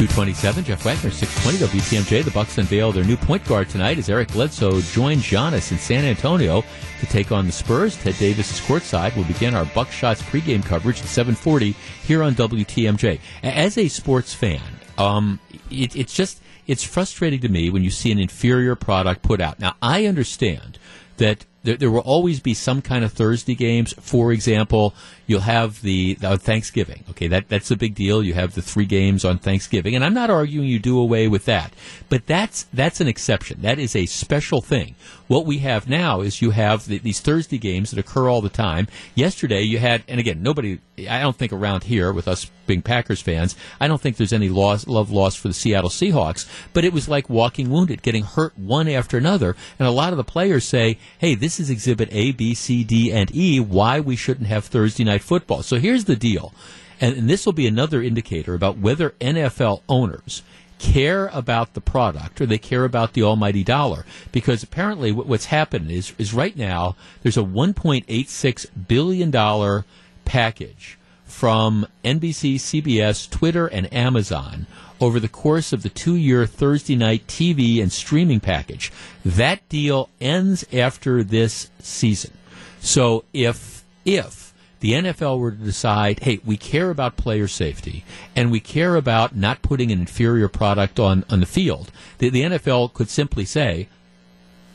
227, 0.00 0.64
Jeff 0.64 0.84
Wagner, 0.84 1.10
620 1.10 1.80
WTMJ. 1.80 2.24
The 2.24 2.30
Bucks 2.30 2.56
unveil 2.56 2.92
their 2.92 3.04
new 3.04 3.16
point 3.16 3.44
guard 3.46 3.68
tonight 3.68 3.98
as 3.98 4.08
Eric 4.08 4.28
Bledsoe 4.28 4.80
joins 4.80 5.24
Giannis 5.24 5.72
in 5.72 5.78
San 5.78 6.04
Antonio 6.04 6.64
to 7.00 7.06
take 7.06 7.32
on 7.32 7.46
the 7.46 7.52
Spurs. 7.52 7.96
Ted 7.96 8.16
Davis 8.16 8.52
is 8.52 8.60
courtside. 8.60 9.14
We'll 9.16 9.26
begin 9.26 9.54
our 9.54 9.66
Buckshots 9.66 10.22
pregame 10.22 10.64
coverage 10.64 11.00
at 11.00 11.06
740 11.06 11.72
here 12.04 12.22
on 12.22 12.34
WTMJ. 12.34 13.18
As 13.42 13.76
a 13.76 13.88
sports 13.88 14.32
fan, 14.32 14.62
um, 14.96 15.40
it, 15.70 15.96
it's 15.96 16.14
just 16.14 16.40
it's 16.70 16.84
frustrating 16.84 17.40
to 17.40 17.48
me 17.48 17.68
when 17.68 17.82
you 17.82 17.90
see 17.90 18.12
an 18.12 18.20
inferior 18.20 18.76
product 18.76 19.22
put 19.22 19.40
out. 19.40 19.58
Now, 19.58 19.74
I 19.82 20.06
understand 20.06 20.78
that 21.16 21.44
there, 21.64 21.76
there, 21.76 21.90
will 21.90 21.98
always 21.98 22.38
be 22.38 22.54
some 22.54 22.80
kind 22.80 23.04
of 23.04 23.12
Thursday 23.12 23.56
games. 23.56 23.92
For 24.00 24.30
example, 24.30 24.94
you'll 25.26 25.40
have 25.40 25.82
the, 25.82 26.14
Thanksgiving. 26.14 27.04
Okay, 27.10 27.28
that 27.28 27.48
that's 27.48 27.70
a 27.70 27.76
big 27.76 27.94
deal. 27.94 28.22
You 28.22 28.34
have 28.34 28.54
the 28.54 28.62
three 28.62 28.84
games 28.84 29.24
on 29.24 29.38
Thanksgiving, 29.38 29.94
and 29.94 30.04
I'm 30.04 30.14
not 30.14 30.30
arguing 30.30 30.68
you 30.68 30.78
do 30.78 30.98
away 30.98 31.28
with 31.28 31.44
that, 31.44 31.72
but 32.08 32.26
that's 32.26 32.64
that's 32.72 33.00
an 33.00 33.08
exception. 33.08 33.62
That 33.62 33.78
is 33.78 33.94
a 33.96 34.06
special 34.06 34.60
thing. 34.60 34.94
What 35.28 35.46
we 35.46 35.58
have 35.58 35.88
now 35.88 36.22
is 36.22 36.42
you 36.42 36.50
have 36.50 36.86
the, 36.86 36.98
these 36.98 37.20
Thursday 37.20 37.58
games 37.58 37.90
that 37.90 38.00
occur 38.00 38.28
all 38.28 38.40
the 38.40 38.48
time. 38.48 38.88
Yesterday 39.14 39.62
you 39.62 39.78
had, 39.78 40.02
and 40.08 40.18
again, 40.18 40.42
nobody. 40.42 40.80
I 41.08 41.20
don't 41.20 41.36
think 41.36 41.52
around 41.52 41.84
here 41.84 42.12
with 42.12 42.28
us 42.28 42.50
being 42.66 42.82
Packers 42.82 43.22
fans, 43.22 43.56
I 43.80 43.88
don't 43.88 44.00
think 44.00 44.16
there's 44.16 44.32
any 44.32 44.48
loss, 44.48 44.86
love 44.86 45.10
lost 45.10 45.38
for 45.38 45.48
the 45.48 45.54
Seattle 45.54 45.88
Seahawks, 45.88 46.46
but 46.72 46.84
it 46.84 46.92
was 46.92 47.08
like 47.08 47.30
walking 47.30 47.70
wounded, 47.70 48.02
getting 48.02 48.22
hurt 48.22 48.56
one 48.58 48.88
after 48.88 49.16
another. 49.16 49.56
And 49.78 49.88
a 49.88 49.92
lot 49.92 50.12
of 50.12 50.18
the 50.18 50.24
players 50.24 50.64
say, 50.64 50.98
hey, 51.18 51.34
this 51.34 51.58
is 51.58 51.70
exhibit 51.70 52.08
A, 52.12 52.32
B, 52.32 52.54
C, 52.54 52.84
D, 52.84 53.12
and 53.12 53.34
E, 53.34 53.60
why 53.60 54.00
we 54.00 54.14
shouldn't 54.14 54.48
have 54.48 54.64
Thursday 54.64 55.04
night 55.04 55.19
football. 55.22 55.62
So 55.62 55.76
here's 55.76 56.04
the 56.04 56.16
deal. 56.16 56.52
And, 57.00 57.16
and 57.16 57.30
this 57.30 57.46
will 57.46 57.52
be 57.52 57.66
another 57.66 58.02
indicator 58.02 58.54
about 58.54 58.78
whether 58.78 59.10
NFL 59.20 59.82
owners 59.88 60.42
care 60.78 61.26
about 61.28 61.74
the 61.74 61.80
product 61.80 62.40
or 62.40 62.46
they 62.46 62.58
care 62.58 62.84
about 62.84 63.12
the 63.12 63.22
almighty 63.22 63.62
dollar. 63.62 64.04
Because 64.32 64.62
apparently 64.62 65.12
what's 65.12 65.46
happened 65.46 65.90
is, 65.90 66.14
is 66.18 66.32
right 66.32 66.56
now 66.56 66.96
there's 67.22 67.36
a 67.36 67.42
$1.86 67.42 68.66
billion 68.88 69.84
package 70.24 70.98
from 71.24 71.86
NBC, 72.04 72.56
CBS, 72.56 73.30
Twitter, 73.30 73.66
and 73.66 73.92
Amazon 73.92 74.66
over 75.00 75.20
the 75.20 75.28
course 75.28 75.72
of 75.72 75.82
the 75.82 75.88
two 75.88 76.16
year 76.16 76.46
Thursday 76.46 76.96
night 76.96 77.26
TV 77.26 77.80
and 77.80 77.92
streaming 77.92 78.40
package. 78.40 78.92
That 79.24 79.66
deal 79.68 80.08
ends 80.20 80.64
after 80.72 81.22
this 81.22 81.70
season. 81.78 82.32
So 82.80 83.24
if, 83.32 83.84
if 84.04 84.49
the 84.80 84.92
NFL 84.92 85.38
were 85.38 85.50
to 85.50 85.56
decide, 85.56 86.20
hey, 86.20 86.40
we 86.44 86.56
care 86.56 86.90
about 86.90 87.16
player 87.16 87.46
safety 87.46 88.04
and 88.34 88.50
we 88.50 88.60
care 88.60 88.96
about 88.96 89.36
not 89.36 89.62
putting 89.62 89.92
an 89.92 90.00
inferior 90.00 90.48
product 90.48 90.98
on, 90.98 91.24
on 91.30 91.40
the 91.40 91.46
field, 91.46 91.92
the, 92.18 92.30
the 92.30 92.42
NFL 92.42 92.92
could 92.94 93.08
simply 93.08 93.44
say, 93.44 93.88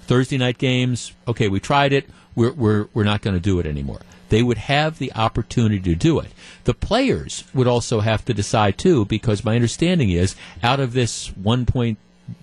Thursday 0.03 0.37
night 0.37 0.59
games, 0.59 1.13
okay, 1.27 1.47
we 1.47 1.59
tried 1.59 1.91
it, 1.91 2.07
we're, 2.35 2.51
we're, 2.51 2.87
we're 2.93 3.03
not 3.03 3.21
going 3.21 3.35
to 3.35 3.39
do 3.39 3.59
it 3.59 3.65
anymore. 3.65 4.01
They 4.29 4.43
would 4.43 4.57
have 4.57 4.99
the 4.99 5.13
opportunity 5.13 5.79
to 5.79 5.95
do 5.95 6.19
it. 6.19 6.31
The 6.63 6.73
players 6.73 7.43
would 7.53 7.67
also 7.67 7.99
have 8.01 8.25
to 8.25 8.33
decide 8.33 8.77
too, 8.77 9.05
because 9.05 9.43
my 9.43 9.55
understanding 9.55 10.11
is 10.11 10.35
out 10.61 10.79
of 10.79 10.93
this 10.93 11.27
one 11.29 11.65
point 11.65 11.97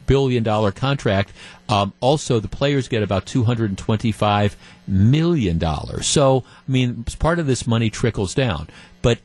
billion 0.07 0.43
dollar 0.43 0.73
contract, 0.73 1.33
um, 1.69 1.93
also 2.01 2.41
the 2.41 2.49
players 2.49 2.89
get 2.89 3.03
about 3.03 3.27
two 3.27 3.45
hundred 3.45 3.71
and 3.71 3.79
twenty 3.79 4.13
five 4.13 4.57
million 4.87 5.59
dollars. 5.59 6.07
So 6.07 6.45
I 6.47 6.71
mean, 6.71 7.05
part 7.19 7.39
of 7.39 7.47
this 7.47 7.67
money 7.67 7.91
trickles 7.91 8.35
down, 8.35 8.69
but 9.01 9.19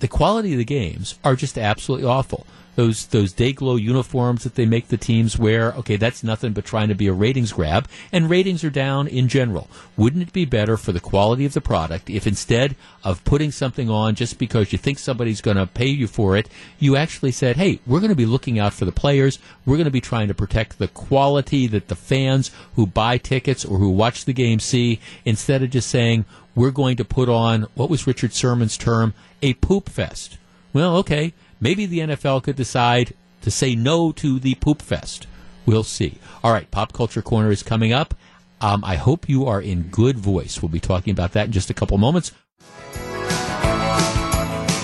the 0.00 0.08
quality 0.08 0.52
of 0.52 0.58
the 0.58 0.64
games 0.64 1.18
are 1.24 1.36
just 1.36 1.56
absolutely 1.56 2.06
awful 2.06 2.46
those 2.74 3.06
those 3.06 3.32
day 3.32 3.52
glow 3.52 3.76
uniforms 3.76 4.44
that 4.44 4.54
they 4.54 4.66
make 4.66 4.88
the 4.88 4.96
teams 4.96 5.38
wear. 5.38 5.72
Okay, 5.72 5.96
that's 5.96 6.24
nothing 6.24 6.52
but 6.52 6.64
trying 6.64 6.88
to 6.88 6.94
be 6.94 7.06
a 7.06 7.12
ratings 7.12 7.52
grab, 7.52 7.88
and 8.10 8.30
ratings 8.30 8.64
are 8.64 8.70
down 8.70 9.06
in 9.06 9.28
general. 9.28 9.68
Wouldn't 9.96 10.22
it 10.22 10.32
be 10.32 10.44
better 10.44 10.76
for 10.76 10.92
the 10.92 11.00
quality 11.00 11.44
of 11.44 11.52
the 11.52 11.60
product 11.60 12.08
if 12.08 12.26
instead 12.26 12.76
of 13.04 13.24
putting 13.24 13.50
something 13.52 13.90
on 13.90 14.14
just 14.14 14.38
because 14.38 14.72
you 14.72 14.78
think 14.78 14.98
somebody's 14.98 15.40
going 15.40 15.56
to 15.56 15.66
pay 15.66 15.88
you 15.88 16.06
for 16.06 16.36
it, 16.36 16.48
you 16.78 16.96
actually 16.96 17.32
said, 17.32 17.56
"Hey, 17.56 17.80
we're 17.86 18.00
going 18.00 18.10
to 18.10 18.16
be 18.16 18.26
looking 18.26 18.58
out 18.58 18.72
for 18.72 18.84
the 18.84 18.92
players. 18.92 19.38
We're 19.66 19.76
going 19.76 19.84
to 19.84 19.90
be 19.90 20.00
trying 20.00 20.28
to 20.28 20.34
protect 20.34 20.78
the 20.78 20.88
quality 20.88 21.66
that 21.66 21.88
the 21.88 21.96
fans 21.96 22.50
who 22.76 22.86
buy 22.86 23.18
tickets 23.18 23.64
or 23.64 23.78
who 23.78 23.90
watch 23.90 24.24
the 24.24 24.32
game 24.32 24.60
see," 24.60 25.00
instead 25.24 25.62
of 25.62 25.70
just 25.70 25.88
saying, 25.88 26.24
"We're 26.54 26.70
going 26.70 26.96
to 26.96 27.04
put 27.04 27.28
on 27.28 27.66
what 27.74 27.90
was 27.90 28.06
Richard 28.06 28.32
Sherman's 28.32 28.78
term, 28.78 29.12
a 29.42 29.54
poop 29.54 29.90
fest." 29.90 30.38
Well, 30.72 30.96
okay 30.96 31.34
Maybe 31.62 31.86
the 31.86 32.00
NFL 32.00 32.42
could 32.42 32.56
decide 32.56 33.14
to 33.42 33.50
say 33.50 33.76
no 33.76 34.10
to 34.12 34.40
the 34.40 34.56
poop 34.56 34.82
fest. 34.82 35.28
We'll 35.64 35.84
see. 35.84 36.18
All 36.42 36.52
right, 36.52 36.68
Pop 36.72 36.92
Culture 36.92 37.22
Corner 37.22 37.52
is 37.52 37.62
coming 37.62 37.92
up. 37.92 38.14
Um, 38.60 38.82
I 38.84 38.96
hope 38.96 39.28
you 39.28 39.46
are 39.46 39.60
in 39.60 39.84
good 39.84 40.18
voice. 40.18 40.60
We'll 40.60 40.70
be 40.70 40.80
talking 40.80 41.12
about 41.12 41.32
that 41.34 41.46
in 41.46 41.52
just 41.52 41.70
a 41.70 41.74
couple 41.74 41.96
moments. 41.98 42.32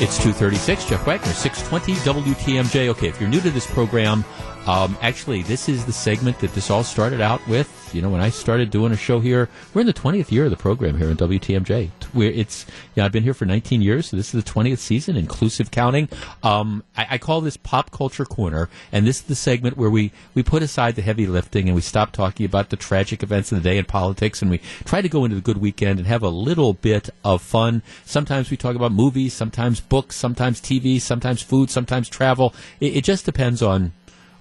It's 0.01 0.17
236, 0.19 0.85
Jeff 0.85 1.05
Wagner, 1.05 1.33
620 1.33 1.95
WTMJ. 2.23 2.89
Okay, 2.91 3.09
if 3.09 3.21
you're 3.21 3.29
new 3.29 3.41
to 3.41 3.51
this 3.51 3.69
program, 3.69 4.25
um, 4.69 4.99
actually, 5.01 5.43
this 5.43 5.69
is 5.69 5.87
the 5.87 5.93
segment 5.93 6.39
that 6.41 6.53
this 6.55 6.71
all 6.71 6.85
started 6.85 7.23
out 7.23 7.47
with 7.49 7.79
you 7.95 8.03
know, 8.03 8.11
when 8.11 8.21
I 8.21 8.31
started 8.31 8.71
doing 8.71 8.93
a 8.93 8.97
show 8.97 9.21
here, 9.21 9.49
we're 9.73 9.81
in 9.81 9.87
the 9.87 9.93
20th 9.93 10.31
year 10.31 10.45
of 10.45 10.51
the 10.51 10.57
program 10.57 10.97
here 10.97 11.11
in 11.11 11.17
WTMJ. 11.17 11.91
We're, 12.15 12.31
it's, 12.31 12.67
yeah, 12.95 13.05
I've 13.05 13.13
been 13.13 13.23
here 13.23 13.35
for 13.35 13.45
19 13.45 13.83
years, 13.83 14.07
so 14.07 14.17
this 14.17 14.35
is 14.35 14.45
the 14.45 14.51
20th 14.51 14.79
season, 14.79 15.17
inclusive 15.17 15.71
counting. 15.71 16.09
Um, 16.43 16.85
I, 16.97 17.07
I, 17.11 17.19
call 17.19 17.41
this 17.41 17.57
Pop 17.57 17.91
Culture 17.91 18.25
Corner, 18.25 18.69
and 18.93 19.07
this 19.07 19.19
is 19.19 19.23
the 19.23 19.35
segment 19.35 19.77
where 19.77 19.91
we, 19.91 20.13
we 20.35 20.43
put 20.43 20.63
aside 20.63 20.97
the 20.97 21.03
heavy 21.03 21.27
lifting 21.27 21.67
and 21.67 21.75
we 21.75 21.81
stop 21.81 22.13
talking 22.13 22.45
about 22.47 22.71
the 22.71 22.77
tragic 22.77 23.23
events 23.23 23.53
of 23.53 23.63
the 23.63 23.69
day 23.69 23.79
in 23.79 23.85
politics 23.85 24.43
and 24.43 24.51
we 24.51 24.61
try 24.85 25.01
to 25.01 25.09
go 25.09 25.25
into 25.25 25.37
the 25.37 25.43
good 25.43 25.59
weekend 25.59 25.99
and 25.99 26.07
have 26.07 26.23
a 26.23 26.29
little 26.29 26.75
bit 26.75 27.11
of 27.25 27.43
fun. 27.43 27.83
Sometimes 28.05 28.51
we 28.51 28.57
talk 28.57 28.77
about 28.77 28.93
movies, 28.93 29.33
sometimes 29.33 29.81
books, 29.81 30.17
sometimes 30.17 30.61
TV, 30.61 31.01
sometimes 31.01 31.43
food, 31.43 31.71
sometimes 31.71 32.09
travel. 32.09 32.55
It, 32.81 32.99
it 32.99 33.05
just 33.05 33.25
depends 33.25 33.63
on 33.63 33.93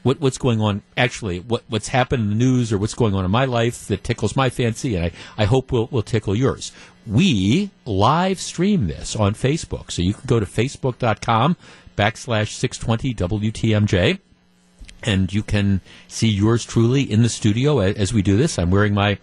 what, 0.08 0.22
what's 0.22 0.38
going 0.38 0.62
on 0.62 0.84
actually, 0.96 1.42
what, 1.42 1.64
what's 1.68 1.90
happened 1.90 2.24
in 2.24 2.30
the 2.30 2.36
news 2.36 2.72
or 2.72 2.78
what's 2.78 2.94
going 2.94 3.14
on 3.14 3.26
in 3.26 3.30
my 3.30 3.44
life 3.44 3.88
that 3.88 4.06
tickles 4.06 4.38
my 4.38 4.50
fancy, 4.50 4.96
and 4.96 5.06
I, 5.06 5.12
I 5.38 5.44
hope 5.44 5.70
will, 5.70 5.88
will 5.88 6.02
tickle 6.02 6.34
yours. 6.34 6.72
We 7.06 7.72
live 7.86 8.40
stream 8.40 8.88
this 8.88 9.18
on 9.18 9.34
Facebook, 9.34 9.92
so 9.92 10.02
you 10.02 10.14
can 10.14 10.24
go 10.26 10.40
to 10.40 10.46
facebook.com 10.46 11.58
backslash 11.98 12.52
620 12.54 13.16
WTMJ, 13.16 14.20
and 15.04 15.34
you 15.34 15.44
can 15.44 15.82
see 16.08 16.30
yours 16.30 16.64
truly 16.64 17.02
in 17.02 17.22
the 17.22 17.30
studio 17.30 17.80
as, 17.80 17.98
as 17.98 18.14
we 18.14 18.22
do 18.22 18.38
this. 18.38 18.58
I'm 18.58 18.72
wearing 18.72 18.94
my 18.94 19.18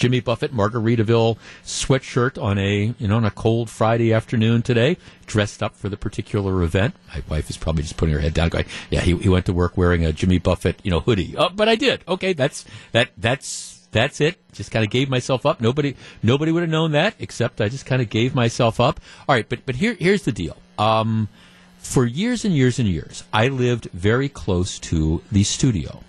Jimmy 0.00 0.20
Buffett 0.20 0.54
Margaritaville 0.54 1.36
sweatshirt 1.62 2.42
on 2.42 2.56
a 2.56 2.94
you 2.98 3.06
know 3.06 3.16
on 3.16 3.26
a 3.26 3.30
cold 3.30 3.68
Friday 3.68 4.14
afternoon 4.14 4.62
today, 4.62 4.96
dressed 5.26 5.62
up 5.62 5.76
for 5.76 5.90
the 5.90 5.96
particular 5.98 6.62
event. 6.62 6.96
My 7.14 7.22
wife 7.28 7.50
is 7.50 7.58
probably 7.58 7.82
just 7.82 7.98
putting 7.98 8.14
her 8.14 8.20
head 8.20 8.32
down, 8.32 8.48
going, 8.48 8.64
"Yeah, 8.88 9.02
he, 9.02 9.14
he 9.18 9.28
went 9.28 9.44
to 9.46 9.52
work 9.52 9.76
wearing 9.76 10.06
a 10.06 10.12
Jimmy 10.12 10.38
Buffett 10.38 10.80
you 10.82 10.90
know 10.90 11.00
hoodie." 11.00 11.34
Oh, 11.36 11.50
but 11.50 11.68
I 11.68 11.76
did. 11.76 12.02
Okay, 12.08 12.32
that's 12.32 12.64
that 12.92 13.10
that's 13.18 13.86
that's 13.92 14.22
it. 14.22 14.38
Just 14.52 14.70
kind 14.70 14.86
of 14.86 14.90
gave 14.90 15.10
myself 15.10 15.44
up. 15.44 15.60
Nobody 15.60 15.94
nobody 16.22 16.50
would 16.50 16.62
have 16.62 16.70
known 16.70 16.92
that 16.92 17.14
except 17.18 17.60
I 17.60 17.68
just 17.68 17.84
kind 17.84 18.00
of 18.00 18.08
gave 18.08 18.34
myself 18.34 18.80
up. 18.80 19.00
All 19.28 19.34
right, 19.34 19.46
but 19.46 19.66
but 19.66 19.76
here 19.76 19.94
here's 20.00 20.22
the 20.22 20.32
deal. 20.32 20.56
Um, 20.78 21.28
for 21.76 22.06
years 22.06 22.46
and 22.46 22.54
years 22.54 22.78
and 22.78 22.88
years, 22.88 23.24
I 23.34 23.48
lived 23.48 23.90
very 23.92 24.30
close 24.30 24.78
to 24.78 25.22
the 25.30 25.44
studio. 25.44 26.02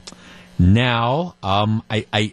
Now, 0.61 1.35
um, 1.41 1.83
I, 1.89 2.05
I, 2.13 2.31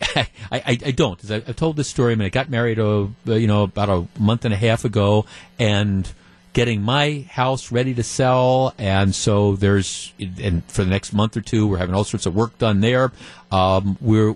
I, 0.53 0.79
I, 0.85 0.91
don't. 0.91 1.19
I, 1.31 1.41
have 1.41 1.57
told 1.57 1.77
this 1.77 1.89
story. 1.89 2.13
I 2.13 2.17
mean, 2.17 2.27
I 2.27 2.29
got 2.29 2.51
married, 2.51 2.79
uh, 2.79 3.09
you 3.25 3.47
know, 3.47 3.63
about 3.63 3.89
a 3.89 4.07
month 4.21 4.45
and 4.45 4.53
a 4.53 4.57
half 4.57 4.85
ago, 4.85 5.25
and 5.59 6.11
getting 6.53 6.83
my 6.83 7.25
house 7.31 7.73
ready 7.73 7.95
to 7.95 8.03
sell. 8.03 8.75
And 8.79 9.15
so 9.15 9.57
there's, 9.57 10.13
and 10.19 10.65
for 10.67 10.85
the 10.85 10.91
next 10.91 11.13
month 11.13 11.37
or 11.37 11.41
two, 11.41 11.67
we're 11.67 11.79
having 11.79 11.95
all 11.95 12.05
sorts 12.05 12.27
of 12.27 12.35
work 12.35 12.59
done 12.59 12.81
there. 12.81 13.13
Um, 13.51 13.97
we're 14.01 14.35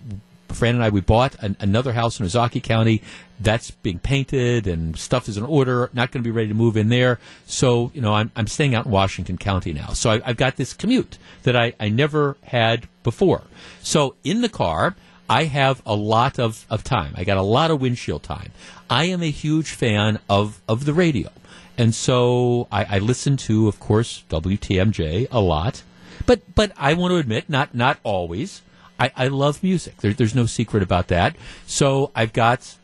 Fran 0.48 0.74
and 0.74 0.85
I, 0.85 0.90
we 0.90 1.01
bought 1.01 1.35
an, 1.43 1.56
another 1.60 1.93
house 1.93 2.20
in 2.20 2.27
Ozaukee 2.27 2.62
County. 2.62 3.02
That's 3.43 3.70
being 3.70 3.98
painted 3.98 4.66
and 4.66 4.97
stuff 4.97 5.28
is 5.28 5.36
in 5.36 5.44
order. 5.44 5.90
Not 5.93 6.10
going 6.10 6.23
to 6.23 6.27
be 6.27 6.31
ready 6.31 6.48
to 6.48 6.55
move 6.55 6.77
in 6.77 6.89
there. 6.89 7.19
So, 7.47 7.90
you 7.94 8.01
know, 8.01 8.14
I'm, 8.14 8.31
I'm 8.36 8.47
staying 8.47 8.74
out 8.74 8.86
in 8.86 8.93
Washington 8.93 9.39
County 9.39 9.73
now. 9.73 9.89
So 9.89 10.10
I, 10.10 10.20
have 10.20 10.36
got 10.36 10.56
this 10.56 10.73
commute 10.73 11.19
that 11.43 11.56
I, 11.56 11.74
I 11.81 11.89
never 11.89 12.36
had 12.44 12.89
before. 13.02 13.43
So 13.82 14.14
in 14.24 14.40
the 14.43 14.48
car, 14.48 14.94
I 15.28 15.44
have 15.44 15.82
a 15.86 15.94
lot 15.94 16.39
of, 16.39 16.66
of 16.69 16.85
time. 16.85 17.14
I 17.16 17.24
got 17.24 17.39
a 17.39 17.43
lot 17.43 17.70
of 17.70 17.81
windshield 17.81 18.23
time. 18.23 18.52
I 18.90 19.05
am 19.05 19.23
a 19.23 19.31
huge 19.31 19.70
fan 19.70 20.19
of, 20.28 20.60
of 20.69 20.85
the 20.85 20.93
radio. 20.93 21.31
And 21.78 21.94
so 21.94 22.69
I, 22.70 22.97
I 22.97 22.98
listen 22.98 23.36
to, 23.39 23.66
of 23.66 23.81
course, 23.81 24.24
WTMJ 24.28 25.28
a 25.31 25.40
lot. 25.40 25.82
But, 26.27 26.55
but 26.55 26.73
I 26.77 26.94
want 26.94 27.12
to 27.12 27.16
admit, 27.16 27.48
not, 27.48 27.74
not 27.74 27.98
always. 28.02 28.62
I, 29.01 29.10
I 29.16 29.28
love 29.28 29.62
music. 29.62 29.97
There, 29.97 30.12
there's 30.12 30.35
no 30.35 30.47
secret 30.47 30.82
about 30.82 31.09
that. 31.09 31.35
So 31.66 32.10
I've 32.14 32.32
got 32.32 32.77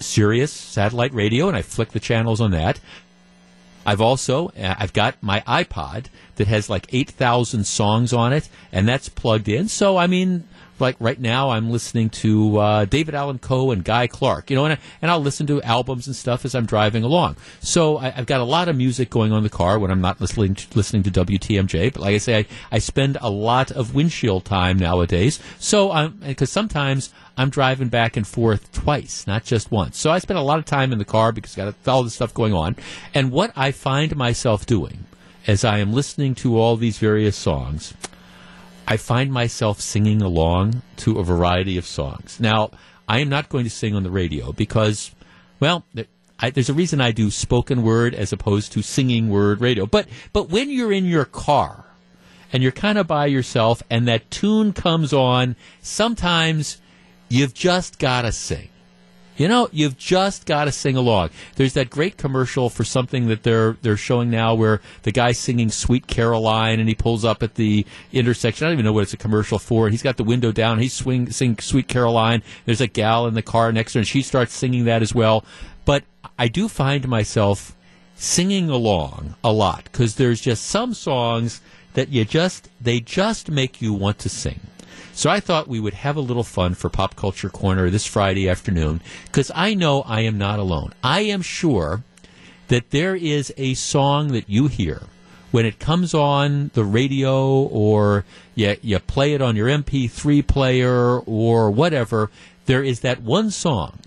Sirius 0.00 0.52
satellite 0.52 1.14
radio, 1.14 1.48
and 1.48 1.56
I 1.56 1.62
flick 1.62 1.90
the 1.90 2.00
channels 2.00 2.40
on 2.40 2.50
that. 2.52 2.80
I've 3.86 4.00
also 4.00 4.48
uh, 4.48 4.74
I've 4.78 4.92
got 4.92 5.22
my 5.22 5.40
iPod 5.40 6.06
that 6.36 6.46
has 6.48 6.68
like 6.68 6.86
eight 6.92 7.10
thousand 7.10 7.64
songs 7.64 8.12
on 8.12 8.32
it, 8.32 8.48
and 8.72 8.88
that's 8.88 9.08
plugged 9.08 9.48
in. 9.48 9.68
So 9.68 9.96
I 9.96 10.06
mean, 10.06 10.46
like 10.80 10.96
right 11.00 11.18
now 11.18 11.50
I'm 11.50 11.70
listening 11.70 12.10
to 12.10 12.58
uh, 12.58 12.84
David 12.84 13.14
Allan 13.14 13.38
Coe 13.38 13.70
and 13.70 13.84
Guy 13.84 14.06
Clark, 14.06 14.50
you 14.50 14.56
know, 14.56 14.64
and, 14.64 14.74
I, 14.74 14.78
and 15.02 15.10
I'll 15.10 15.20
listen 15.20 15.46
to 15.48 15.62
albums 15.62 16.06
and 16.06 16.16
stuff 16.16 16.44
as 16.44 16.54
I'm 16.54 16.66
driving 16.66 17.04
along. 17.04 17.36
So 17.60 17.98
I, 17.98 18.10
have 18.10 18.26
got 18.26 18.40
a 18.40 18.44
lot 18.44 18.68
of 18.68 18.76
music 18.76 19.10
going 19.10 19.32
on 19.32 19.38
in 19.38 19.44
the 19.44 19.50
car 19.50 19.78
when 19.78 19.90
I'm 19.90 20.00
not 20.00 20.20
listening 20.20 20.54
to, 20.54 20.66
listening 20.76 21.02
to 21.04 21.10
WTMJ. 21.10 21.92
But 21.92 22.02
like 22.02 22.14
I 22.14 22.18
say, 22.18 22.38
I, 22.38 22.46
I 22.72 22.78
spend 22.78 23.18
a 23.20 23.30
lot 23.30 23.70
of 23.70 23.94
windshield 23.94 24.44
time 24.44 24.78
nowadays. 24.78 25.40
So 25.58 25.90
I'm 25.90 26.12
because 26.18 26.50
sometimes 26.50 27.12
I'm 27.36 27.50
driving 27.50 27.88
back 27.88 28.16
and 28.16 28.26
forth 28.26 28.70
twice, 28.72 29.26
not 29.26 29.44
just 29.44 29.70
once. 29.70 29.98
So 29.98 30.10
I 30.10 30.18
spend 30.18 30.38
a 30.38 30.42
lot 30.42 30.58
of 30.58 30.64
time 30.64 30.92
in 30.92 30.98
the 30.98 31.04
car 31.04 31.32
because 31.32 31.56
I 31.58 31.64
got 31.64 31.88
all 31.88 32.02
this 32.02 32.14
stuff 32.14 32.34
going 32.34 32.52
on. 32.52 32.76
And 33.14 33.30
what 33.30 33.52
I 33.56 33.72
find 33.72 34.14
myself 34.16 34.66
doing 34.66 35.06
as 35.46 35.64
I 35.64 35.78
am 35.78 35.92
listening 35.92 36.34
to 36.36 36.58
all 36.58 36.76
these 36.76 36.98
various 36.98 37.36
songs 37.36 37.94
I 38.90 38.96
find 38.96 39.32
myself 39.32 39.80
singing 39.80 40.20
along 40.20 40.82
to 40.96 41.20
a 41.20 41.24
variety 41.24 41.78
of 41.78 41.86
songs. 41.86 42.40
Now, 42.40 42.72
I 43.08 43.20
am 43.20 43.28
not 43.28 43.48
going 43.48 43.62
to 43.62 43.70
sing 43.70 43.94
on 43.94 44.02
the 44.02 44.10
radio 44.10 44.52
because, 44.52 45.12
well, 45.60 45.84
I, 46.40 46.50
there's 46.50 46.70
a 46.70 46.74
reason 46.74 47.00
I 47.00 47.12
do 47.12 47.30
spoken 47.30 47.84
word 47.84 48.16
as 48.16 48.32
opposed 48.32 48.72
to 48.72 48.82
singing 48.82 49.28
word 49.30 49.60
radio. 49.60 49.86
But 49.86 50.08
but 50.32 50.48
when 50.48 50.70
you're 50.70 50.92
in 50.92 51.04
your 51.04 51.24
car 51.24 51.84
and 52.52 52.64
you're 52.64 52.72
kind 52.72 52.98
of 52.98 53.06
by 53.06 53.26
yourself 53.26 53.80
and 53.90 54.08
that 54.08 54.28
tune 54.28 54.72
comes 54.72 55.12
on, 55.12 55.54
sometimes 55.80 56.78
you've 57.28 57.54
just 57.54 58.00
got 58.00 58.22
to 58.22 58.32
sing. 58.32 58.70
You 59.40 59.48
know, 59.48 59.70
you've 59.72 59.96
just 59.96 60.44
got 60.44 60.66
to 60.66 60.72
sing 60.72 60.96
along. 60.96 61.30
There's 61.56 61.72
that 61.72 61.88
great 61.88 62.18
commercial 62.18 62.68
for 62.68 62.84
something 62.84 63.28
that 63.28 63.42
they're 63.42 63.78
they're 63.80 63.96
showing 63.96 64.28
now 64.28 64.54
where 64.54 64.82
the 65.04 65.12
guy's 65.12 65.38
singing 65.38 65.70
"Sweet 65.70 66.06
Caroline" 66.06 66.78
and 66.78 66.86
he 66.86 66.94
pulls 66.94 67.24
up 67.24 67.42
at 67.42 67.54
the 67.54 67.86
intersection. 68.12 68.66
I 68.66 68.68
don't 68.68 68.74
even 68.74 68.84
know 68.84 68.92
what 68.92 69.04
it's 69.04 69.14
a 69.14 69.16
commercial 69.16 69.58
for. 69.58 69.88
He's 69.88 70.02
got 70.02 70.18
the 70.18 70.24
window 70.24 70.52
down. 70.52 70.78
He's 70.78 70.92
swing 70.92 71.30
singing 71.30 71.56
"Sweet 71.58 71.88
Caroline." 71.88 72.42
There's 72.66 72.82
a 72.82 72.86
gal 72.86 73.26
in 73.26 73.32
the 73.32 73.40
car 73.40 73.72
next 73.72 73.92
to 73.92 73.96
her, 73.96 74.00
and 74.00 74.06
she 74.06 74.20
starts 74.20 74.52
singing 74.52 74.84
that 74.84 75.00
as 75.00 75.14
well. 75.14 75.42
But 75.86 76.04
I 76.38 76.48
do 76.48 76.68
find 76.68 77.08
myself 77.08 77.74
singing 78.16 78.68
along 78.68 79.36
a 79.42 79.52
lot 79.52 79.84
because 79.84 80.16
there's 80.16 80.42
just 80.42 80.66
some 80.66 80.92
songs 80.92 81.62
that 81.94 82.10
you 82.10 82.26
just 82.26 82.68
they 82.78 83.00
just 83.00 83.50
make 83.50 83.80
you 83.80 83.94
want 83.94 84.18
to 84.18 84.28
sing. 84.28 84.60
So 85.20 85.28
I 85.28 85.38
thought 85.38 85.68
we 85.68 85.80
would 85.80 85.92
have 85.92 86.16
a 86.16 86.22
little 86.22 86.44
fun 86.44 86.72
for 86.72 86.88
Pop 86.88 87.14
Culture 87.14 87.50
Corner 87.50 87.90
this 87.90 88.06
Friday 88.06 88.48
afternoon 88.48 89.02
because 89.26 89.52
I 89.54 89.74
know 89.74 90.00
I 90.00 90.22
am 90.22 90.38
not 90.38 90.58
alone. 90.58 90.94
I 91.04 91.20
am 91.20 91.42
sure 91.42 92.04
that 92.68 92.88
there 92.88 93.14
is 93.14 93.52
a 93.58 93.74
song 93.74 94.28
that 94.28 94.48
you 94.48 94.68
hear 94.68 95.02
when 95.50 95.66
it 95.66 95.78
comes 95.78 96.14
on 96.14 96.70
the 96.72 96.84
radio 96.84 97.52
or 97.64 98.24
you, 98.54 98.78
you 98.80 98.98
play 98.98 99.34
it 99.34 99.42
on 99.42 99.56
your 99.56 99.68
MP3 99.68 100.46
player 100.46 101.18
or 101.18 101.70
whatever. 101.70 102.30
There 102.64 102.82
is 102.82 103.00
that 103.00 103.20
one 103.20 103.50
song, 103.50 103.98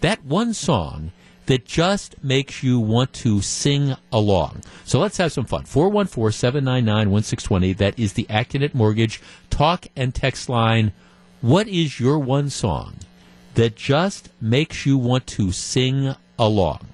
that 0.00 0.24
one 0.24 0.54
song 0.54 1.12
that 1.46 1.64
just 1.64 2.22
makes 2.22 2.62
you 2.62 2.78
want 2.78 3.12
to 3.12 3.40
sing 3.40 3.96
along. 4.12 4.62
So 4.84 5.00
let's 5.00 5.16
have 5.16 5.32
some 5.32 5.44
fun. 5.44 5.64
414 5.64 6.32
799 6.32 7.10
1620. 7.10 7.72
That 7.74 7.98
is 7.98 8.12
the 8.12 8.24
Accunet 8.24 8.74
Mortgage 8.74 9.20
talk 9.50 9.86
and 9.96 10.14
text 10.14 10.48
line. 10.48 10.92
What 11.40 11.66
is 11.68 11.98
your 11.98 12.18
one 12.18 12.50
song 12.50 12.96
that 13.54 13.76
just 13.76 14.30
makes 14.40 14.86
you 14.86 14.96
want 14.96 15.26
to 15.28 15.52
sing 15.52 16.14
along? 16.38 16.86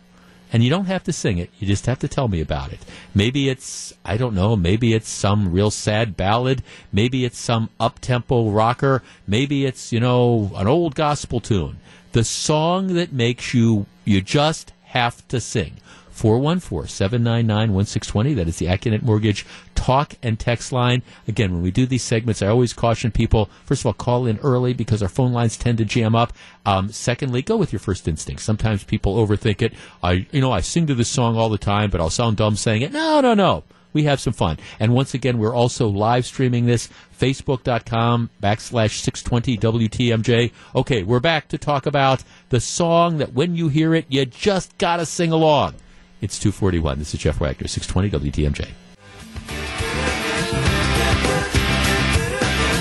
And 0.51 0.65
you 0.65 0.70
don't 0.70 0.87
have 0.87 1.05
to 1.05 1.12
sing 1.12 1.37
it, 1.37 1.51
you 1.59 1.66
just 1.66 1.85
have 1.85 1.99
to 1.99 2.09
tell 2.09 2.27
me 2.27 2.41
about 2.41 2.73
it. 2.73 2.81
Maybe 3.15 3.51
it's, 3.51 3.93
I 4.03 4.16
don't 4.16 4.35
know, 4.35 4.57
maybe 4.57 4.95
it's 4.95 5.11
some 5.11 5.53
real 5.53 5.70
sad 5.70 6.16
ballad. 6.16 6.62
Maybe 6.91 7.27
it's 7.27 7.39
some 7.39 7.69
up 7.79 7.99
tempo 7.99 8.51
rocker. 8.51 9.03
Maybe 9.27 9.66
it's, 9.66 9.93
you 9.93 10.01
know, 10.01 10.51
an 10.57 10.66
old 10.66 10.95
gospel 10.95 11.41
tune. 11.41 11.81
The 12.12 12.24
song 12.24 12.94
that 12.94 13.12
makes 13.12 13.55
you 13.55 13.86
you 14.05 14.20
just 14.20 14.72
have 14.85 15.26
to 15.28 15.40
sing. 15.40 15.74
414 16.10 16.89
799 16.89 17.72
1620. 17.72 18.35
That 18.35 18.48
is 18.48 18.56
the 18.56 18.66
Accunet 18.66 19.02
Mortgage 19.02 19.47
talk 19.76 20.14
and 20.20 20.39
text 20.39 20.72
line. 20.72 21.02
Again, 21.28 21.52
when 21.52 21.62
we 21.62 21.70
do 21.70 21.86
these 21.86 22.02
segments, 22.02 22.43
I 22.43 22.48
always 22.48 22.72
caution 22.72 23.12
people 23.12 23.48
first 23.64 23.82
of 23.82 23.86
all, 23.86 23.93
call 23.93 24.26
in 24.26 24.39
early 24.39 24.72
because 24.72 25.01
our 25.01 25.09
phone 25.09 25.32
lines 25.32 25.56
tend 25.56 25.78
to 25.78 25.85
jam 25.85 26.16
up. 26.16 26.32
Um, 26.66 26.90
secondly, 26.90 27.40
go 27.43 27.56
with 27.56 27.72
your 27.72 27.78
first 27.78 28.09
instinct. 28.09 28.43
Sometimes 28.43 28.82
people 28.82 29.24
overthink 29.24 29.62
it. 29.62 29.74
I, 30.02 30.26
you 30.32 30.40
know, 30.40 30.51
I 30.51 30.60
sing 30.60 30.89
to 30.89 30.94
this 30.94 31.09
song 31.09 31.36
all 31.36 31.48
the 31.48 31.59
time, 31.59 31.90
but 31.90 32.01
I'll 32.01 32.10
sound 32.10 32.36
dumb 32.36 32.56
saying 32.56 32.82
it. 32.82 32.93
No, 32.93 33.20
no, 33.20 33.35
no 33.35 33.62
we 33.93 34.05
have 34.05 34.20
some 34.20 34.32
fun. 34.32 34.59
And 34.78 34.94
once 34.94 35.14
again, 35.14 35.39
we're 35.39 35.55
also 35.55 35.89
live 35.89 36.26
streaming 36.26 36.66
this, 36.66 36.89
facebook.com 37.19 38.31
backslash 38.43 39.01
620 39.01 39.89
WTMJ. 39.89 40.53
Okay, 40.74 41.03
we're 41.03 41.20
back 41.20 41.49
to 41.49 41.59
talk 41.59 41.86
about 41.86 42.23
the 42.49 42.61
song 42.61 43.19
that 43.19 43.32
when 43.32 43.55
you 43.55 43.69
hear 43.69 43.95
it, 43.95 44.07
you 44.09 44.24
just 44.24 44.77
gotta 44.78 45.07
sing 45.07 45.32
along. 45.32 45.74
It's 46.20 46.39
241. 46.39 46.99
This 46.99 47.15
is 47.15 47.20
Jeff 47.20 47.40
Wagner, 47.40 47.69
620 47.69 48.31
WTMJ. 48.31 49.88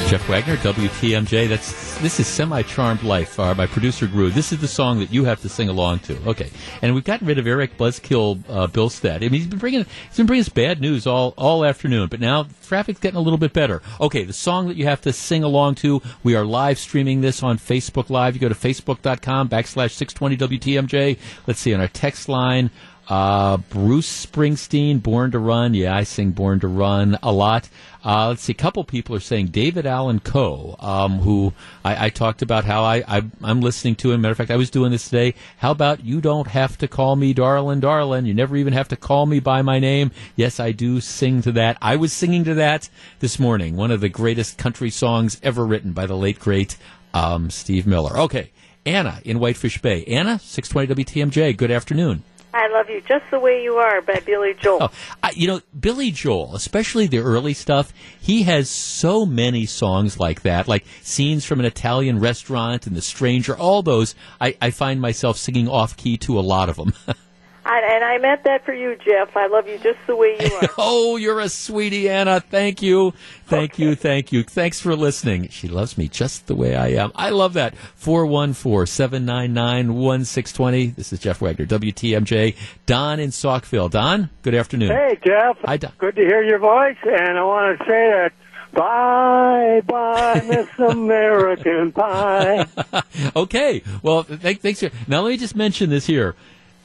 Jeff 0.07 0.29
Wagner, 0.29 0.55
WTMJ. 0.55 1.49
That's 1.49 1.99
this 1.99 2.17
is 2.21 2.27
semi 2.27 2.61
charmed 2.61 3.03
life. 3.03 3.37
Uh, 3.37 3.53
my 3.53 3.67
producer 3.67 4.07
Gru. 4.07 4.29
This 4.29 4.53
is 4.53 4.61
the 4.61 4.67
song 4.67 4.99
that 4.99 5.11
you 5.11 5.25
have 5.25 5.41
to 5.41 5.49
sing 5.49 5.67
along 5.67 5.99
to. 5.99 6.17
Okay, 6.29 6.49
and 6.81 6.95
we've 6.95 7.03
gotten 7.03 7.27
rid 7.27 7.37
of 7.37 7.45
Eric 7.45 7.77
Buzzkill 7.77 8.41
uh, 8.47 8.67
Bilstad. 8.67 9.17
I 9.17 9.19
mean, 9.19 9.33
he's 9.33 9.47
been 9.47 9.59
bringing 9.59 9.85
he's 10.07 10.15
been 10.15 10.25
bringing 10.25 10.43
us 10.43 10.49
bad 10.49 10.79
news 10.79 11.07
all 11.07 11.33
all 11.37 11.65
afternoon, 11.65 12.07
but 12.07 12.21
now 12.21 12.47
traffic's 12.63 13.01
getting 13.01 13.17
a 13.17 13.21
little 13.21 13.37
bit 13.37 13.51
better. 13.51 13.81
Okay, 13.99 14.23
the 14.23 14.31
song 14.31 14.69
that 14.69 14.77
you 14.77 14.85
have 14.85 15.01
to 15.01 15.11
sing 15.11 15.43
along 15.43 15.75
to. 15.75 16.01
We 16.23 16.35
are 16.35 16.45
live 16.45 16.79
streaming 16.79 17.19
this 17.19 17.43
on 17.43 17.57
Facebook 17.57 18.09
Live. 18.09 18.33
You 18.33 18.39
go 18.39 18.47
to 18.47 18.55
facebook.com 18.55 19.49
backslash 19.49 19.91
six 19.91 20.13
twenty 20.13 20.37
WTMJ. 20.37 21.19
Let's 21.47 21.59
see 21.59 21.73
on 21.73 21.81
our 21.81 21.89
text 21.89 22.29
line. 22.29 22.71
Uh, 23.09 23.57
Bruce 23.57 24.25
Springsteen, 24.25 25.01
Born 25.01 25.31
to 25.31 25.39
Run. 25.39 25.73
Yeah, 25.73 25.95
I 25.95 26.03
sing 26.03 26.31
Born 26.31 26.59
to 26.59 26.67
Run 26.67 27.17
a 27.23 27.31
lot. 27.31 27.69
Uh, 28.03 28.29
let's 28.29 28.43
see, 28.43 28.51
a 28.51 28.55
couple 28.55 28.83
people 28.83 29.15
are 29.15 29.21
saying 29.21 29.47
David 29.47 29.85
Allan 29.85 30.19
Coe, 30.19 30.75
um, 30.79 31.19
who 31.19 31.53
I, 31.83 32.05
I, 32.05 32.09
talked 32.09 32.41
about 32.41 32.63
how 32.63 32.83
I, 32.83 33.03
I, 33.07 33.21
am 33.43 33.59
listening 33.59 33.95
to 33.97 34.11
him. 34.11 34.21
Matter 34.21 34.31
of 34.31 34.37
fact, 34.37 34.51
I 34.51 34.55
was 34.55 34.69
doing 34.69 34.91
this 34.91 35.09
today. 35.09 35.33
How 35.57 35.71
about 35.71 36.05
you 36.05 36.21
don't 36.21 36.47
have 36.47 36.77
to 36.77 36.87
call 36.87 37.15
me 37.15 37.33
darling, 37.33 37.81
darling. 37.81 38.25
You 38.25 38.33
never 38.33 38.55
even 38.55 38.73
have 38.73 38.87
to 38.89 38.95
call 38.95 39.25
me 39.25 39.39
by 39.39 39.61
my 39.61 39.79
name. 39.79 40.11
Yes, 40.35 40.59
I 40.59 40.71
do 40.71 41.01
sing 41.01 41.41
to 41.41 41.51
that. 41.53 41.77
I 41.81 41.95
was 41.95 42.13
singing 42.13 42.43
to 42.45 42.53
that 42.55 42.89
this 43.19 43.39
morning. 43.39 43.75
One 43.75 43.91
of 43.91 43.99
the 43.99 44.09
greatest 44.09 44.57
country 44.57 44.89
songs 44.89 45.39
ever 45.43 45.65
written 45.65 45.91
by 45.91 46.05
the 46.05 46.15
late, 46.15 46.39
great 46.39 46.77
um, 47.13 47.49
Steve 47.49 47.87
Miller. 47.87 48.17
Okay. 48.17 48.51
Anna 48.85 49.19
in 49.25 49.39
Whitefish 49.39 49.81
Bay. 49.81 50.05
Anna, 50.05 50.39
620 50.39 51.03
WTMJ. 51.03 51.57
Good 51.57 51.71
afternoon. 51.71 52.23
I 52.57 52.69
love 52.69 52.89
you 52.89 53.01
just 53.01 53.23
the 53.29 53.39
way 53.39 53.61
you 53.61 53.75
are 53.75 54.01
by 54.01 54.19
Billy 54.25 54.55
Joel. 54.55 54.79
Oh, 54.81 54.89
I, 55.21 55.29
you 55.35 55.47
know, 55.47 55.61
Billy 55.79 56.09
Joel, 56.09 56.55
especially 56.55 57.05
the 57.05 57.19
early 57.19 57.53
stuff, 57.53 57.93
he 58.19 58.43
has 58.43 58.67
so 58.67 59.27
many 59.27 59.67
songs 59.67 60.19
like 60.19 60.41
that, 60.41 60.67
like 60.67 60.83
scenes 61.03 61.45
from 61.45 61.59
an 61.59 61.67
Italian 61.67 62.19
restaurant 62.19 62.87
and 62.87 62.95
The 62.95 63.03
Stranger, 63.03 63.55
all 63.55 63.83
those. 63.83 64.15
I, 64.41 64.57
I 64.59 64.71
find 64.71 64.99
myself 64.99 65.37
singing 65.37 65.67
off 65.67 65.95
key 65.97 66.17
to 66.17 66.39
a 66.39 66.41
lot 66.41 66.67
of 66.67 66.77
them. 66.77 66.93
I, 67.67 67.81
and 67.95 68.03
I 68.03 68.17
meant 68.17 68.45
that 68.45 68.63
for 68.63 68.73
you, 68.73 68.95
Jeff. 68.95 69.35
I 69.35 69.47
love 69.47 69.67
you 69.67 69.77
just 69.79 69.99
the 70.07 70.15
way 70.15 70.37
you 70.39 70.53
are. 70.53 70.69
oh, 70.77 71.17
you're 71.17 71.41
a 71.41 71.49
sweetie, 71.49 72.09
Anna. 72.09 72.39
Thank 72.39 72.81
you. 72.81 73.13
Thank 73.45 73.73
okay. 73.73 73.83
you. 73.83 73.95
Thank 73.95 74.31
you. 74.31 74.43
Thanks 74.43 74.79
for 74.79 74.95
listening. 74.95 75.49
She 75.49 75.67
loves 75.67 75.97
me 75.97 76.07
just 76.07 76.47
the 76.47 76.55
way 76.55 76.75
I 76.75 76.89
am. 76.89 77.11
I 77.13 77.29
love 77.29 77.53
that. 77.53 77.75
414 77.95 78.85
799 78.85 79.95
1620. 79.95 80.87
This 80.87 81.11
is 81.11 81.19
Jeff 81.19 81.41
Wagner, 81.41 81.65
WTMJ. 81.65 82.55
Don 82.85 83.19
in 83.19 83.31
Saukville. 83.31 83.91
Don, 83.91 84.29
good 84.43 84.55
afternoon. 84.55 84.91
Hey, 84.91 85.19
Jeff. 85.25 85.57
Hi, 85.65 85.75
Don. 85.75 85.91
Good 85.97 86.15
to 86.15 86.21
hear 86.21 86.43
your 86.43 86.59
voice. 86.59 86.97
And 87.03 87.37
I 87.37 87.43
want 87.43 87.77
to 87.79 87.85
say 87.85 88.11
that 88.11 88.31
Bye, 88.73 89.81
bye, 89.87 90.43
Miss 90.47 90.67
American 90.77 91.91
Pie. 91.91 92.67
okay. 93.35 93.81
Well, 94.03 94.23
th- 94.23 94.59
thanks. 94.59 94.83
Now, 95.07 95.21
let 95.21 95.31
me 95.31 95.37
just 95.37 95.55
mention 95.55 95.89
this 95.89 96.05
here. 96.05 96.35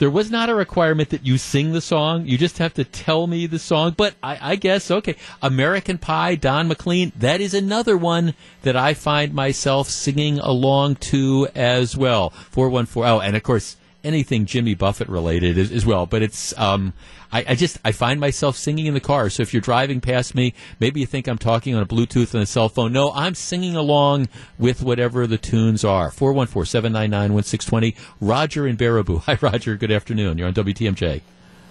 There 0.03 0.11
was 0.11 0.33
not 0.33 0.51
a 0.51 0.55
requirement 0.57 1.11
that 1.11 1.25
you 1.25 1.39
sing 1.39 1.71
the 1.71 1.81
song. 1.81 2.27
You 2.27 2.37
just 2.37 2.59
have 2.59 2.75
to 2.75 2.83
tell 2.83 3.29
me 3.29 3.47
the 3.47 3.61
song. 3.61 3.95
But 3.97 4.17
I, 4.21 4.37
I 4.43 4.57
guess, 4.57 4.91
okay. 4.91 5.15
American 5.41 5.97
Pie, 5.97 6.35
Don 6.35 6.67
McLean, 6.67 7.13
that 7.15 7.41
is 7.41 7.55
another 7.55 7.97
one 7.97 8.35
that 8.63 8.75
I 8.75 8.95
find 8.95 9.33
myself 9.33 9.89
singing 9.89 10.41
along 10.41 10.97
to 10.97 11.47
as 11.55 11.97
well. 11.97 12.31
414. 12.31 13.09
Oh, 13.09 13.21
and 13.21 13.37
of 13.37 13.45
course, 13.45 13.77
anything 14.05 14.47
Jimmy 14.47 14.75
Buffett 14.75 15.09
related 15.09 15.59
as, 15.59 15.71
as 15.73 15.87
well. 15.87 16.07
But 16.07 16.23
it's 16.23 16.57
um, 16.59 16.93
I, 17.33 17.45
I, 17.49 17.55
just 17.55 17.79
I 17.85 17.93
find 17.93 18.21
myself 18.21 18.57
singing 18.57 18.87
in 18.87 18.95
the 18.95 19.01
car. 19.01 19.31
So 19.31 19.43
if 19.43 19.55
you're 19.55 19.63
driving 19.63 20.01
past 20.01 20.35
me, 20.35 20.55
maybe 20.81 21.01
you 21.01 21.07
think 21.07 21.27
I'm 21.29 21.39
talking 21.39 21.75
on 21.75 21.83
a 21.83 21.87
Bluetooth 21.87 22.35
and 22.35 22.43
a 22.43 22.47
cell 22.47 22.69
phone. 22.69 22.93
No, 22.93 23.11
I'm 23.13 23.35
singing 23.35 23.75
along 23.75 24.29
with 24.59 24.83
whatever 24.83 25.27
the 25.27 25.39
tunes 25.39 25.85
are. 25.85 26.11
414-799-1620. 26.11 27.97
Roger 28.21 28.67
in 28.67 28.77
Baraboo. 28.77 29.21
Hi, 29.23 29.39
Roger. 29.41 29.77
Good 29.77 29.93
afternoon. 29.93 30.37
You're 30.39 30.49
on 30.49 30.55
WTMJ. 30.55 31.23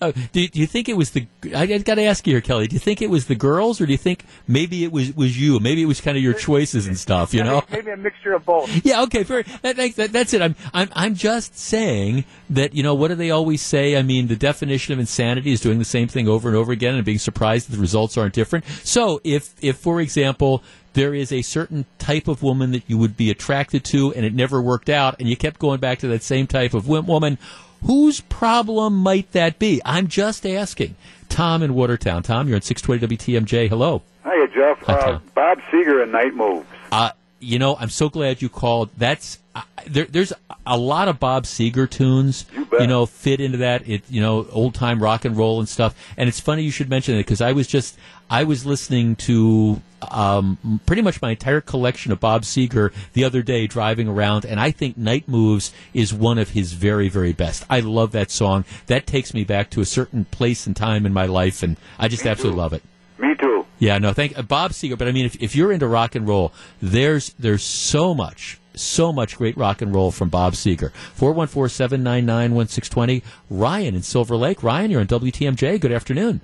uh, 0.00 0.12
do, 0.32 0.48
do, 0.48 0.60
you 0.60 0.66
think 0.66 0.88
it 0.88 0.96
was 0.96 1.10
the? 1.10 1.26
I, 1.54 1.62
I 1.62 1.78
got 1.78 1.96
to 1.96 2.02
ask 2.02 2.26
you 2.26 2.32
here, 2.32 2.40
Kelly. 2.40 2.66
Do 2.66 2.74
you 2.74 2.80
think 2.80 3.02
it 3.02 3.10
was 3.10 3.26
the 3.26 3.34
girls, 3.34 3.80
or 3.80 3.86
do 3.86 3.92
you 3.92 3.98
think 3.98 4.24
maybe 4.48 4.84
it 4.84 4.92
was 4.92 5.14
was 5.14 5.38
you? 5.38 5.60
Maybe 5.60 5.82
it 5.82 5.86
was 5.86 6.00
kind 6.00 6.16
of 6.16 6.22
your 6.22 6.32
choices 6.32 6.86
and 6.86 6.98
stuff. 6.98 7.34
You 7.34 7.40
yeah, 7.40 7.44
know, 7.44 7.62
maybe 7.70 7.90
a 7.90 7.96
mixture 7.96 8.32
of 8.32 8.46
both. 8.46 8.70
Yeah. 8.84 9.02
Okay. 9.02 9.24
Fair. 9.24 9.42
That, 9.62 9.76
that, 9.76 10.12
that's 10.12 10.32
it. 10.32 10.40
I'm 10.40 10.56
I'm 10.72 10.88
I'm 10.94 11.14
just 11.14 11.58
saying 11.58 12.24
that 12.50 12.74
you 12.74 12.82
know 12.82 12.94
what 12.94 13.08
do 13.08 13.14
they 13.14 13.30
always 13.30 13.60
say? 13.60 13.96
I 13.98 14.02
mean, 14.02 14.28
the 14.28 14.36
definition 14.36 14.94
of 14.94 14.98
insanity 14.98 15.52
is 15.52 15.60
doing 15.60 15.78
the 15.78 15.84
same 15.84 16.08
thing 16.08 16.26
over 16.26 16.48
and 16.48 16.56
over 16.56 16.72
again 16.72 16.94
and 16.94 17.04
being 17.04 17.18
surprised 17.18 17.68
that 17.68 17.76
the 17.76 17.82
results 17.82 18.16
aren't 18.16 18.34
different. 18.34 18.64
So 18.82 19.20
if 19.24 19.54
if 19.62 19.76
for 19.76 20.00
example 20.00 20.62
there 20.94 21.14
is 21.14 21.30
a 21.30 21.42
certain 21.42 21.84
type 21.98 22.26
of 22.26 22.42
woman 22.42 22.72
that 22.72 22.84
you 22.86 22.96
would 22.98 23.16
be 23.16 23.30
attracted 23.30 23.84
to 23.84 24.12
and 24.14 24.24
it 24.24 24.34
never 24.34 24.60
worked 24.60 24.88
out 24.88 25.16
and 25.20 25.28
you 25.28 25.36
kept 25.36 25.60
going 25.60 25.80
back 25.80 25.98
to 26.00 26.08
that 26.08 26.22
same 26.22 26.46
type 26.46 26.74
of 26.74 26.88
woman, 26.88 27.38
whose 27.84 28.20
problem 28.20 28.96
might 28.96 29.30
that 29.32 29.58
be? 29.58 29.80
I'm 29.84 30.08
just 30.08 30.46
asking. 30.46 30.96
Tom 31.28 31.62
in 31.62 31.74
Watertown. 31.74 32.22
Tom, 32.22 32.48
you're 32.48 32.56
on 32.56 32.62
620 32.62 33.16
WTMJ. 33.16 33.68
Hello. 33.68 34.02
Hiya, 34.24 34.48
Jeff. 34.54 34.78
Hi, 34.86 34.94
uh, 34.94 35.18
Bob 35.34 35.58
Seger 35.70 36.02
and 36.02 36.12
Night 36.12 36.34
Moves. 36.34 36.66
Uh, 36.90 37.10
you 37.44 37.58
know, 37.58 37.76
I'm 37.76 37.90
so 37.90 38.08
glad 38.08 38.42
you 38.42 38.48
called. 38.48 38.90
That's 38.96 39.38
uh, 39.54 39.62
there, 39.86 40.06
there's 40.06 40.32
a 40.66 40.76
lot 40.76 41.08
of 41.08 41.20
Bob 41.20 41.44
Seger 41.44 41.88
tunes, 41.88 42.46
you, 42.54 42.66
you, 42.80 42.86
know, 42.86 43.06
fit 43.06 43.40
into 43.40 43.58
that. 43.58 43.88
It, 43.88 44.02
you 44.08 44.20
know, 44.20 44.46
old 44.50 44.74
time 44.74 45.02
rock 45.02 45.24
and 45.24 45.36
roll 45.36 45.60
and 45.60 45.68
stuff. 45.68 45.94
And 46.16 46.28
it's 46.28 46.40
funny 46.40 46.62
you 46.62 46.70
should 46.70 46.88
mention 46.88 47.14
it 47.14 47.20
because 47.20 47.40
I 47.40 47.52
was 47.52 47.66
just 47.66 47.96
I 48.30 48.44
was 48.44 48.64
listening 48.64 49.16
to 49.16 49.80
um, 50.10 50.80
pretty 50.86 51.02
much 51.02 51.20
my 51.22 51.30
entire 51.30 51.60
collection 51.60 52.10
of 52.12 52.20
Bob 52.20 52.42
Seger 52.42 52.92
the 53.12 53.24
other 53.24 53.42
day 53.42 53.66
driving 53.66 54.08
around, 54.08 54.44
and 54.44 54.58
I 54.58 54.70
think 54.70 54.96
Night 54.96 55.28
Moves 55.28 55.72
is 55.92 56.12
one 56.12 56.38
of 56.38 56.50
his 56.50 56.72
very, 56.72 57.08
very 57.08 57.32
best. 57.32 57.64
I 57.70 57.80
love 57.80 58.12
that 58.12 58.30
song. 58.30 58.64
That 58.86 59.06
takes 59.06 59.34
me 59.34 59.44
back 59.44 59.70
to 59.70 59.80
a 59.80 59.86
certain 59.86 60.24
place 60.26 60.66
and 60.66 60.74
time 60.74 61.06
in 61.06 61.12
my 61.12 61.26
life, 61.26 61.62
and 61.62 61.76
I 61.98 62.08
just 62.08 62.24
me 62.24 62.30
absolutely 62.30 62.56
too. 62.56 62.60
love 62.60 62.72
it. 62.72 62.82
Me 63.18 63.34
too. 63.34 63.66
Yeah, 63.78 63.98
no, 63.98 64.12
thank 64.12 64.38
uh, 64.38 64.42
Bob 64.42 64.72
Seger. 64.72 64.96
But 64.96 65.08
I 65.08 65.12
mean, 65.12 65.26
if, 65.26 65.42
if 65.42 65.56
you're 65.56 65.72
into 65.72 65.86
rock 65.86 66.14
and 66.14 66.26
roll, 66.26 66.52
there's 66.80 67.34
there's 67.38 67.62
so 67.62 68.14
much 68.14 68.58
so 68.76 69.12
much 69.12 69.36
great 69.36 69.56
rock 69.56 69.82
and 69.82 69.94
roll 69.94 70.10
from 70.10 70.28
Bob 70.28 70.54
Seger. 70.54 70.90
414-799-1620. 71.18 73.22
Ryan 73.50 73.94
in 73.94 74.02
Silver 74.02 74.36
Lake. 74.36 74.60
Ryan, 74.62 74.90
you're 74.90 75.00
on 75.00 75.06
WTMJ. 75.06 75.80
Good 75.80 75.92
afternoon. 75.92 76.40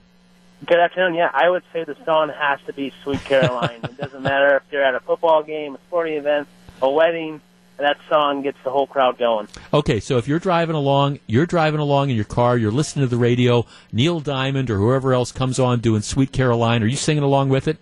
Good 0.67 0.79
afternoon. 0.79 1.15
Yeah, 1.15 1.31
I 1.33 1.49
would 1.49 1.63
say 1.73 1.85
the 1.85 1.97
song 2.05 2.29
has 2.29 2.61
to 2.67 2.75
be 2.75 2.93
"Sweet 3.03 3.25
Caroline." 3.25 3.81
it 3.83 3.97
doesn't 3.97 4.23
matter 4.23 4.57
if 4.57 4.63
you're 4.71 4.85
at 4.85 4.95
a 4.95 5.01
football 5.01 5.43
game, 5.43 5.75
a 5.75 5.79
sporting 5.89 6.19
event, 6.19 6.49
a 6.83 6.91
wedding. 6.91 7.41
That 7.81 7.97
song 8.11 8.43
gets 8.43 8.59
the 8.63 8.71
whole 8.71 8.87
crowd 8.87 9.17
going. 9.17 9.49
Okay, 9.73 10.01
so 10.01 10.19
if 10.19 10.29
you're 10.29 10.39
driving 10.39 10.77
along, 10.77 11.19
you're 11.27 11.47
driving 11.47 11.81
along 11.81 12.11
in 12.11 12.17
your 12.17 12.27
car, 12.27 12.59
you're 12.59 12.71
listening 12.71 13.07
to 13.07 13.09
the 13.09 13.17
radio, 13.17 13.65
Neil 13.91 14.21
Diamond 14.21 14.69
or 14.71 14.77
whoever 14.77 15.15
else 15.15 15.33
comes 15.33 15.59
on 15.59 15.81
doing 15.81 16.03
"Sweet 16.03 16.31
Caroline," 16.31 16.83
are 16.83 16.87
you 16.87 16.97
singing 16.97 17.23
along 17.23 17.49
with 17.49 17.67
it? 17.67 17.79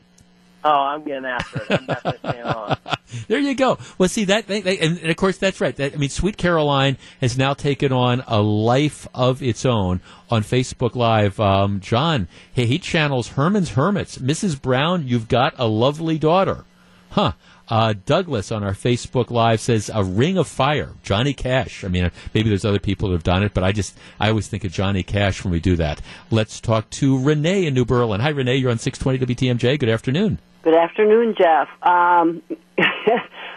Oh, 0.65 0.71
I'm 0.71 1.03
getting 1.03 1.25
after 1.25 1.63
it. 1.63 1.71
I'm 1.71 1.87
definitely 1.87 2.41
along. 2.41 2.77
there 3.29 3.41
you 3.41 3.55
go. 3.55 3.79
Well, 3.97 4.09
see 4.09 4.25
that, 4.27 4.49
and, 4.49 4.67
and, 4.67 5.11
of 5.11 5.17
course 5.17 5.39
that's 5.39 5.61
right. 5.61 5.75
That, 5.75 5.95
I 5.95 5.97
mean, 5.97 6.11
Sweet 6.11 6.37
Caroline 6.37 6.97
has 7.21 7.37
now 7.37 7.55
taken 7.55 7.93
on 7.93 8.23
a 8.29 8.41
life 8.41 9.09
of 9.15 9.43
its 9.43 9.67
own 9.67 10.01
on 10.31 10.43
Facebook 10.43 10.95
Live. 10.95 11.41
Um, 11.41 11.81
John, 11.81 12.29
hey, 12.53 12.67
he 12.67 12.79
channels 12.79 13.31
Herman's 13.31 13.71
Hermits. 13.71 14.19
Mrs. 14.19 14.61
Brown, 14.61 15.09
you've 15.09 15.27
got 15.27 15.55
a 15.59 15.67
lovely 15.67 16.19
daughter, 16.19 16.65
huh? 17.11 17.33
Uh, 17.71 17.95
Douglas 18.07 18.51
on 18.51 18.63
our 18.65 18.73
Facebook 18.73 19.31
Live 19.31 19.61
says 19.61 19.91
a 19.93 20.03
ring 20.03 20.39
of 20.39 20.49
fire, 20.49 20.93
Johnny 21.03 21.35
Cash. 21.35 21.85
I 21.85 21.89
mean, 21.89 22.11
maybe 22.33 22.49
there's 22.49 22.65
other 22.65 22.79
people 22.79 23.09
that 23.09 23.15
have 23.15 23.23
done 23.25 23.43
it, 23.43 23.53
but 23.53 23.63
I 23.65 23.73
just 23.73 23.97
I 24.19 24.31
always 24.31 24.49
think 24.49 24.65
of 24.65 24.73
Johnny 24.73 25.03
Cash 25.03 25.45
when 25.45 25.53
we 25.53 25.61
do 25.61 25.77
that. 25.77 26.01
Let's 26.31 26.61
talk 26.61 26.89
to 26.91 27.19
Renee 27.23 27.67
in 27.67 27.75
New 27.75 27.85
Berlin. 27.85 28.21
Hi, 28.21 28.31
Renee. 28.31 28.57
You're 28.57 28.71
on 28.71 28.79
620 28.79 29.35
WTMJ. 29.35 29.79
Good 29.79 29.91
afternoon. 29.91 30.39
Good 30.63 30.75
afternoon, 30.75 31.35
Jeff. 31.39 31.69
Um, 31.87 32.43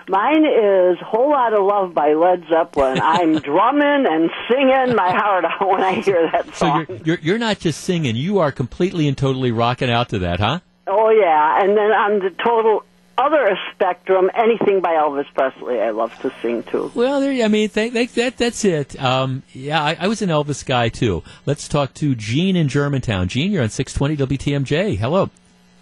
Mine 0.07 0.45
is 0.45 0.97
"Whole 0.99 1.29
Lot 1.31 1.53
of 1.53 1.63
Love" 1.63 1.93
by 1.93 2.13
Led 2.13 2.43
Zeppelin. 2.49 2.99
I'm 3.01 3.39
drumming 3.39 4.05
and 4.09 4.29
singing 4.49 4.95
my 4.95 5.11
heart 5.11 5.45
out 5.45 5.67
when 5.67 5.81
I 5.81 5.93
hear 6.01 6.29
that 6.31 6.47
So 6.47 6.51
song. 6.53 6.85
you're, 6.89 6.97
you're 7.05 7.19
you're 7.21 7.37
not 7.39 7.59
just 7.59 7.81
singing; 7.81 8.15
you 8.15 8.39
are 8.39 8.51
completely 8.51 9.07
and 9.07 9.17
totally 9.17 9.51
rocking 9.51 9.89
out 9.89 10.09
to 10.09 10.19
that, 10.19 10.39
huh? 10.39 10.59
Oh 10.87 11.09
yeah, 11.11 11.59
and 11.63 11.77
then 11.77 11.91
on 11.91 12.19
the 12.19 12.29
total 12.43 12.83
other 13.21 13.57
spectrum, 13.73 14.29
anything 14.33 14.81
by 14.81 14.93
Elvis 14.93 15.31
Presley, 15.33 15.79
I 15.79 15.91
love 15.91 16.17
to 16.19 16.33
sing 16.41 16.63
too. 16.63 16.91
Well, 16.95 17.21
there. 17.21 17.43
I 17.43 17.47
mean, 17.47 17.69
th- 17.69 17.93
th- 17.93 18.13
that 18.13 18.37
that's 18.37 18.65
it. 18.65 19.01
Um, 19.01 19.43
yeah, 19.53 19.81
I, 19.81 19.97
I 19.99 20.07
was 20.07 20.21
an 20.21 20.29
Elvis 20.29 20.65
guy 20.65 20.89
too. 20.89 21.23
Let's 21.45 21.67
talk 21.67 21.93
to 21.95 22.15
Gene 22.15 22.55
in 22.55 22.67
Germantown. 22.67 23.27
Gene, 23.27 23.51
you're 23.51 23.63
on 23.63 23.69
620 23.69 24.37
WTMJ. 24.37 24.97
Hello. 24.97 25.29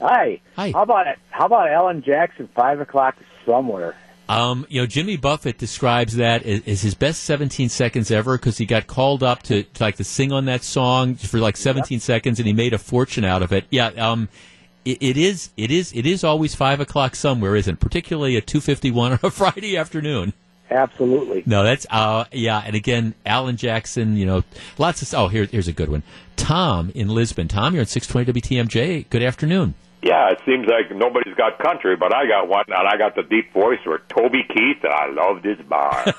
Hi. 0.01 0.41
Hi. 0.55 0.71
How 0.71 0.83
about 0.83 1.07
it? 1.07 1.19
how 1.29 1.45
about 1.45 1.69
Alan 1.69 2.03
Jackson? 2.03 2.49
Five 2.55 2.79
o'clock 2.79 3.15
somewhere. 3.45 3.95
Um, 4.27 4.67
you 4.69 4.79
know, 4.79 4.85
Jimmy 4.85 5.17
Buffett 5.17 5.57
describes 5.57 6.17
that 6.17 6.43
as, 6.43 6.61
as 6.67 6.81
his 6.83 6.93
best 6.93 7.23
17 7.23 7.67
seconds 7.69 8.11
ever 8.11 8.37
because 8.37 8.59
he 8.59 8.67
got 8.67 8.85
called 8.85 9.23
up 9.23 9.41
to, 9.43 9.63
to 9.63 9.83
like 9.83 9.95
to 9.95 10.03
sing 10.03 10.31
on 10.31 10.45
that 10.45 10.63
song 10.63 11.15
for 11.15 11.39
like 11.39 11.57
17 11.57 11.99
seconds 11.99 12.39
and 12.39 12.45
he 12.45 12.53
made 12.53 12.73
a 12.73 12.77
fortune 12.77 13.25
out 13.25 13.41
of 13.41 13.51
it. 13.51 13.65
Yeah. 13.71 13.87
Um, 13.87 14.29
it, 14.91 14.97
it 15.01 15.17
is. 15.17 15.49
It 15.57 15.71
is. 15.71 15.91
It 15.93 16.05
is 16.05 16.23
always 16.23 16.55
five 16.55 16.79
o'clock 16.79 17.15
somewhere, 17.15 17.55
isn't? 17.55 17.75
it? 17.75 17.79
Particularly 17.79 18.37
at 18.37 18.45
2:51 18.45 18.97
on 19.11 19.19
a 19.23 19.29
Friday 19.31 19.77
afternoon. 19.77 20.33
Absolutely. 20.71 21.41
No, 21.45 21.63
that's 21.63 21.87
uh 21.89 22.25
yeah, 22.31 22.61
and 22.63 22.75
again, 22.75 23.15
Alan 23.25 23.57
Jackson, 23.57 24.15
you 24.17 24.25
know, 24.25 24.43
lots 24.77 25.01
of 25.01 25.13
oh 25.17 25.27
here 25.27 25.45
here's 25.45 25.67
a 25.67 25.73
good 25.73 25.89
one. 25.89 26.03
Tom 26.35 26.91
in 26.93 27.07
Lisbon. 27.09 27.47
Tom, 27.47 27.73
you're 27.73 27.81
on 27.81 27.87
620 27.87 28.41
WTMJ. 28.41 29.09
Good 29.09 29.23
afternoon. 29.23 29.73
Yeah, 30.01 30.29
it 30.31 30.39
seems 30.45 30.65
like 30.65 30.95
nobody's 30.95 31.35
got 31.35 31.59
country, 31.59 31.97
but 31.97 32.15
I 32.15 32.25
got 32.25 32.47
one, 32.47 32.63
and 32.67 32.87
I 32.87 32.97
got 32.97 33.15
the 33.15 33.23
deep 33.23 33.51
voice 33.51 33.79
for 33.83 33.99
Toby 34.07 34.43
Keith, 34.47 34.81
and 34.83 34.93
I 34.93 35.07
love 35.11 35.43
his 35.43 35.57
bar. 35.67 36.13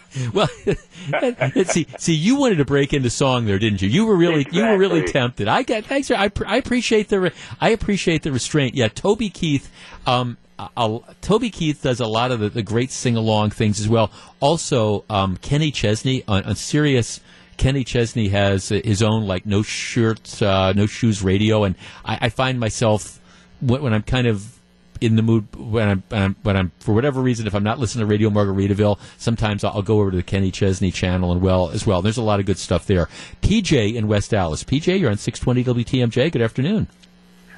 Well, 0.32 0.48
see, 1.66 1.86
see, 1.98 2.14
you 2.14 2.36
wanted 2.36 2.56
to 2.56 2.64
break 2.64 2.94
into 2.94 3.10
song 3.10 3.44
there, 3.44 3.58
didn't 3.58 3.82
you? 3.82 3.88
You 3.90 4.06
were 4.06 4.16
really, 4.16 4.46
you 4.50 4.64
were 4.64 4.78
really 4.78 5.04
tempted. 5.04 5.46
I 5.46 5.62
get, 5.62 5.84
thanks. 5.84 6.10
I, 6.10 6.30
I 6.46 6.56
appreciate 6.56 7.10
the, 7.10 7.34
I 7.60 7.68
appreciate 7.70 8.22
the 8.22 8.32
restraint. 8.32 8.74
Yeah, 8.74 8.88
Toby 8.88 9.28
Keith, 9.28 9.70
um, 10.06 10.38
a- 10.58 11.00
Toby 11.20 11.50
Keith 11.50 11.82
does 11.82 12.00
a 12.00 12.06
lot 12.06 12.30
of 12.32 12.40
the, 12.40 12.48
the 12.48 12.62
great 12.62 12.90
sing 12.90 13.14
along 13.14 13.50
things 13.50 13.78
as 13.78 13.88
well. 13.88 14.10
Also, 14.40 15.04
um, 15.10 15.36
Kenny 15.36 15.70
Chesney 15.70 16.24
on, 16.26 16.44
on 16.44 16.56
Sirius. 16.56 17.20
Kenny 17.56 17.84
Chesney 17.84 18.28
has 18.28 18.70
uh, 18.70 18.80
his 18.84 19.02
own 19.02 19.26
like 19.26 19.46
no 19.46 19.62
shirt, 19.62 20.42
uh, 20.42 20.72
no 20.74 20.86
shoes 20.86 21.22
radio, 21.22 21.64
and 21.64 21.74
I, 22.04 22.18
I 22.22 22.28
find 22.28 22.60
myself 22.60 23.20
when, 23.60 23.82
when 23.82 23.94
I'm 23.94 24.02
kind 24.02 24.26
of 24.26 24.56
in 25.00 25.16
the 25.16 25.22
mood 25.22 25.46
when 25.54 25.88
I'm, 25.88 26.02
when 26.08 26.22
I'm 26.22 26.36
when 26.42 26.56
I'm 26.56 26.72
for 26.80 26.94
whatever 26.94 27.20
reason 27.20 27.46
if 27.46 27.54
I'm 27.54 27.62
not 27.62 27.78
listening 27.78 28.06
to 28.06 28.10
Radio 28.10 28.30
Margaritaville, 28.30 28.98
sometimes 29.18 29.64
I'll, 29.64 29.72
I'll 29.72 29.82
go 29.82 30.00
over 30.00 30.10
to 30.10 30.16
the 30.16 30.22
Kenny 30.22 30.50
Chesney 30.50 30.90
channel 30.90 31.32
and 31.32 31.40
well 31.40 31.70
as 31.70 31.86
well. 31.86 32.02
There's 32.02 32.16
a 32.16 32.22
lot 32.22 32.40
of 32.40 32.46
good 32.46 32.58
stuff 32.58 32.86
there. 32.86 33.08
PJ 33.42 33.94
in 33.94 34.08
West 34.08 34.32
Allis. 34.32 34.64
PJ, 34.64 34.98
you're 35.00 35.10
on 35.10 35.18
620 35.18 35.84
WTMJ. 35.84 36.32
Good 36.32 36.42
afternoon. 36.42 36.88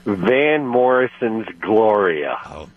Van 0.05 0.67
Morrison's 0.67 1.47
Gloria. 1.61 2.39
Oh. 2.47 2.69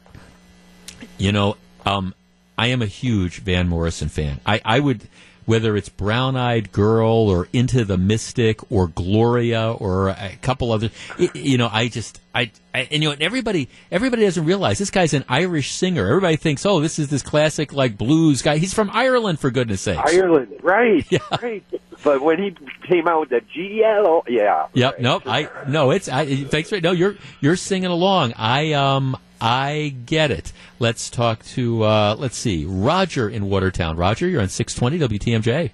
You 1.17 1.31
know, 1.31 1.57
um, 1.85 2.13
I 2.57 2.67
am 2.67 2.81
a 2.81 2.87
huge 2.87 3.39
Van 3.39 3.67
Morrison 3.67 4.09
fan. 4.09 4.39
I, 4.45 4.61
I 4.65 4.79
would, 4.79 5.07
whether 5.51 5.75
it's 5.75 5.89
Brown 5.89 6.37
Eyed 6.37 6.71
Girl 6.71 7.09
or 7.09 7.49
Into 7.51 7.83
the 7.83 7.97
Mystic 7.97 8.71
or 8.71 8.87
Gloria 8.87 9.73
or 9.73 10.07
a 10.07 10.37
couple 10.41 10.71
others, 10.71 10.91
it, 11.19 11.35
you 11.35 11.57
know, 11.57 11.67
I 11.69 11.89
just, 11.89 12.21
I, 12.33 12.51
I, 12.73 12.87
and 12.89 13.03
you 13.03 13.09
know, 13.09 13.11
and 13.11 13.21
everybody, 13.21 13.67
everybody 13.91 14.21
doesn't 14.21 14.45
realize 14.45 14.77
this 14.77 14.91
guy's 14.91 15.13
an 15.13 15.25
Irish 15.27 15.73
singer. 15.73 16.07
Everybody 16.07 16.37
thinks, 16.37 16.65
oh, 16.65 16.79
this 16.79 16.99
is 16.99 17.09
this 17.09 17.21
classic 17.21 17.73
like 17.73 17.97
blues 17.97 18.41
guy. 18.41 18.59
He's 18.59 18.73
from 18.73 18.91
Ireland, 18.93 19.41
for 19.41 19.51
goodness 19.51 19.81
sakes. 19.81 19.99
Ireland, 20.05 20.57
right, 20.63 21.05
yeah. 21.11 21.19
right. 21.41 21.65
But 22.01 22.21
when 22.21 22.41
he 22.41 22.55
came 22.87 23.09
out 23.09 23.19
with 23.19 23.29
the 23.31 23.41
GLO, 23.53 24.23
yeah. 24.29 24.67
Yep. 24.73 24.99
Nope. 25.01 25.23
I 25.25 25.49
no. 25.67 25.91
It's. 25.91 26.07
I. 26.07 26.45
Thanks 26.45 26.69
for 26.69 26.79
no. 26.79 26.93
You're 26.93 27.17
you're 27.41 27.57
singing 27.57 27.91
along. 27.91 28.35
I 28.37 28.71
um. 28.71 29.17
I 29.41 29.95
get 30.05 30.31
it. 30.31 30.53
Let's 30.79 31.09
talk 31.09 31.43
to. 31.45 31.83
uh 31.83 32.15
Let's 32.17 32.37
see. 32.37 32.65
Roger 32.65 33.27
in 33.27 33.49
Watertown. 33.49 33.97
Roger, 33.97 34.27
you're 34.27 34.41
on 34.41 34.49
620 34.49 35.17
WTMJ. 35.19 35.71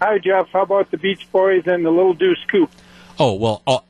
Hi, 0.00 0.18
Jeff. 0.18 0.48
How 0.52 0.62
about 0.62 0.90
the 0.90 0.98
Beach 0.98 1.26
Boys 1.32 1.66
and 1.66 1.84
the 1.84 1.90
Little 1.90 2.14
Deuce 2.14 2.44
Coupe? 2.48 2.70
Oh 3.20 3.34
well, 3.34 3.62
oh, 3.66 3.82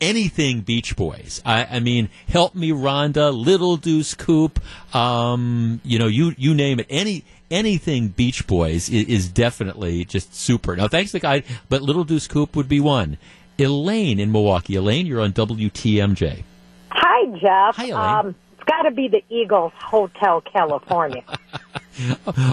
anything 0.00 0.62
Beach 0.62 0.96
Boys. 0.96 1.42
I, 1.44 1.66
I 1.66 1.80
mean, 1.80 2.08
help 2.28 2.54
me, 2.54 2.70
Rhonda, 2.70 3.30
Little 3.36 3.76
Deuce 3.76 4.14
Coupe. 4.14 4.58
Um, 4.94 5.82
you 5.84 5.98
know, 5.98 6.06
you 6.06 6.34
you 6.38 6.54
name 6.54 6.80
it. 6.80 6.86
Any 6.88 7.24
anything 7.50 8.08
Beach 8.08 8.46
Boys 8.46 8.88
is, 8.88 9.06
is 9.06 9.28
definitely 9.28 10.06
just 10.06 10.34
super. 10.34 10.76
Now, 10.76 10.88
thanks 10.88 11.10
to 11.10 11.16
the 11.16 11.20
guy, 11.20 11.42
but 11.68 11.82
Little 11.82 12.04
Deuce 12.04 12.26
Coupe 12.26 12.56
would 12.56 12.70
be 12.70 12.80
one. 12.80 13.18
Elaine 13.58 14.18
in 14.18 14.32
Milwaukee. 14.32 14.76
Elaine, 14.76 15.04
you're 15.04 15.20
on 15.20 15.34
WTMJ. 15.34 16.42
Hi, 16.90 17.26
Jeff. 17.38 17.76
Hi, 17.76 17.86
Elaine. 17.88 18.26
Um, 18.26 18.28
it's 18.28 18.49
got 18.70 18.82
to 18.82 18.92
be 18.92 19.08
the 19.08 19.22
Eagles 19.28 19.72
Hotel 19.76 20.40
California. 20.40 21.24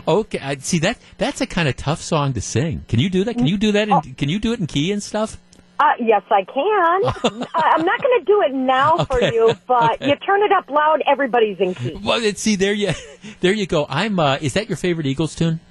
Okay, 0.05 0.39
I, 0.39 0.57
see 0.57 0.79
that 0.79 0.97
that's 1.17 1.39
a 1.39 1.47
kind 1.47 1.69
of 1.69 1.77
tough 1.77 2.01
song 2.01 2.33
to 2.33 2.41
sing. 2.41 2.83
Can 2.89 2.99
you 2.99 3.09
do 3.09 3.23
that? 3.23 3.35
Can 3.37 3.47
you 3.47 3.57
do 3.57 3.71
that? 3.71 3.87
In, 3.87 4.15
Can 4.15 4.27
you 4.27 4.39
do 4.39 4.51
it 4.51 4.59
in 4.59 4.67
key 4.67 4.91
and 4.91 5.01
stuff? 5.01 5.37
Uh, 5.79 5.85
yes, 6.01 6.23
I 6.29 6.43
can. 6.43 7.45
I'm 7.55 7.85
not 7.85 8.01
going 8.01 8.19
to 8.19 8.25
do 8.25 8.41
it 8.41 8.53
now 8.53 9.05
for 9.05 9.21
you, 9.21 9.53
but 9.65 10.01
you 10.01 10.15
turn 10.17 10.41
it 10.41 10.51
up 10.51 10.69
loud, 10.69 11.01
everybody's 11.07 11.59
in 11.59 11.75
key. 11.75 11.97
Well, 12.03 12.19
see 12.35 12.57
there 12.57 12.73
you 12.73 12.91
there 13.39 13.53
you 13.53 13.67
go. 13.67 13.85
I'm. 13.87 14.19
Uh, 14.19 14.37
is 14.41 14.53
that 14.53 14.67
your 14.67 14.75
favorite 14.75 15.05
Eagles 15.05 15.33
tune? 15.33 15.61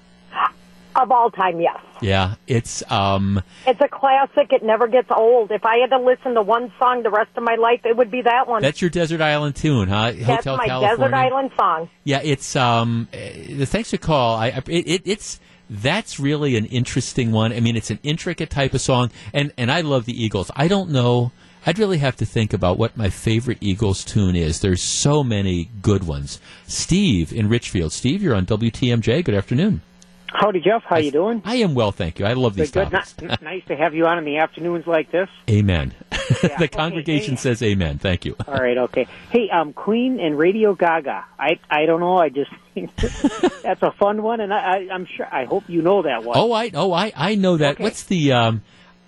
Of 0.98 1.10
all 1.12 1.30
time, 1.30 1.60
yes. 1.60 1.78
Yeah, 2.00 2.36
it's 2.46 2.82
um. 2.90 3.42
It's 3.66 3.80
a 3.80 3.88
classic. 3.88 4.52
It 4.52 4.62
never 4.62 4.88
gets 4.88 5.10
old. 5.10 5.50
If 5.50 5.64
I 5.66 5.76
had 5.78 5.90
to 5.90 5.98
listen 5.98 6.34
to 6.34 6.42
one 6.42 6.72
song 6.78 7.02
the 7.02 7.10
rest 7.10 7.30
of 7.36 7.42
my 7.42 7.56
life, 7.56 7.80
it 7.84 7.96
would 7.96 8.10
be 8.10 8.22
that 8.22 8.48
one. 8.48 8.62
That's 8.62 8.80
your 8.80 8.90
desert 8.90 9.20
island 9.20 9.56
tune, 9.56 9.88
huh? 9.88 10.12
That's 10.12 10.24
Hotel 10.24 10.56
my 10.56 10.66
California. 10.66 10.96
desert 10.96 11.14
island 11.14 11.50
song. 11.56 11.90
Yeah, 12.04 12.20
it's 12.22 12.56
um. 12.56 13.08
uh, 13.12 13.64
Thanks 13.66 13.90
for 13.90 13.98
call. 13.98 14.36
I, 14.36 14.46
I 14.46 14.62
it, 14.68 14.88
it, 14.88 15.02
it's 15.04 15.38
that's 15.68 16.18
really 16.18 16.56
an 16.56 16.64
interesting 16.66 17.30
one. 17.32 17.52
I 17.52 17.60
mean, 17.60 17.76
it's 17.76 17.90
an 17.90 17.98
intricate 18.02 18.48
type 18.50 18.72
of 18.72 18.80
song, 18.80 19.10
and 19.34 19.52
and 19.58 19.70
I 19.70 19.82
love 19.82 20.06
the 20.06 20.24
Eagles. 20.24 20.50
I 20.56 20.68
don't 20.68 20.90
know. 20.90 21.32
I'd 21.68 21.78
really 21.80 21.98
have 21.98 22.16
to 22.16 22.24
think 22.24 22.52
about 22.52 22.78
what 22.78 22.96
my 22.96 23.10
favorite 23.10 23.58
Eagles 23.60 24.04
tune 24.04 24.36
is. 24.36 24.60
There's 24.60 24.80
so 24.82 25.24
many 25.24 25.68
good 25.82 26.06
ones. 26.06 26.40
Steve 26.68 27.32
in 27.32 27.48
Richfield. 27.48 27.92
Steve, 27.92 28.22
you're 28.22 28.36
on 28.36 28.46
WTMJ. 28.46 29.24
Good 29.24 29.34
afternoon. 29.34 29.82
Howdy, 30.28 30.60
Jeff. 30.60 30.82
How 30.84 30.98
you 30.98 31.10
doing? 31.10 31.42
I 31.44 31.56
am 31.56 31.74
well, 31.74 31.92
thank 31.92 32.18
you. 32.18 32.26
I 32.26 32.32
love 32.34 32.54
these 32.54 32.70
Good. 32.70 32.90
topics. 32.90 33.14
Ni- 33.20 33.28
nice 33.42 33.64
to 33.66 33.76
have 33.76 33.94
you 33.94 34.06
on 34.06 34.18
in 34.18 34.24
the 34.24 34.38
afternoons 34.38 34.86
like 34.86 35.10
this. 35.10 35.28
Amen. 35.48 35.94
the 36.58 36.68
congregation 36.70 37.36
says 37.36 37.62
amen. 37.62 37.98
Thank 37.98 38.24
you. 38.24 38.36
All 38.46 38.54
right. 38.54 38.76
Okay. 38.76 39.06
Hey, 39.30 39.48
um, 39.50 39.72
Queen 39.72 40.18
and 40.20 40.36
Radio 40.36 40.74
Gaga. 40.74 41.24
I 41.38 41.58
I 41.70 41.86
don't 41.86 42.00
know. 42.00 42.18
I 42.18 42.28
just 42.28 42.50
that's 43.62 43.82
a 43.82 43.92
fun 43.92 44.22
one, 44.22 44.40
and 44.40 44.52
I, 44.52 44.58
I 44.58 44.88
I'm 44.92 45.06
sure. 45.06 45.26
I 45.30 45.44
hope 45.44 45.64
you 45.68 45.82
know 45.82 46.02
that 46.02 46.24
one. 46.24 46.36
Oh, 46.36 46.52
I 46.52 46.70
oh 46.74 46.92
I 46.92 47.12
I 47.14 47.34
know 47.36 47.56
that. 47.56 47.78
What's 47.78 48.04
the 48.04 48.32
um? 48.32 48.62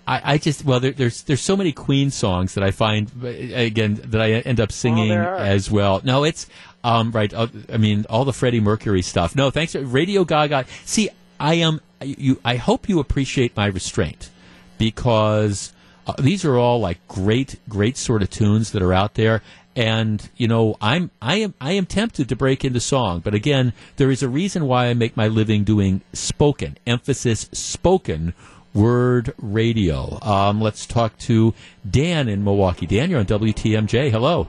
I, 0.07 0.33
I 0.33 0.37
just 0.39 0.65
well 0.65 0.79
there, 0.79 0.91
there's 0.91 1.21
there's 1.23 1.41
so 1.41 1.55
many 1.55 1.71
Queen 1.71 2.09
songs 2.09 2.55
that 2.55 2.63
I 2.63 2.71
find 2.71 3.11
uh, 3.23 3.27
again 3.27 4.01
that 4.05 4.19
I 4.19 4.31
end 4.31 4.59
up 4.59 4.71
singing 4.71 5.09
there 5.09 5.35
as 5.35 5.69
well. 5.69 6.01
No, 6.03 6.23
it's 6.23 6.47
um 6.83 7.11
right. 7.11 7.33
Uh, 7.33 7.47
I 7.71 7.77
mean 7.77 8.05
all 8.09 8.25
the 8.25 8.33
Freddie 8.33 8.59
Mercury 8.59 9.01
stuff. 9.01 9.35
No, 9.35 9.51
thanks. 9.51 9.75
Radio 9.75 10.23
Gaga. 10.23 10.65
See, 10.85 11.09
I 11.39 11.55
am 11.55 11.81
you. 12.01 12.39
I 12.43 12.55
hope 12.55 12.89
you 12.89 12.99
appreciate 12.99 13.55
my 13.55 13.67
restraint 13.67 14.29
because 14.77 15.73
uh, 16.07 16.13
these 16.19 16.43
are 16.43 16.57
all 16.57 16.79
like 16.79 17.05
great 17.07 17.59
great 17.69 17.97
sort 17.97 18.21
of 18.23 18.29
tunes 18.29 18.71
that 18.71 18.81
are 18.81 18.93
out 18.93 19.13
there 19.13 19.41
and 19.75 20.29
you 20.35 20.47
know 20.47 20.75
i'm 20.81 21.11
i 21.21 21.35
am 21.35 21.53
i 21.61 21.73
am 21.73 21.85
tempted 21.85 22.27
to 22.27 22.35
break 22.35 22.65
into 22.65 22.79
song 22.79 23.19
but 23.19 23.35
again 23.35 23.71
there 23.97 24.09
is 24.09 24.23
a 24.23 24.27
reason 24.27 24.65
why 24.65 24.87
i 24.87 24.93
make 24.93 25.15
my 25.15 25.27
living 25.27 25.63
doing 25.63 26.01
spoken 26.11 26.77
emphasis 26.87 27.47
spoken 27.51 28.33
word 28.73 29.33
radio 29.37 30.19
um, 30.21 30.59
let's 30.59 30.85
talk 30.85 31.15
to 31.17 31.53
dan 31.89 32.27
in 32.27 32.43
milwaukee 32.43 32.87
dan 32.87 33.09
you're 33.09 33.19
on 33.19 33.25
wtmj 33.25 34.09
hello 34.09 34.47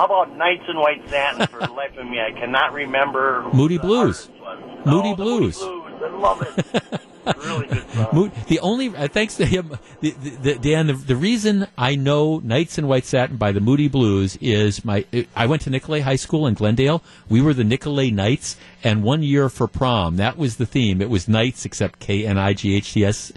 How 0.00 0.06
about 0.06 0.34
Nights 0.34 0.62
in 0.66 0.78
White 0.78 1.06
Satin 1.10 1.46
for 1.48 1.60
the 1.60 1.70
life 1.74 1.94
of 1.98 2.06
me? 2.06 2.18
I 2.22 2.32
cannot 2.32 2.72
remember. 2.72 3.42
moody 3.52 3.76
blues 3.76 4.30
moody 4.86 5.10
Oh, 5.10 5.14
blues 5.14 5.58
Blues. 5.58 6.00
I 6.02 6.08
love 6.16 6.40
it. 6.40 7.36
really 7.44 7.66
good 7.66 7.90
song. 7.90 8.08
Mo- 8.14 8.30
the 8.48 8.60
only 8.60 8.96
uh, 8.96 9.08
thanks 9.08 9.36
to 9.36 9.44
him, 9.44 9.76
the, 10.00 10.12
the, 10.12 10.30
the, 10.30 10.54
Dan. 10.54 10.86
The, 10.86 10.94
the 10.94 11.16
reason 11.16 11.66
I 11.76 11.96
know 11.96 12.38
"Nights 12.38 12.78
in 12.78 12.86
White 12.86 13.04
Satin" 13.04 13.36
by 13.36 13.52
the 13.52 13.60
Moody 13.60 13.88
Blues 13.88 14.38
is 14.40 14.86
my. 14.86 15.04
I 15.36 15.44
went 15.44 15.60
to 15.62 15.70
Nicolet 15.70 16.00
High 16.04 16.16
School 16.16 16.46
in 16.46 16.54
Glendale. 16.54 17.02
We 17.28 17.42
were 17.42 17.52
the 17.52 17.62
Nicolet 17.62 18.14
Knights, 18.14 18.56
and 18.82 19.02
one 19.02 19.22
year 19.22 19.50
for 19.50 19.68
prom, 19.68 20.16
that 20.16 20.38
was 20.38 20.56
the 20.56 20.64
theme. 20.64 21.02
It 21.02 21.10
was 21.10 21.28
Knights, 21.28 21.66
except 21.66 21.98
K 21.98 22.24
N 22.24 22.38
I 22.38 22.54
G 22.54 22.74
H 22.74 22.94
T 22.94 23.04
S. 23.04 23.32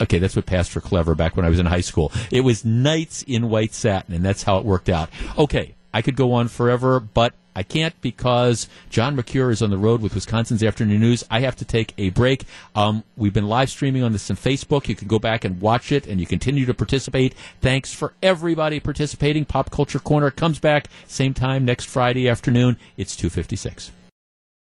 Okay, 0.00 0.18
that's 0.18 0.34
what 0.34 0.46
passed 0.46 0.70
for 0.70 0.80
clever 0.80 1.14
back 1.14 1.36
when 1.36 1.44
I 1.44 1.50
was 1.50 1.58
in 1.58 1.66
high 1.66 1.82
school. 1.82 2.10
It 2.30 2.40
was 2.40 2.64
Knights 2.64 3.22
in 3.22 3.50
White 3.50 3.74
Satin, 3.74 4.14
and 4.14 4.24
that's 4.24 4.44
how 4.44 4.56
it 4.56 4.64
worked 4.64 4.88
out. 4.88 5.10
Okay, 5.36 5.74
I 5.96 6.02
could 6.02 6.14
go 6.14 6.34
on 6.34 6.48
forever, 6.48 7.00
but 7.00 7.32
I 7.54 7.62
can't 7.62 7.98
because 8.02 8.68
John 8.90 9.16
Mercure 9.16 9.50
is 9.50 9.62
on 9.62 9.70
the 9.70 9.78
road 9.78 10.02
with 10.02 10.14
Wisconsin's 10.14 10.62
Afternoon 10.62 11.00
News. 11.00 11.24
I 11.30 11.40
have 11.40 11.56
to 11.56 11.64
take 11.64 11.94
a 11.96 12.10
break. 12.10 12.44
Um, 12.74 13.02
we've 13.16 13.32
been 13.32 13.48
live 13.48 13.70
streaming 13.70 14.02
on 14.02 14.12
this 14.12 14.30
on 14.30 14.36
Facebook. 14.36 14.88
You 14.88 14.94
can 14.94 15.08
go 15.08 15.18
back 15.18 15.42
and 15.42 15.58
watch 15.58 15.92
it, 15.92 16.06
and 16.06 16.20
you 16.20 16.26
continue 16.26 16.66
to 16.66 16.74
participate. 16.74 17.34
Thanks 17.62 17.94
for 17.94 18.12
everybody 18.22 18.78
participating. 18.78 19.46
Pop 19.46 19.70
Culture 19.70 19.98
Corner 19.98 20.30
comes 20.30 20.58
back 20.58 20.88
same 21.06 21.32
time 21.32 21.64
next 21.64 21.86
Friday 21.86 22.28
afternoon. 22.28 22.76
It's 22.98 23.16
two 23.16 23.30
fifty 23.30 23.56
six. 23.56 23.90